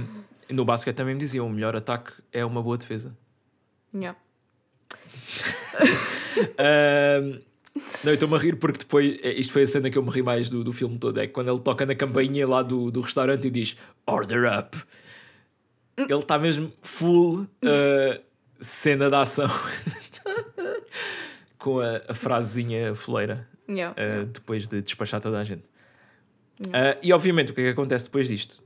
no 0.51 0.65
basquete 0.65 0.97
também 0.97 1.15
me 1.15 1.21
diziam: 1.21 1.47
o 1.47 1.51
melhor 1.51 1.75
ataque 1.77 2.13
é 2.33 2.45
uma 2.45 2.63
boa 2.63 2.77
defesa. 2.77 3.17
Yeah. 3.95 4.19
Ah, 6.59 7.21
não, 8.05 8.11
eu 8.11 8.15
estou-me 8.15 8.35
a 8.35 8.39
rir 8.39 8.57
porque 8.57 8.79
depois, 8.79 9.19
é, 9.23 9.33
isto 9.33 9.53
foi 9.53 9.63
a 9.63 9.67
cena 9.67 9.91
que 9.91 9.97
eu 9.97 10.03
me 10.03 10.11
ri 10.11 10.23
mais 10.23 10.51
do, 10.51 10.63
do 10.65 10.73
filme 10.73 10.99
todo: 10.99 11.19
é 11.21 11.27
quando 11.27 11.51
ele 11.51 11.61
toca 11.61 11.87
na 11.87 11.95
campainha 11.95 12.47
lá 12.47 12.63
do, 12.63 12.91
do 12.91 13.01
restaurante 13.01 13.47
e 13.49 13.51
diz 13.51 13.77
Order 14.07 14.59
up. 14.59 14.77
Ele 15.97 16.15
está 16.15 16.39
mesmo 16.39 16.73
full 16.83 17.47
ah, 17.65 18.21
cena 18.61 19.09
de 19.11 19.17
ação 19.17 19.49
com 21.59 21.81
a, 21.81 22.03
a 22.09 22.15
frasezinha 22.15 22.95
foleira. 22.95 23.49
Yeah. 23.69 23.95
uh, 23.95 24.27
depois 24.27 24.67
de 24.67 24.83
despachar 24.83 25.21
toda 25.21 25.39
a 25.39 25.45
gente. 25.45 25.65
Uh, 26.61 26.99
e 27.03 27.13
obviamente 27.13 27.53
o 27.53 27.55
que 27.55 27.61
é 27.61 27.65
que 27.65 27.71
acontece 27.71 28.05
depois 28.05 28.29
disto? 28.29 28.63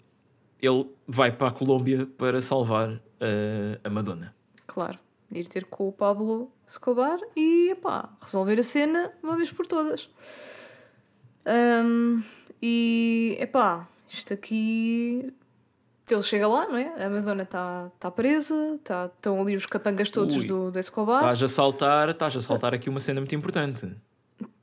Ele 0.61 0.87
vai 1.07 1.31
para 1.31 1.49
a 1.49 1.51
Colômbia 1.51 2.07
para 2.19 2.41
salvar 2.41 2.91
uh, 2.91 3.01
a 3.85 3.91
Madonna. 3.91 4.35
Claro. 4.67 4.99
Ir 5.31 5.47
ter 5.49 5.65
com 5.65 5.89
o 5.89 5.93
Pablo 5.93 6.53
Escobar 6.67 7.19
e 7.35 7.71
epá, 7.71 8.11
resolver 8.21 8.59
a 8.59 8.63
cena 8.63 9.13
uma 9.23 9.37
vez 9.37 9.51
por 9.51 9.67
todas. 9.67 10.09
Ahm, 11.45 12.23
e 12.63 13.37
epá, 13.41 13.89
isto 14.09 14.33
aqui. 14.33 15.33
Ele 16.09 16.23
chega 16.23 16.47
lá, 16.47 16.69
não 16.69 16.77
é? 16.77 17.05
A 17.05 17.11
Madonna 17.11 17.43
está 17.43 17.91
tá 17.99 18.11
presa, 18.11 18.79
tá, 18.85 19.11
estão 19.17 19.41
ali 19.41 19.57
os 19.57 19.67
capangas 19.67 20.11
todos 20.11 20.37
Ui. 20.37 20.47
do, 20.47 20.71
do 20.71 20.79
Escobar. 20.79 21.17
Estás 21.19 21.43
a 21.43 21.49
saltar, 21.49 22.09
estás 22.11 22.37
a 22.37 22.41
saltar 22.41 22.73
aqui 22.75 22.89
uma 22.89 23.01
cena 23.01 23.21
muito 23.21 23.35
importante, 23.35 23.91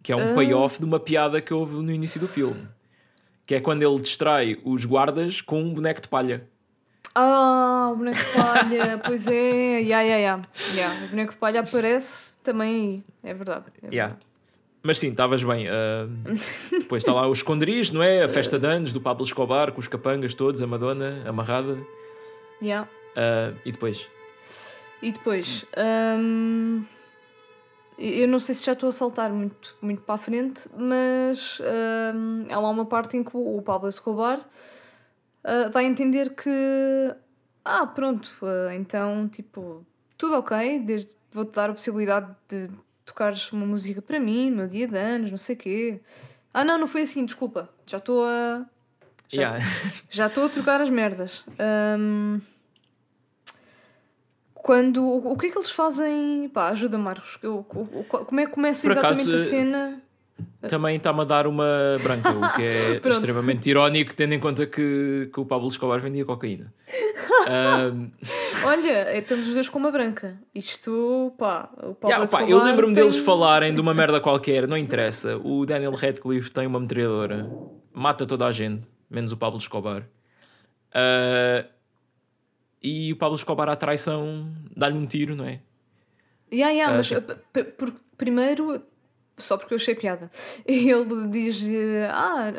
que 0.01 0.13
é 0.13 0.15
um 0.15 0.31
Ah. 0.31 0.35
payoff 0.35 0.79
de 0.79 0.85
uma 0.85 0.99
piada 1.01 1.41
que 1.41 1.53
houve 1.53 1.75
no 1.83 1.91
início 1.91 2.19
do 2.19 2.27
filme. 2.29 2.65
Que 3.45 3.55
é 3.55 3.59
quando 3.59 3.81
ele 3.83 3.99
distrai 3.99 4.57
os 4.63 4.85
guardas 4.85 5.41
com 5.41 5.61
um 5.61 5.73
boneco 5.73 5.99
de 5.99 6.07
palha. 6.07 6.47
Ah, 7.13 7.89
o 7.91 7.97
boneco 7.97 8.17
de 8.17 8.31
palha, 8.33 8.97
pois 9.05 9.27
é, 9.27 9.81
ya, 9.81 10.01
ya, 10.01 10.17
ya. 10.17 10.41
Ya, 10.73 10.89
O 11.05 11.09
boneco 11.09 11.33
de 11.33 11.37
palha 11.37 11.59
aparece 11.59 12.37
também 12.41 13.03
aí, 13.21 13.31
é 13.31 13.33
verdade. 13.33 13.65
é 13.67 13.81
verdade. 13.81 13.95
Yeah. 13.95 14.17
Mas 14.83 14.99
sim, 14.99 15.09
estavas 15.09 15.43
bem. 15.43 15.67
uh, 15.67 16.07
depois 16.71 17.01
está 17.01 17.13
lá 17.13 17.27
o 17.27 17.31
esconderijo, 17.31 17.93
não 17.93 18.03
é? 18.03 18.23
A 18.23 18.27
festa 18.27 18.59
de 18.59 18.67
anos 18.67 18.91
do 18.91 18.99
Pablo 18.99 19.23
Escobar, 19.23 19.71
com 19.71 19.79
os 19.79 19.87
capangas 19.87 20.33
todos, 20.33 20.61
a 20.61 20.67
Madonna 20.67 21.23
amarrada. 21.25 21.77
Ya. 22.61 22.83
Uh, 22.83 23.57
e 23.65 23.71
depois? 23.71 24.09
E 25.01 25.11
depois, 25.11 25.65
hum, 26.19 26.83
eu 27.97 28.27
não 28.27 28.39
sei 28.39 28.55
se 28.55 28.65
já 28.65 28.73
estou 28.73 28.89
a 28.89 28.91
saltar 28.91 29.31
muito, 29.31 29.75
muito 29.81 30.01
para 30.01 30.15
a 30.15 30.17
frente, 30.17 30.69
mas 30.77 31.61
hum, 32.13 32.45
há 32.49 32.59
lá 32.59 32.69
uma 32.69 32.85
parte 32.85 33.17
em 33.17 33.23
que 33.23 33.31
o 33.33 33.61
Pablo 33.61 33.89
Escobar 33.89 34.39
ah, 35.43 35.69
dá 35.69 35.79
a 35.81 35.83
entender 35.83 36.33
que, 36.35 37.15
ah, 37.65 37.85
pronto, 37.87 38.29
então, 38.73 39.27
tipo, 39.27 39.85
tudo 40.17 40.35
ok, 40.37 40.79
desde 40.79 41.15
vou-te 41.31 41.51
dar 41.53 41.69
a 41.69 41.73
possibilidade 41.73 42.33
de 42.47 42.69
tocares 43.05 43.51
uma 43.51 43.65
música 43.65 44.01
para 44.01 44.19
mim, 44.19 44.49
no 44.49 44.57
meu 44.57 44.67
dia 44.67 44.87
de 44.87 44.97
anos, 44.97 45.29
não 45.31 45.37
sei 45.37 45.55
o 45.55 45.59
quê. 45.59 46.01
Ah, 46.53 46.63
não, 46.63 46.77
não 46.77 46.87
foi 46.87 47.01
assim, 47.01 47.25
desculpa, 47.25 47.69
já 47.85 47.97
estou 47.97 48.25
a. 48.25 48.65
Já, 49.29 49.41
Yeah. 49.41 49.59
já 50.11 50.27
estou 50.27 50.45
a 50.45 50.49
trocar 50.49 50.79
as 50.81 50.89
merdas. 50.89 51.43
Hum, 51.99 52.39
quando. 54.53 55.03
O, 55.03 55.31
o 55.33 55.37
que 55.37 55.47
é 55.47 55.49
que 55.49 55.57
eles 55.57 55.71
fazem? 55.71 56.49
Pá, 56.49 56.69
ajuda 56.69 56.97
Marcos. 56.97 57.37
Eu, 57.41 57.65
o- 57.73 57.99
o- 57.99 58.03
como 58.05 58.39
é 58.39 58.45
que 58.45 58.51
começa 58.51 58.81
Por 58.87 58.91
exatamente 58.91 59.29
acaso, 59.29 59.35
a 59.35 59.49
cena? 59.49 60.01
Também 60.67 60.95
está-me 60.95 61.21
a 61.21 61.23
dar 61.25 61.45
uma 61.45 61.65
branca, 62.01 62.29
o 62.31 62.53
que 62.55 62.61
é 62.63 63.01
extremamente 63.09 63.69
irónico, 63.69 64.15
tendo 64.15 64.33
em 64.33 64.39
conta 64.39 64.65
que, 64.65 65.29
que 65.33 65.39
o 65.39 65.45
Pablo 65.45 65.67
Escobar 65.67 65.99
vendia 65.99 66.25
cocaína. 66.25 66.73
Ahm, 67.47 68.09
Olha, 68.65 68.91
é, 69.09 69.19
estamos 69.19 69.47
os 69.49 69.53
dois 69.53 69.67
com 69.67 69.77
uma 69.77 69.91
branca. 69.91 70.39
Isto, 70.55 71.33
pá, 71.37 71.69
o 71.75 71.93
Pablo 71.95 71.97
yeah, 72.05 72.17
pá, 72.19 72.23
Escobar 72.23 72.49
eu 72.49 72.63
lembro-me 72.63 72.93
tem- 72.95 73.03
deles 73.03 73.19
falarem 73.19 73.75
de 73.75 73.81
uma 73.81 73.93
merda 73.93 74.21
qualquer, 74.21 74.65
não 74.67 74.77
interessa. 74.77 75.37
O 75.37 75.65
Daniel 75.65 75.91
Radcliffe 75.93 76.49
tem 76.51 76.65
uma 76.65 76.79
metralhadora, 76.79 77.49
mata 77.93 78.25
toda 78.25 78.45
a 78.47 78.51
gente, 78.51 78.87
menos 79.09 79.31
o 79.33 79.37
Pablo 79.37 79.59
Escobar. 79.59 80.07
Ah, 80.93 81.65
e 82.81 83.11
o 83.13 83.17
Pablo 83.17 83.35
Escobar, 83.37 83.69
à 83.69 83.75
traição, 83.75 84.47
dá-lhe 84.75 84.97
um 84.97 85.05
tiro, 85.05 85.35
não 85.35 85.45
é? 85.45 85.59
Ah, 86.87 86.91
mas 86.97 87.07
sim. 87.07 87.15
uh, 87.15 87.21
p- 87.51 87.63
por- 87.63 87.93
primeiro, 88.17 88.81
só 89.37 89.57
porque 89.57 89.73
eu 89.73 89.77
achei 89.77 89.95
piada, 89.95 90.29
ele 90.65 91.27
diz: 91.29 91.63
eh, 91.63 92.07
Ah, 92.11 92.51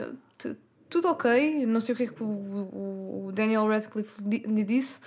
tudo 0.88 1.08
ok, 1.08 1.66
não 1.66 1.80
sei 1.80 1.94
o 1.94 1.96
que 1.96 2.02
é 2.04 2.06
que 2.06 2.22
o, 2.22 2.26
o- 3.26 3.30
Daniel 3.32 3.66
Radcliffe 3.68 4.22
lhe 4.22 4.28
di- 4.40 4.46
lhe 4.46 4.62
disse, 4.64 5.00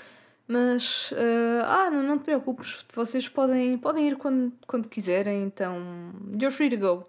mas 0.48 1.14
eh, 1.15 1.61
ah, 1.65 1.89
não, 1.89 2.03
não 2.03 2.18
te 2.18 2.26
preocupes, 2.26 2.85
vocês 2.94 3.30
podem, 3.30 3.77
podem 3.77 4.07
ir 4.07 4.18
quando, 4.18 4.52
quando 4.68 4.88
quiserem, 4.89 5.44
então 5.44 6.11
you're 6.34 6.52
free 6.52 6.69
to 6.69 6.77
go. 6.77 7.07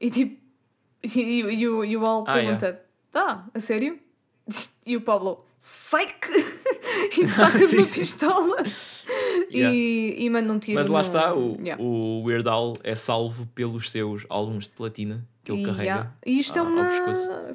E 0.00 0.10
tipo, 0.10 0.40
e, 1.04 1.20
e, 1.20 1.40
e 1.40 1.68
o, 1.68 1.84
e 1.84 1.96
o 1.96 2.04
Al 2.04 2.24
Ah, 2.26 2.32
pergunta: 2.32 2.82
Ah, 3.14 3.44
a 3.54 3.60
sério? 3.60 3.98
E 4.86 4.96
o 4.96 5.00
Pablo, 5.00 5.44
psych! 5.58 6.28
e 7.20 7.26
saca 7.26 7.58
Sim, 7.58 7.78
uma 7.78 7.84
sim. 7.84 8.00
pistola 8.00 8.56
Yeah. 9.50 9.74
e, 9.74 10.24
e 10.24 10.28
manda 10.30 10.52
um 10.52 10.58
tiro. 10.58 10.76
Mas 10.78 10.88
lá 10.88 10.98
no- 10.98 11.04
está, 11.04 11.34
o, 11.34 11.56
Yeah. 11.62 11.82
o 11.82 12.22
Weird 12.24 12.48
Al 12.48 12.72
é 12.82 12.94
salvo 12.94 13.46
pelos 13.54 13.90
seus 13.90 14.26
álbuns 14.28 14.64
de 14.64 14.70
platina 14.72 15.26
que 15.44 15.52
ele 15.52 15.62
carrega. 15.64 15.82
yeah. 15.82 16.12
E 16.26 16.38
isto 16.40 16.56
é 16.56 16.60
ao 16.60 16.66
uma. 16.66 16.88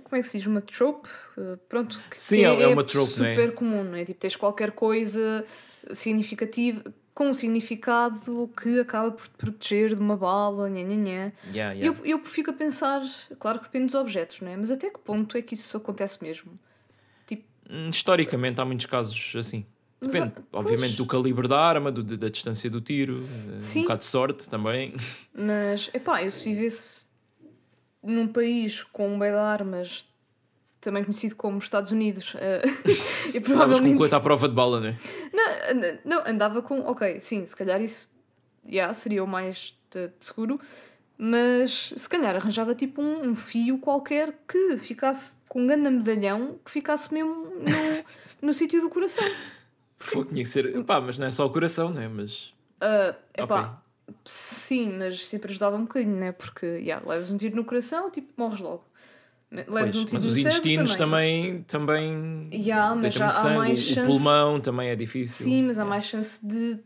Como 0.04 0.16
é 0.16 0.22
que 0.22 0.24
se 0.24 0.38
diz? 0.38 0.48
Uma 0.48 0.62
trope? 0.62 1.10
Uh, 1.38 1.58
Pronto. 1.68 2.00
que- 2.10 2.20
Sim, 2.20 2.38
que 2.38 2.46
é- 2.46 2.62
é 2.64 2.68
uma 2.68 2.84
trope, 2.84 3.20
não 3.20 3.26
é? 3.26 3.36
super 3.36 3.54
comum, 3.54 3.84
não 3.84 3.96
é? 3.96 4.06
Tipo, 4.06 4.20
tens 4.20 4.36
qualquer 4.38 4.72
coisa 4.72 5.44
significativa 5.92 6.82
com 7.14 7.28
um 7.30 7.34
significado 7.34 8.50
que 8.62 8.80
acaba 8.80 9.12
por 9.12 9.28
te 9.28 9.34
proteger 9.38 9.90
de 9.94 10.00
uma 10.02 10.16
bala, 10.16 10.70
nha, 10.70 10.82
nha, 10.84 10.96
nha. 10.96 11.28
Yeah, 11.54 11.76
Eu, 11.78 11.96
eu 12.06 12.20
fico 12.24 12.52
a 12.52 12.54
pensar, 12.54 13.02
claro 13.38 13.60
que 13.60 13.66
depende 13.66 13.88
dos 13.88 13.96
objetos, 13.96 14.40
não 14.42 14.50
é? 14.50 14.56
Mas 14.58 14.72
até 14.72 14.90
que 14.90 14.98
ponto 15.00 15.38
é 15.38 15.42
que 15.42 15.54
isso 15.54 15.76
acontece 15.76 16.24
mesmo? 16.24 16.58
Tipo, 17.28 17.44
Hum, 17.70 17.90
Historicamente 17.90 18.60
há 18.62 18.66
muitos 18.66 18.86
casos 18.86 19.34
assim. 19.36 19.66
Mas 20.04 20.14
Depende, 20.14 20.34
há- 20.38 20.58
obviamente, 20.58 20.82
pois. 20.88 20.96
do 20.96 21.06
calibre 21.06 21.48
da 21.48 21.60
arma, 21.60 21.92
do- 21.92 22.04
da 22.04 22.28
distância 22.30 22.70
do 22.72 22.82
tiro, 22.82 23.24
eh, 23.54 23.58
Sim. 23.60 23.80
um 23.80 23.82
bocado 23.84 24.00
de 24.00 24.06
sorte 24.06 24.50
também. 24.50 24.94
mas, 25.34 25.92
epá, 25.94 26.24
eu 26.24 26.32
se 26.32 26.52
vivesse 26.52 27.06
num 28.02 28.28
país 28.28 28.84
com 28.84 29.14
um 29.14 29.20
bem 29.20 29.30
de 29.32 29.38
armas, 29.38 30.08
também 30.80 31.04
conhecido 31.04 31.36
como 31.36 31.60
Estados 31.60 31.92
Unidos, 31.92 32.36
eh, 32.40 32.64
eu 32.66 32.72
Estavas 32.72 33.32
com 33.34 33.38
o 33.38 33.42
provavelmente... 33.44 33.98
coito 33.98 34.16
à 34.16 34.20
prova 34.20 34.50
de 34.50 34.56
bala, 34.56 34.80
né? 34.80 34.98
Não, 35.32 35.72
anda- 35.78 36.00
não, 36.04 36.24
andava 36.26 36.62
com. 36.64 36.80
Ok, 36.82 37.20
sim, 37.20 37.46
se 37.46 37.56
calhar 37.56 37.80
isso 37.80 38.10
já 38.68 38.92
seria 38.96 39.24
o 39.24 39.28
mais 39.28 39.78
de, 39.92 40.08
de 40.08 40.14
seguro, 40.26 40.60
mas 41.16 41.94
se 41.96 42.10
calhar 42.10 42.36
arranjava 42.36 42.74
tipo 42.74 43.04
um, 43.04 43.30
um 43.30 43.36
fio 43.36 43.78
qualquer 43.78 44.34
que 44.48 44.76
ficasse 44.80 45.36
com 45.48 45.62
um 45.62 45.68
grande 45.68 45.92
medalhão 45.92 46.60
que 46.66 46.72
ficasse 46.72 47.14
mesmo 47.14 47.36
no, 47.36 48.06
no 48.48 48.52
sítio 48.54 48.82
do 48.82 48.90
coração. 48.90 49.24
Tinha 50.02 50.44
que 50.44 50.46
ser. 50.46 50.84
Pá, 50.84 51.00
mas 51.02 51.18
não 51.20 51.28
é 51.28 51.32
só 51.32 51.46
o 51.46 51.50
coração, 51.50 51.90
né? 51.92 52.08
Mas. 52.08 52.54
Uh, 52.82 53.16
epá, 53.38 53.82
sim, 54.26 54.98
mas 54.98 55.26
sempre 55.26 55.52
ajudava 55.52 55.76
um 55.78 55.82
bocadinho, 55.84 56.16
né? 56.18 56.32
Porque 56.32 56.84
já, 56.84 57.00
levas 57.06 57.32
um 57.32 57.38
tiro 57.38 57.56
no 57.56 57.64
coração, 57.66 58.10
tipo, 58.10 58.30
morres 58.38 58.60
logo. 58.60 58.84
Leves 59.52 59.68
Pois, 59.70 59.96
um 59.98 60.06
tiro 60.06 60.14
mas 60.14 60.24
no 60.24 60.30
os 60.30 60.38
intestinos 60.38 60.96
também. 60.96 61.62
também, 61.64 62.50
Ya, 62.54 62.90
mas 62.96 63.02
deita 63.02 63.18
já 63.20 63.28
há 63.28 63.32
sangue, 63.34 63.58
mais 63.58 63.80
o- 63.80 63.84
chance- 63.84 64.02
O 64.02 64.12
pulmão 64.12 64.60
também 64.62 64.90
é 64.90 64.96
difícil. 64.96 65.46
Sim, 65.46 65.64
mas 65.64 65.78
há 65.78 65.82
É. 65.84 65.86
mais 65.86 66.06
chance 66.06 66.46
de, 66.46 66.80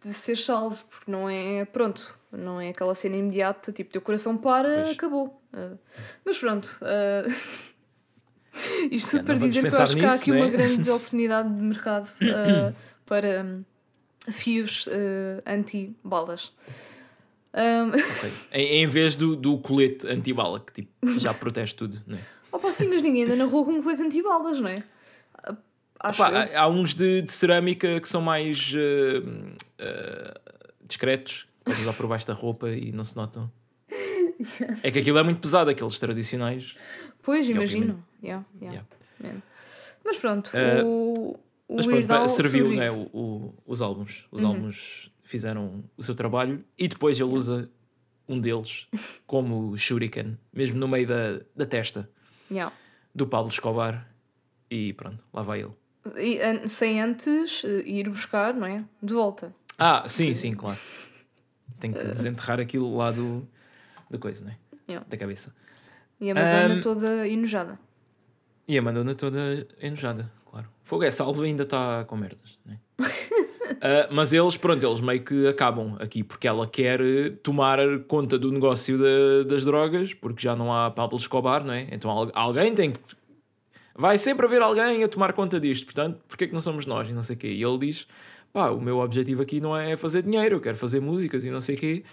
de 0.00 0.12
ser 0.12 0.36
salvo, 0.36 0.84
porque 0.86 1.10
não 1.10 1.28
é. 1.30 1.64
Pronto, 1.64 2.14
não 2.30 2.60
é 2.60 2.68
aquela 2.68 2.94
cena 2.94 3.16
imediata, 3.16 3.72
tipo, 3.72 3.90
teu 3.90 4.02
coração 4.02 4.36
para, 4.36 4.82
Pois. 4.84 4.90
acabou. 4.96 5.40
Uh, 5.54 5.78
mas 6.24 6.36
pronto. 6.38 6.78
uh, 6.82 7.26
isto 8.90 9.10
tudo 9.12 9.24
para 9.24 9.34
não 9.38 9.46
dizer 9.46 9.68
que 9.68 9.74
eu 9.74 9.82
acho 9.82 9.96
que 9.96 10.04
há 10.04 10.10
nisso, 10.10 10.22
aqui 10.22 10.32
né? 10.32 10.40
uma 10.40 10.48
grande 10.48 10.90
oportunidade 10.90 11.48
de 11.54 11.60
mercado 11.62 12.06
uh, 12.06 12.76
para 13.06 13.42
um, 13.42 13.64
fios 14.32 14.86
uh, 14.86 15.42
anti-balas. 15.46 16.52
Um, 17.54 17.90
Ok. 17.90 18.32
Em, 18.52 18.82
em 18.82 18.86
vez 18.86 19.14
do, 19.14 19.36
do 19.36 19.58
colete 19.58 20.06
antibala, 20.08 20.58
que 20.60 20.72
tipo, 20.72 20.90
já 21.20 21.32
protege 21.32 21.74
tudo, 21.74 22.00
né? 22.06 22.18
opa, 22.50 22.72
sim, 22.72 22.88
mas 22.88 23.00
ninguém 23.02 23.24
anda 23.24 23.36
na 23.36 23.44
rua 23.44 23.64
com 23.64 23.72
um 23.72 23.82
colete 23.82 24.02
anti-balas, 24.02 24.60
não 24.60 24.68
é? 24.68 24.82
Uh, 25.48 25.56
Acho 26.00 26.22
eu. 26.22 26.26
há, 26.26 26.60
há 26.62 26.68
uns 26.68 26.94
de, 26.94 27.22
de 27.22 27.32
cerâmica 27.32 28.00
que 28.00 28.08
são 28.08 28.20
mais 28.20 28.74
eh, 28.76 29.22
eh, 29.78 30.34
discretos, 30.86 31.46
podes 31.64 31.80
usar 31.80 31.94
por 31.94 32.06
baixo 32.06 32.26
da 32.26 32.34
roupa 32.34 32.68
e 32.70 32.92
não 32.92 33.04
se 33.04 33.16
notam. 33.16 33.50
É 34.82 34.90
que 34.90 34.98
aquilo 34.98 35.16
é 35.16 35.22
muito 35.22 35.40
pesado, 35.40 35.70
aqueles 35.70 35.98
tradicionais. 35.98 36.74
Pois, 37.22 37.48
E, 37.48 37.52
imagino. 37.52 38.04
Yeah, 38.24 38.44
yeah. 38.60 38.84
Yeah. 39.20 39.42
Mas 40.04 40.16
pronto, 40.18 40.50
Uh, 40.54 40.84
o, 40.86 41.30
o 41.68 41.76
Mas 41.76 41.86
pronto, 41.86 42.28
serviu 42.28 42.68
né, 42.74 42.90
o, 42.90 43.02
o- 43.12 43.54
os 43.66 43.80
álbuns. 43.82 44.26
Os 44.30 44.42
Uhum. 44.42 44.48
álbuns 44.50 45.10
fizeram 45.22 45.84
o 45.96 46.02
seu 46.02 46.14
trabalho 46.14 46.64
e 46.78 46.88
depois 46.88 47.18
ele 47.20 47.30
usa 47.30 47.70
um 48.28 48.38
deles 48.40 48.86
como 49.26 49.76
shuriken, 49.76 50.38
mesmo 50.52 50.78
no 50.78 50.88
meio 50.88 51.06
da, 51.06 51.40
da 51.54 51.66
testa 51.66 52.10
Yeah. 52.50 52.72
do 53.14 53.26
Pablo 53.26 53.50
Escobar. 53.50 54.10
E 54.70 54.92
pronto, 54.94 55.24
lá 55.32 55.42
vai 55.42 55.60
ele. 55.62 55.72
E, 56.16 56.68
sem 56.68 57.00
antes 57.00 57.62
eh, 57.64 57.82
ir 57.86 58.08
buscar, 58.08 58.52
não 58.54 58.66
é? 58.66 58.84
De 59.02 59.14
volta. 59.14 59.54
Ah, 59.78 60.04
sim, 60.06 60.34
sim, 60.34 60.52
claro. 60.54 60.78
Tem 61.80 61.92
que 61.92 62.02
desenterrar 62.04 62.60
aquilo 62.60 62.96
lá 62.96 63.10
do, 63.10 63.46
do 64.10 64.18
coisa, 64.18 64.44
né? 64.46 64.56
Yeah. 64.88 65.06
Da 65.08 65.16
cabeça. 65.16 65.54
E 66.20 66.30
a 66.30 66.34
Madonna 66.34 66.74
Um, 66.74 66.80
toda 66.80 67.28
enojada. 67.28 67.78
E 68.66 68.78
a 68.78 68.82
Madonna 68.82 69.14
toda 69.14 69.66
enojada, 69.80 70.30
claro. 70.50 70.66
Fogo 70.82 71.04
é 71.04 71.10
salvo 71.10 71.42
ainda 71.42 71.62
está 71.62 72.04
com 72.04 72.16
merdas, 72.16 72.58
né? 72.64 72.78
Ah, 73.80 74.08
mas 74.10 74.32
eles, 74.32 74.56
pronto, 74.56 74.86
eles 74.86 75.00
meio 75.00 75.22
que 75.22 75.46
acabam 75.46 75.96
aqui 76.00 76.22
porque 76.22 76.46
ela 76.48 76.66
quer 76.66 77.00
eh, 77.02 77.30
tomar 77.42 77.78
conta 78.06 78.38
do 78.38 78.50
negócio 78.50 78.96
da- 78.98 79.42
das 79.46 79.62
drogas 79.64 80.14
porque 80.14 80.42
já 80.42 80.54
não 80.56 80.72
há 80.72 80.90
Pablo 80.90 81.18
Escobar, 81.18 81.62
não 81.64 81.72
é? 81.74 81.88
Então 81.90 82.10
al- 82.10 82.30
alguém 82.34 82.74
tem 82.74 82.92
que. 82.92 82.98
Vai 83.94 84.16
sempre 84.16 84.46
haver 84.46 84.62
alguém 84.62 85.02
a 85.04 85.08
tomar 85.08 85.32
conta 85.34 85.60
disto, 85.60 85.84
portanto, 85.86 86.18
porque 86.26 86.44
é 86.44 86.46
que 86.46 86.52
não 86.54 86.60
somos 86.60 86.86
nós 86.86 87.08
e 87.10 87.12
não 87.12 87.22
sei 87.22 87.36
o 87.36 87.38
quê? 87.38 87.48
E 87.48 87.62
ele 87.62 87.78
diz: 87.78 88.06
pá, 88.52 88.70
o 88.70 88.80
meu 88.80 88.98
objetivo 89.00 89.42
aqui 89.42 89.60
não 89.60 89.76
é 89.76 89.96
fazer 89.96 90.22
dinheiro, 90.22 90.56
eu 90.56 90.60
quero 90.60 90.76
fazer 90.76 91.00
músicas 91.00 91.44
e 91.44 91.50
não 91.50 91.60
sei 91.60 91.76
o 91.76 91.78
quê. 91.78 92.04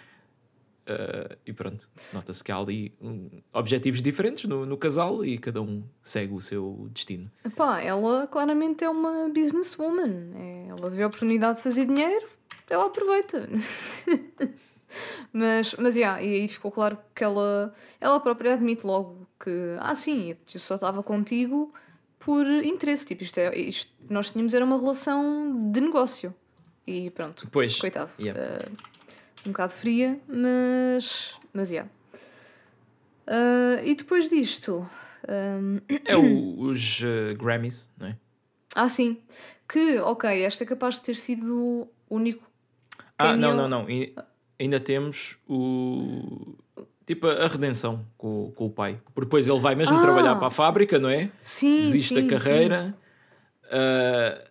Ah, 0.92 1.38
e 1.46 1.54
pronto, 1.54 1.90
nota-se 2.14 2.44
que 2.44 2.52
há 2.52 2.58
ali 2.58 2.94
hum, 3.02 3.30
objetivos 3.54 4.02
diferentes 4.02 4.46
no, 4.50 4.66
no 4.66 4.78
casal 4.78 5.24
e 5.24 5.38
cada 5.38 5.62
um 5.62 5.84
segue 6.02 6.34
o 6.34 6.42
seu 6.42 6.90
destino. 6.94 7.32
Epá, 7.46 7.82
ela 7.82 8.28
claramente 8.28 8.84
é 8.84 8.90
uma 8.90 9.30
businesswoman. 9.30 10.32
É, 10.36 10.68
ela 10.70 10.90
vê 10.90 11.04
a 11.04 11.08
oportunidade 11.08 11.58
de 11.58 11.64
fazer 11.64 11.86
dinheiro, 11.86 12.28
ela 12.70 12.86
aproveita. 12.86 13.48
mas, 15.34 15.76
mas, 15.76 15.96
yeah, 15.96 16.22
e 16.22 16.42
aí 16.42 16.48
ficou 16.48 16.72
claro 16.72 16.98
que 17.16 17.24
ela, 17.24 17.74
ela 18.00 18.20
própria 18.20 18.54
admite 18.54 18.86
logo 18.86 19.28
que, 19.40 19.78
ah, 19.80 19.96
sim, 19.96 20.32
eu 20.32 20.60
só 20.60 20.76
estava 20.76 21.02
contigo 21.02 21.74
por 22.20 22.46
interesse. 22.48 23.06
Tipo, 23.06 23.24
isto 23.24 23.38
é, 23.40 23.58
isto, 23.58 23.92
nós 24.10 24.30
tínhamos 24.30 24.54
era 24.54 24.64
uma 24.66 24.78
relação 24.78 25.72
de 25.72 25.82
negócio. 25.82 26.34
E 26.86 27.10
pronto, 27.12 27.48
Pois, 27.52 27.80
coitado. 27.80 28.10
yeah. 28.20 28.42
eh, 28.42 28.70
um 29.46 29.52
bocado 29.52 29.74
fria, 29.74 30.20
mas. 30.28 31.36
Mas, 31.54 31.72
yeah. 31.72 31.90
Ah, 33.28 33.82
e 33.84 33.96
depois 33.96 34.30
disto. 34.30 34.88
ahm, 35.28 35.78
é 36.06 36.16
o- 36.18 36.60
os 36.60 37.02
eh, 37.04 37.34
Grammys, 37.36 37.90
não 37.98 38.08
é? 38.08 38.18
ah, 38.76 38.90
sim. 38.90 39.18
Que, 39.68 40.00
ok, 40.00 40.44
esta 40.44 40.64
é 40.64 40.68
capaz 40.68 40.96
de 40.96 41.02
ter 41.02 41.16
sido 41.16 41.56
o 42.10 42.16
único. 42.16 42.50
Ah, 43.18 43.36
não, 43.38 43.52
cameo- 43.52 43.56
não, 43.56 43.68
não. 43.84 43.90
E 43.90 44.14
ainda 44.60 44.80
temos 44.80 45.38
o. 45.48 46.56
Tipo 47.06 47.28
a 47.28 47.48
redenção 47.48 48.06
com, 48.18 48.46
o- 48.46 48.52
com 48.52 48.66
o 48.68 48.70
pai. 48.70 49.00
Porque 49.14 49.26
depois 49.26 49.48
ele 49.48 49.60
vai 49.60 49.76
mesmo 49.76 49.98
Ah! 49.98 50.02
trabalhar 50.02 50.36
para 50.36 50.48
a 50.48 50.52
fábrica, 50.52 50.98
não 51.00 51.10
é? 51.10 51.32
Sim, 51.42 51.80
Desiste 51.82 52.16
sim, 52.16 52.28
da 52.28 52.38
carreira. 52.38 52.98
ah, 53.72 54.51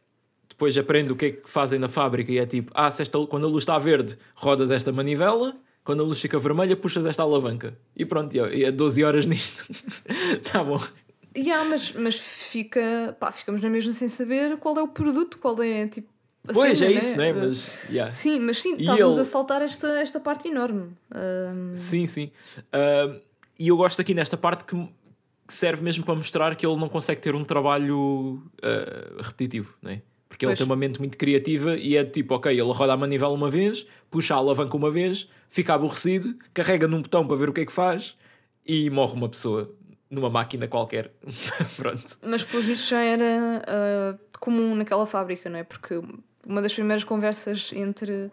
depois 0.60 0.76
aprende 0.76 1.10
o 1.10 1.16
que 1.16 1.24
é 1.24 1.30
que 1.32 1.48
fazem 1.48 1.78
na 1.78 1.88
fábrica 1.88 2.30
e 2.30 2.38
é 2.38 2.44
tipo: 2.44 2.70
ah, 2.74 2.88
esta, 2.88 3.18
quando 3.26 3.46
a 3.46 3.48
luz 3.50 3.62
está 3.62 3.78
verde, 3.78 4.18
rodas 4.34 4.70
esta 4.70 4.92
manivela. 4.92 5.56
Quando 5.82 6.02
a 6.02 6.06
luz 6.06 6.20
fica 6.20 6.38
vermelha, 6.38 6.76
puxas 6.76 7.06
esta 7.06 7.22
alavanca. 7.22 7.74
E 7.96 8.04
pronto, 8.04 8.34
e 8.34 8.38
é- 8.38 8.54
e 8.58 8.64
é 8.64 8.70
12 8.70 9.02
horas 9.02 9.24
nisto. 9.26 9.66
tá 10.52 10.62
bom. 10.62 10.78
Yeah, 11.34 11.66
mas, 11.66 11.92
mas 11.94 12.16
fica. 12.18 13.16
Pá, 13.18 13.32
ficamos 13.32 13.62
na 13.62 13.70
mesma 13.70 13.90
sem 13.92 14.06
saber 14.06 14.58
qual 14.58 14.76
é 14.76 14.82
o 14.82 14.88
produto, 14.88 15.38
qual 15.38 15.60
é 15.62 15.88
tipo. 15.88 16.08
a 16.46 16.52
Pois 16.52 16.78
cena, 16.78 16.90
é 16.90 16.94
isso, 16.94 17.16
né? 17.16 17.28
Eh, 17.30 17.32
Mas. 17.32 17.82
yeah. 17.88 18.12
Sim, 18.12 18.38
mas 18.40 18.60
sim, 18.60 18.76
estávamos 18.76 19.16
ele- 19.16 19.20
a 19.22 19.24
saltar 19.24 19.62
esta, 19.62 19.88
esta 19.98 20.20
parte 20.20 20.48
enorme. 20.48 20.90
Ahm, 21.10 21.74
Sim, 21.74 22.04
sim. 22.04 22.30
Ah, 22.70 23.16
e 23.58 23.68
eu 23.68 23.76
gosto 23.78 24.00
aqui 24.02 24.12
nesta 24.12 24.36
parte 24.36 24.64
que 24.64 24.76
serve 25.48 25.82
mesmo 25.82 26.04
para 26.04 26.14
mostrar 26.14 26.54
que 26.54 26.66
ele 26.66 26.76
não 26.76 26.88
consegue 26.90 27.22
ter 27.22 27.34
um 27.34 27.44
trabalho 27.44 28.42
ah, 28.62 29.22
repetitivo, 29.22 29.74
não 29.80 29.90
Porque 30.30 30.44
ele 30.46 30.50
Pois. 30.50 30.58
tem 30.58 30.64
uma 30.64 30.76
mente 30.76 30.98
muito 31.00 31.18
criativa 31.18 31.76
e 31.76 31.96
é 31.96 32.04
tipo, 32.04 32.34
ok, 32.34 32.52
ele 32.52 32.72
roda 32.72 32.92
a 32.92 32.96
manivela 32.96 33.34
uma 33.34 33.50
vez, 33.50 33.84
puxa 34.10 34.32
a 34.34 34.38
alavanca 34.38 34.76
uma 34.76 34.90
vez, 34.90 35.28
fica 35.48 35.74
aborrecido, 35.74 36.34
carrega 36.54 36.86
num 36.86 37.02
botão 37.02 37.26
para 37.26 37.36
ver 37.36 37.48
o 37.48 37.52
que 37.52 37.62
é 37.62 37.66
que 37.66 37.72
faz 37.72 38.16
e 38.64 38.88
morre 38.90 39.14
uma 39.14 39.28
pessoa 39.28 39.74
numa 40.08 40.30
máquina 40.30 40.68
qualquer. 40.68 41.10
Pronto. 41.76 42.04
Mas 42.22 42.44
pelo 42.44 42.62
visto 42.62 42.88
já 42.88 43.02
era 43.02 43.62
ah, 43.66 44.18
comum 44.38 44.74
naquela 44.76 45.04
fábrica, 45.04 45.50
não 45.50 45.58
é? 45.58 45.64
Porque 45.64 46.00
uma 46.46 46.62
das 46.62 46.72
primeiras 46.72 47.02
conversas 47.04 47.72
entre, 47.74 48.30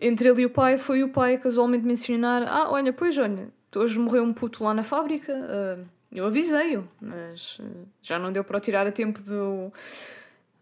entre 0.00 0.28
ele 0.28 0.42
e 0.42 0.46
o 0.46 0.50
pai 0.50 0.76
foi 0.78 1.04
o 1.04 1.08
pai 1.10 1.38
casualmente 1.38 1.86
mencionar: 1.86 2.42
Ah, 2.42 2.70
olha, 2.70 2.92
pois 2.92 3.16
olha, 3.18 3.48
hoje 3.76 3.98
morreu 4.00 4.24
um 4.24 4.32
puto 4.32 4.64
lá 4.64 4.74
na 4.74 4.82
fábrica. 4.82 5.32
ah, 5.32 5.78
eu 6.12 6.26
avisei-o, 6.26 6.88
mas 7.00 7.58
ah, 7.60 7.84
já 8.02 8.18
não 8.18 8.32
deu 8.32 8.42
para 8.42 8.56
o 8.56 8.60
tirar 8.60 8.84
a 8.84 8.90
tempo 8.90 9.22
do. 9.22 9.72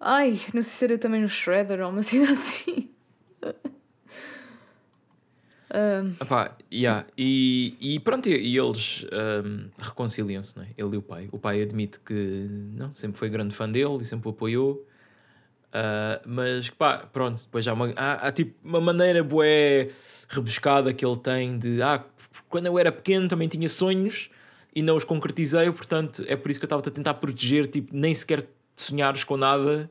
Ai, 0.01 0.31
não 0.55 0.63
sei 0.63 0.63
se 0.63 0.85
era 0.85 0.99
também 0.99 1.23
no 1.23 1.29
Shredder 1.29 1.81
ou 1.81 1.91
uma 1.91 2.03
cena 2.03 2.33
assim. 2.33 2.91
Ah, 5.71 6.03
Epá, 6.21 6.57
yeah. 6.73 7.07
e, 7.17 7.77
e 7.81 8.01
pronto, 8.01 8.29
e, 8.29 8.57
eles 8.57 9.05
ahm, 9.13 9.69
reconciliam-se, 9.79 10.57
não 10.57 10.65
é? 10.65 10.69
Ele 10.79 10.95
e 10.95 10.97
o 10.97 11.03
pai. 11.03 11.29
O 11.31 11.39
pai 11.39 11.61
admite 11.61 12.01
que 12.01 12.47
não, 12.75 12.93
sempre 12.95 13.19
foi 13.19 13.29
grande 13.29 13.55
fã 13.55 13.69
dele 13.69 13.99
e 14.01 14.05
sempre 14.05 14.29
o 14.29 14.31
apoiou. 14.31 14.87
Ah, 15.73 16.21
mas 16.25 16.71
pá, 16.71 17.07
pronto, 17.13 17.43
depois 17.43 17.67
há, 17.69 17.75
uma, 17.75 17.93
há, 17.97 18.29
há 18.29 18.33
tipo 18.33 18.55
uma 18.65 18.81
maneira 18.81 19.23
bué 19.23 19.91
rebuscada 20.29 20.93
que 20.95 21.05
ele 21.05 21.17
tem 21.19 21.59
de 21.59 21.83
ah, 21.83 22.03
quando 22.49 22.67
eu 22.67 22.79
era 22.79 22.91
pequeno 22.91 23.29
também 23.29 23.49
tinha 23.49 23.69
sonhos 23.69 24.31
e 24.75 24.83
não 24.83 24.97
os 24.97 25.05
concretizei, 25.05 25.71
portanto 25.71 26.25
é 26.27 26.37
por 26.37 26.51
isso 26.51 26.59
que 26.59 26.65
eu 26.65 26.69
estava 26.69 26.81
a 26.81 26.91
tentar 26.91 27.15
proteger, 27.15 27.67
tipo, 27.67 27.95
nem 27.95 28.15
sequer 28.15 28.47
sonhares 28.81 29.25
com 29.25 29.37
nada, 29.37 29.91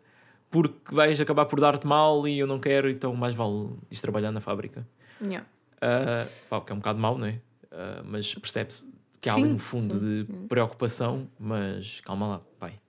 porque 0.49 0.93
vais 0.93 1.19
acabar 1.19 1.45
por 1.45 1.59
dar-te 1.59 1.85
mal 1.85 2.27
e 2.27 2.39
eu 2.39 2.47
não 2.47 2.59
quero, 2.59 2.89
então 2.89 3.13
mais 3.15 3.35
vale 3.35 3.69
ir 3.91 3.99
trabalhar 3.99 4.31
na 4.31 4.41
fábrica. 4.41 4.87
Yeah. 5.21 5.45
Uh, 5.77 6.29
pá, 6.49 6.61
que 6.61 6.71
é 6.71 6.75
um 6.75 6.79
bocado 6.79 6.99
mau, 6.99 7.17
não 7.17 7.27
é? 7.27 7.39
Uh, 7.65 8.03
mas 8.05 8.33
percebe-se 8.35 8.91
que 9.19 9.29
há 9.29 9.33
Sim, 9.33 9.45
um 9.45 9.59
fundo 9.59 9.99
sim. 9.99 10.23
de 10.23 10.33
preocupação, 10.47 11.27
mas 11.39 11.99
calma 12.01 12.27
lá, 12.27 12.41
pai. 12.59 12.79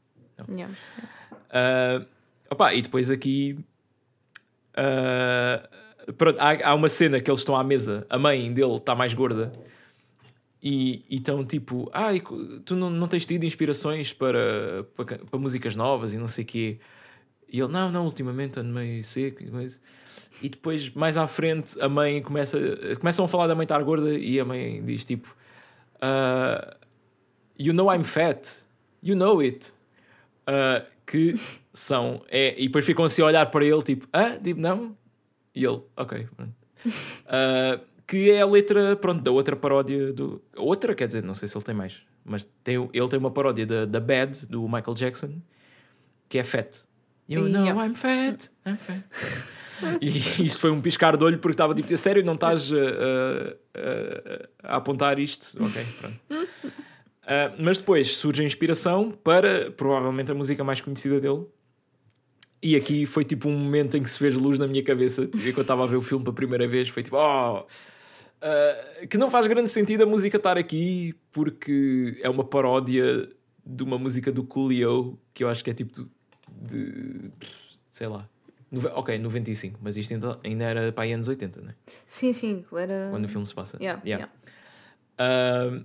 Yeah. 0.49 0.73
Uh, 1.49 2.07
opá, 2.51 2.75
e 2.75 2.83
depois 2.83 3.11
aqui 3.11 3.59
uh, 4.79 6.13
pronto, 6.13 6.39
há, 6.39 6.71
há 6.71 6.75
uma 6.75 6.89
cena 6.89 7.21
que 7.21 7.31
eles 7.31 7.41
estão 7.41 7.57
à 7.57 7.65
mesa, 7.65 8.07
a 8.09 8.19
mãe 8.19 8.53
dele 8.53 8.77
está 8.77 8.95
mais 8.95 9.15
gorda 9.15 9.53
e 10.63 11.05
estão 11.11 11.45
tipo, 11.45 11.89
ah, 11.93 12.09
tu 12.65 12.75
não, 12.75 12.91
não 12.91 13.07
tens 13.09 13.25
tido 13.25 13.45
inspirações 13.45 14.13
para, 14.13 14.85
para, 14.97 15.19
para 15.19 15.39
músicas 15.39 15.77
novas 15.77 16.13
e 16.15 16.19
não 16.19 16.27
sei 16.27 16.45
o 16.45 16.47
quê. 16.47 16.79
E 17.51 17.61
ele, 17.61 17.73
não, 17.73 17.91
não, 17.91 18.05
ultimamente 18.05 18.59
ando 18.61 18.73
meio 18.73 19.03
seco. 19.03 19.43
e 19.43 19.51
coisa." 19.51 19.81
E 20.43 20.49
depois, 20.49 20.91
mais 20.91 21.17
à 21.19 21.27
frente, 21.27 21.81
a 21.81 21.89
mãe 21.89 22.23
começa. 22.23 22.59
Começam 23.01 23.25
a 23.25 23.29
falar 23.29 23.47
da 23.49 23.55
mãe 23.55 23.65
estar 23.65 23.83
gorda 23.83 24.15
e 24.15 24.39
a 24.39 24.45
mãe 24.45 24.85
diz 24.85 25.05
tipo: 25.05 25.35
"Ah, 26.01 26.77
You 27.59 27.73
know 27.75 27.93
I'm 27.93 28.05
fat. 28.05 28.67
You 29.03 29.17
know 29.17 29.41
it. 29.41 29.73
Ah, 30.47 30.85
que 31.07 31.35
são. 31.73 32.23
É, 32.29 32.55
e 32.57 32.67
depois 32.67 32.85
ficam 32.85 33.05
assim 33.05 33.23
a 33.23 33.27
olhar 33.27 33.47
para 33.51 33.65
ele, 33.65 33.83
tipo: 33.83 34.07
Ah, 34.13 34.37
tipo, 34.37 34.61
não? 34.61 34.97
E 35.55 35.65
ele, 35.65 35.81
ok. 35.97 36.29
pronto." 36.37 36.55
Que 38.09 38.31
é 38.31 38.41
a 38.41 38.47
letra, 38.47 38.97
pronto, 38.97 39.23
da 39.23 39.31
outra 39.31 39.55
paródia 39.55 40.13
do. 40.13 40.43
Outra, 40.57 40.95
quer 40.95 41.07
dizer, 41.07 41.23
não 41.23 41.35
sei 41.35 41.47
se 41.47 41.57
ele 41.57 41.65
tem 41.65 41.75
mais, 41.75 42.01
mas 42.25 42.43
tem, 42.65 42.77
ele 42.93 43.09
tem 43.09 43.19
uma 43.19 43.31
paródia 43.31 43.67
da, 43.67 43.85
da 43.85 44.01
Bad, 44.01 44.47
do 44.47 44.63
Michael 44.67 44.95
Jackson, 44.95 45.41
que 46.29 46.39
é 46.39 46.43
Fat. 46.45 46.79
You 47.29 47.47
know 47.51 47.65
Yeah. 47.67 47.87
I'm 47.87 47.95
fat. 47.95 48.49
I'm 48.67 48.75
fat. 48.77 49.05
e 50.01 50.09
isto 50.09 50.59
foi 50.59 50.71
um 50.71 50.81
piscar 50.81 51.17
de 51.19 51.23
olho 51.23 51.39
porque 51.39 51.53
estava 51.53 51.75
tipo, 51.75 51.93
a 51.93 51.97
sério, 51.99 52.25
não 52.25 52.33
estás 52.35 52.73
a, 52.73 52.77
a- 52.77 53.55
a- 53.77 54.73
a 54.73 54.77
apontar 54.77 55.19
isto? 55.19 55.63
Ok, 55.63 55.85
pronto. 56.01 56.17
Mas 57.59 57.77
depois 57.77 58.17
surge 58.17 58.41
a 58.41 58.45
inspiração 58.47 59.11
para 59.11 59.71
provavelmente 59.73 60.33
a 60.33 60.35
música 60.35 60.65
mais 60.65 60.81
conhecida 60.81 61.21
dele. 61.21 61.45
E 62.63 62.75
aqui 62.75 63.05
foi 63.05 63.23
tipo 63.25 63.49
um 63.51 63.57
momento 63.59 63.99
em 63.99 64.03
que 64.03 64.09
se 64.09 64.19
fez 64.19 64.35
luz 64.35 64.59
na 64.59 64.67
minha 64.67 64.83
cabeça. 64.83 65.27
Tipo, 65.27 65.37
Quando 65.39 65.59
eu 65.59 65.61
estava 65.63 65.85
a 65.85 65.87
ver 65.87 65.97
o 65.97 66.03
filme 66.03 66.25
pela 66.25 66.35
primeira 66.35 66.67
vez, 66.67 66.89
foi 66.89 67.03
tipo, 67.03 67.17
oh, 67.19 67.67
ah, 68.41 69.07
que 69.09 69.19
não 69.19 69.31
faz 69.31 69.47
grande 69.47 69.69
sentido 69.71 70.05
a 70.05 70.07
música 70.07 70.37
estar 70.37 70.57
aqui 70.57 71.15
porque 71.33 72.19
é 72.23 72.29
uma 72.29 72.45
paródia 72.45 73.29
de 73.65 73.83
uma 73.83 73.99
música 73.99 74.33
do 74.33 74.45
Coolio 74.45 75.19
que 75.35 75.45
eu 75.45 75.49
acho 75.49 75.63
que 75.63 75.71
é 75.71 75.75
tipo 75.75 76.09
de. 76.51 77.31
sei 77.89 78.07
lá. 78.09 78.29
Ok, 78.95 79.19
95, 79.19 79.79
mas 79.83 79.97
isto 79.97 80.13
ainda, 80.13 80.39
ainda 80.45 80.65
era 80.65 80.93
para 80.93 81.05
aí 81.05 81.13
anos 81.13 81.27
80, 81.27 81.63
né? 81.63 81.75
Sim, 82.07 82.35
sim, 82.35 82.65
era. 82.73 83.09
Quando 83.11 83.25
o 83.25 83.29
filme 83.29 83.47
se 83.47 83.55
passa. 83.55 83.79
Yeah, 83.81 84.03
Yeah. 84.05 84.27
yeah. 84.27 84.33
Ah, 85.19 85.81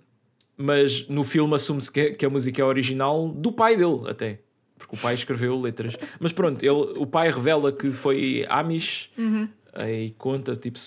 mas 0.58 1.08
no 1.08 1.24
filme 1.24 1.56
assume-se 1.56 1.92
que, 1.92 2.12
que 2.12 2.26
a 2.26 2.30
música 2.30 2.62
é 2.62 2.66
original 2.66 3.30
do 3.30 3.52
pai 3.52 3.76
dele, 3.76 4.02
até. 4.08 4.40
Porque 4.78 4.96
o 4.96 5.00
pai 5.00 5.14
escreveu 5.14 5.60
letras. 5.60 5.96
Mas 6.20 6.34
pronto, 6.34 6.62
ele, 6.62 7.00
o 7.00 7.08
pai 7.08 7.32
revela 7.32 7.72
que 7.72 7.90
foi 7.92 8.46
Amish 8.50 9.10
eh, 9.18 9.48
e 9.76 10.12
conta 10.12 10.54
tipo, 10.54 10.78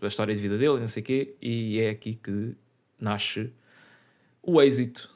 a 0.00 0.06
história 0.06 0.34
de 0.34 0.40
vida 0.40 0.56
dele 0.56 0.76
e 0.76 0.80
não 0.80 0.88
sei 0.88 1.02
o 1.02 1.06
quê. 1.06 1.34
E 1.40 1.80
é 1.80 1.90
aqui 1.90 2.14
que 2.14 2.56
nasce 2.98 3.52
o 4.42 4.60
êxito 4.62 5.10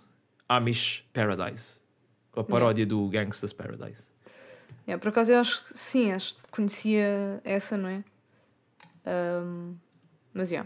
Amish 0.48 1.04
Paradise. 1.12 1.80
A 2.34 2.44
paródia 2.44 2.86
do 2.86 3.08
Gangsta's 3.08 3.52
Paradise. 3.52 4.12
Yeah, 4.86 5.00
por 5.00 5.08
acaso 5.10 5.32
eu 5.32 5.38
acho 5.38 5.64
que 5.64 5.78
sim, 5.78 6.10
acho 6.10 6.34
que 6.36 6.48
conhecia 6.50 7.40
essa, 7.44 7.76
não 7.76 7.88
é? 7.88 8.04
Ahm, 9.04 9.74
mas 10.32 10.48
já. 10.48 10.62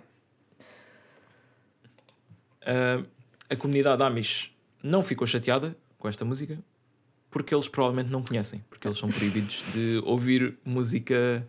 Uh, 2.63 3.07
a 3.51 3.57
comunidade 3.57 4.03
Amish 4.03 4.55
não 4.83 5.03
ficou 5.03 5.27
chateada 5.27 5.77
com 5.99 6.09
esta 6.09 6.25
música 6.25 6.59
porque 7.31 7.53
eles 7.53 7.69
provavelmente 7.69 8.11
não 8.11 8.23
conhecem, 8.23 8.65
porque 8.71 8.87
eles 8.87 8.97
são 8.97 9.11
proibidos 9.11 9.65
de 9.73 10.01
ouvir 10.05 10.57
música 10.65 11.45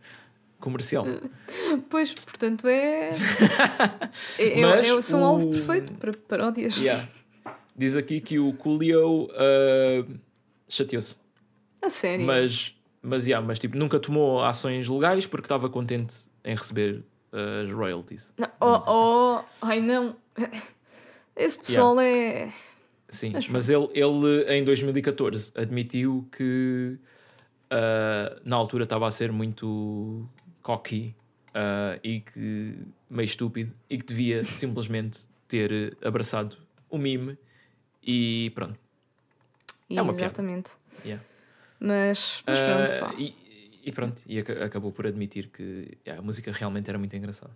comercial. 0.59 1.05
Pois, 1.89 2.13
portanto 2.13 2.67
é. 2.67 3.11
é, 4.39 4.61
é, 4.61 4.79
é 4.79 5.01
são 5.01 5.21
o- 5.21 5.25
alvo 5.25 5.49
perfeito 5.51 5.93
para 5.93 6.11
paródias. 6.27 6.77
Yeah. 6.77 7.07
Diz 7.75 7.95
aqui 7.97 8.21
que 8.21 8.39
o 8.39 8.53
Coolio 8.53 9.25
uh, 9.25 10.19
chateou-se, 10.69 11.17
A 11.81 11.89
sério. 11.89 12.25
mas, 12.25 12.75
mas, 13.01 13.27
yeah, 13.27 13.45
mas 13.45 13.59
tipo, 13.59 13.77
nunca 13.77 13.99
tomou 13.99 14.43
ações 14.43 14.87
legais 14.87 15.25
porque 15.25 15.45
estava 15.45 15.69
contente 15.69 16.15
em 16.43 16.55
receber 16.55 17.03
uh, 17.33 17.65
as 17.65 17.71
royalties. 17.71 18.33
Não, 18.37 18.49
oh, 18.61 18.79
oh, 18.87 19.43
ai 19.61 19.81
não. 19.81 20.15
Esse 21.35 21.57
pessoal 21.57 21.99
é. 21.99 22.49
Sim, 23.09 23.31
Mas 23.33 23.47
mas 23.49 23.69
ele, 23.69 23.87
ele 23.93 24.43
em 24.49 24.63
2014 24.63 25.51
admitiu 25.55 26.27
que 26.35 26.97
ah, 27.69 28.39
na 28.43 28.55
altura 28.55 28.83
estava 28.85 29.07
a 29.07 29.11
ser 29.11 29.31
muito 29.31 30.27
cocky 30.65 31.15
ah, 31.53 31.99
e 32.03 32.21
que 32.21 32.75
meio 33.07 33.25
estúpido 33.25 33.75
e 33.87 33.99
que 33.99 34.05
devia 34.05 34.43
simplesmente 34.49 35.27
ter 35.47 35.95
abraçado 36.03 36.57
o 36.89 36.97
mime 36.97 37.37
e 38.03 38.51
pronto. 38.55 38.79
É 39.89 40.01
uma 40.01 40.11
piada. 40.11 40.25
Exatamente. 40.25 40.71
Yeah. 41.05 41.23
Mas, 41.79 42.41
mas 42.47 42.59
Ah, 42.59 42.63
pronto, 42.87 42.99
pá. 42.99 43.15
e, 43.21 43.35
e 43.85 43.91
pronto, 43.91 44.23
e 44.25 44.39
aca- 44.39 44.65
acabou 44.65 44.91
por 44.91 45.05
admitir 45.05 45.49
que 45.49 45.95
yeah, 46.05 46.19
a 46.19 46.25
música 46.25 46.51
realmente 46.51 46.89
era 46.89 46.97
muito 46.97 47.15
engraçada. 47.15 47.55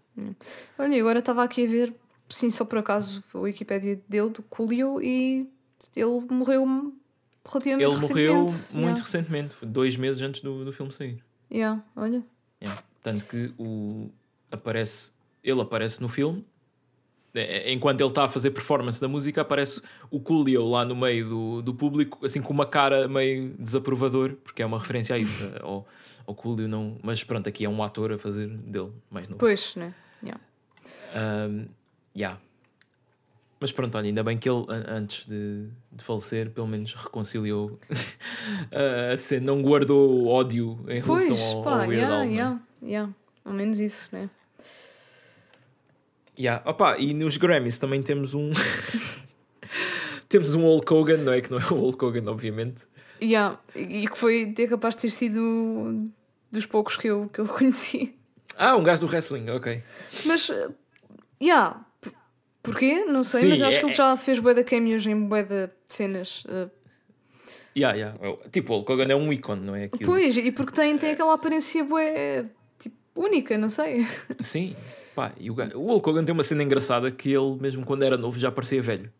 Olha, 0.77 0.95
e 0.95 0.99
agora 0.99 1.19
estava 1.19 1.43
aqui 1.43 1.65
a 1.65 1.67
ver, 1.67 1.95
sim, 2.29 2.51
só 2.51 2.63
por 2.65 2.77
acaso, 2.77 3.23
a 3.33 3.37
Wikipédia 3.39 3.99
dele, 4.07 4.29
do 4.29 4.43
Coolio, 4.43 5.01
e 5.01 5.49
ele 5.95 6.19
morreu 6.29 6.93
relativamente 7.47 7.83
Ele 7.95 8.01
morreu 8.01 8.45
recentemente. 8.45 8.73
muito 8.75 8.81
Yeah. 8.97 9.01
recentemente, 9.01 9.65
dois 9.65 9.95
meses 9.97 10.21
antes 10.21 10.41
do, 10.41 10.63
do 10.63 10.71
filme 10.71 10.91
sair. 10.91 11.23
Yeah, 11.51 11.83
olha. 11.95 12.23
Tanto 13.01 13.25
que 13.25 13.53
o, 13.57 14.09
aparece, 14.51 15.13
ele 15.43 15.61
aparece 15.61 16.01
no 16.01 16.09
filme, 16.09 16.45
eh, 17.33 17.71
enquanto 17.71 18.01
ele 18.01 18.09
está 18.09 18.23
a 18.25 18.27
fazer 18.27 18.51
performance 18.51 18.99
da 18.99 19.07
música, 19.07 19.41
aparece 19.41 19.81
o 20.11 20.19
Coolio 20.19 20.67
lá 20.67 20.83
no 20.83 20.95
meio 20.95 21.29
do, 21.29 21.61
do 21.61 21.73
público, 21.73 22.25
assim 22.25 22.41
com 22.41 22.51
uma 22.53 22.65
cara 22.65 23.07
meio 23.07 23.55
desaprovador, 23.57 24.33
porque 24.43 24.61
é 24.61 24.65
uma 24.65 24.79
referência 24.79 25.15
a 25.15 25.19
isso, 25.19 25.39
ao, 25.61 25.87
ao 26.27 26.35
Coolio 26.35 26.67
não. 26.67 26.97
Mas 27.03 27.23
pronto, 27.23 27.47
aqui 27.47 27.63
é 27.65 27.69
um 27.69 27.81
ator 27.83 28.11
a 28.11 28.17
fazer 28.17 28.47
dele, 28.47 28.91
mais 29.09 29.27
novo. 29.27 29.39
Pois, 29.39 29.75
né? 29.75 29.93
Yeah. 30.21 30.41
Um, 31.15 31.67
yeah. 32.17 32.39
Mas 33.61 33.71
pronto, 33.73 33.97
olha, 33.97 34.05
ainda 34.07 34.23
bem 34.23 34.37
que 34.37 34.49
ele, 34.49 34.65
an- 34.69 34.85
antes 34.87 35.27
de, 35.27 35.67
de 35.91 36.01
falecer, 36.03 36.49
pelo 36.49 36.65
menos 36.67 36.93
reconciliou 36.93 37.77
a 39.13 39.17
cena, 39.17 39.45
não 39.47 39.61
guardou 39.61 40.27
ódio 40.27 40.79
em 40.87 41.01
Pois, 41.01 41.27
relação 41.27 41.57
ao, 41.57 41.63
pá, 41.63 41.71
ao 41.71 41.77
Weird 41.79 41.95
yeah, 41.95 42.15
Al, 42.15 42.21
é? 42.23 42.27
yeah, 42.27 42.61
yeah. 42.83 43.11
Ao 43.45 43.53
menos 43.53 43.79
isso, 43.79 44.09
né? 44.13 44.29
Yeah. 46.37 46.63
Opa, 46.69 46.97
e 46.97 47.13
nos 47.13 47.37
Grammys 47.37 47.79
também 47.79 48.01
temos 48.01 48.33
um. 48.33 48.51
temos 50.29 50.53
um 50.53 50.61
Hulk 50.63 50.93
Hogan, 50.93 51.17
não 51.17 51.33
é? 51.33 51.41
Que 51.41 51.51
não 51.51 51.59
é 51.59 51.63
o 51.65 51.75
Hulk 51.75 52.03
Hogan, 52.05 52.29
obviamente. 52.31 52.85
Yeah. 53.21 53.59
E 53.75 54.07
que 54.07 54.17
foi 54.17 54.53
é 54.57 54.67
capaz 54.67 54.95
de 54.95 55.01
ter 55.03 55.09
sido 55.11 56.09
dos 56.51 56.65
poucos 56.65 56.95
que 56.97 57.07
eu, 57.07 57.29
que 57.33 57.39
eu 57.39 57.45
conheci. 57.47 58.15
Ah, 58.57 58.75
um 58.75 58.83
gajo 58.83 59.01
do 59.01 59.07
wrestling, 59.07 59.49
ok. 59.49 59.81
Mas, 60.25 60.51
yeah. 61.41 61.85
p- 62.01 62.11
Porquê? 62.61 63.05
Não 63.05 63.23
sei, 63.23 63.41
Sim, 63.41 63.49
mas 63.49 63.61
acho 63.61 63.77
é- 63.77 63.79
que 63.79 63.85
ele 63.85 63.93
já 63.93 64.15
fez 64.17 64.39
bué 64.39 64.53
de 64.53 64.63
cameos 64.63 65.05
em 65.07 65.15
bué 65.27 65.43
de 65.43 65.69
cenas. 65.87 66.43
eh, 66.47 66.67
Yeah, 67.77 67.95
yeah. 67.97 68.17
Tipo, 68.51 68.73
o 68.73 68.75
Hulk 68.77 68.91
Hogan 68.91 69.05
é 69.11 69.15
um 69.15 69.31
ícone, 69.31 69.65
não 69.65 69.75
é? 69.75 69.85
Aquilo. 69.85 70.11
Pois, 70.11 70.35
e 70.35 70.51
porque 70.51 70.73
tem, 70.73 70.97
tem 70.97 71.11
aquela 71.11 71.33
aparência 71.35 71.81
bué, 71.83 72.45
única, 73.21 73.57
não 73.57 73.69
sei. 73.69 74.05
Sim, 74.39 74.75
pá, 75.15 75.31
e 75.39 75.49
o, 75.51 75.53
o 75.75 75.87
Hulk 75.87 76.09
Hogan 76.09 76.23
tem 76.25 76.33
uma 76.33 76.43
cena 76.43 76.63
engraçada 76.63 77.11
que 77.11 77.29
ele, 77.31 77.57
mesmo 77.59 77.85
quando 77.85 78.03
era 78.03 78.17
novo, 78.17 78.39
já 78.39 78.51
parecia 78.51 78.81
velho. 78.81 79.11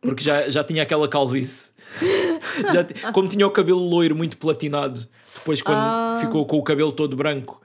Porque 0.00 0.22
já, 0.22 0.50
já 0.50 0.62
tinha 0.62 0.82
aquela 0.82 1.08
calvície. 1.08 1.72
Já 2.70 3.10
como 3.12 3.26
tinha 3.26 3.46
o 3.46 3.50
cabelo 3.50 3.80
loiro 3.80 4.14
muito 4.14 4.36
platinado, 4.36 5.00
depois 5.34 5.62
quando 5.62 5.78
Ah. 5.78 6.18
ficou 6.20 6.44
com 6.46 6.58
o 6.58 6.62
cabelo 6.62 6.92
todo 6.92 7.16
branco, 7.16 7.60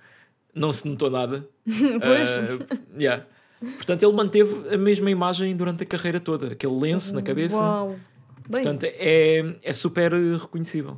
não 0.56 0.72
se 0.72 0.88
notou 0.88 1.10
nada. 1.12 1.46
Pois. 2.02 2.30
Ah, 2.30 2.78
yeah. 2.98 3.26
Portanto, 3.60 4.04
ele 4.04 4.14
manteve 4.14 4.74
a 4.74 4.78
mesma 4.78 5.12
imagem 5.12 5.54
durante 5.56 5.84
a 5.84 5.86
carreira 5.86 6.20
toda, 6.20 6.54
aquele 6.54 6.74
lenço 6.80 7.14
na 7.14 7.22
cabeça. 7.22 7.58
Uau. 7.58 7.90
Bem, 7.90 8.00
Portanto, 8.64 8.86
é, 8.86 9.54
é 9.62 9.74
super 9.74 10.12
reconhecível. 10.14 10.98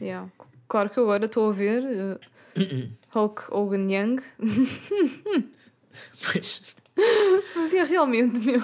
yeah. 0.00 0.28
claro 0.68 0.90
que 0.90 1.00
agora 1.00 1.24
estou 1.24 1.48
a 1.48 1.52
ver 1.52 1.82
eh, 2.54 2.88
Hulk 3.14 3.42
Hogan 3.50 3.90
Young, 3.90 4.20
Pois. 6.24 6.62
mas 7.56 7.74
é 7.74 7.84
realmente, 7.84 8.40
meu. 8.40 8.60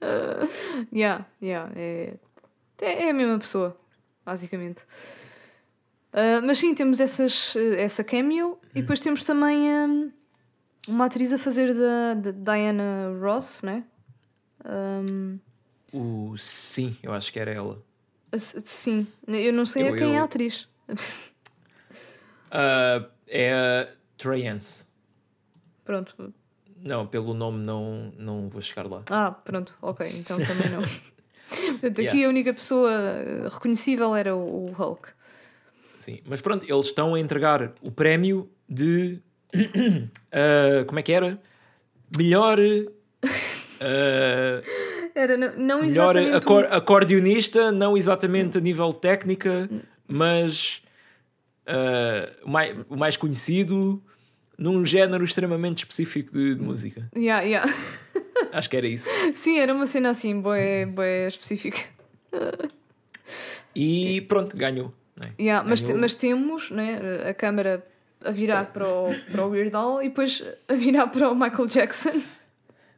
Uh, 0.00 0.48
yeah, 0.92 1.26
yeah, 1.40 1.70
é, 1.76 2.14
é 2.80 3.06
é 3.06 3.10
a 3.10 3.14
mesma 3.14 3.38
pessoa, 3.38 3.76
basicamente. 4.24 4.82
Uh, 6.12 6.44
mas 6.44 6.58
sim, 6.58 6.74
temos 6.74 7.00
essas, 7.00 7.54
essa 7.78 8.04
cameo 8.04 8.58
e 8.74 8.80
depois 8.82 9.00
temos 9.00 9.24
também 9.24 9.58
um, 9.70 10.12
uma 10.88 11.06
atriz 11.06 11.32
a 11.32 11.38
fazer 11.38 11.72
da, 11.74 12.14
da 12.14 12.30
Diana 12.54 13.16
Ross, 13.20 13.62
né? 13.62 13.84
Um, 14.64 15.38
O 15.92 16.36
sim, 16.36 16.96
eu 17.02 17.12
acho 17.12 17.32
que 17.32 17.38
era 17.40 17.50
ela. 17.50 17.82
sim, 18.36 19.06
eu 19.26 19.52
não 19.52 19.64
sei 19.64 19.88
Eu- 19.88 19.94
a 19.94 19.96
quem 19.96 20.12
é 20.14 20.16
a 20.16 20.20
eu- 20.20 20.24
atriz. 20.24 20.68
Ah, 22.52 23.04
é 23.26 23.52
a 23.52 23.88
Treyance. 24.18 24.86
Pronto. 25.84 26.32
Não, 26.84 27.06
pelo 27.06 27.32
nome 27.34 27.64
não, 27.64 28.12
não 28.18 28.48
vou 28.48 28.60
chegar 28.60 28.86
lá. 28.86 29.02
Ah, 29.10 29.30
pronto, 29.30 29.74
ok, 29.80 30.06
então 30.18 30.36
também 30.38 30.68
não. 30.70 30.82
Portanto, 31.80 31.92
aqui 32.00 32.02
Yeah. 32.02 32.26
a 32.26 32.28
única 32.28 32.52
pessoa 32.54 32.90
uh, 32.90 33.48
reconhecível 33.48 34.14
era 34.16 34.34
o, 34.34 34.66
o 34.66 34.72
Hulk. 34.72 35.08
Sim, 35.98 36.20
mas 36.26 36.40
pronto, 36.40 36.64
eles 36.68 36.86
estão 36.86 37.14
a 37.14 37.20
entregar 37.20 37.72
o 37.82 37.90
prémio 37.92 38.50
de. 38.68 39.20
ah, 40.32 40.84
como 40.86 40.98
é 40.98 41.02
que 41.02 41.12
era? 41.12 41.38
Melhor. 42.16 42.58
ah, 43.80 44.62
Era 45.14 45.36
não, 45.36 45.56
não 45.56 45.80
melhor 45.82 46.16
exatamente. 46.16 46.36
acor- 46.44 46.68
acordeonista, 46.70 47.70
não 47.70 47.96
exatamente 47.96 48.58
a 48.58 48.60
nível 48.60 48.92
técnica, 48.92 49.68
mas 50.08 50.82
ah, 51.66 52.30
o, 52.44 52.50
mais, 52.50 52.76
o 52.88 52.96
mais 52.96 53.16
conhecido 53.16 54.02
num 54.58 54.84
género 54.86 55.24
extremamente 55.24 55.78
específico 55.78 56.32
de, 56.32 56.54
de 56.54 56.60
música. 56.62 57.08
Yeah, 57.16 57.42
yeah. 57.44 57.72
Acho 58.52 58.68
que 58.70 58.76
era 58.76 58.86
isso. 58.86 59.08
Sim, 59.34 59.58
era 59.58 59.72
uma 59.74 59.86
cena 59.86 60.10
assim, 60.10 60.40
boa, 60.40 60.56
boa 60.88 61.26
específica. 61.26 61.78
E 63.74 64.20
pronto, 64.22 64.56
ganhou. 64.56 64.92
não 65.16 65.30
é? 65.30 65.42
Yeah, 65.42 65.68
mas, 65.68 65.82
te- 65.82 65.94
mas 65.94 66.14
temos 66.14 66.70
né, 66.70 67.00
a 67.28 67.34
câmera 67.34 67.84
a 68.24 68.30
virar 68.30 68.66
para 68.66 68.86
o, 68.88 69.14
para 69.30 69.46
o 69.46 69.50
Weird 69.50 69.74
Al 69.74 70.02
e 70.02 70.08
depois 70.08 70.44
a 70.68 70.74
virar 70.74 71.06
para 71.08 71.30
o 71.30 71.34
Michael 71.34 71.66
Jackson. 71.66 72.20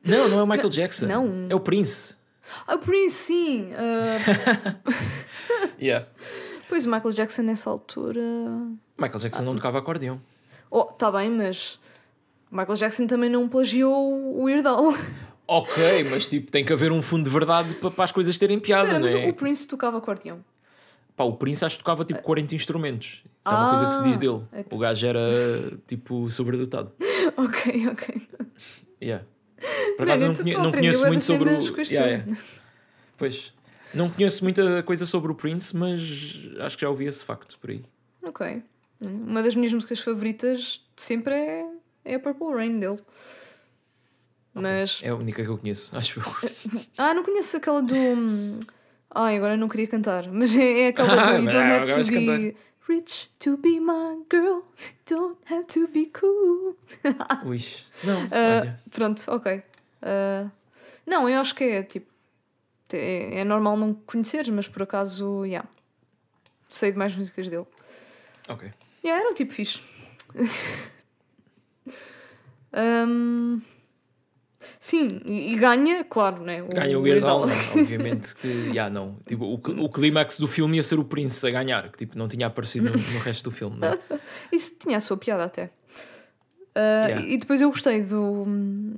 Não, 0.05 0.29
não 0.29 0.41
é 0.41 0.43
o 0.43 0.47
Michael 0.47 0.69
Jackson. 0.71 1.07
não. 1.07 1.47
É 1.49 1.55
o 1.55 1.61
Prince. 1.61 2.17
Ah, 2.67 2.77
por 2.77 2.95
isso 2.95 3.17
sim. 3.27 3.71
ah, 3.75 4.77
Yeah. 5.81 6.07
Pois 6.75 6.87
o 6.87 6.91
Michael 6.91 7.13
Jackson 7.13 7.43
nessa 7.43 7.71
altura. 7.71 8.21
Michael 8.99 9.21
Jackson 9.21 9.45
não 9.45 9.55
tocava 9.55 9.79
acordeão. 9.79 10.21
Oh, 10.69 10.83
tá 10.83 11.09
bem, 11.13 11.31
mas 11.31 11.79
Michael 12.51 12.75
Jackson 12.75 13.07
também 13.07 13.31
não 13.31 13.49
plagiou 13.49 13.95
o 14.13 14.43
Weird 14.43 14.67
Al. 14.67 14.93
Ok, 15.47 16.05
mas 16.11 16.27
tipo, 16.27 16.51
tem 16.51 16.65
que 16.65 16.73
haver 16.73 16.91
um 16.91 17.03
fundo 17.03 17.25
de 17.25 17.29
verdade 17.31 17.75
para, 17.75 17.91
para 17.91 18.05
as 18.05 18.11
coisas 18.11 18.39
terem 18.39 18.59
piada, 18.59 18.95
não 18.95 19.01
mas 19.01 19.15
é? 19.15 19.29
o 19.29 19.35
Prince 19.35 19.69
tocava 19.69 19.99
acordeão. 19.99 20.43
Pá, 21.15 21.25
o 21.25 21.35
Prince 21.35 21.63
acho 21.63 21.77
que 21.77 21.85
tocava 21.85 22.03
tipo 22.03 22.23
40 22.23 22.55
instrumentos. 22.55 23.23
Isso 23.45 23.55
é 23.55 23.59
uma 23.59 23.69
coisa 23.69 23.87
que 23.89 23.93
se 23.93 24.03
diz 24.05 24.17
dele. 24.17 24.41
Ah, 24.51 24.61
é 24.61 24.65
O 24.73 24.79
gajo 24.79 25.07
era 25.07 25.21
tipo 25.87 26.31
sobredotado. 26.31 26.91
ok, 27.37 27.89
ok. 27.89 28.29
Yeah. 29.03 29.23
Por 29.99 30.05
acaso 30.09 30.29
não, 30.29 30.35
conhe- 30.35 30.57
não 30.57 30.73
conheço 30.73 31.07
muito 31.07 31.25
sobre 31.25 31.51
o. 31.51 31.59
Yeah, 31.83 32.07
yeah. 32.07 32.37
Pois. 33.19 33.53
Não 33.95 34.11
conheço 34.11 34.43
muita 34.43 34.83
coisa 34.83 35.07
sobre 35.07 35.31
o 35.31 35.35
Prince, 35.35 35.77
mas 35.77 36.01
acho 36.61 36.77
que 36.77 36.83
já 36.83 36.89
ouvi 36.91 37.07
esse 37.07 37.25
facto 37.25 37.59
por 37.59 37.71
aí. 37.71 37.85
Ok. 38.23 38.63
Uma 39.01 39.43
das 39.43 39.55
minhas 39.55 39.73
músicas 39.73 40.01
favoritas 40.01 40.83
sempre 40.97 41.35
é, 41.35 41.67
é 42.05 42.15
a 42.15 42.19
Purple 42.21 42.55
Rain 42.55 42.79
dele. 42.81 42.99
Mas. 44.53 45.01
É 45.03 45.09
a 45.09 45.15
única 45.17 45.43
que 45.43 45.49
eu 45.51 45.59
conheço, 45.59 45.97
acho 45.99 46.21
eu. 46.21 46.25
Ah, 46.97 47.13
não 47.15 47.25
conheço 47.25 47.57
aquela 47.57 47.83
do. 47.83 47.95
hum, 47.95 48.59
Ai, 49.11 49.37
agora 49.37 49.57
não 49.57 49.69
queria 49.69 49.87
cantar. 49.87 50.29
Mas 50.31 50.55
é, 50.57 50.83
é 50.83 50.89
aquela 50.89 51.09
do 51.15 51.31
You 51.45 51.51
don't 51.51 51.57
have 51.59 51.87
to 52.05 52.11
be 52.11 52.27
cantar. 52.27 52.61
rich 52.89 53.31
to 53.39 53.57
be 53.57 53.81
my 53.81 54.19
girl. 54.31 54.63
Don't 55.09 55.39
have 55.51 55.65
to 55.67 55.87
be 55.89 56.07
cool. 56.07 56.77
Ui. 57.45 57.59
Não, 58.05 58.21
olha. 58.23 58.81
pronto, 58.91 59.23
ok. 59.29 59.63
Ah, 60.03 60.51
não, 61.07 61.29
eu 61.29 61.41
acho 61.41 61.55
que 61.55 61.65
é 61.65 61.83
tipo. 61.83 62.14
É, 62.93 63.41
é 63.41 63.45
normal 63.45 63.77
não 63.77 63.95
conheceres, 63.95 64.49
mas 64.51 64.69
por 64.69 64.83
acaso, 64.83 65.45
yeah. 65.45 65.69
Sei 66.69 66.91
de 66.91 66.99
mais 66.99 67.15
músicas 67.15 67.49
dele. 67.49 67.67
Ok. 68.49 68.71
Yeah, 69.05 69.21
era 69.23 69.31
um 69.31 69.35
tipo 69.35 69.53
fixe. 69.53 69.81
Hum, 72.77 73.63
sim, 74.81 75.21
e, 75.25 75.55
ganha, 75.55 76.03
claro, 76.03 76.43
né? 76.43 76.61
Ganha 76.63 76.99
o 76.99 77.03
Weird 77.03 77.25
Al, 77.25 77.47
não, 77.47 77.55
obviamente 77.81 78.35
que, 78.35 78.75
já 78.75 78.91
não. 78.91 79.17
Tipo, 79.27 79.45
o, 79.45 79.85
o 79.85 79.89
clímax 79.89 80.39
do 80.39 80.49
filme 80.49 80.77
ia 80.77 80.83
ser 80.83 80.99
o 80.99 81.05
Prince 81.05 81.47
a 81.47 81.51
ganhar, 81.51 81.89
que 81.91 81.99
tipo, 81.99 82.19
não 82.19 82.27
tinha 82.27 82.49
aparecido 82.49 82.91
no, 82.91 82.97
no 82.97 83.19
resto 83.21 83.45
do 83.45 83.51
filme, 83.53 83.79
é? 83.87 83.99
Isso 84.51 84.75
tinha 84.77 84.97
a 84.97 85.01
sua 85.01 85.17
piada 85.17 85.45
até. 85.45 85.71
Uh, 86.77 87.09
Yeah. 87.09 87.27
E 87.29 87.37
depois 87.39 87.61
eu 87.61 87.71
gostei 87.71 88.03
do, 88.03 88.45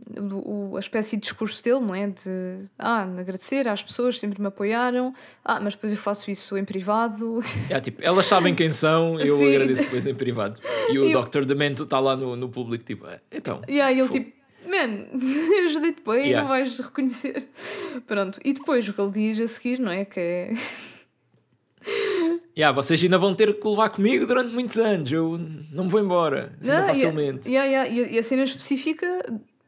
do 0.09 0.77
a 0.77 0.81
espécie 0.81 1.17
de 1.17 1.23
discurso 1.23 1.63
dele, 1.63 1.81
não 1.81 1.95
é? 1.95 2.07
De 2.07 2.71
ah, 2.79 3.03
agradecer 3.03 3.69
às 3.69 3.83
pessoas 3.83 4.19
sempre 4.19 4.41
me 4.41 4.47
apoiaram, 4.49 5.13
ah, 5.45 5.61
mas 5.61 5.75
depois 5.75 5.93
eu 5.93 5.99
faço 5.99 6.31
isso 6.31 6.57
em 6.57 6.65
privado. 6.65 7.41
Já, 7.69 7.79
tipo, 7.81 8.03
elas 8.03 8.25
sabem 8.27 8.55
quem 8.55 8.71
são, 8.71 9.21
eu 9.21 9.37
Sim. 9.37 9.49
agradeço 9.55 9.83
depois 9.85 10.07
em 10.07 10.15
privado. 10.15 10.59
E 10.89 10.99
o 10.99 11.05
E 11.05 11.13
eu- 11.13 11.23
Dr. 11.23 11.45
Demento 11.45 11.83
está 11.83 12.01
lá 12.01 12.17
no, 12.17 12.35
no 12.35 12.49
público, 12.49 12.83
tipo, 12.83 13.05
"Ah, 13.07 13.19
então. 13.31 13.61
e 13.69 13.79
aí 13.79 13.99
ele 13.99 14.07
Fu- 14.09 14.13
tipo, 14.15 14.33
man, 14.67 15.07
ajudei-te 15.67 16.03
bem, 16.03 16.29
Yeah. 16.29 16.41
não 16.43 16.49
vais 16.49 16.79
reconhecer. 16.81 17.47
Pronto, 18.07 18.41
e 18.43 18.55
depois 18.55 18.89
o 18.89 18.93
que 18.95 19.01
ele 19.03 19.11
diz 19.13 19.39
a 19.41 19.47
seguir, 19.47 19.79
não 19.81 19.93
é? 19.93 20.05
Que 20.07 20.19
é 20.21 20.51
Yeah, 22.59 22.75
vocês 22.75 23.03
ainda 23.03 23.19
vão 23.19 23.35
ter 23.35 23.53
que 23.61 23.69
levar 23.69 23.91
comigo 23.91 24.27
durante 24.27 24.51
muitos 24.53 24.79
anos, 24.79 25.13
eu 25.13 25.39
não 25.73 25.85
me 25.85 25.91
vou 25.91 26.01
embora, 26.01 26.55
assim, 26.59 26.71
e 26.71 26.75
a- 26.75 26.85
facilmente. 26.85 27.49
yeah, 27.51 27.69
yeah, 27.71 27.91
E, 27.91 28.05
a, 28.05 28.09
e 28.13 28.19
a 28.19 28.23
cena 28.23 28.45
específica 28.45 29.07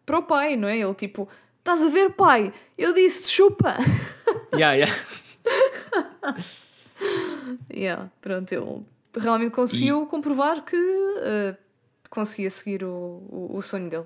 para 0.07 0.19
o 0.19 0.23
pai, 0.23 0.57
não 0.57 0.67
é? 0.69 0.79
Ele 0.79 0.95
tipo, 0.95 1.29
estás 1.59 1.83
a 1.83 1.89
ver, 1.89 2.11
pai? 2.15 2.51
Eu 2.79 2.95
disse-te 2.95 3.29
chupa! 3.29 3.77
Yeah, 4.55 4.73
yeah. 4.75 4.95
Yeah, 7.73 8.11
pronto, 8.21 8.53
ele 8.53 8.83
realmente 9.17 9.53
conseguiu 9.53 10.05
comprovar 10.07 10.65
que 10.65 10.77
uh, 10.77 11.57
conseguia 12.11 12.51
seguir 12.51 12.83
o, 12.85 12.89
o, 13.29 13.51
o 13.57 13.63
sonho 13.63 13.89
dele. 13.89 14.05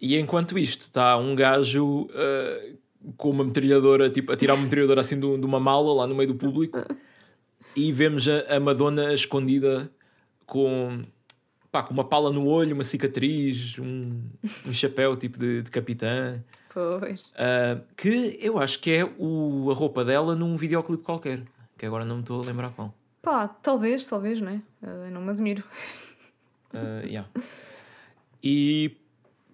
E 0.00 0.18
enquanto 0.18 0.58
isto, 0.58 0.80
está 0.82 1.16
um 1.16 1.34
gajo 1.34 2.08
ah, 2.14 2.72
com 3.16 3.30
uma 3.30 3.44
metralhadora, 3.44 4.08
tipo, 4.10 4.32
a 4.32 4.36
tirar 4.36 4.54
uma 4.54 4.64
metralhadora 4.64 5.00
assim 5.02 5.20
de, 5.20 5.38
de 5.38 5.46
uma 5.46 5.60
mala 5.60 5.92
lá 5.94 6.06
no 6.06 6.14
meio 6.14 6.28
do 6.28 6.34
público 6.34 6.78
e 7.76 7.92
vemos 7.92 8.28
a, 8.28 8.56
a 8.56 8.60
Madonna 8.60 9.12
escondida 9.12 9.90
com, 10.46 11.02
pá, 11.70 11.82
com 11.82 11.94
uma 11.94 12.04
pala 12.04 12.32
no 12.32 12.46
olho, 12.46 12.74
uma 12.74 12.82
cicatriz, 12.82 13.78
um, 13.78 14.22
um 14.66 14.72
chapéu 14.72 15.16
tipo 15.16 15.38
de, 15.38 15.62
de 15.62 15.70
capitã. 15.70 16.42
Pois. 16.72 17.30
ah, 17.36 17.80
que 17.96 18.38
eu 18.40 18.58
acho 18.58 18.78
que 18.80 18.92
é 18.92 19.04
o, 19.18 19.70
a 19.70 19.74
roupa 19.74 20.04
dela 20.04 20.36
num 20.36 20.56
videoclipe 20.56 21.02
qualquer, 21.02 21.42
que 21.76 21.84
agora 21.84 22.04
não 22.04 22.16
me 22.16 22.22
estou 22.22 22.40
a 22.40 22.46
lembrar 22.46 22.70
qual. 22.70 22.94
Pá, 23.22 23.48
talvez, 23.48 24.06
talvez, 24.06 24.40
não 24.40 24.50
é? 24.50 24.62
Uh, 24.82 25.04
eu 25.06 25.10
não 25.10 25.20
me 25.20 25.30
admiro. 25.30 25.62
Uh, 26.72 27.06
yeah. 27.06 27.28
E 28.42 28.96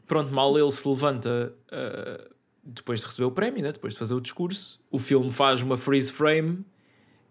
pronto, 0.07 0.33
mal 0.33 0.57
ele 0.57 0.71
se 0.71 0.87
levanta 0.87 1.53
uh, 1.73 2.35
depois 2.63 3.01
de 3.01 3.07
receber 3.07 3.25
o 3.25 3.31
prémio, 3.31 3.63
né? 3.63 3.73
depois 3.73 3.95
de 3.95 3.99
fazer 3.99 4.15
o 4.15 4.21
discurso, 4.21 4.79
o 4.91 4.99
filme 4.99 5.31
faz 5.31 5.63
uma 5.63 5.77
freeze 5.77 6.13
frame 6.13 6.65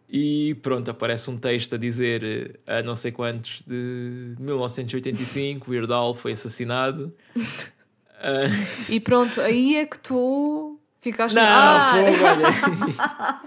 e 0.10 0.56
pronto, 0.61 0.90
aparece 0.91 1.30
um 1.30 1.38
texto 1.38 1.76
a 1.76 1.77
dizer 1.77 2.57
uh, 2.68 2.72
a 2.72 2.84
não 2.84 2.95
sei 2.95 3.11
quantos 3.11 3.64
de 3.65 4.34
1985, 4.40 5.69
Weird 5.69 5.91
Al 5.91 6.14
foi 6.14 6.34
assassinado. 6.34 7.14
Uh, 7.36 8.52
E 8.90 8.99
pronto, 8.99 9.41
aí 9.41 9.77
é 9.77 9.86
que 9.86 9.99
tu 9.99 10.80
ficaste. 11.02 11.36
não, 11.36 11.44
ah, 11.44 11.91
fogo, 11.91 12.23
olha. 12.23 13.41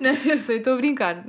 não, 0.00 0.30
eu 0.30 0.38
sei, 0.38 0.58
estou 0.58 0.74
a 0.74 0.76
brincar. 0.76 1.24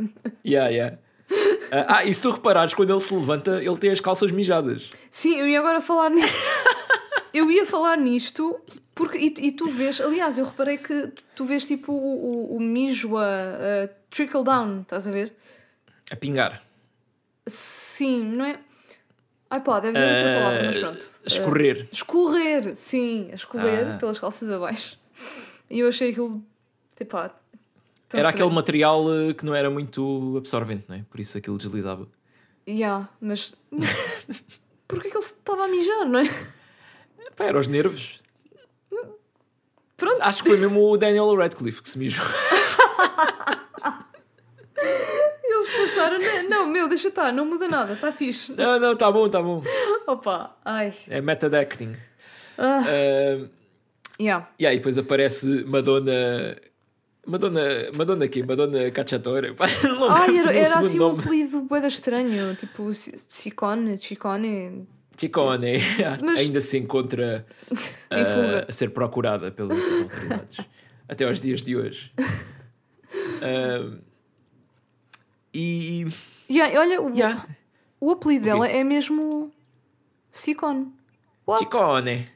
yeah, 0.45 0.69
yeah. 0.69 0.97
Uh, 1.31 1.85
ah, 1.87 2.05
e 2.05 2.13
se 2.13 2.21
tu 2.23 2.31
reparares, 2.31 2.73
quando 2.73 2.91
ele 2.91 2.99
se 2.99 3.13
levanta, 3.13 3.63
ele 3.63 3.77
tem 3.77 3.91
as 3.91 4.01
calças 4.01 4.31
mijadas. 4.31 4.89
Sim, 5.09 5.37
eu 5.37 5.47
ia 5.47 5.59
agora 5.59 5.79
falar 5.79 6.09
nisto. 6.09 6.35
eu 7.33 7.49
ia 7.49 7.65
falar 7.65 7.97
nisto 7.97 8.59
porque. 8.93 9.17
E, 9.17 9.33
e 9.47 9.51
tu 9.51 9.67
vês, 9.67 10.01
aliás, 10.01 10.37
eu 10.37 10.45
reparei 10.45 10.77
que 10.77 11.11
tu 11.33 11.45
vês 11.45 11.65
tipo 11.65 11.93
o, 11.93 12.53
o, 12.53 12.57
o 12.57 12.59
mijo 12.59 13.15
a, 13.15 13.23
a 13.23 14.00
trickle 14.11 14.43
down, 14.43 14.81
estás 14.81 15.07
a 15.07 15.11
ver? 15.11 15.33
A 16.11 16.15
pingar. 16.15 16.61
Sim, 17.47 18.23
não 18.25 18.45
é? 18.45 18.59
Ai 19.49 19.61
pá, 19.61 19.79
deve 19.79 19.97
haver 19.97 20.13
outra 20.15 20.39
palavra, 20.39 20.63
mas 20.67 20.75
Uh, 20.75 20.79
pronto. 20.79 21.09
escorrer. 21.25 21.87
Escorrer, 21.91 22.75
sim, 22.75 23.29
a 23.31 23.35
escorrer 23.35 23.95
Ah. 23.95 23.97
pelas 23.97 24.19
calças 24.19 24.49
abaixo. 24.49 24.97
E 25.69 25.79
eu 25.79 25.87
achei 25.87 26.11
aquilo. 26.11 26.41
Tipo, 26.95 27.17
ah, 27.17 27.31
Era 28.13 28.29
aquele 28.29 28.49
material 28.49 29.03
uh, 29.05 29.33
que 29.33 29.45
não 29.45 29.55
era 29.55 29.69
muito 29.69 30.35
absorvente, 30.37 30.85
não 30.87 30.95
é? 30.95 31.03
Por 31.09 31.19
isso 31.19 31.37
aquilo 31.37 31.57
deslizava. 31.57 32.07
Yeah, 32.67 33.09
mas. 33.19 33.53
Porquê 34.87 35.09
que 35.09 35.15
ele 35.17 35.23
se 35.23 35.33
estava 35.33 35.63
a 35.65 35.67
mijar, 35.67 36.05
não 36.07 36.19
é? 36.19 36.29
Pá, 37.35 37.45
era 37.45 37.57
os 37.57 37.67
nervos. 37.67 38.19
Pronto. 39.97 40.21
Acho 40.21 40.43
que 40.43 40.49
foi 40.49 40.57
mesmo 40.57 40.81
o 40.83 40.97
Daniel 40.97 41.35
Radcliffe 41.35 41.81
que 41.81 41.87
se 41.89 41.97
mijou. 41.99 42.25
Ele 44.81 45.53
eles 45.53 45.75
passaram. 45.77 46.17
Não, 46.19 46.49
não, 46.49 46.67
meu, 46.67 46.87
deixa 46.87 47.09
estar, 47.09 47.31
não 47.31 47.45
muda 47.45 47.67
nada, 47.67 47.93
está 47.93 48.11
fixe. 48.11 48.51
Não, 48.53 48.79
não, 48.79 48.95
tá 48.95 49.11
bom, 49.11 49.29
tá 49.29 49.41
bom. 49.41 49.63
Opa, 50.07 50.55
ai. 50.65 50.93
É 51.07 51.21
method 51.21 51.55
acting. 51.55 51.95
Ah, 52.57 52.79
Uh, 52.81 53.49
yeah. 54.19 54.47
e 54.59 54.65
aí 54.67 54.77
depois 54.77 54.97
aparece 54.97 55.63
Madonna. 55.65 56.57
Madonna. 57.25 57.61
Madonna 57.97 58.25
aqui? 58.25 58.43
Madonna 58.43 58.89
Cacciatore. 58.91 59.53
Ai, 60.09 60.37
era, 60.39 60.53
era 60.53 60.79
assim 60.79 60.97
um 60.97 61.09
nome. 61.09 61.19
apelido 61.21 61.61
boeda 61.61 61.87
estranho, 61.87 62.55
tipo 62.55 62.91
C- 62.93 63.13
Cicone, 63.29 63.97
Chicone. 63.99 64.87
Chicone. 65.17 65.77
Mas- 66.23 66.39
Ainda 66.39 66.59
se 66.61 66.77
encontra 66.79 67.45
uh, 67.71 68.65
a 68.67 68.71
ser 68.71 68.89
procurada 68.89 69.51
pelas 69.51 70.01
autoridades. 70.01 70.57
Até 71.07 71.25
aos 71.25 71.39
dias 71.39 71.61
de 71.61 71.75
hoje. 71.75 72.11
Uh, 72.19 73.99
e. 75.53 76.07
Yeah, 76.49 76.79
olha, 76.79 77.01
o, 77.01 77.09
Yeah. 77.15 77.45
o 77.99 78.11
apelido 78.11 78.41
O 78.41 78.45
quê? 78.45 78.51
dela 78.51 78.67
é 78.67 78.83
mesmo 78.83 79.51
Cicone. 80.31 80.91
What? 81.47 81.63
Chicone. 81.63 82.29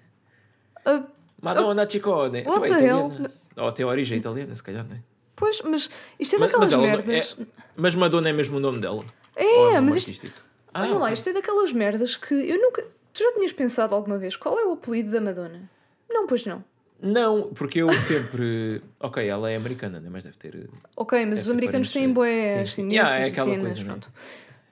Ah, 0.86 1.04
Madonna 1.42 1.88
Chicone. 1.90 2.44
What 2.44 2.60
Tu 2.60 2.66
é 2.66 2.68
italiana. 2.70 3.32
Oh, 3.58 3.72
tem 3.72 3.86
origem 3.86 4.18
italiana, 4.18 4.54
se 4.54 4.64
calhar, 4.64 4.86
não 4.88 4.96
é? 4.96 5.00
pois, 5.36 5.62
mas 5.64 5.90
isto 6.20 6.36
é 6.36 6.40
daquelas 6.40 6.72
mas 6.72 6.74
ela- 6.74 6.82
merdas. 6.82 7.38
Mas 7.76 7.96
Madonna 7.96 8.30
é 8.30 8.34
mesmo 8.34 8.58
o 8.58 8.60
nome 8.60 8.80
dela. 8.80 9.04
É, 9.36 9.44
Ou 9.46 9.66
nome 9.74 9.82
mas 9.82 9.96
isto, 9.98 10.08
artístico? 10.10 10.42
Ah, 10.74 10.84
olha 10.84 10.94
lá, 10.94 11.02
ok. 11.04 11.14
isto 11.14 11.30
é 11.30 11.34
daquelas 11.34 11.72
merdas 11.74 12.16
que 12.18 12.34
eu 12.34 12.62
nunca. 12.62 12.86
Tu 13.14 13.24
já 13.24 13.32
tinhas 13.34 13.52
pensado 13.54 13.94
alguma 13.96 14.18
vez 14.18 14.36
qual 14.38 14.58
é 14.60 14.66
o 14.66 14.74
apelido 14.74 15.12
da 15.12 15.22
Madonna? 15.22 15.70
Não, 16.10 16.26
pois 16.28 16.46
não. 16.46 16.64
Não, 17.06 17.54
porque 17.54 17.82
eu 17.84 17.94
sempre. 17.94 18.82
ok, 19.00 19.28
ela 19.28 19.52
é 19.52 19.56
americana, 19.56 20.00
né? 20.00 20.10
mas 20.12 20.24
deve 20.24 20.38
ter. 20.38 20.70
Ok, 20.98 21.24
mas 21.26 21.44
os 21.44 21.50
americanos 21.50 21.92
têm 21.92 22.12
boé 22.12 22.44
Sim, 22.44 22.66
sim. 22.66 22.90
Yeah, 22.90 23.20
é 23.20 23.28
e 23.28 23.30
aquela 23.30 23.52
cenas, 23.52 23.62
coisa, 23.62 23.80
né? 23.80 23.86
pronto. 23.86 24.12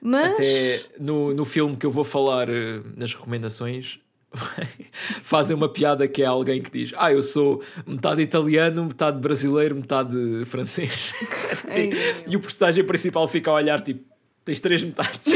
Mas. 0.00 0.32
Até 0.32 0.80
no, 0.98 1.32
no 1.32 1.44
filme 1.44 1.76
que 1.76 1.86
eu 1.86 1.92
vou 1.92 2.02
falar 2.02 2.48
eh, 2.50 2.80
nas 2.96 3.14
recomendações, 3.14 4.00
fazem 5.22 5.56
uma 5.56 5.68
piada 5.68 6.08
que 6.08 6.22
é 6.22 6.26
alguém 6.26 6.60
que 6.60 6.70
diz: 6.70 6.92
Ah, 6.96 7.12
eu 7.12 7.22
sou 7.22 7.62
metade 7.86 8.20
italiano, 8.22 8.84
metade 8.84 9.20
brasileiro, 9.20 9.76
metade 9.76 10.44
francês. 10.46 11.12
Ei, 11.72 11.92
e 12.26 12.36
o 12.36 12.40
personagem 12.40 12.84
principal 12.84 13.28
fica 13.28 13.52
a 13.52 13.54
olhar 13.54 13.80
tipo: 13.80 14.04
Tens 14.44 14.58
três 14.58 14.82
metades. 14.82 15.26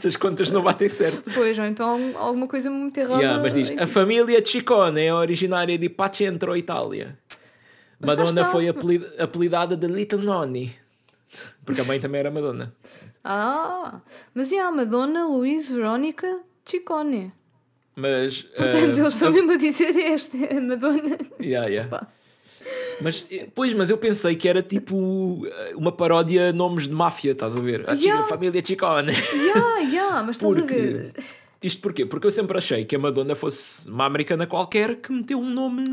Essas 0.00 0.16
contas 0.16 0.50
não 0.50 0.62
batem 0.62 0.88
certo. 0.88 1.30
Pois, 1.34 1.58
ou 1.58 1.64
então 1.66 1.86
algum- 1.90 2.16
alguma 2.18 2.48
coisa 2.48 2.70
muito 2.70 2.96
errada. 2.98 3.20
Yeah, 3.20 3.42
mas 3.42 3.52
diz: 3.52 3.70
A 3.78 3.86
família 3.86 4.42
Ciccone 4.44 5.02
é 5.02 5.12
originária 5.14 5.76
de 5.76 5.90
Pacentro, 5.90 6.56
Itália. 6.56 7.18
Madonna 8.00 8.46
foi 8.46 8.66
apelid- 8.66 9.04
apelidada 9.20 9.76
de 9.76 9.86
Little 9.86 10.20
Nonni. 10.22 10.74
Porque 11.66 11.82
a 11.82 11.84
mãe 11.84 12.00
também 12.00 12.18
era 12.20 12.30
Madonna. 12.30 12.72
Ah, 13.22 14.00
mas 14.34 14.50
e 14.52 14.58
a 14.58 14.70
Madonna, 14.70 15.26
Luís, 15.26 15.70
Verónica, 15.70 16.40
Chicone. 16.64 17.30
Mas. 17.94 18.40
Portanto, 18.42 18.96
eh, 18.96 19.00
eles 19.00 19.12
estão 19.14 19.30
mesmo 19.30 19.52
a 19.52 19.56
dizer 19.58 19.94
esta, 19.98 20.36
a 20.38 20.60
Madonna. 20.62 21.18
Yeah, 21.40 21.68
yeah. 21.68 21.90
Pá. 21.90 22.06
Mas, 23.00 23.26
eh, 23.30 23.48
pois, 23.54 23.72
mas 23.74 23.88
eu 23.90 23.96
pensei 23.98 24.36
que 24.36 24.46
era 24.48 24.62
tipo 24.62 25.46
eh, 25.46 25.72
uma 25.74 25.90
paródia 25.92 26.50
a 26.50 26.52
nomes 26.52 26.84
de 26.88 26.94
máfia, 26.94 27.32
estás 27.32 27.56
a 27.56 27.60
ver? 27.60 27.88
A 27.88 27.94
Chi- 27.96 28.04
Yeah. 28.06 28.28
família 28.28 28.62
Ciccone. 28.64 29.12
Ya, 29.12 29.78
ya, 29.90 30.22
mas 30.22 30.36
estás 30.36 30.56
a 30.56 30.60
Porque- 30.60 30.74
ver. 30.74 31.14
Isto 31.62 31.82
porquê? 31.82 32.06
Porque 32.06 32.26
eu 32.26 32.30
sempre 32.30 32.56
achei 32.56 32.84
que 32.86 32.96
a 32.96 32.98
Madonna 32.98 33.34
fosse 33.34 33.88
uma 33.88 34.06
americana 34.06 34.46
qualquer 34.46 34.96
que 34.96 35.12
meteu 35.12 35.38
um 35.38 35.50
nome. 35.50 35.84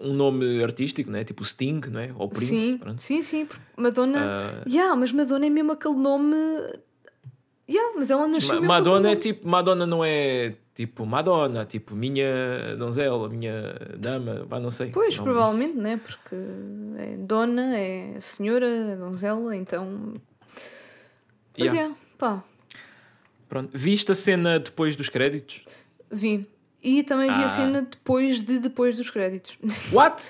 Um 0.00 0.12
nome 0.14 0.62
artístico, 0.62 1.10
né? 1.10 1.24
Tipo 1.24 1.42
Sting, 1.44 1.80
não 1.90 2.00
é? 2.00 2.10
Ou 2.16 2.28
Prince. 2.28 2.46
Sim, 2.56 2.78
pronto. 2.78 3.00
sim, 3.02 3.22
sim. 3.22 3.46
Madonna. 3.76 4.18
Ah, 4.18 4.62
Ya, 4.66 4.94
mas 4.96 5.12
Madonna 5.12 5.46
é 5.46 5.50
mesmo 5.50 5.72
aquele 5.72 5.96
nome. 5.96 6.36
Ya, 7.68 7.82
mas 7.96 8.10
ela 8.10 8.26
nasceu 8.28 8.60
Ma- 8.62 8.68
Madonna 8.68 9.10
é 9.10 9.16
tipo. 9.16 9.48
Madonna 9.48 9.86
não 9.86 10.04
é 10.04 10.54
tipo 10.76 11.04
Madonna, 11.06 11.64
tipo 11.64 11.96
minha 11.96 12.76
donzela, 12.78 13.28
minha 13.28 13.74
dama, 13.98 14.46
pá, 14.48 14.60
não 14.60 14.70
sei. 14.70 14.90
Pois, 14.90 15.16
Não- 15.16 15.24
provavelmente, 15.24 15.76
né? 15.76 15.96
Porque 15.96 16.36
é 16.98 17.16
dona, 17.16 17.76
é 17.76 18.20
senhora, 18.20 18.66
é 18.68 18.94
donzela, 18.94 19.56
então. 19.56 20.14
Mas 21.58 21.72
Yeah. 21.72 21.92
é, 21.94 21.96
pá, 22.18 22.44
Pronto. 23.48 23.70
Viste 23.72 24.12
a 24.12 24.14
cena 24.14 24.58
depois 24.60 24.94
dos 24.96 25.08
créditos? 25.08 25.64
vi. 26.10 26.46
E 26.82 27.02
também 27.02 27.28
vi 27.32 27.40
Ah. 27.42 27.44
a 27.44 27.48
cena 27.48 27.82
depois 27.82 28.44
de 28.44 28.58
depois 28.58 28.96
dos 28.96 29.10
créditos. 29.10 29.56
What? 29.92 30.22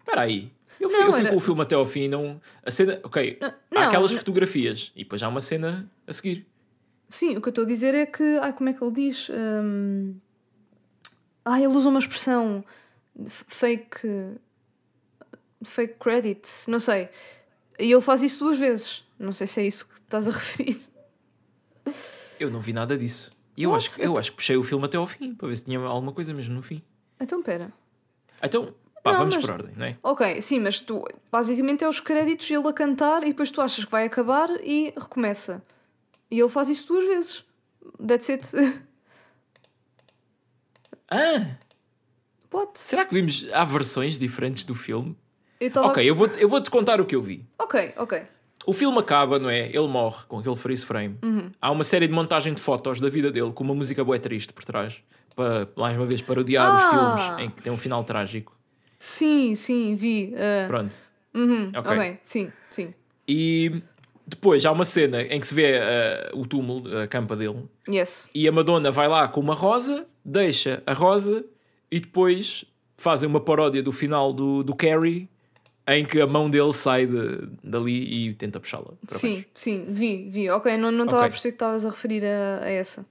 Espera 0.00 0.22
aí. 0.22 0.50
Eu 0.80 0.88
fui, 0.90 0.98
Não, 1.00 1.06
eu 1.06 1.12
fui 1.12 1.20
era- 1.22 1.30
com 1.30 1.36
o 1.36 1.40
filme 1.40 1.62
até 1.62 1.74
ao 1.74 1.84
fim 1.86 2.08
não... 2.08 2.40
A 2.64 2.70
cena... 2.70 2.98
Ok. 3.02 3.38
Não, 3.70 3.82
há 3.82 3.86
aquelas 3.88 4.12
fotografias. 4.12 4.90
E 4.96 5.02
depois 5.04 5.22
há 5.22 5.28
uma 5.28 5.40
cena 5.40 5.90
a 6.06 6.12
seguir. 6.12 6.46
Sim, 7.08 7.36
o 7.36 7.40
que 7.40 7.48
eu 7.48 7.50
estou 7.50 7.64
a 7.64 7.66
dizer 7.66 7.94
é 7.94 8.06
que. 8.06 8.22
Ai, 8.40 8.52
como 8.52 8.68
é 8.68 8.72
que 8.72 8.82
ele 8.84 8.92
diz? 8.92 9.28
Hum... 9.30 10.14
Ai, 11.44 11.64
ele 11.64 11.72
usa 11.74 11.88
uma 11.88 11.98
expressão 11.98 12.62
fake. 13.26 14.06
fake 15.64 15.94
credits, 15.98 16.66
não 16.68 16.78
sei. 16.80 17.08
E 17.78 17.90
ele 17.90 18.00
faz 18.00 18.22
isso 18.22 18.40
duas 18.44 18.58
vezes. 18.58 19.04
Não 19.18 19.32
sei 19.32 19.46
se 19.46 19.60
é 19.60 19.66
isso 19.66 19.86
que 19.88 19.94
estás 19.94 20.28
a 20.28 20.30
referir. 20.32 20.80
Eu 22.38 22.50
não 22.50 22.60
vi 22.60 22.72
nada 22.72 22.96
disso. 22.96 23.32
E 23.56 23.62
eu, 23.64 23.70
What? 23.70 23.86
acho, 23.86 23.96
que- 23.96 24.02
eu 24.06 24.16
acho 24.18 24.30
que 24.30 24.36
puxei 24.36 24.56
o 24.56 24.62
filme 24.62 24.84
até 24.84 24.96
ao 24.96 25.06
fim. 25.06 25.34
Para 25.34 25.48
ver 25.48 25.56
se 25.56 25.64
tinha 25.64 25.78
alguma 25.80 26.12
coisa 26.12 26.32
mesmo 26.34 26.54
no 26.54 26.62
fim. 26.62 26.82
Então, 27.18 27.42
pera. 27.42 27.72
Então, 28.42 28.72
pá, 29.02 29.12
Não, 29.12 29.18
vamos 29.20 29.34
mas- 29.36 29.44
por 29.44 29.52
ordem, 29.54 29.72
não 29.76 29.86
é? 29.86 29.96
Ok, 30.02 30.40
sim, 30.40 30.60
mas 30.60 30.80
tu. 30.80 31.02
Basicamente 31.32 31.82
é 31.82 31.88
os 31.88 31.98
créditos, 31.98 32.48
ele 32.50 32.68
a 32.68 32.72
cantar 32.72 33.24
e 33.24 33.28
depois 33.28 33.50
tu 33.50 33.60
achas 33.60 33.84
que 33.84 33.90
vai 33.90 34.04
acabar 34.06 34.48
e 34.62 34.92
recomeça. 34.96 35.60
E 36.30 36.38
ele 36.38 36.48
faz 36.48 36.68
isso 36.68 36.86
duas 36.88 37.04
vezes. 37.06 37.44
That's 38.06 38.28
it. 38.30 38.50
Ah! 41.10 41.56
What? 42.52 42.78
Será 42.78 43.04
que 43.04 43.14
vimos... 43.14 43.46
Há 43.52 43.64
versões 43.64 44.18
diferentes 44.18 44.64
do 44.64 44.74
filme? 44.74 45.16
Eu 45.60 45.70
tava... 45.70 45.88
Ok, 45.88 46.04
eu 46.08 46.14
vou- 46.14 46.26
eu 46.28 46.48
vou-te 46.48 46.70
contar 46.70 47.00
o 47.00 47.06
que 47.06 47.14
eu 47.16 47.22
vi. 47.22 47.46
Ok, 47.58 47.94
ok. 47.96 48.22
O 48.66 48.72
filme 48.72 48.98
acaba, 48.98 49.38
não 49.38 49.48
é? 49.48 49.68
Ele 49.68 49.88
morre 49.88 50.24
com 50.28 50.38
aquele 50.38 50.56
freeze 50.56 50.84
frame. 50.84 51.16
Uhum. 51.22 51.50
Há 51.60 51.70
uma 51.70 51.84
série 51.84 52.06
de 52.06 52.12
montagem 52.12 52.52
de 52.52 52.60
fotos 52.60 53.00
da 53.00 53.08
vida 53.08 53.30
dele 53.30 53.52
com 53.52 53.64
uma 53.64 53.74
música 53.74 54.04
bué 54.04 54.18
triste 54.18 54.52
por 54.52 54.64
trás. 54.64 55.02
Para, 55.34 55.68
mais 55.76 55.96
uma 55.96 56.04
vez, 56.06 56.20
parodiar 56.20 56.74
os 56.74 56.82
Ah! 56.82 56.90
filmes 56.90 57.46
em 57.46 57.50
que 57.50 57.62
tem 57.62 57.72
um 57.72 57.78
final 57.78 58.04
trágico. 58.04 58.54
Sim, 58.98 59.54
sim, 59.54 59.94
vi. 59.94 60.34
ah, 60.36 60.66
Pronto. 60.68 60.94
uhum, 61.34 61.68
Ok. 61.74 61.92
ok, 61.96 62.18
sim, 62.22 62.52
sim. 62.70 62.92
E 63.26 63.82
depois 64.28 64.64
há 64.66 64.70
uma 64.72 64.84
cena 64.84 65.22
em 65.22 65.40
que 65.40 65.46
se 65.46 65.54
vê 65.54 65.72
eh, 65.74 66.30
o 66.34 66.46
túmulo, 66.46 66.98
a 66.98 67.06
campa 67.06 67.34
dele, 67.34 67.64
Yes. 67.88 68.28
e 68.34 68.46
a 68.46 68.52
Madonna 68.52 68.90
vai 68.90 69.08
lá 69.08 69.26
com 69.28 69.40
uma 69.40 69.54
rosa, 69.54 70.06
deixa 70.24 70.82
a 70.86 70.92
rosa 70.92 71.44
e 71.90 71.98
depois 72.00 72.64
fazem 72.96 73.28
uma 73.28 73.40
paródia 73.40 73.82
do 73.82 73.90
final 73.92 74.32
do, 74.32 74.62
do 74.62 74.74
Carrie 74.74 75.28
em 75.86 76.04
que 76.04 76.20
a 76.20 76.26
mão 76.26 76.50
dele 76.50 76.72
sai 76.74 77.06
de, 77.06 77.48
dali 77.64 78.28
e 78.28 78.34
tenta 78.34 78.60
puxá-la. 78.60 78.92
Sim, 79.06 79.34
baixo. 79.36 79.46
sim, 79.54 79.86
vi, 79.88 80.28
vi. 80.28 80.50
Ok, 80.50 80.76
não 80.76 80.90
não 80.92 81.04
estava 81.04 81.22
Ok. 81.22 81.28
a 81.28 81.30
perceber 81.30 81.52
que 81.52 81.56
estavas 81.56 81.86
a 81.86 81.90
referir 81.90 82.24
a, 82.26 82.60
a 82.64 82.68
essa. 82.68 83.04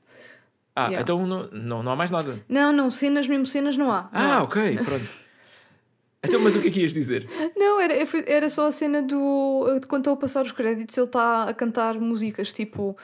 Ah, 0.75 0.89
Yeah. 0.89 1.01
então 1.01 1.25
não, 1.25 1.47
não, 1.51 1.81
não 1.81 1.91
há 1.91 1.95
mais 1.95 2.11
nada. 2.11 2.39
Não, 2.47 2.71
não, 2.71 2.91
cenas, 2.91 3.27
mesmo 3.27 3.47
cenas 3.47 3.75
não 3.75 3.91
há. 3.91 4.03
Não, 4.13 4.21
Ah, 4.21 4.35
há. 4.35 4.43
ok, 4.43 4.77
pronto. 4.85 5.17
Então, 6.27 6.39
mas 6.41 6.55
o 6.55 6.61
que 6.61 6.67
é 6.67 6.71
que 6.71 6.81
ias 6.81 6.93
dizer? 6.93 7.27
não 7.55 7.79
era, 7.79 7.93
era 8.25 8.49
só 8.49 8.67
a 8.67 8.71
cena 8.71 9.01
do. 9.01 9.79
de 9.81 9.87
Quando 9.87 10.01
estou 10.01 10.13
a 10.13 10.17
passar 10.17 10.43
os 10.43 10.51
créditos, 10.51 10.97
ele 10.97 11.05
está 11.07 11.43
a 11.43 11.53
cantar 11.53 11.99
músicas 11.99 12.51
tipo. 12.53 12.95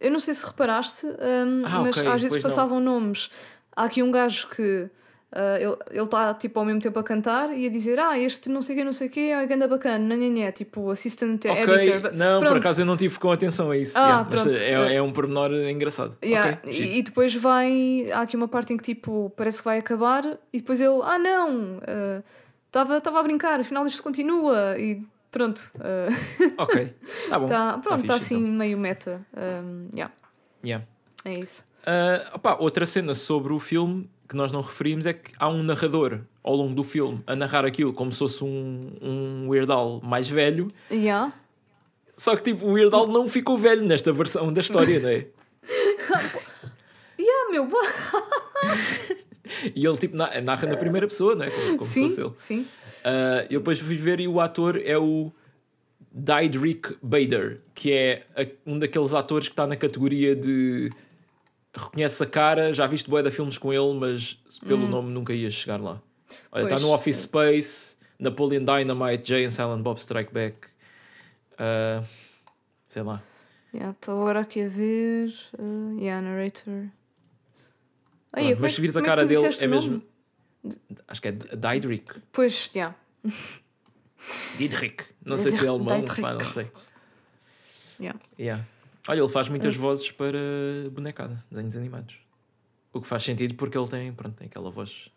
Eu 0.00 0.10
não 0.10 0.18
sei 0.20 0.34
se 0.34 0.44
reparaste, 0.44 1.06
hum, 1.06 1.62
Ah, 1.64 1.80
mas 1.80 1.96
ok, 1.96 2.08
às 2.08 2.20
vezes 2.22 2.28
pois 2.30 2.42
não. 2.42 2.50
passavam 2.50 2.80
nomes. 2.80 3.30
Há 3.74 3.84
aqui 3.84 4.02
um 4.02 4.10
gajo 4.10 4.48
que. 4.48 4.88
ah, 5.32 5.56
ele 5.90 6.02
está 6.02 6.34
tipo 6.34 6.58
ao 6.60 6.64
mesmo 6.66 6.80
tempo 6.80 6.98
a 6.98 7.02
cantar 7.02 7.56
e 7.56 7.66
a 7.66 7.70
dizer 7.70 7.98
ah, 7.98 8.18
este 8.18 8.48
não 8.50 8.60
sei 8.62 8.74
o 8.74 8.78
que, 8.78 8.84
não 8.84 8.92
sei 8.92 9.06
o 9.08 9.10
que, 9.10 9.30
é 9.30 9.46
ganda 9.46 9.66
bacana, 9.66 9.98
nanhanhé, 9.98 10.52
tipo 10.52 10.90
assistant 10.90 11.44
Ok, 11.46 11.74
editor. 11.74 12.12
não, 12.14 12.38
por 12.40 12.46
Pronto. 12.48 12.58
acaso 12.60 12.82
eu 12.82 12.86
não 12.86 12.96
tive 12.96 13.18
com 13.18 13.30
atenção 13.32 13.70
a 13.70 13.76
isso. 13.78 13.96
Ah, 13.98 14.02
yeah, 14.02 14.28
mas 14.30 14.46
é, 14.60 14.94
é 14.96 15.02
um 15.02 15.10
pormenor 15.12 15.50
engraçado. 15.52 16.16
Yeah, 16.22 16.58
Ok, 16.62 16.72
e, 16.72 16.98
e 16.98 17.02
depois 17.02 17.34
vai. 17.34 18.06
Há 18.12 18.20
aqui 18.22 18.36
uma 18.36 18.46
parte 18.48 18.72
em 18.74 18.76
que 18.76 18.84
tipo 18.84 19.32
parece 19.36 19.58
que 19.58 19.64
vai 19.64 19.78
acabar 19.78 20.24
e 20.52 20.58
depois 20.58 20.80
ele, 20.80 21.00
ah 21.02 21.18
não, 21.18 21.80
estava 22.74 23.00
tava 23.00 23.20
a 23.20 23.22
brincar, 23.22 23.60
afinal 23.60 23.86
isto 23.86 24.02
continua 24.02 24.76
e 24.78 25.00
pronto. 25.30 25.72
ah, 25.80 26.08
Ok, 26.62 26.94
tá 27.28 27.38
bom. 27.38 27.46
tá, 27.46 27.72
Tá 27.74 27.78
pronto, 27.78 28.00
está 28.02 28.14
fixe, 28.14 28.34
assim 28.34 28.42
então. 28.44 28.54
meio 28.54 28.76
meta. 28.78 29.24
Um, 29.36 29.88
yeah, 29.94 30.12
Yeah. 30.64 30.84
é 31.24 31.34
isso. 31.38 31.64
Ah, 31.86 32.30
opá, 32.34 32.56
outra 32.58 32.84
cena 32.86 33.14
sobre 33.14 33.52
o 33.52 33.60
filme 33.60 34.10
que 34.28 34.34
nós 34.34 34.50
não 34.52 34.62
referimos 34.62 35.06
é 35.06 35.12
que 35.12 35.32
há 35.38 35.48
um 35.48 35.62
narrador 35.62 36.22
ao 36.42 36.54
longo 36.56 36.74
do 36.74 36.82
filme 36.82 37.22
a 37.26 37.36
narrar 37.36 37.64
aquilo 37.64 37.92
como 37.92 38.10
se 38.10 38.18
fosse 38.18 38.42
um, 38.42 38.80
um 39.02 39.48
Weird 39.50 39.70
Al 39.70 40.00
mais 40.02 40.28
velho, 40.28 40.68
Yeah. 40.90 41.32
só 42.16 42.34
que 42.34 42.42
tipo 42.42 42.66
o 42.66 42.72
Weird 42.72 42.94
Al 42.94 43.06
não 43.06 43.28
ficou 43.28 43.56
velho 43.58 43.84
nesta 43.84 44.12
versão 44.12 44.52
da 44.52 44.60
história, 44.60 44.98
não 44.98 45.08
é? 45.10 45.26
Yeah, 47.16 47.50
meu. 47.52 47.68
E 49.74 49.86
ele 49.86 49.96
tipo 49.98 50.16
na- 50.16 50.40
narra 50.40 50.66
na 50.68 50.76
primeira 50.76 51.06
pessoa, 51.06 51.34
não 51.34 51.44
é? 51.44 51.50
Como, 51.50 51.66
como 51.78 51.84
se 51.84 51.92
sim, 51.92 52.02
fosse 52.08 52.20
ele. 52.20 52.32
sim. 52.38 52.66
Ah, 53.04 53.46
eu 53.50 53.60
depois 53.60 53.78
fui 53.78 53.96
ver 53.96 54.20
e 54.20 54.26
o 54.28 54.40
ator 54.40 54.80
é 54.82 54.96
o 54.96 55.30
Diedrich 56.10 56.96
Bader, 57.02 57.60
que 57.74 57.92
é 57.92 58.24
um 58.64 58.78
daqueles 58.78 59.12
atores 59.12 59.48
que 59.48 59.52
está 59.52 59.66
na 59.66 59.76
categoria 59.76 60.34
de 60.34 60.90
reconhece 61.76 62.22
a 62.22 62.26
cara, 62.26 62.72
já 62.72 62.86
viste 62.86 63.10
de 63.10 63.30
filmes 63.30 63.58
com 63.58 63.72
ele, 63.72 63.94
mas 63.98 64.38
pelo 64.66 64.86
nome 64.88 65.12
nunca 65.12 65.32
ia 65.34 65.50
chegar 65.50 65.80
lá. 65.80 66.00
Olha, 66.52 66.64
está 66.64 66.78
no 66.78 66.90
Office 66.92 67.16
Space, 67.22 67.96
Napoleon 68.18 68.64
Dynamite, 68.64 69.28
Jay 69.28 69.44
and 69.44 69.50
Silent 69.50 69.82
Bob 69.82 69.98
Strike 69.98 70.32
Back. 70.32 70.56
Ah, 71.58 72.02
sei 72.86 73.02
lá. 73.02 73.20
Yeah, 73.74 73.90
Estou 73.90 74.20
agora 74.20 74.40
aqui 74.40 74.62
a 74.62 74.68
ver. 74.68 75.32
Uh, 75.58 75.98
yeah, 75.98 76.22
narrator. 76.22 76.86
Aí, 78.36 78.44
Pronto, 78.44 78.54
como 78.56 78.62
mas 78.62 78.72
é 78.72 78.74
se 78.74 78.80
vires 78.80 78.96
a 78.96 79.02
cara 79.02 79.24
dele, 79.26 79.46
é 79.58 79.66
mesmo. 79.66 80.02
Acho 81.06 81.22
que 81.22 81.28
é 81.28 81.32
Diedrich. 81.32 82.04
Pois, 82.32 82.70
yeah. 82.74 82.94
Diedrich. 84.56 85.04
Não 85.24 85.36
sei 85.36 85.52
se 85.52 85.64
é 85.64 85.68
alemão, 85.68 86.04
pá, 86.20 86.34
não 86.34 86.44
sei. 86.46 86.70
Yeah. 88.00 88.18
Yeah. 88.38 88.64
Olha, 89.08 89.20
ele 89.20 89.28
faz 89.28 89.48
muitas 89.48 89.76
vozes 89.76 90.10
para 90.10 90.38
bonecada, 90.90 91.42
desenhos 91.50 91.76
animados. 91.76 92.18
O 92.92 93.00
que 93.00 93.06
faz 93.06 93.22
sentido 93.22 93.54
porque 93.54 93.76
ele 93.76 93.88
tem, 93.88 94.12
pronto, 94.12 94.36
tem 94.36 94.46
aquela 94.46 94.70
voz. 94.70 95.10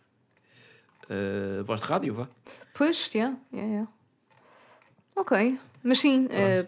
eh, 1.10 1.64
voz 1.64 1.82
de 1.82 1.88
rádio, 1.88 2.14
vá. 2.14 2.28
Pois, 2.74 3.10
yeah, 3.14 3.38
yeah, 3.54 3.72
yeah. 3.72 3.92
Ok, 5.16 5.58
mas 5.84 6.00
sim, 6.00 6.28
é 6.30 6.68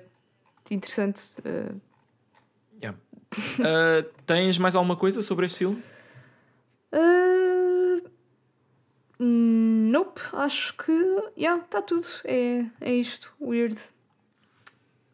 interessante. 0.72 1.24
eh, 1.44 1.74
Yeah. 2.82 2.98
Eh, 3.60 4.06
tens 4.26 4.58
mais 4.58 4.76
alguma 4.76 4.96
coisa 4.96 5.22
sobre 5.22 5.46
este 5.46 5.60
filme? 5.60 5.84
Uh, 6.92 8.02
nope, 9.20 10.20
acho 10.34 10.76
que. 10.78 10.92
Yeah, 11.38 11.64
está 11.64 11.82
tudo. 11.82 12.06
É, 12.24 12.66
é 12.82 12.94
isto. 12.94 13.34
Weird. 13.40 13.78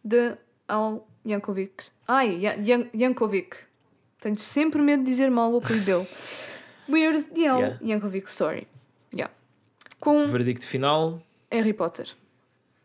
De 0.03 0.37
Al 0.67 1.07
Yankovic. 1.25 1.89
Ai, 2.07 2.37
Ya- 2.39 2.55
Yan- 2.55 2.89
Yankovic. 2.93 3.57
Tenho 4.19 4.37
sempre 4.37 4.81
medo 4.81 5.03
de 5.03 5.09
dizer 5.09 5.29
mal 5.29 5.51
o 5.53 5.57
apelido 5.57 5.85
dele. 5.85 6.07
Weird 6.89 7.31
de 7.33 7.47
Al 7.47 7.59
Yeah. 7.59 7.79
Yankovic 7.81 8.27
Story. 8.29 8.67
Yeah. 9.13 9.33
Com 9.99 10.27
Verdicto 10.27 10.67
final. 10.67 11.21
Harry 11.51 11.73
Potter. 11.73 12.07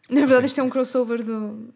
Na 0.09 0.21
verdade, 0.21 0.47
isto 0.47 0.61
é 0.61 0.65
um 0.65 0.71
crossover 0.71 1.23
do 1.23 1.73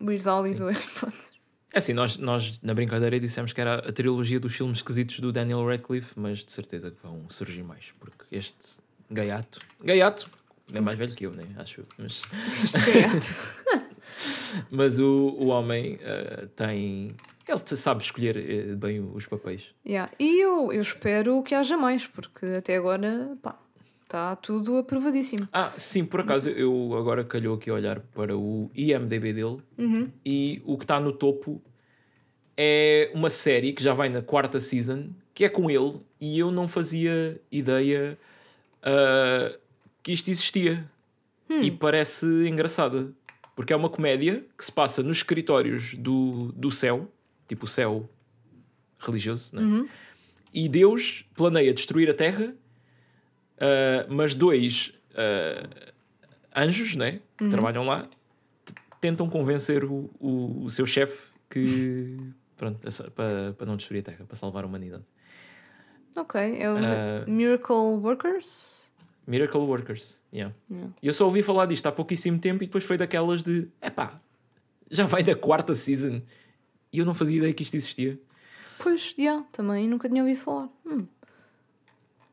Weird 0.00 0.28
Al 0.28 0.46
e 0.46 0.54
do 0.54 0.66
Harry 0.68 0.86
Potter. 1.00 1.33
É 1.74 1.78
assim, 1.78 1.92
nós, 1.92 2.18
nós 2.18 2.60
na 2.62 2.72
brincadeira 2.72 3.18
dissemos 3.18 3.52
que 3.52 3.60
era 3.60 3.74
a 3.74 3.92
trilogia 3.92 4.38
dos 4.38 4.54
filmes 4.54 4.78
esquisitos 4.78 5.18
do 5.18 5.32
Daniel 5.32 5.66
Radcliffe, 5.66 6.12
mas 6.16 6.44
de 6.44 6.52
certeza 6.52 6.88
que 6.88 7.02
vão 7.02 7.28
surgir 7.28 7.64
mais, 7.64 7.92
porque 7.98 8.24
este 8.30 8.76
gaiato. 9.10 9.58
Gaiato! 9.82 10.30
É 10.72 10.80
mais 10.80 10.96
velho 10.96 11.12
que 11.12 11.26
eu, 11.26 11.32
né? 11.32 11.44
Acho 11.56 11.80
eu. 11.80 11.86
Mas, 11.98 12.22
Este 12.62 12.78
gaiato. 12.78 13.86
mas 14.70 15.00
o, 15.00 15.34
o 15.36 15.48
homem 15.48 15.98
eh, 16.00 16.46
tem. 16.54 17.16
Ele 17.46 17.58
sabe 17.58 18.04
escolher 18.04 18.36
eh, 18.36 18.76
bem 18.76 19.00
os 19.12 19.26
papéis. 19.26 19.74
Yeah. 19.84 20.12
E 20.16 20.40
eu, 20.40 20.72
eu 20.72 20.80
espero 20.80 21.42
que 21.42 21.56
haja 21.56 21.76
mais, 21.76 22.06
porque 22.06 22.46
até 22.46 22.76
agora, 22.76 23.36
pá, 23.42 23.58
está 24.14 24.36
tudo 24.36 24.76
aprovadíssimo. 24.78 25.48
Ah, 25.52 25.70
sim, 25.76 26.04
por 26.04 26.20
acaso 26.20 26.48
eu 26.50 26.94
agora 26.96 27.24
calhou 27.24 27.56
aqui 27.56 27.68
a 27.68 27.74
olhar 27.74 27.98
para 28.14 28.36
o 28.36 28.70
IMDB 28.74 29.32
dele 29.32 29.58
Uhum. 29.76 30.06
e 30.24 30.62
o 30.64 30.78
que 30.78 30.84
está 30.84 31.00
no 31.00 31.12
topo 31.12 31.60
é 32.56 33.10
uma 33.12 33.28
série 33.28 33.72
que 33.72 33.82
já 33.82 33.92
vai 33.92 34.08
na 34.08 34.22
quarta 34.22 34.60
season, 34.60 35.10
que 35.34 35.44
é 35.44 35.48
com 35.48 35.68
ele, 35.68 36.00
e 36.20 36.38
eu 36.38 36.52
não 36.52 36.68
fazia 36.68 37.40
ideia 37.50 38.16
ah, 38.82 39.58
que 40.02 40.12
isto 40.12 40.30
existia. 40.30 40.88
E 41.50 41.70
parece 41.70 42.26
engraçada. 42.48 43.12
Porque 43.54 43.72
é 43.72 43.76
uma 43.76 43.88
comédia 43.88 44.44
que 44.58 44.64
se 44.64 44.72
passa 44.72 45.02
nos 45.04 45.18
escritórios 45.18 45.94
do, 45.94 46.50
do 46.52 46.70
céu, 46.70 47.08
tipo 47.46 47.64
o 47.64 47.68
céu 47.68 48.08
religioso, 48.98 49.54
né? 49.54 49.86
e 50.52 50.68
Deus 50.68 51.24
planeia 51.36 51.72
destruir 51.72 52.10
a 52.10 52.14
terra, 52.14 52.52
ah, 53.58 54.06
mas 54.08 54.34
dois 54.34 54.92
ah, 55.14 55.68
anjos 56.56 56.94
né, 56.96 57.20
que 57.36 57.48
trabalham 57.48 57.84
lá 57.84 58.06
tentam 59.00 59.28
convencer 59.28 59.84
o, 59.84 60.10
o, 60.18 60.64
o 60.64 60.70
seu 60.70 60.86
chefe 60.86 61.32
que 61.50 62.16
pronto, 62.56 62.78
para, 63.14 63.52
para 63.52 63.66
não 63.66 63.76
destruir 63.76 64.00
a 64.00 64.02
terra, 64.02 64.24
para 64.24 64.36
salvar 64.36 64.64
a 64.64 64.66
humanidade. 64.66 65.04
Ok, 66.16 66.40
é 66.40 66.70
o 66.70 66.76
Ah. 66.76 67.24
Miracle 67.26 67.74
Workers. 68.00 68.84
Miracle 69.26 69.60
Workers, 69.60 70.22
yeah. 70.32 70.54
Yeah. 70.70 70.92
Eu 71.02 71.12
só 71.12 71.24
ouvi 71.24 71.42
falar 71.42 71.66
disto 71.66 71.86
há 71.86 71.92
pouquíssimo 71.92 72.38
tempo 72.38 72.62
e 72.62 72.66
depois 72.66 72.84
foi 72.84 72.96
daquelas 72.98 73.42
de 73.42 73.68
epá, 73.82 74.20
já 74.90 75.06
vai 75.06 75.22
da 75.22 75.34
quarta 75.34 75.74
season 75.74 76.20
e 76.92 76.98
eu 76.98 77.04
não 77.06 77.14
fazia 77.14 77.38
ideia 77.38 77.52
que 77.52 77.62
isto 77.62 77.74
existia. 77.74 78.18
Pois, 78.78 79.14
yeah, 79.18 79.44
também 79.50 79.88
nunca 79.88 80.08
tinha 80.08 80.22
ouvido 80.22 80.38
falar. 80.38 80.68
Hum. 80.86 81.06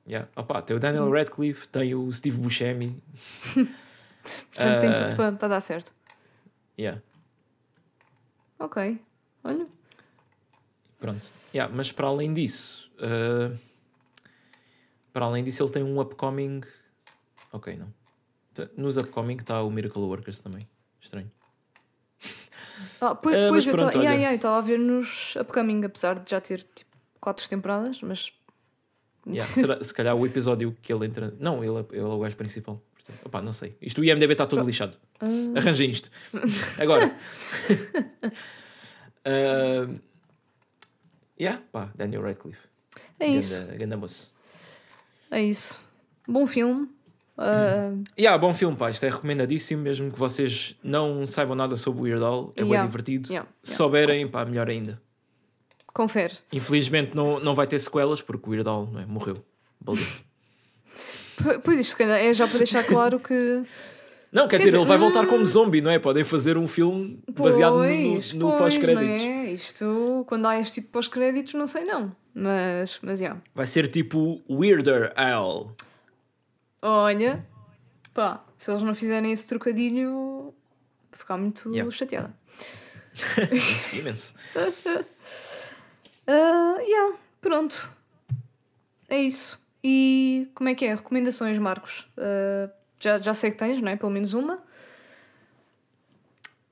Yeah. 0.07 0.27
Opa, 0.35 0.61
tem 0.61 0.75
o 0.75 0.79
Daniel 0.79 1.09
Radcliffe, 1.11 1.67
tem 1.67 1.93
o 1.95 2.11
Steve 2.11 2.37
Buscemi. 2.39 3.01
Portanto, 4.53 4.79
tem 4.81 4.89
Ah. 4.89 4.95
tudo 4.95 5.15
para, 5.15 5.31
para 5.33 5.47
dar 5.47 5.61
certo. 5.61 5.93
Yeah. 6.77 7.01
Ok, 8.59 8.99
olha. 9.43 9.67
Pronto. 10.99 11.27
Yeah, 11.53 11.73
mas 11.75 11.91
para 11.91 12.07
além 12.07 12.33
disso, 12.33 12.91
uh, 12.97 13.57
para 15.11 15.25
além 15.25 15.43
disso, 15.43 15.63
ele 15.63 15.71
tem 15.71 15.83
um 15.83 15.99
upcoming. 15.99 16.61
Ok, 17.51 17.75
não. 17.75 17.91
Nos 18.77 18.97
upcoming 18.97 19.37
está 19.37 19.61
o 19.63 19.71
Miracle 19.71 20.01
Workers 20.03 20.41
também. 20.41 20.67
Estranho. 20.99 21.31
Ah, 22.99 23.13
pois, 23.15 23.35
Ah, 23.35 23.49
pois 23.49 23.65
eu 23.67 23.73
estava 23.73 23.91
yeah, 23.97 24.13
yeah, 24.13 24.57
a 24.57 24.61
ver 24.61 24.77
nos 24.79 25.35
Upcoming, 25.35 25.85
apesar 25.85 26.19
de 26.19 26.29
já 26.31 26.39
ter 26.41 26.63
tipo, 26.75 26.89
quatro 27.19 27.47
temporadas, 27.47 28.01
mas. 28.01 28.31
Yeah, 29.27 29.41
será- 29.45 29.83
se 29.83 29.93
calhar 29.93 30.15
o 30.15 30.25
episódio 30.25 30.75
que 30.81 30.91
ele 30.91 31.05
entra. 31.05 31.33
Não, 31.39 31.63
ele, 31.63 31.79
é- 31.79 31.85
ele 31.97 32.01
é 32.01 32.03
o 32.05 32.19
gajo 32.19 32.35
principal. 32.35 32.81
Portanto, 32.93 33.25
opá, 33.25 33.41
não 33.41 33.51
sei. 33.51 33.75
Isto 33.81 34.01
o 34.01 34.05
IMDB 34.05 34.33
está 34.33 34.45
todo 34.45 34.63
lixado. 34.65 34.95
Ah. 35.19 35.25
Arranjem 35.57 35.89
isto. 35.89 36.09
Agora. 36.79 37.15
uh, 39.25 39.93
yeah, 41.39 41.61
pá, 41.71 41.91
Daniel 41.95 42.21
Radcliffe. 42.23 42.67
É 43.19 43.27
isso, 43.27 43.61
Ganda, 43.61 43.77
ganda 43.77 43.97
moço. 43.97 44.35
é 45.29 45.43
isso. 45.43 45.81
Bom 46.27 46.45
filme. 46.47 46.89
Ah, 47.37 47.91
Yeah, 48.19 48.37
bom 48.37 48.53
filme, 48.53 48.75
pá. 48.77 48.91
Isto 48.91 49.05
é 49.05 49.09
recomendadíssimo, 49.09 49.81
mesmo 49.81 50.11
que 50.11 50.19
vocês 50.19 50.75
não 50.83 51.25
saibam 51.25 51.55
nada 51.55 51.75
sobre 51.77 52.01
o 52.01 52.03
Weird 52.03 52.23
Al. 52.23 52.53
É 52.55 52.61
bem 52.61 52.71
Yeah, 52.71 52.85
divertido. 52.87 53.29
yeah, 53.31 53.49
Se 53.63 53.75
souberem, 53.75 54.27
pá, 54.27 54.45
melhor 54.45 54.69
ainda. 54.69 55.01
Confere. 55.93 56.33
Infelizmente 56.53 57.15
não, 57.15 57.39
não 57.39 57.53
vai 57.55 57.67
ter 57.67 57.79
sequelas 57.79 58.21
porque 58.21 58.47
o 58.47 58.51
Weird 58.51 58.67
Al 58.69 58.85
não 58.87 58.99
é? 59.01 59.05
morreu. 59.05 59.43
Pois 61.63 61.79
isto, 61.79 61.89
se 61.91 61.95
calhar, 61.95 62.17
é 62.17 62.33
já 62.33 62.47
para 62.47 62.57
deixar 62.59 62.83
claro 62.83 63.19
que. 63.19 63.33
Não, 64.31 64.43
quer 64.43 64.51
Quer 64.51 64.57
dizer, 64.59 64.69
dizer, 64.69 64.77
ele 64.77 64.85
vai 64.85 64.97
voltar 64.97 65.25
hum, 65.25 65.27
como 65.27 65.45
zombie, 65.45 65.81
não 65.81 65.91
é? 65.91 65.99
Podem 65.99 66.23
fazer 66.23 66.57
um 66.57 66.65
filme 66.65 67.21
baseado 67.37 67.73
no, 67.73 67.79
Pois, 68.13 68.33
no 68.33 68.47
pois, 68.47 68.59
pós-créditos. 68.61 69.17
é? 69.21 69.51
Isto, 69.51 70.23
quando 70.25 70.45
há 70.45 70.57
este 70.57 70.75
tipo 70.75 70.87
de 70.87 70.91
pós-créditos, 70.93 71.53
não 71.53 71.67
sei 71.67 71.83
não. 71.83 72.15
Mas, 72.33 72.97
mas, 73.01 73.19
yeah. 73.19 73.41
Vai 73.53 73.65
ser 73.67 73.89
tipo 73.89 74.41
Weirder 74.49 75.11
Al. 75.17 75.75
Olha, 76.81 77.45
pá, 78.13 78.41
se 78.55 78.71
eles 78.71 78.81
não 78.83 78.95
fizerem 78.95 79.33
esse 79.33 79.45
trocadilho, 79.47 80.09
vou 80.09 80.55
ficar 81.11 81.35
muito 81.35 81.69
Yeah. 81.69 81.91
chateada. 81.91 82.33
Imenso. 83.99 84.33
Ah, 86.31 86.77
yeah, 86.79 87.17
pronto. 87.41 87.91
É 89.09 89.21
isso. 89.21 89.59
E 89.83 90.47
como 90.55 90.69
é 90.69 90.75
que 90.75 90.85
é? 90.85 90.95
Recomendações, 90.95 91.59
Marcos? 91.59 92.07
Ah, 92.17 92.69
já, 93.01 93.19
já 93.19 93.33
sei 93.33 93.51
que 93.51 93.57
tens, 93.57 93.81
não 93.81 93.91
é? 93.91 93.97
Pelo 93.97 94.11
menos 94.11 94.33
uma. 94.33 94.63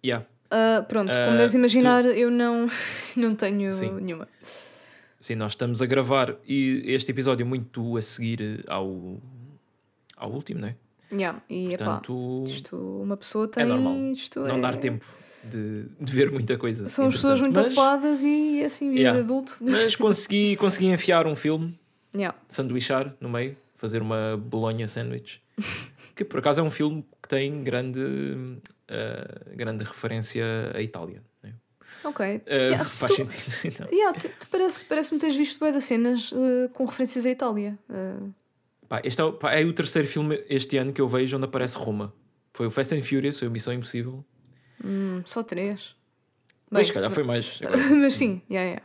Yeah. 0.06 0.26
Ah, 0.50 0.86
pronto, 0.88 1.12
como 1.12 1.38
deves 1.38 1.54
imaginar, 1.54 2.06
eu 2.06 2.32
não, 2.32 2.68
não 3.18 3.36
tenho 3.36 3.70
Sim. 3.72 3.92
nenhuma. 4.00 4.28
Sim, 5.20 5.36
nós 5.36 5.52
estamos 5.52 5.82
a 5.82 5.86
gravar 5.86 6.36
e 6.48 6.84
este 6.86 7.12
episódio 7.12 7.46
muito 7.46 7.98
a 7.98 8.02
seguir 8.02 8.64
ao, 8.68 9.18
ao 10.16 10.32
último, 10.32 10.62
não 10.62 10.70
é? 10.70 10.76
Yeah, 11.12 11.42
e 11.50 11.74
epá, 11.74 11.86
Portanto, 11.86 12.44
isto 12.48 12.78
uma 12.78 13.18
pessoa 13.18 13.48
tem. 13.48 13.66
normal. 13.66 14.12
Isto 14.14 14.40
não 14.42 14.58
é... 14.58 14.62
dar 14.62 14.78
tempo 14.78 15.06
de, 15.44 15.86
de 16.00 16.14
ver 16.14 16.32
muita 16.32 16.58
coisa. 16.58 16.88
São 16.88 17.08
as 17.08 17.16
pessoas 17.16 17.40
muito 17.42 17.56
mas, 17.56 17.68
ocupadas 17.74 18.24
e 18.24 18.64
assim, 18.64 18.90
vida 18.90 19.00
Yeah. 19.02 19.20
adulto. 19.22 19.58
mas 19.62 19.96
consegui, 19.96 20.56
consegui 20.58 20.88
enfiar 20.88 21.26
um 21.28 21.36
filme, 21.36 21.78
Yeah. 22.16 22.38
sanduichar 22.48 23.16
no 23.22 23.30
meio, 23.30 23.56
fazer 23.76 24.02
uma 24.02 24.36
bolonha 24.38 24.88
sandwich, 24.88 25.42
que 26.16 26.24
por 26.26 26.40
acaso 26.40 26.60
é 26.62 26.64
um 26.64 26.72
filme 26.72 27.06
que 27.22 27.30
tem 27.30 27.64
grande, 27.64 28.02
eh, 28.88 29.56
grande 29.56 29.84
referência 29.84 30.44
à 30.74 30.82
Itália. 30.82 31.22
né? 31.44 31.54
Ok. 32.04 32.26
Eh, 32.26 32.42
Yeah, 32.70 32.84
faz 32.86 33.12
tu- 33.14 33.16
sentido. 33.18 33.54
Então. 33.66 33.88
Yeah, 33.92 34.20
te, 34.20 34.28
te 34.30 34.48
parece, 34.48 34.86
parece-me 34.86 35.20
teres 35.20 35.36
visto 35.38 35.60
das 35.60 35.84
cenas 35.84 36.34
eh, 36.34 36.70
com 36.74 36.86
referências 36.86 37.26
à 37.26 37.30
Itália. 37.30 37.78
Pá, 38.88 39.02
este 39.04 39.22
é, 39.22 39.24
o- 39.24 39.34
pá, 39.34 39.54
é 39.54 39.64
o 39.64 39.72
terceiro 39.74 40.08
filme 40.08 40.44
este 40.50 40.78
ano 40.78 40.92
que 40.92 41.00
eu 41.00 41.08
vejo 41.08 41.38
onde 41.38 41.46
aparece 41.46 41.78
Roma. 41.78 42.12
Foi 42.54 42.66
o 42.68 42.72
Fast 42.72 42.94
and 42.96 43.02
Furious, 43.04 43.38
foi 43.40 43.48
o 43.48 43.52
Missão 43.52 43.72
Impossível. 43.74 44.26
Hum, 44.84 45.22
só 45.26 45.44
três. 45.44 45.96
Mas 46.70 46.88
se 46.88 46.94
calhar 46.94 47.10
foi 47.12 47.24
mais. 47.24 47.60
Mas 48.02 48.16
sim, 48.16 48.42
yeah, 48.50 48.82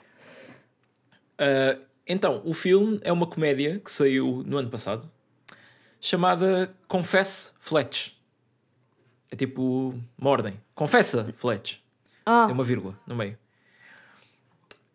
yeah. 1.38 1.78
Uh, 1.78 1.84
então, 2.06 2.42
o 2.44 2.52
filme 2.52 3.00
é 3.02 3.12
uma 3.12 3.26
comédia 3.26 3.78
que 3.78 3.90
saiu 3.90 4.42
no 4.46 4.56
ano 4.58 4.70
passado 4.70 5.10
chamada 6.00 6.74
Confess 6.86 7.54
Fletch. 7.60 8.12
É 9.30 9.36
tipo 9.36 9.94
uma 10.18 10.30
ordem. 10.30 10.60
Confessa 10.74 11.32
Fletch. 11.36 11.78
Ah, 12.26 12.44
Tem 12.46 12.54
uma 12.54 12.64
vírgula 12.64 12.98
no 13.06 13.16
meio. 13.16 13.38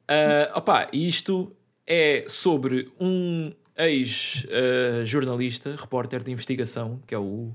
Uh, 0.09 0.55
opa, 0.55 0.87
e 0.93 1.07
isto 1.07 1.55
é 1.85 2.25
sobre 2.27 2.91
um 2.99 3.53
ex-jornalista, 3.77 5.75
repórter 5.75 6.23
de 6.23 6.31
investigação, 6.31 6.99
que 7.05 7.13
é 7.13 7.17
o 7.17 7.51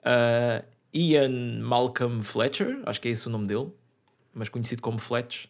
uh, 0.00 0.64
Ian 0.94 1.60
Malcolm 1.60 2.22
Fletcher, 2.22 2.80
acho 2.86 3.00
que 3.00 3.08
é 3.08 3.10
esse 3.10 3.26
o 3.26 3.30
nome 3.30 3.46
dele, 3.46 3.72
mas 4.32 4.48
conhecido 4.48 4.80
como 4.80 4.98
Fletch. 4.98 5.46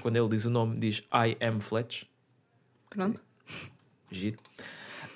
Quando 0.00 0.16
ele 0.16 0.28
diz 0.28 0.44
o 0.44 0.50
nome, 0.50 0.78
diz 0.78 0.98
I 1.12 1.36
am 1.44 1.60
Fletch. 1.60 2.04
pronto. 2.90 3.22
Giro. 4.10 4.38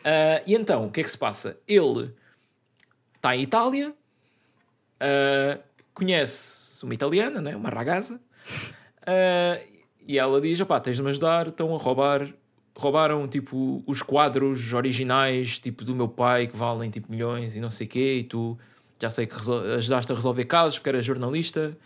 Ah, 0.05 0.43
e 0.47 0.55
então, 0.55 0.87
o 0.87 0.91
que 0.91 1.01
é 1.01 1.03
que 1.03 1.11
se 1.11 1.19
passa? 1.19 1.59
Ele 1.67 2.15
está 3.17 3.35
em 3.35 3.43
Itália, 3.43 3.93
ah, 5.01 5.59
conhece 5.93 6.85
uma 6.85 6.95
italiana, 6.95 7.41
né? 7.41 7.57
uma 7.57 7.69
ragazza, 7.69 8.21
ah, 9.05 9.61
e 10.07 10.19
ela 10.19 10.41
diz: 10.41 10.61
opá, 10.61 10.79
tens 10.79 10.97
de 10.97 11.03
me 11.03 11.09
ajudar, 11.09 11.49
estão 11.49 11.75
a 11.75 11.79
roubar. 11.79 12.33
Roubaram 12.79 13.27
tipo 13.27 13.83
os 13.87 14.03
quadros 14.03 14.75
originais 14.75 15.59
tipo 15.59 15.83
do 15.83 15.95
meu 15.95 16.09
pai 16.09 16.47
que 16.47 16.55
valem 16.55 16.91
tipo 16.91 17.11
milhões 17.11 17.57
e 17.57 17.61
não 17.61 17.71
sei 17.71 17.87
o 17.87 17.91
quê, 17.91 18.19
e 18.19 18.25
tu 18.25 18.59
já 19.01 19.11
sei 19.11 19.27
que 19.27 19.35
ajudaste 19.77 20.13
a 20.13 20.15
resolver 20.15 20.45
casos 20.45 20.79
porque 20.79 20.89
eras 20.91 21.05
jornalista, 21.05 21.77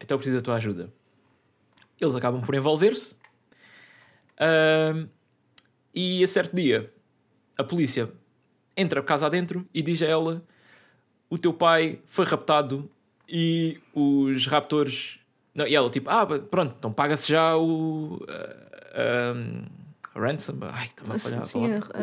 então 0.00 0.16
preciso 0.18 0.36
da 0.38 0.42
tua 0.42 0.56
ajuda. 0.56 0.92
Eles 2.00 2.14
acabam 2.16 2.40
por 2.42 2.54
envolver-se. 2.54 3.16
Ah, 4.38 5.06
e 5.94 6.22
a 6.22 6.26
certo 6.26 6.54
dia, 6.54 6.92
a 7.56 7.64
polícia 7.64 8.10
entra 8.76 9.02
casa 9.02 9.26
adentro 9.26 9.66
e 9.72 9.80
diz 9.82 10.02
a 10.02 10.06
ela: 10.06 10.44
O 11.30 11.38
teu 11.38 11.52
pai 11.52 12.00
foi 12.06 12.24
raptado 12.26 12.90
e 13.28 13.80
os 13.94 14.46
raptores. 14.46 15.18
Não, 15.54 15.66
e 15.66 15.74
ela, 15.74 15.88
tipo, 15.88 16.10
ah, 16.10 16.26
pronto, 16.50 16.74
então 16.78 16.92
paga-se 16.92 17.30
já 17.32 17.56
o. 17.56 18.20
ah, 18.28 18.56
ah, 18.94 20.18
ransom. 20.20 20.58
Ai, 20.62 20.84
está-me 20.84 21.12
a 21.14 21.18
falhar 21.18 21.40
a 21.40 21.44
Sim, 21.44 21.60
palavra. 21.60 21.86
ah, 21.94 22.00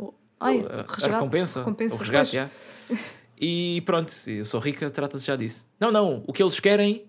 ah, 0.00 0.12
ai, 0.40 0.60
O- 0.60 0.66
a- 0.66 0.70
a 0.80 0.82
resgate, 0.82 1.08
recompensa, 1.12 1.58
recompensa, 1.60 1.94
o 1.94 1.98
resgate, 1.98 2.52
pois. 2.88 3.16
E 3.38 3.82
pronto, 3.84 4.10
se 4.10 4.38
eu 4.38 4.44
sou 4.44 4.60
rica, 4.60 4.90
trata-se 4.90 5.26
já 5.26 5.36
disso. 5.36 5.68
Não, 5.78 5.92
não, 5.92 6.24
o 6.26 6.32
que 6.32 6.42
eles 6.42 6.58
querem 6.58 7.04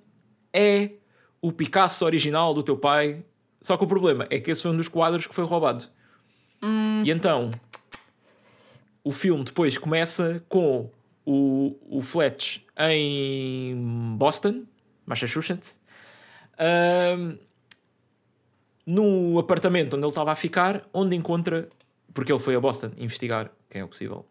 é 0.53 0.91
o 1.41 1.51
Picasso 1.51 2.03
original 2.05 2.53
do 2.53 2.63
teu 2.63 2.77
pai. 2.77 3.23
Só 3.61 3.77
que 3.77 3.83
o 3.83 3.87
problema 3.87 4.27
é 4.29 4.39
que 4.39 4.51
esse 4.51 4.61
foi 4.61 4.71
um 4.71 4.77
dos 4.77 4.87
quadros 4.87 5.27
que 5.27 5.33
foi 5.33 5.45
roubado. 5.45 5.85
E 7.05 7.11
então, 7.11 7.51
o 9.03 9.11
filme 9.11 9.43
depois 9.43 9.77
começa 9.77 10.43
com 10.49 10.89
o, 11.25 11.75
o 11.89 12.01
Fletch 12.01 12.63
em 12.77 14.15
Boston, 14.17 14.63
Massachusetts, 15.05 15.79
ahm, 16.57 17.37
no 18.85 19.37
apartamento 19.37 19.95
onde 19.95 20.03
ele 20.03 20.11
estava 20.11 20.31
a 20.31 20.35
ficar, 20.35 20.87
onde 20.93 21.15
encontra, 21.15 21.67
porque 22.13 22.31
ele 22.31 22.39
foi 22.39 22.55
a 22.55 22.59
Boston 22.59 22.91
investigar 22.97 23.51
quem 23.69 23.81
é 23.81 23.83
o 23.83 23.87
possível 23.87 24.25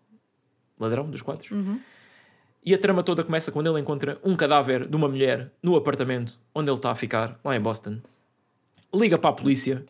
ladrão 0.78 1.09
dos 1.09 1.23
quadros. 1.23 1.51
E 2.65 2.74
a 2.74 2.78
trama 2.78 3.03
toda 3.03 3.23
começa 3.23 3.53
quando 3.53 3.70
ele 3.70 3.81
encontra 3.81 4.19
um 4.24 4.36
cadáver 4.36 4.89
de 4.89 4.97
uma 4.97 5.09
mulher 5.09 5.53
no 5.62 5.77
apartamento 5.77 6.39
onde 6.53 6.69
ele 6.69 6.77
está 6.77 6.90
a 6.90 6.97
ficar, 6.97 7.39
lá 7.44 7.55
em 7.55 7.61
Boston. 7.61 8.01
Liga 8.93 9.16
para 9.16 9.31
a 9.31 9.32
polícia 9.32 9.85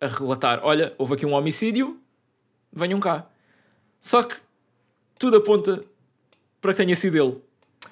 a 0.00 0.06
relatar: 0.06 0.60
olha, 0.62 0.94
houve 0.96 1.14
aqui 1.14 1.26
um 1.26 1.34
homicídio, 1.34 2.00
venham 2.72 2.98
cá. 3.00 3.26
Só 4.00 4.22
que 4.22 4.34
tudo 5.18 5.36
aponta 5.36 5.84
para 6.60 6.72
que 6.72 6.78
tenha 6.78 6.96
sido 6.96 7.16
ele. 7.16 7.36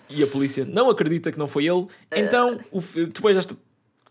E 0.08 0.22
a 0.22 0.26
polícia 0.26 0.64
não 0.64 0.88
acredita 0.88 1.30
que 1.30 1.38
não 1.38 1.46
foi 1.46 1.66
ele. 1.66 1.86
Então, 2.10 2.58
o 2.72 2.80
depois 2.80 3.36
desta 3.36 3.56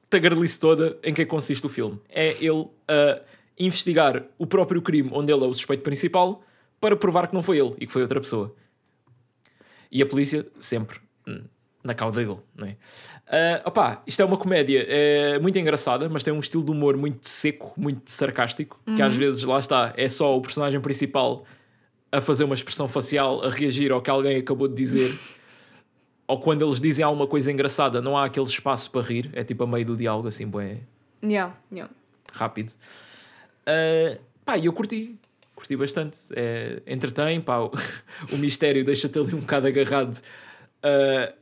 tagarelice 0.10 0.60
toda, 0.60 0.98
em 1.03 1.14
que 1.14 1.26
consiste 1.26 1.65
o 1.65 1.69
filme? 1.69 1.99
É 2.07 2.36
ele 2.44 2.68
a 2.88 3.22
investigar 3.57 4.23
o 4.38 4.48
próprio 4.48 4.81
crime 4.81 5.10
onde 5.11 5.34
ele 5.34 5.44
é 5.44 5.48
o 5.48 5.53
suspeito 5.53 5.84
principal 5.84 6.44
para 6.80 6.95
provar 6.95 7.27
que 7.27 7.34
não 7.34 7.43
foi 7.43 7.60
ele 7.60 7.76
e 7.80 7.85
que 7.85 7.91
foi 7.91 8.01
outra 8.01 8.19
pessoa. 8.19 8.56
E 9.91 10.01
a 10.01 10.06
polícia 10.06 10.45
sempre 10.60 10.99
hum, 11.27 11.43
na 11.84 11.93
cauda 11.93 12.23
dele, 12.23 12.39
não 12.56 12.68
é? 12.68 12.76
Opá, 13.65 14.01
isto 14.06 14.22
é 14.22 14.26
uma 14.26 14.38
comédia 14.38 14.85
é, 14.88 15.39
muito 15.39 15.57
engraçada, 15.57 16.10
mas 16.10 16.23
tem 16.23 16.34
um 16.34 16.39
estilo 16.39 16.64
de 16.64 16.72
humor 16.72 16.97
muito 16.97 17.27
seco, 17.27 17.73
muito 17.77 18.10
sarcástico, 18.10 18.80
que 18.95 19.01
às 19.01 19.14
vezes, 19.14 19.43
lá 19.43 19.60
está, 19.60 19.93
é 19.95 20.07
só 20.10 20.35
o 20.35 20.41
personagem 20.41 20.80
principal 20.81 21.45
a 22.11 22.19
fazer 22.19 22.43
uma 22.43 22.56
expressão 22.56 22.88
facial, 22.88 23.43
a 23.43 23.49
reagir 23.49 23.91
ao 23.91 24.01
que 24.01 24.10
alguém 24.10 24.38
acabou 24.38 24.68
de 24.68 24.76
dizer. 24.76 25.18
Ou 26.27 26.39
quando 26.39 26.64
eles 26.64 26.80
dizem 26.80 27.03
alguma 27.03 27.26
coisa 27.26 27.51
engraçada, 27.51 28.01
não 28.01 28.15
há 28.15 28.26
aquele 28.26 28.45
espaço 28.45 28.91
para 28.91 29.01
rir, 29.01 29.30
é 29.34 29.43
tipo 29.43 29.64
a 29.64 29.68
meio 29.68 29.85
do 29.85 29.97
diálogo, 29.97 30.27
assim, 30.27 30.47
bem 30.47 30.81
Yeah, 31.23 31.56
yeah. 31.72 31.91
rápido. 32.31 32.72
Ah, 33.65 34.18
pá, 34.45 34.57
e 34.57 34.65
eu 34.65 34.73
curti, 34.73 35.18
curti 35.60 35.76
bastante. 35.76 36.18
É, 36.34 36.81
entretém, 36.88 37.41
pá, 37.41 37.60
o, 37.60 37.72
o 38.31 38.38
mistério 38.38 38.84
deixa-te 38.86 39.19
ali 39.19 39.36
um 39.36 39.40
bocado 39.40 39.68
agarrado. 39.68 40.18
Ah, 40.81 41.34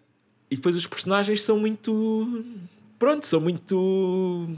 e 0.49 0.55
depois 0.55 0.75
os 0.75 0.87
personagens 0.87 1.43
são 1.43 1.59
muito. 1.59 2.43
Pronto, 2.97 3.25
são 3.25 3.39
muito. 3.39 4.49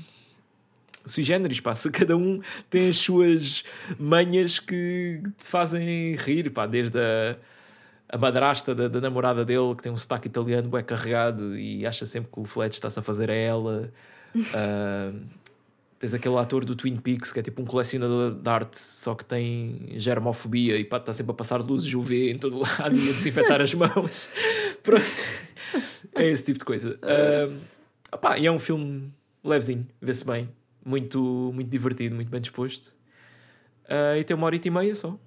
sui 1.05 1.23
generis, 1.23 1.59
pá. 1.59 1.73
Cada 1.91 2.15
um 2.15 2.41
tem 2.69 2.89
as 2.89 2.97
suas 2.97 3.63
manhas 3.99 4.59
que 4.59 5.21
te 5.37 5.47
fazem 5.47 6.15
rir, 6.15 6.49
pá, 6.51 6.65
desde 6.65 6.99
a. 6.99 7.35
A 8.11 8.17
madrasta 8.17 8.73
da, 8.73 8.87
da 8.87 8.99
namorada 8.99 9.45
dele, 9.45 9.75
que 9.75 9.83
tem 9.83 9.91
um 9.91 9.95
sotaque 9.95 10.27
italiano 10.27 10.67
bem 10.67 10.83
carregado 10.83 11.55
e 11.55 11.85
acha 11.85 12.07
sempre 12.07 12.31
que 12.31 12.39
o 12.39 12.43
Fletch 12.43 12.73
está-se 12.73 12.97
a 12.97 13.03
fazer 13.03 13.29
a 13.29 13.35
ela. 13.35 13.93
Ah, 14.51 15.11
Tens 15.99 16.13
aquele 16.13 16.37
ator 16.37 16.63
do 16.63 16.75
Twin 16.75 16.95
Peaks 16.95 17.33
que 17.33 17.39
é 17.39 17.43
tipo 17.43 17.61
um 17.61 17.65
colecionador 17.65 18.33
de 18.33 18.49
arte, 18.49 18.79
só 18.79 19.13
que 19.13 19.25
tem 19.25 19.89
germofobia 19.97 20.77
e 20.77 20.81
está 20.83 21.11
sempre 21.11 21.31
a 21.31 21.35
passar 21.35 21.61
luzes 21.61 21.93
UV 21.93 22.31
em 22.31 22.37
todo 22.37 22.57
lado 22.57 22.95
e 22.95 23.09
a 23.09 23.11
desinfetar 23.11 23.61
as 23.61 23.73
mãos. 23.73 24.33
Pronto. 24.81 25.03
É 26.15 26.25
esse 26.25 26.45
tipo 26.45 26.59
de 26.59 26.65
coisa. 26.65 26.97
Um, 27.03 27.59
opá, 28.13 28.37
e 28.39 28.45
é 28.47 28.51
um 28.51 28.57
filme 28.59 29.13
levezinho, 29.43 29.85
vê-se 30.01 30.25
bem. 30.25 30.49
Muito, 30.85 31.51
muito 31.53 31.69
divertido, 31.69 32.15
muito 32.15 32.29
bem 32.29 32.39
disposto. 32.39 32.95
Ah, 33.89 34.17
e 34.17 34.23
tem 34.23 34.35
uma 34.37 34.45
hora 34.45 34.55
e 34.63 34.69
meia 34.69 34.95
só. 34.95 35.19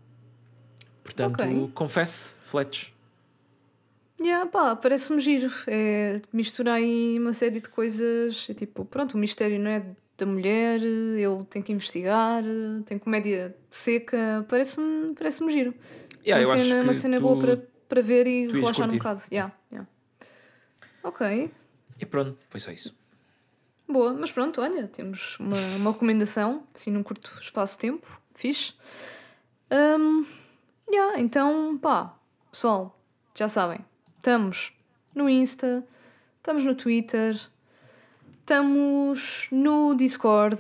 Portanto, 1.05 1.35
Ok. 1.35 1.71
confesse, 1.75 2.37
Fletch. 2.43 2.93
Yeah, 4.21 4.47
pá, 4.47 4.77
parece-me 4.77 5.21
giro. 5.21 5.53
É 5.67 6.21
misturar 6.33 6.77
aí 6.77 7.19
uma 7.19 7.33
série 7.33 7.61
de 7.61 7.69
coisas. 7.69 8.47
É 8.49 8.55
tipo, 8.55 8.85
pronto, 8.85 9.15
o 9.15 9.19
mistério 9.19 9.59
não 9.59 9.71
é 9.71 9.85
da 10.25 10.31
mulher, 10.31 10.81
ele 10.81 11.45
tem 11.51 11.61
que 11.63 11.73
investigar, 11.73 12.43
tem 12.87 12.99
comédia 12.99 13.57
seca. 13.71 14.45
Parece-me 14.49 15.15
parece 15.15 15.49
giro. 15.51 15.75
Yeah, 16.25 16.47
uma 16.49 16.57
cena, 16.59 16.83
uma 16.83 16.95
cena 16.95 17.17
tu- 17.17 17.23
boa 17.23 17.39
para, 17.39 17.57
para 17.89 18.01
ver 18.03 18.27
e 18.27 18.47
relaxar 18.49 18.89
um 18.89 18.97
bocado. 18.99 19.23
Yeah, 19.33 19.53
yeah. 19.73 19.89
Ok, 21.03 21.51
E 21.99 22.07
pronto, 22.07 22.39
foi 22.49 22.61
só 22.61 22.71
isso. 22.71 22.97
boa. 23.89 24.13
Mas 24.15 24.31
pronto, 24.31 24.61
olha, 24.61 24.87
temos 24.87 25.37
uma, 25.41 25.57
uma 25.77 25.91
recomendação, 25.93 26.65
assim 26.73 26.91
num 26.93 27.03
curto 27.03 27.37
espaço 27.41 27.75
de 27.75 27.81
tempo. 27.81 28.07
Fixe. 28.35 28.75
Um, 29.71 30.25
yeah, 30.91 31.19
então, 31.21 31.77
pá, 31.79 32.17
pessoal, 32.51 32.99
já 33.35 33.49
sabem. 33.49 33.85
Estamos 34.17 34.73
no 35.15 35.29
Insta, 35.29 35.85
estamos 36.37 36.65
no 36.65 36.75
Twitter, 36.77 37.37
estamos 38.43 39.49
no 39.51 39.95
Discord. 39.95 40.59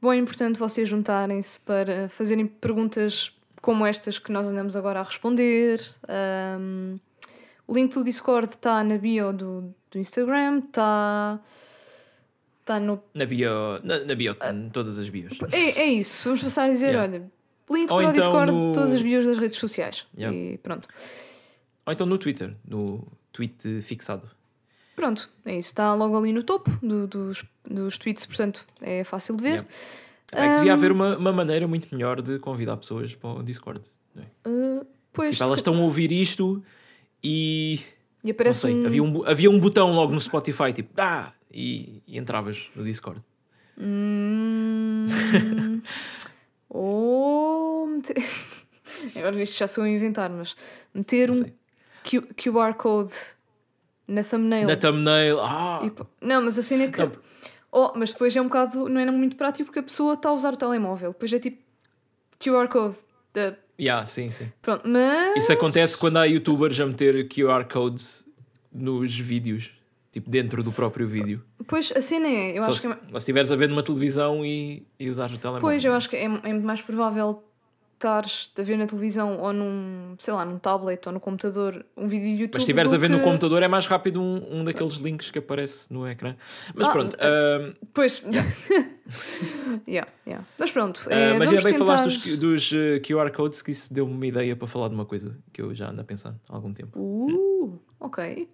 Bom, 0.00 0.12
é 0.12 0.16
importante 0.16 0.58
vocês 0.58 0.88
juntarem-se 0.88 1.60
para 1.60 2.08
fazerem 2.08 2.46
perguntas 2.46 3.32
como 3.60 3.86
estas 3.86 4.18
que 4.18 4.32
nós 4.32 4.46
andamos 4.46 4.74
agora 4.74 5.00
a 5.00 5.02
responder. 5.02 5.80
Um, 6.58 6.98
o 7.66 7.74
link 7.74 7.94
do 7.94 8.02
Discord 8.02 8.48
está 8.50 8.82
na 8.82 8.98
bio 8.98 9.32
do, 9.32 9.74
do 9.90 9.98
Instagram, 9.98 10.58
está 10.66 11.38
tá 12.64 12.80
no. 12.80 13.00
Na 13.14 13.24
bio, 13.26 13.50
na, 13.84 14.00
na 14.00 14.14
bio, 14.14 14.34
em 14.50 14.70
todas 14.70 14.98
as 14.98 15.08
bios. 15.08 15.38
É, 15.52 15.82
é 15.82 15.86
isso, 15.86 16.24
vamos 16.24 16.42
passar 16.42 16.64
a 16.64 16.68
dizer: 16.70 16.88
Yeah. 16.94 17.02
olha, 17.12 17.30
link 17.70 17.90
Ou 17.90 17.98
para 17.98 18.06
o 18.06 18.10
então 18.10 18.12
Discord 18.12 18.52
no- 18.52 18.68
de 18.68 18.74
todas 18.74 18.92
as 18.94 19.02
bios 19.02 19.24
das 19.24 19.38
redes 19.38 19.58
sociais. 19.58 20.06
Yeah. 20.18 20.36
E 20.36 20.58
pronto. 20.58 20.88
Ou 21.86 21.92
então 21.92 22.06
no 22.06 22.18
Twitter, 22.18 22.54
no 22.66 23.06
tweet 23.32 23.80
fixado. 23.82 24.28
Pronto, 24.94 25.30
é 25.44 25.56
isso. 25.56 25.68
Está 25.68 25.94
logo 25.94 26.16
ali 26.16 26.32
no 26.32 26.42
topo 26.42 26.70
do- 26.82 27.06
dos, 27.06 27.44
dos 27.68 27.96
tweets, 27.98 28.26
portanto 28.26 28.66
é 28.80 29.02
fácil 29.04 29.36
de 29.36 29.42
ver. 29.42 29.48
Yeah. 29.50 29.68
É 30.34 30.48
que 30.48 30.54
devia 30.56 30.72
haver 30.72 30.92
uma, 30.92 31.16
uma 31.18 31.32
maneira 31.32 31.66
muito 31.68 31.94
melhor 31.94 32.22
de 32.22 32.38
convidar 32.38 32.76
pessoas 32.78 33.14
para 33.14 33.30
o 33.30 33.42
Discord. 33.42 33.82
não 34.14 34.22
é? 34.22 34.26
Uh, 34.48 34.86
pois, 35.12 35.32
Tipo, 35.32 35.44
elas 35.44 35.58
estão 35.58 35.74
a 35.76 35.80
ouvir 35.80 36.10
isto 36.12 36.62
e 37.22 37.80
E 38.24 38.28
Não 38.28 38.30
aparece 38.32 38.60
sei, 38.60 38.74
um. 38.74 38.86
havia, 38.86 39.02
um, 39.02 39.24
havia 39.26 39.50
um 39.50 39.58
botão 39.60 39.92
logo 39.92 40.12
no 40.12 40.20
Spotify, 40.20 40.72
tipo, 40.72 40.90
ah! 40.96 41.32
E, 41.50 42.02
e 42.06 42.16
entravas 42.18 42.70
no 42.74 42.82
Discord. 42.82 43.20
Hum... 43.78 45.04
Ou. 46.68 47.86
meter- 47.88 48.16
Agora 49.16 49.42
isto 49.42 49.58
já 49.58 49.66
sou 49.66 49.84
a 49.84 49.88
inventar, 49.88 50.30
mas 50.30 50.56
meter 50.94 51.30
um. 51.30 51.44
Q- 52.04 52.26
QR 52.36 52.74
Code 52.74 53.12
na 54.08 54.22
thumbnail. 54.22 54.66
Na 54.68 54.76
thumbnail, 54.76 55.40
ah! 55.40 55.80
E 55.84 56.26
Não, 56.26 56.42
mas 56.42 56.58
a 56.58 56.62
cena 56.62 56.84
é 56.84 56.88
que. 56.88 56.98
Não. 56.98 57.12
Oh, 57.70 57.92
mas 57.96 58.12
depois 58.12 58.36
é 58.36 58.40
um 58.40 58.44
bocado. 58.44 58.88
Não 58.88 59.00
é 59.00 59.10
muito 59.10 59.36
prático 59.36 59.66
porque 59.66 59.78
a 59.78 59.82
pessoa 59.82 60.14
está 60.14 60.28
a 60.28 60.32
usar 60.32 60.52
o 60.52 60.56
telemóvel. 60.56 61.12
Depois 61.12 61.32
é 61.32 61.38
tipo 61.38 61.58
QR 62.38 62.68
Code. 62.68 62.96
da- 63.32 63.56
Yeah, 63.80 64.04
sim, 64.04 64.30
sim. 64.30 64.52
Pronto, 64.60 64.86
mas. 64.86 65.36
Isso 65.38 65.52
acontece 65.52 65.96
quando 65.96 66.18
há 66.18 66.24
youtubers 66.24 66.78
a 66.80 66.86
meter 66.86 67.26
QR 67.28 67.64
codes 67.64 68.26
nos 68.70 69.18
vídeos, 69.18 69.72
tipo 70.12 70.28
dentro 70.30 70.62
do 70.62 70.70
próprio 70.70 71.08
vídeo. 71.08 71.42
Pois 71.66 71.90
a 71.96 72.00
cena 72.00 72.28
é. 72.28 72.58
Eu 72.58 72.62
Só 72.64 72.68
acho 72.70 72.78
se, 72.80 72.86
que 72.88 72.92
é. 72.92 73.10
se 73.12 73.16
estiveres 73.18 73.50
a 73.50 73.56
ver 73.56 73.68
numa 73.70 73.82
televisão 73.82 74.44
e, 74.44 74.86
e 75.00 75.08
usares 75.08 75.34
o 75.34 75.38
telemóvel. 75.38 75.62
Pois, 75.66 75.84
eu 75.84 75.94
acho 75.94 76.08
que 76.10 76.16
é, 76.16 76.24
é 76.24 76.52
mais 76.52 76.82
provável 76.82 77.42
estares 78.02 78.50
a 78.58 78.62
ver 78.62 78.76
na 78.76 78.86
televisão 78.86 79.38
ou 79.38 79.52
num, 79.52 80.14
sei 80.18 80.34
lá, 80.34 80.44
num 80.44 80.58
tablet 80.58 81.00
ou 81.06 81.12
no 81.12 81.20
computador 81.20 81.84
um 81.96 82.06
vídeo 82.08 82.24
de 82.36 82.42
YouTube. 82.42 82.54
Mas 82.54 82.62
se 82.62 82.64
estiveres 82.64 82.90
do 82.90 82.96
a 82.96 82.98
ver 82.98 83.08
no 83.10 83.18
que- 83.18 83.24
computador 83.24 83.62
é 83.62 83.68
mais 83.68 83.86
rápido 83.86 84.20
um, 84.20 84.60
um 84.60 84.64
daqueles 84.64 84.96
links 84.96 85.30
que 85.30 85.38
aparece 85.38 85.92
no 85.92 86.06
ecrã. 86.08 86.34
Mas 86.74 86.88
Ah, 86.88 86.90
pronto, 86.92 87.16
ahm, 87.20 87.72
Pois. 87.94 88.22
yeah, 89.86 90.08
yeah. 90.26 90.44
Mas 90.58 90.70
pronto. 90.70 91.06
ah, 91.10 91.14
é, 91.14 91.38
mas 91.38 91.48
vamos 91.48 91.50
ainda 91.50 91.62
bem 91.62 91.72
tentar... 91.78 91.96
falaste 91.98 92.28
dos, 92.36 92.38
dos 92.38 92.72
eh, 92.72 93.00
QR 93.00 93.30
codes 93.30 93.62
que 93.62 93.70
isso 93.70 93.92
deu-me 93.92 94.12
uma 94.12 94.26
ideia 94.26 94.56
para 94.56 94.66
falar 94.68 94.88
de 94.88 94.94
uma 94.94 95.04
coisa 95.04 95.38
que 95.52 95.60
eu 95.62 95.74
já 95.74 95.90
ando 95.90 96.00
a 96.00 96.04
pensar 96.04 96.34
há 96.48 96.54
algum 96.54 96.72
tempo. 96.72 96.98
Uh, 96.98 97.78
ok. 98.00 98.48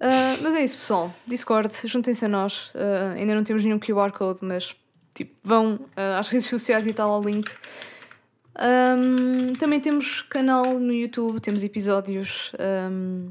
Ah, 0.00 0.36
mas 0.42 0.54
é 0.54 0.64
isso, 0.64 0.76
pessoal. 0.78 1.14
Discord, 1.26 1.72
juntem-se 1.84 2.24
a 2.24 2.28
nós. 2.28 2.72
Ah, 2.74 3.12
ainda 3.14 3.34
não 3.34 3.44
temos 3.44 3.64
nenhum 3.64 3.78
QR 3.78 4.10
Code, 4.12 4.40
mas 4.42 4.74
tipo, 5.14 5.34
vão 5.44 5.80
às 6.18 6.28
redes 6.28 6.48
sociais 6.48 6.86
e 6.86 6.92
tal 6.92 7.10
ao 7.10 7.20
link. 7.22 7.50
Ahm, 8.60 9.54
também 9.58 9.80
temos 9.80 10.20
canal 10.22 10.78
no 10.78 10.92
YouTube, 10.92 11.40
temos 11.40 11.64
episódios 11.64 12.52
ahm, 12.58 13.30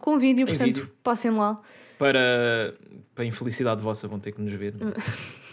com 0.00 0.18
vídeo, 0.18 0.44
Em 0.44 0.46
portanto, 0.46 0.66
vídeo. 0.66 0.90
passem 1.02 1.30
lá. 1.32 1.60
Para, 1.98 2.74
para 3.14 3.24
a 3.24 3.26
infelicidade 3.26 3.82
vossa 3.82 4.06
vão 4.06 4.20
ter 4.20 4.30
que 4.32 4.40
nos 4.40 4.52
ver. 4.52 4.74
Hum. 4.80 4.92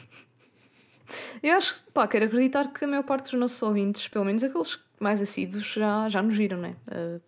Eu 1.44 1.57
acho 1.57 1.76
que, 1.82 1.91
pá, 1.91 2.07
quero 2.07 2.26
acreditar 2.26 2.72
que 2.72 2.86
a 2.86 2.88
maior 2.88 3.03
parte 3.03 3.32
dos 3.32 3.40
nossos 3.40 3.61
ouvintes, 3.64 4.07
pelo 4.07 4.23
menos 4.23 4.44
aqueles 4.44 4.80
mais 4.99 5.22
assíduos, 5.22 5.65
já, 5.73 6.07
já 6.07 6.22
nos 6.22 6.38
viram, 6.38 6.57
né? 6.60 6.76
Ah, 6.88 7.19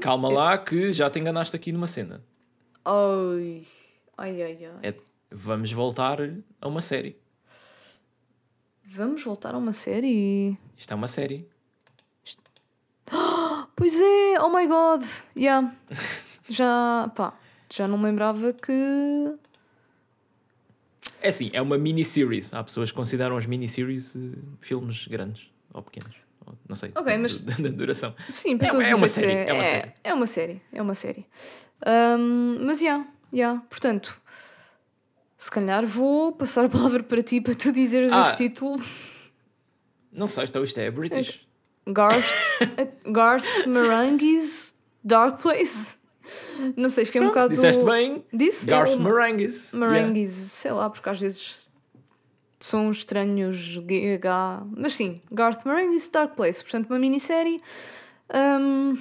Calma 0.00 0.28
lá 0.28 0.58
que 0.58 0.92
já 0.92 1.08
te 1.08 1.20
enganaste 1.20 1.54
aqui 1.54 1.70
numa 1.70 1.86
cena. 1.86 2.20
Ai, 2.84 3.62
ai, 4.18 4.42
ai, 4.42 4.58
ai. 4.64 4.72
É, 4.82 4.92
vamos 5.30 5.70
voltar 5.70 6.18
a 6.60 6.66
uma 6.66 6.80
série. 6.80 7.16
Vamos 8.84 9.22
voltar 9.22 9.54
a 9.54 9.58
uma 9.58 9.72
série? 9.72 10.58
Isto 10.76 10.92
é 10.92 10.96
uma 10.96 11.06
série. 11.06 11.52
Pois 13.82 14.00
é, 14.00 14.38
oh 14.40 14.48
my 14.48 14.64
god, 14.68 15.02
yeah. 15.36 15.74
já, 16.48 17.10
pá, 17.16 17.34
já 17.68 17.88
não 17.88 17.98
me 17.98 18.04
lembrava 18.04 18.52
que. 18.52 18.72
É 21.20 21.26
assim, 21.26 21.50
é 21.52 21.60
uma 21.60 21.76
mini-series. 21.76 22.54
Há 22.54 22.62
pessoas 22.62 22.92
que 22.92 22.96
consideram 22.96 23.36
as 23.36 23.44
mini-series 23.44 24.14
eh, 24.14 24.20
filmes 24.60 25.08
grandes 25.08 25.50
ou 25.74 25.82
pequenos. 25.82 26.14
Ou, 26.46 26.54
não 26.68 26.76
sei, 26.76 26.92
Ok, 26.94 27.16
mas- 27.18 27.40
da, 27.40 27.54
duração. 27.70 28.14
Sim, 28.32 28.56
para 28.56 28.68
É- 28.68 28.70
todos 28.70 28.86
é 28.86 28.94
uma 28.94 29.06
série, 29.08 29.32
é 29.32 29.52
uma 29.52 29.64
série. 29.64 29.92
É 30.04 30.14
uma 30.14 30.26
série, 30.26 30.62
é 30.72 30.82
uma 30.82 30.94
série. 30.94 31.26
Ahm, 31.84 32.58
mas, 32.64 32.78
já, 32.78 32.84
yeah, 32.86 33.06
yeah. 33.34 33.62
portanto, 33.68 34.16
se 35.36 35.50
calhar 35.50 35.84
vou 35.84 36.30
passar 36.30 36.66
a 36.66 36.68
palavra 36.68 37.02
para 37.02 37.20
ti 37.20 37.40
para 37.40 37.56
tu 37.56 37.72
dizeres 37.72 38.12
Ah. 38.12 38.20
este 38.20 38.48
título. 38.48 38.80
Não 40.12 40.28
sei, 40.28 40.44
então 40.44 40.62
isto 40.62 40.78
é 40.78 40.88
British. 40.88 41.48
Garth, 41.86 42.24
Garth 43.10 43.66
Marenghi's 43.66 44.74
Dark 45.04 45.40
Place. 45.42 45.96
Não 46.76 46.88
sei, 46.88 47.04
fiquei 47.04 47.20
um 47.20 47.24
Pronto, 47.24 47.34
bocado. 47.34 47.54
disseste 47.54 47.84
bem. 47.84 48.24
Disse? 48.32 48.66
Garth 48.70 48.92
é 48.92 48.96
o- 48.96 49.00
Marenghi's. 49.00 49.72
Merengues, 49.74 50.30
sei 50.30 50.70
lá, 50.72 50.88
porque 50.88 51.08
às 51.08 51.20
vezes 51.20 51.68
são 52.60 52.90
estranhos 52.90 53.76
GH. 53.78 54.64
Mas 54.76 54.94
sim, 54.94 55.20
Garth 55.32 55.64
Marenghi's 55.64 56.08
Dark 56.08 56.34
Place. 56.36 56.62
Portanto, 56.62 56.88
uma 56.88 56.98
minissérie 56.98 57.60
hum, 58.32 58.96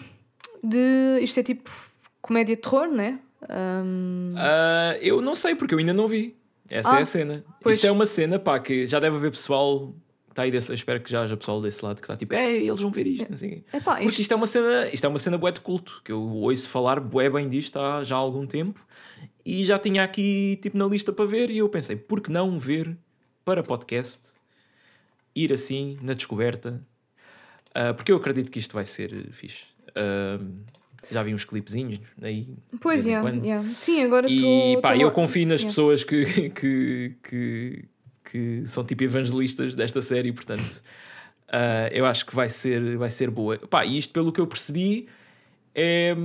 de. 0.64 1.20
Isto 1.22 1.40
é 1.40 1.44
tipo 1.44 1.70
comédia 2.22 2.56
de 2.56 2.62
terror, 2.62 2.88
né? 2.88 3.20
Hum, 3.50 4.34
Ah, 4.38 4.98
eu 5.02 5.22
não 5.22 5.36
sei, 5.36 5.56
porque 5.56 5.74
eu 5.76 5.80
ainda 5.80 5.94
não 5.94 6.08
vi. 6.08 6.36
Essa 6.70 6.96
Ah, 6.96 7.00
é 7.00 7.02
a 7.02 7.06
cena. 7.06 7.44
pois. 7.62 7.76
Isto 7.76 7.86
é 7.88 7.92
uma 7.92 8.06
cena, 8.06 8.40
pá, 8.40 8.60
que 8.60 8.88
já 8.88 9.00
deve 9.00 9.18
haver 9.18 9.32
pessoal 9.32 9.94
está 10.32 10.42
aí 10.44 10.52
desse. 10.52 10.74
Espero 10.74 11.00
que 11.02 11.12
já 11.12 11.22
haja 11.24 11.38
pessoal 11.38 11.62
desse 11.62 11.84
lado 11.86 11.98
que 11.98 12.04
está 12.04 12.16
tipo, 12.16 12.34
ei, 12.34 12.68
eles 12.68 12.82
vão 12.82 12.92
ver 12.92 13.06
isto. 13.08 13.30
Não 13.30 13.38
sei 13.38 13.64
epá, 13.74 13.94
Porque 13.96 14.08
isto, 14.08 14.22
isto 14.22 14.32
é 14.34 14.36
uma 14.36 14.48
cena, 14.48 14.88
isto 14.92 15.06
é 15.06 15.08
uma 15.10 15.20
cena 15.20 15.38
bué 15.38 15.52
de 15.52 15.60
culto, 15.62 16.02
que 16.04 16.12
eu 16.12 16.22
ouço 16.22 16.68
falar 16.70 17.00
bué 17.00 17.30
bem 17.30 17.48
disto 17.48 17.78
há 17.80 18.04
já 18.04 18.16
há 18.16 18.20
algum 18.20 18.46
tempo 18.48 18.86
e 19.46 19.64
já 19.64 19.78
tinha 19.80 20.04
aqui 20.04 20.58
tipo 20.62 20.78
na 20.78 20.86
lista 20.86 21.12
para 21.14 21.26
ver 21.26 21.50
e 21.50 21.58
eu 21.60 21.70
pensei, 21.70 21.96
por 21.96 22.22
que 22.22 22.32
não 22.32 22.60
ver 22.60 22.98
para 23.46 23.64
podcast, 23.64 24.34
ir 25.36 25.52
assim 25.54 25.98
na 26.02 26.14
descoberta, 26.14 26.82
Ah, 27.74 27.94
porque 27.94 28.12
eu 28.12 28.18
acredito 28.18 28.52
que 28.52 28.60
isto 28.60 28.74
vai 28.74 28.84
ser 28.86 29.30
fixe. 29.32 29.64
Ah, 29.96 30.40
já 31.12 31.24
vi 31.24 31.34
uns 31.34 31.44
clipezinhos 31.46 32.00
aí. 32.22 32.48
pois 32.80 33.08
é, 33.08 33.20
quando. 33.20 33.44
yeah. 33.44 33.68
sim, 33.78 34.04
agora 34.04 34.30
E 34.30 34.36
estou. 34.36 34.82
pá, 34.82 34.94
estou 34.94 35.08
eu 35.08 35.12
confio 35.12 35.48
nas 35.48 35.62
Yeah. 35.62 35.70
pessoas 35.72 36.04
que, 36.04 36.50
que, 36.52 37.16
que, 37.24 37.86
que 38.32 38.66
são 38.66 38.84
tipo 38.84 39.04
evangelistas 39.04 39.76
desta 39.76 40.02
série, 40.02 40.32
portanto, 40.32 40.82
ah, 41.50 41.90
eu 41.92 42.06
acho 42.06 42.26
que 42.26 42.36
vai 42.36 42.48
ser, 42.48 42.98
vai 42.98 43.10
ser 43.10 43.30
boa. 43.30 43.58
Pá, 43.58 43.86
e 43.86 43.98
isto, 43.98 44.14
pelo 44.14 44.32
que 44.32 44.40
eu 44.40 44.48
percebi, 44.48 45.08
é, 45.76 46.16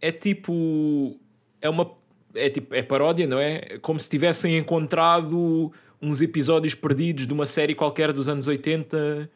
é 0.00 0.12
tipo. 0.12 1.18
É 1.60 1.68
uma. 1.68 1.92
É 2.34 2.48
tipo. 2.48 2.74
É 2.74 2.82
paródia, 2.82 3.26
não 3.26 3.38
é? 3.38 3.78
Como 3.80 4.00
se 4.00 4.08
tivessem 4.08 4.56
encontrado 4.56 5.72
uns 6.00 6.22
episódios 6.22 6.74
perdidos 6.74 7.26
de 7.26 7.32
uma 7.32 7.46
série 7.46 7.74
qualquer 7.74 8.12
dos 8.12 8.28
anos 8.28 8.46
80 8.46 9.28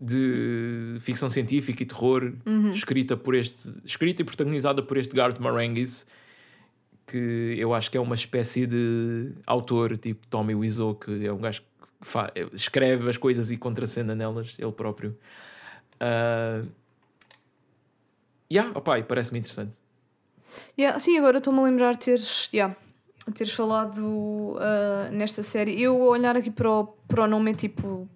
de 0.00 0.96
ficção 1.00 1.28
científica 1.28 1.82
e 1.82 1.86
terror, 1.86 2.32
escrita 2.72 3.18
por 3.18 3.34
este, 3.34 3.80
escrita 3.84 4.22
e 4.22 4.24
protagonizada 4.24 4.82
por 4.82 4.96
este 4.96 5.14
Garth 5.14 5.38
Marenghi's, 5.38 6.06
que 7.10 7.54
eu 7.58 7.74
acho 7.74 7.90
que 7.90 7.96
é 7.96 8.00
uma 8.00 8.14
espécie 8.14 8.66
de 8.66 9.32
autor, 9.46 9.96
tipo 9.98 10.26
Tommy 10.28 10.54
Wiseau, 10.54 10.94
que 10.94 11.26
é 11.26 11.32
um 11.32 11.38
gajo 11.38 11.62
que 11.62 11.66
escreve 12.54 13.08
as 13.10 13.16
coisas 13.16 13.50
e 13.50 13.56
contracena 13.56 14.14
nelas, 14.14 14.56
ele 14.58 14.72
próprio. 14.72 15.16
Uh, 15.96 16.66
yeah, 18.50 18.70
opa, 18.76 19.02
parece-me 19.02 19.38
interessante. 19.38 19.78
Yeah, 20.78 20.98
sim, 20.98 21.18
agora 21.18 21.38
estou-me 21.38 21.60
a 21.60 21.62
lembrar 21.62 21.92
de 21.92 21.98
teres, 22.06 22.48
yeah, 22.52 22.74
teres 23.34 23.52
falado 23.52 24.56
ah, 24.58 25.08
nesta 25.12 25.42
série. 25.42 25.80
Eu 25.80 25.94
a 26.02 26.06
olhar 26.08 26.36
aqui 26.36 26.50
para 26.50 26.68
o, 26.70 26.86
para 27.06 27.24
o 27.24 27.26
nome 27.26 27.52
é 27.52 27.54
tipo. 27.54 28.08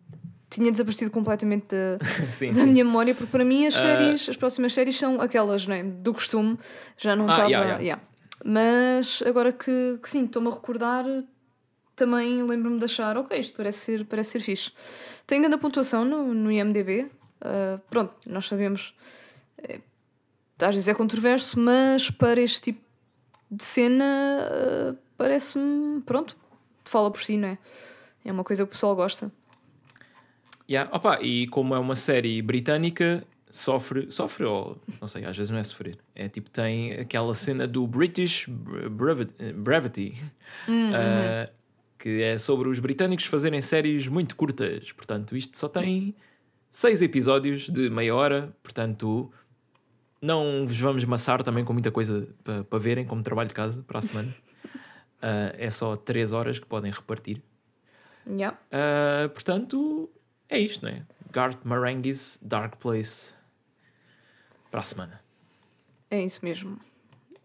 Tinha 0.50 0.70
desaparecido 0.70 1.10
completamente 1.10 1.66
da, 1.74 1.98
sim, 2.28 2.52
da 2.52 2.60
sim. 2.60 2.66
minha 2.72 2.84
memória, 2.84 3.12
porque 3.14 3.30
para 3.30 3.44
mim 3.44 3.66
as 3.66 3.74
Ah. 3.76 3.80
séries, 3.80 4.28
as 4.28 4.36
próximas 4.36 4.72
séries 4.72 4.96
são 4.96 5.20
aquelas, 5.20 5.66
não 5.66 5.74
é? 5.74 5.82
Do 5.82 6.12
costume, 6.14 6.56
já 6.96 7.16
não 7.16 7.28
Ah, 7.28 7.32
estava. 7.32 7.48
yeah, 7.50 7.64
yeah. 7.66 7.82
yeah. 7.82 8.02
Mas 8.42 9.22
agora 9.26 9.52
que, 9.52 9.98
que 10.02 10.08
sim, 10.08 10.24
estou-me 10.24 10.48
a 10.48 10.50
recordar, 10.50 11.04
também 11.94 12.42
lembro-me 12.42 12.78
de 12.78 12.84
achar, 12.84 13.16
ok, 13.16 13.38
isto 13.38 13.56
parece 13.56 13.78
ser, 13.78 14.04
parece 14.06 14.30
ser 14.30 14.40
fixe. 14.40 14.72
Tem 15.26 15.40
grande 15.40 15.56
pontuação 15.58 16.04
no, 16.04 16.34
no 16.34 16.50
IMDB. 16.50 17.10
ah, 17.40 17.78
pronto, 17.90 18.14
nós 18.26 18.46
sabemos. 18.46 18.94
é, 19.58 19.80
às 20.60 20.74
vezes 20.74 20.88
é 20.88 20.94
controverso, 20.94 21.58
mas 21.58 22.10
para 22.10 22.40
este 22.40 22.60
tipo 22.60 22.80
de 23.50 23.62
cena 23.62 24.04
ah, 24.04 24.94
parece-me. 25.16 26.00
Pronto, 26.02 26.36
fala 26.84 27.10
por 27.10 27.20
si, 27.22 27.36
não 27.36 27.48
é? 27.48 27.58
É 28.24 28.32
uma 28.32 28.44
coisa 28.44 28.64
que 28.64 28.68
o 28.68 28.72
pessoal 28.72 28.96
gosta. 28.96 29.30
Yeah, 30.68 30.90
opa, 30.96 31.20
e 31.20 31.46
como 31.48 31.74
é 31.74 31.78
uma 31.78 31.94
série 31.94 32.40
britânica, 32.40 33.22
sofre, 33.54 34.10
sofre 34.10 34.44
ou 34.44 34.76
não 35.00 35.06
sei, 35.06 35.24
às 35.24 35.36
vezes 35.36 35.48
não 35.48 35.58
é 35.58 35.62
sofrer. 35.62 35.96
É 36.12 36.28
tipo, 36.28 36.50
tem 36.50 36.92
aquela 36.94 37.32
cena 37.34 37.68
do 37.68 37.86
British 37.86 38.48
Brevity, 38.48 40.14
uh, 40.68 41.52
que 41.96 42.20
é 42.20 42.36
sobre 42.36 42.68
os 42.68 42.80
britânicos 42.80 43.26
fazerem 43.26 43.60
séries 43.62 44.08
muito 44.08 44.34
curtas. 44.34 44.90
Portanto, 44.90 45.36
isto 45.36 45.56
só 45.56 45.68
tem 45.68 46.16
seis 46.68 47.00
episódios 47.00 47.68
de 47.68 47.88
meia 47.88 48.14
hora, 48.14 48.52
portanto. 48.62 49.30
Não 50.20 50.66
vos 50.66 50.80
vamos 50.80 51.04
maçar 51.04 51.42
também 51.42 51.66
com 51.66 51.74
muita 51.74 51.90
coisa 51.90 52.26
para 52.42 52.64
pa 52.64 52.78
verem 52.78 53.04
como 53.04 53.22
trabalho 53.22 53.48
de 53.48 53.54
casa 53.54 53.84
para 53.86 53.98
a 53.98 54.02
semana. 54.02 54.34
Uh, 54.64 55.52
é 55.58 55.68
só 55.68 55.96
3 55.96 56.32
horas 56.32 56.58
que 56.58 56.64
podem 56.64 56.90
repartir. 56.90 57.42
Yeah. 58.26 58.58
Uh, 58.72 59.28
portanto, 59.28 60.10
é 60.48 60.58
isto, 60.58 60.86
não 60.86 60.92
é? 60.92 61.02
Garth 61.30 61.66
Marenghi's 61.66 62.38
Dark 62.40 62.76
Place 62.78 63.34
para 64.74 64.80
a 64.80 64.84
semana. 64.84 65.20
É 66.10 66.20
isso 66.20 66.40
mesmo. 66.42 66.76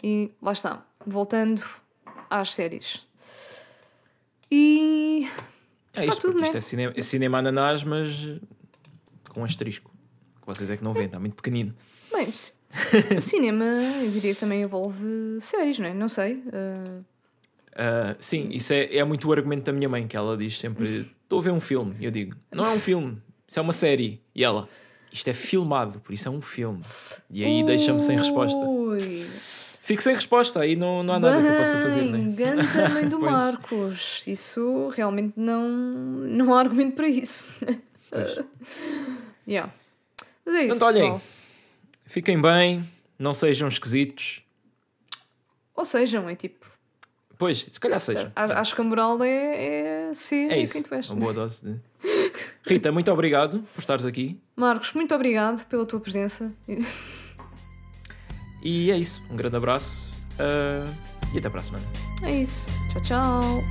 E 0.02 0.32
lá 0.42 0.52
está. 0.52 0.84
Voltando 1.06 1.64
às 2.28 2.56
séries. 2.56 3.08
E. 4.50 5.30
É 5.94 6.08
isto, 6.08 6.22
tudo, 6.22 6.40
isto 6.42 6.54
né? 6.54 6.58
é, 6.58 6.62
cinema, 6.62 6.94
é 6.96 7.02
cinema 7.04 7.38
ananás, 7.38 7.84
mas 7.84 8.32
com 9.30 9.44
asterisco. 9.44 9.92
Que 10.42 10.48
vocês 10.48 10.72
é 10.72 10.78
que 10.78 10.84
não 10.84 10.92
veem, 10.92 11.06
está 11.06 11.20
muito 11.20 11.36
pequenino. 11.36 11.72
Bem, 12.12 12.32
cinema, 13.22 13.64
eu 14.02 14.10
diria 14.10 14.34
que 14.34 14.40
também 14.40 14.64
envolve 14.64 15.06
séries, 15.40 15.78
não 15.78 15.86
é? 15.86 15.94
Não 15.94 16.10
sei. 16.10 16.38
Uh... 16.48 17.06
Uh, 17.76 18.16
sim, 18.18 18.50
isso 18.52 18.74
é, 18.74 18.96
é 18.96 19.04
muito 19.04 19.30
o 19.30 19.32
argumento 19.32 19.66
da 19.66 19.72
minha 19.72 19.88
mãe, 19.88 20.08
que 20.08 20.18
ela 20.18 20.36
diz 20.36 20.58
sempre: 20.58 21.08
Estou 21.22 21.38
a 21.38 21.44
ver 21.44 21.52
um 21.52 21.62
filme. 21.62 21.96
E 22.00 22.06
eu 22.06 22.12
digo: 22.12 22.36
Não 22.52 22.66
é 22.66 22.72
um 22.72 22.80
filme, 22.80 23.22
isso 23.48 23.60
é 23.60 23.62
uma 23.62 23.74
série. 23.74 24.20
E 24.34 24.44
ela: 24.44 24.68
Isto 25.11 25.30
é 25.30 25.34
filmado, 25.34 25.99
por 25.99 26.14
isso 26.14 26.27
é 26.27 26.31
um 26.31 26.41
filme. 26.41 26.81
E 27.31 27.44
aí 27.44 27.64
deixa-me 27.64 27.99
sem 27.99 28.18
resposta. 28.18 28.60
Fico 29.81 30.03
sem 30.03 30.14
resposta, 30.14 30.60
aí 30.60 30.76
não, 30.76 31.02
não 31.02 31.15
há 31.15 31.19
nada 31.19 31.38
Bem, 31.38 31.45
que 31.45 31.52
eu 31.52 31.57
possa 31.57 31.81
fazer. 31.81 32.02
Né? 32.03 32.36
também 32.73 33.10
do 33.10 33.19
Marcos. 33.19 34.23
Isso 34.27 34.90
realmente 34.90 35.34
não, 35.36 35.68
não 35.68 36.53
há 36.53 36.60
argumento 36.60 36.95
para 36.95 37.07
isso. 37.07 37.52
Pois. 38.11 38.40
yeah. 39.48 39.73
Mas 40.45 40.56
é 40.56 40.65
isso. 40.65 40.77
Portanto, 40.77 40.95
olhem, 40.95 41.22
fiquem 42.06 42.40
bem, 42.40 42.88
não 43.18 43.34
sejam 43.34 43.68
esquisitos. 43.68 44.44
Ou 45.76 45.84
sejam, 45.84 46.30
é 46.30 46.36
tipo. 46.36 46.68
Pois, 47.38 47.57
se 47.57 47.80
calhar 47.80 47.99
sejam. 47.99 48.31
Acho 48.36 48.76
que 48.76 48.81
a 48.81 48.84
moral 48.84 49.23
é, 49.23 50.10
é 50.10 50.14
ser 50.14 50.52
é 50.52 50.60
isso, 50.60 50.73
quem 50.73 50.84
tu 50.84 50.94
és. 50.94 51.10
Uma 51.10 51.19
boa 51.19 51.34
dose 51.34 51.65
de. 51.65 51.80
Rita, 52.70 52.91
muito 52.91 53.12
obrigado 53.12 53.64
por 53.74 53.80
estares 53.80 54.06
aqui. 54.06 54.40
Marcos, 54.56 54.94
muito 54.94 55.16
obrigado 55.16 55.66
pela 55.66 55.88
tua 55.88 56.00
presença. 56.00 56.54
E 58.62 58.91
é 58.91 58.98
isso. 58.98 59.24
Um 59.28 59.36
grande 59.36 59.56
abraço 59.56 60.14
uh, 60.36 60.88
e 61.34 61.40
até 61.40 61.50
para 61.50 61.62
a 61.62 61.64
semana. 61.64 61.86
É 62.22 62.41
isso. 62.41 62.70
Tchau, 62.91 63.02
tchau. 63.02 63.64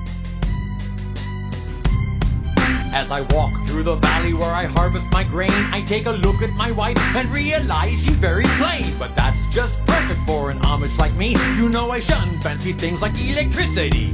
As 2.93 3.09
I 3.12 3.20
walk 3.33 3.55
through 3.69 3.85
the 3.85 3.95
valley 3.95 4.35
where 4.35 4.51
I 4.51 4.66
harvest 4.66 5.07
my 5.12 5.23
grain, 5.23 5.53
I 5.73 5.85
take 5.87 6.07
a 6.07 6.12
look 6.12 6.43
at 6.43 6.51
my 6.55 6.73
wife 6.73 6.99
and 7.15 7.31
realize 7.31 8.01
she's 8.03 8.16
very 8.16 8.47
plain. 8.59 8.97
But 8.99 9.15
that's 9.15 9.47
just 9.55 9.75
perfect 9.87 10.19
for 10.27 10.51
an 10.51 10.59
Amish 10.62 10.99
like 10.99 11.15
me. 11.15 11.37
You 11.57 11.69
know 11.69 11.93
I 11.93 12.01
shun 12.01 12.41
fancy 12.41 12.73
things 12.73 13.01
like 13.01 13.12
electricity. 13.20 14.12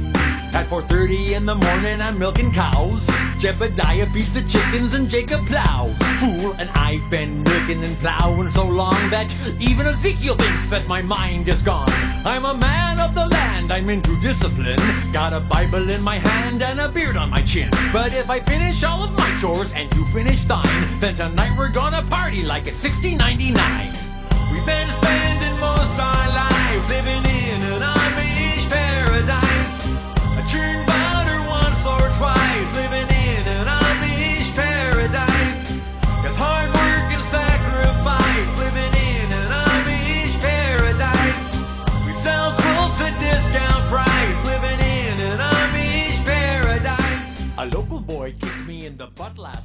At 0.55 0.67
4.30 0.67 1.35
in 1.35 1.45
the 1.45 1.53
morning 1.53 2.01
I'm 2.01 2.17
milking 2.17 2.49
cows. 2.49 3.05
Jebediah 3.39 4.11
feeds 4.13 4.33
the 4.33 4.41
chickens 4.43 4.93
and 4.93 5.09
Jacob 5.09 5.45
plows. 5.47 5.93
Fool, 6.21 6.53
and 6.53 6.69
I've 6.69 7.07
been 7.11 7.43
milking 7.43 7.83
and 7.83 7.97
plowing 7.97 8.49
so 8.49 8.65
long 8.65 8.95
That 9.09 9.27
even 9.59 9.85
Ezekiel 9.85 10.37
thinks 10.37 10.69
that 10.69 10.87
my 10.87 11.01
mind 11.01 11.49
is 11.49 11.61
gone. 11.61 11.89
I'm 12.25 12.45
a 12.45 12.53
man 12.53 13.01
of 13.01 13.13
the 13.13 13.27
land, 13.27 13.73
I'm 13.73 13.89
into 13.89 14.17
discipline. 14.21 14.79
Got 15.11 15.33
a 15.33 15.41
Bible 15.41 15.89
in 15.89 16.01
my 16.01 16.19
hand 16.19 16.63
and 16.63 16.79
a 16.79 16.87
beard 16.87 17.17
on 17.17 17.29
my 17.29 17.41
chin. 17.41 17.69
But 17.91 18.13
if 18.13 18.29
I 18.29 18.39
finish 18.39 18.81
all 18.85 19.03
of 19.03 19.11
my 19.11 19.37
chores 19.41 19.73
and 19.73 19.93
you 19.93 20.05
finish 20.13 20.45
thine 20.45 20.99
Then 21.01 21.15
tonight 21.15 21.53
we're 21.57 21.67
gonna 21.67 22.01
party 22.03 22.43
like 22.43 22.65
it's 22.65 22.81
1699 22.81 23.91
We've 24.53 24.65
been 24.65 24.89
spending 25.03 25.59
most 25.59 25.99
our 25.99 26.29
lives 26.29 26.87
living 26.87 27.25
in 27.25 27.61
an 27.73 27.94
Amish 49.17 49.64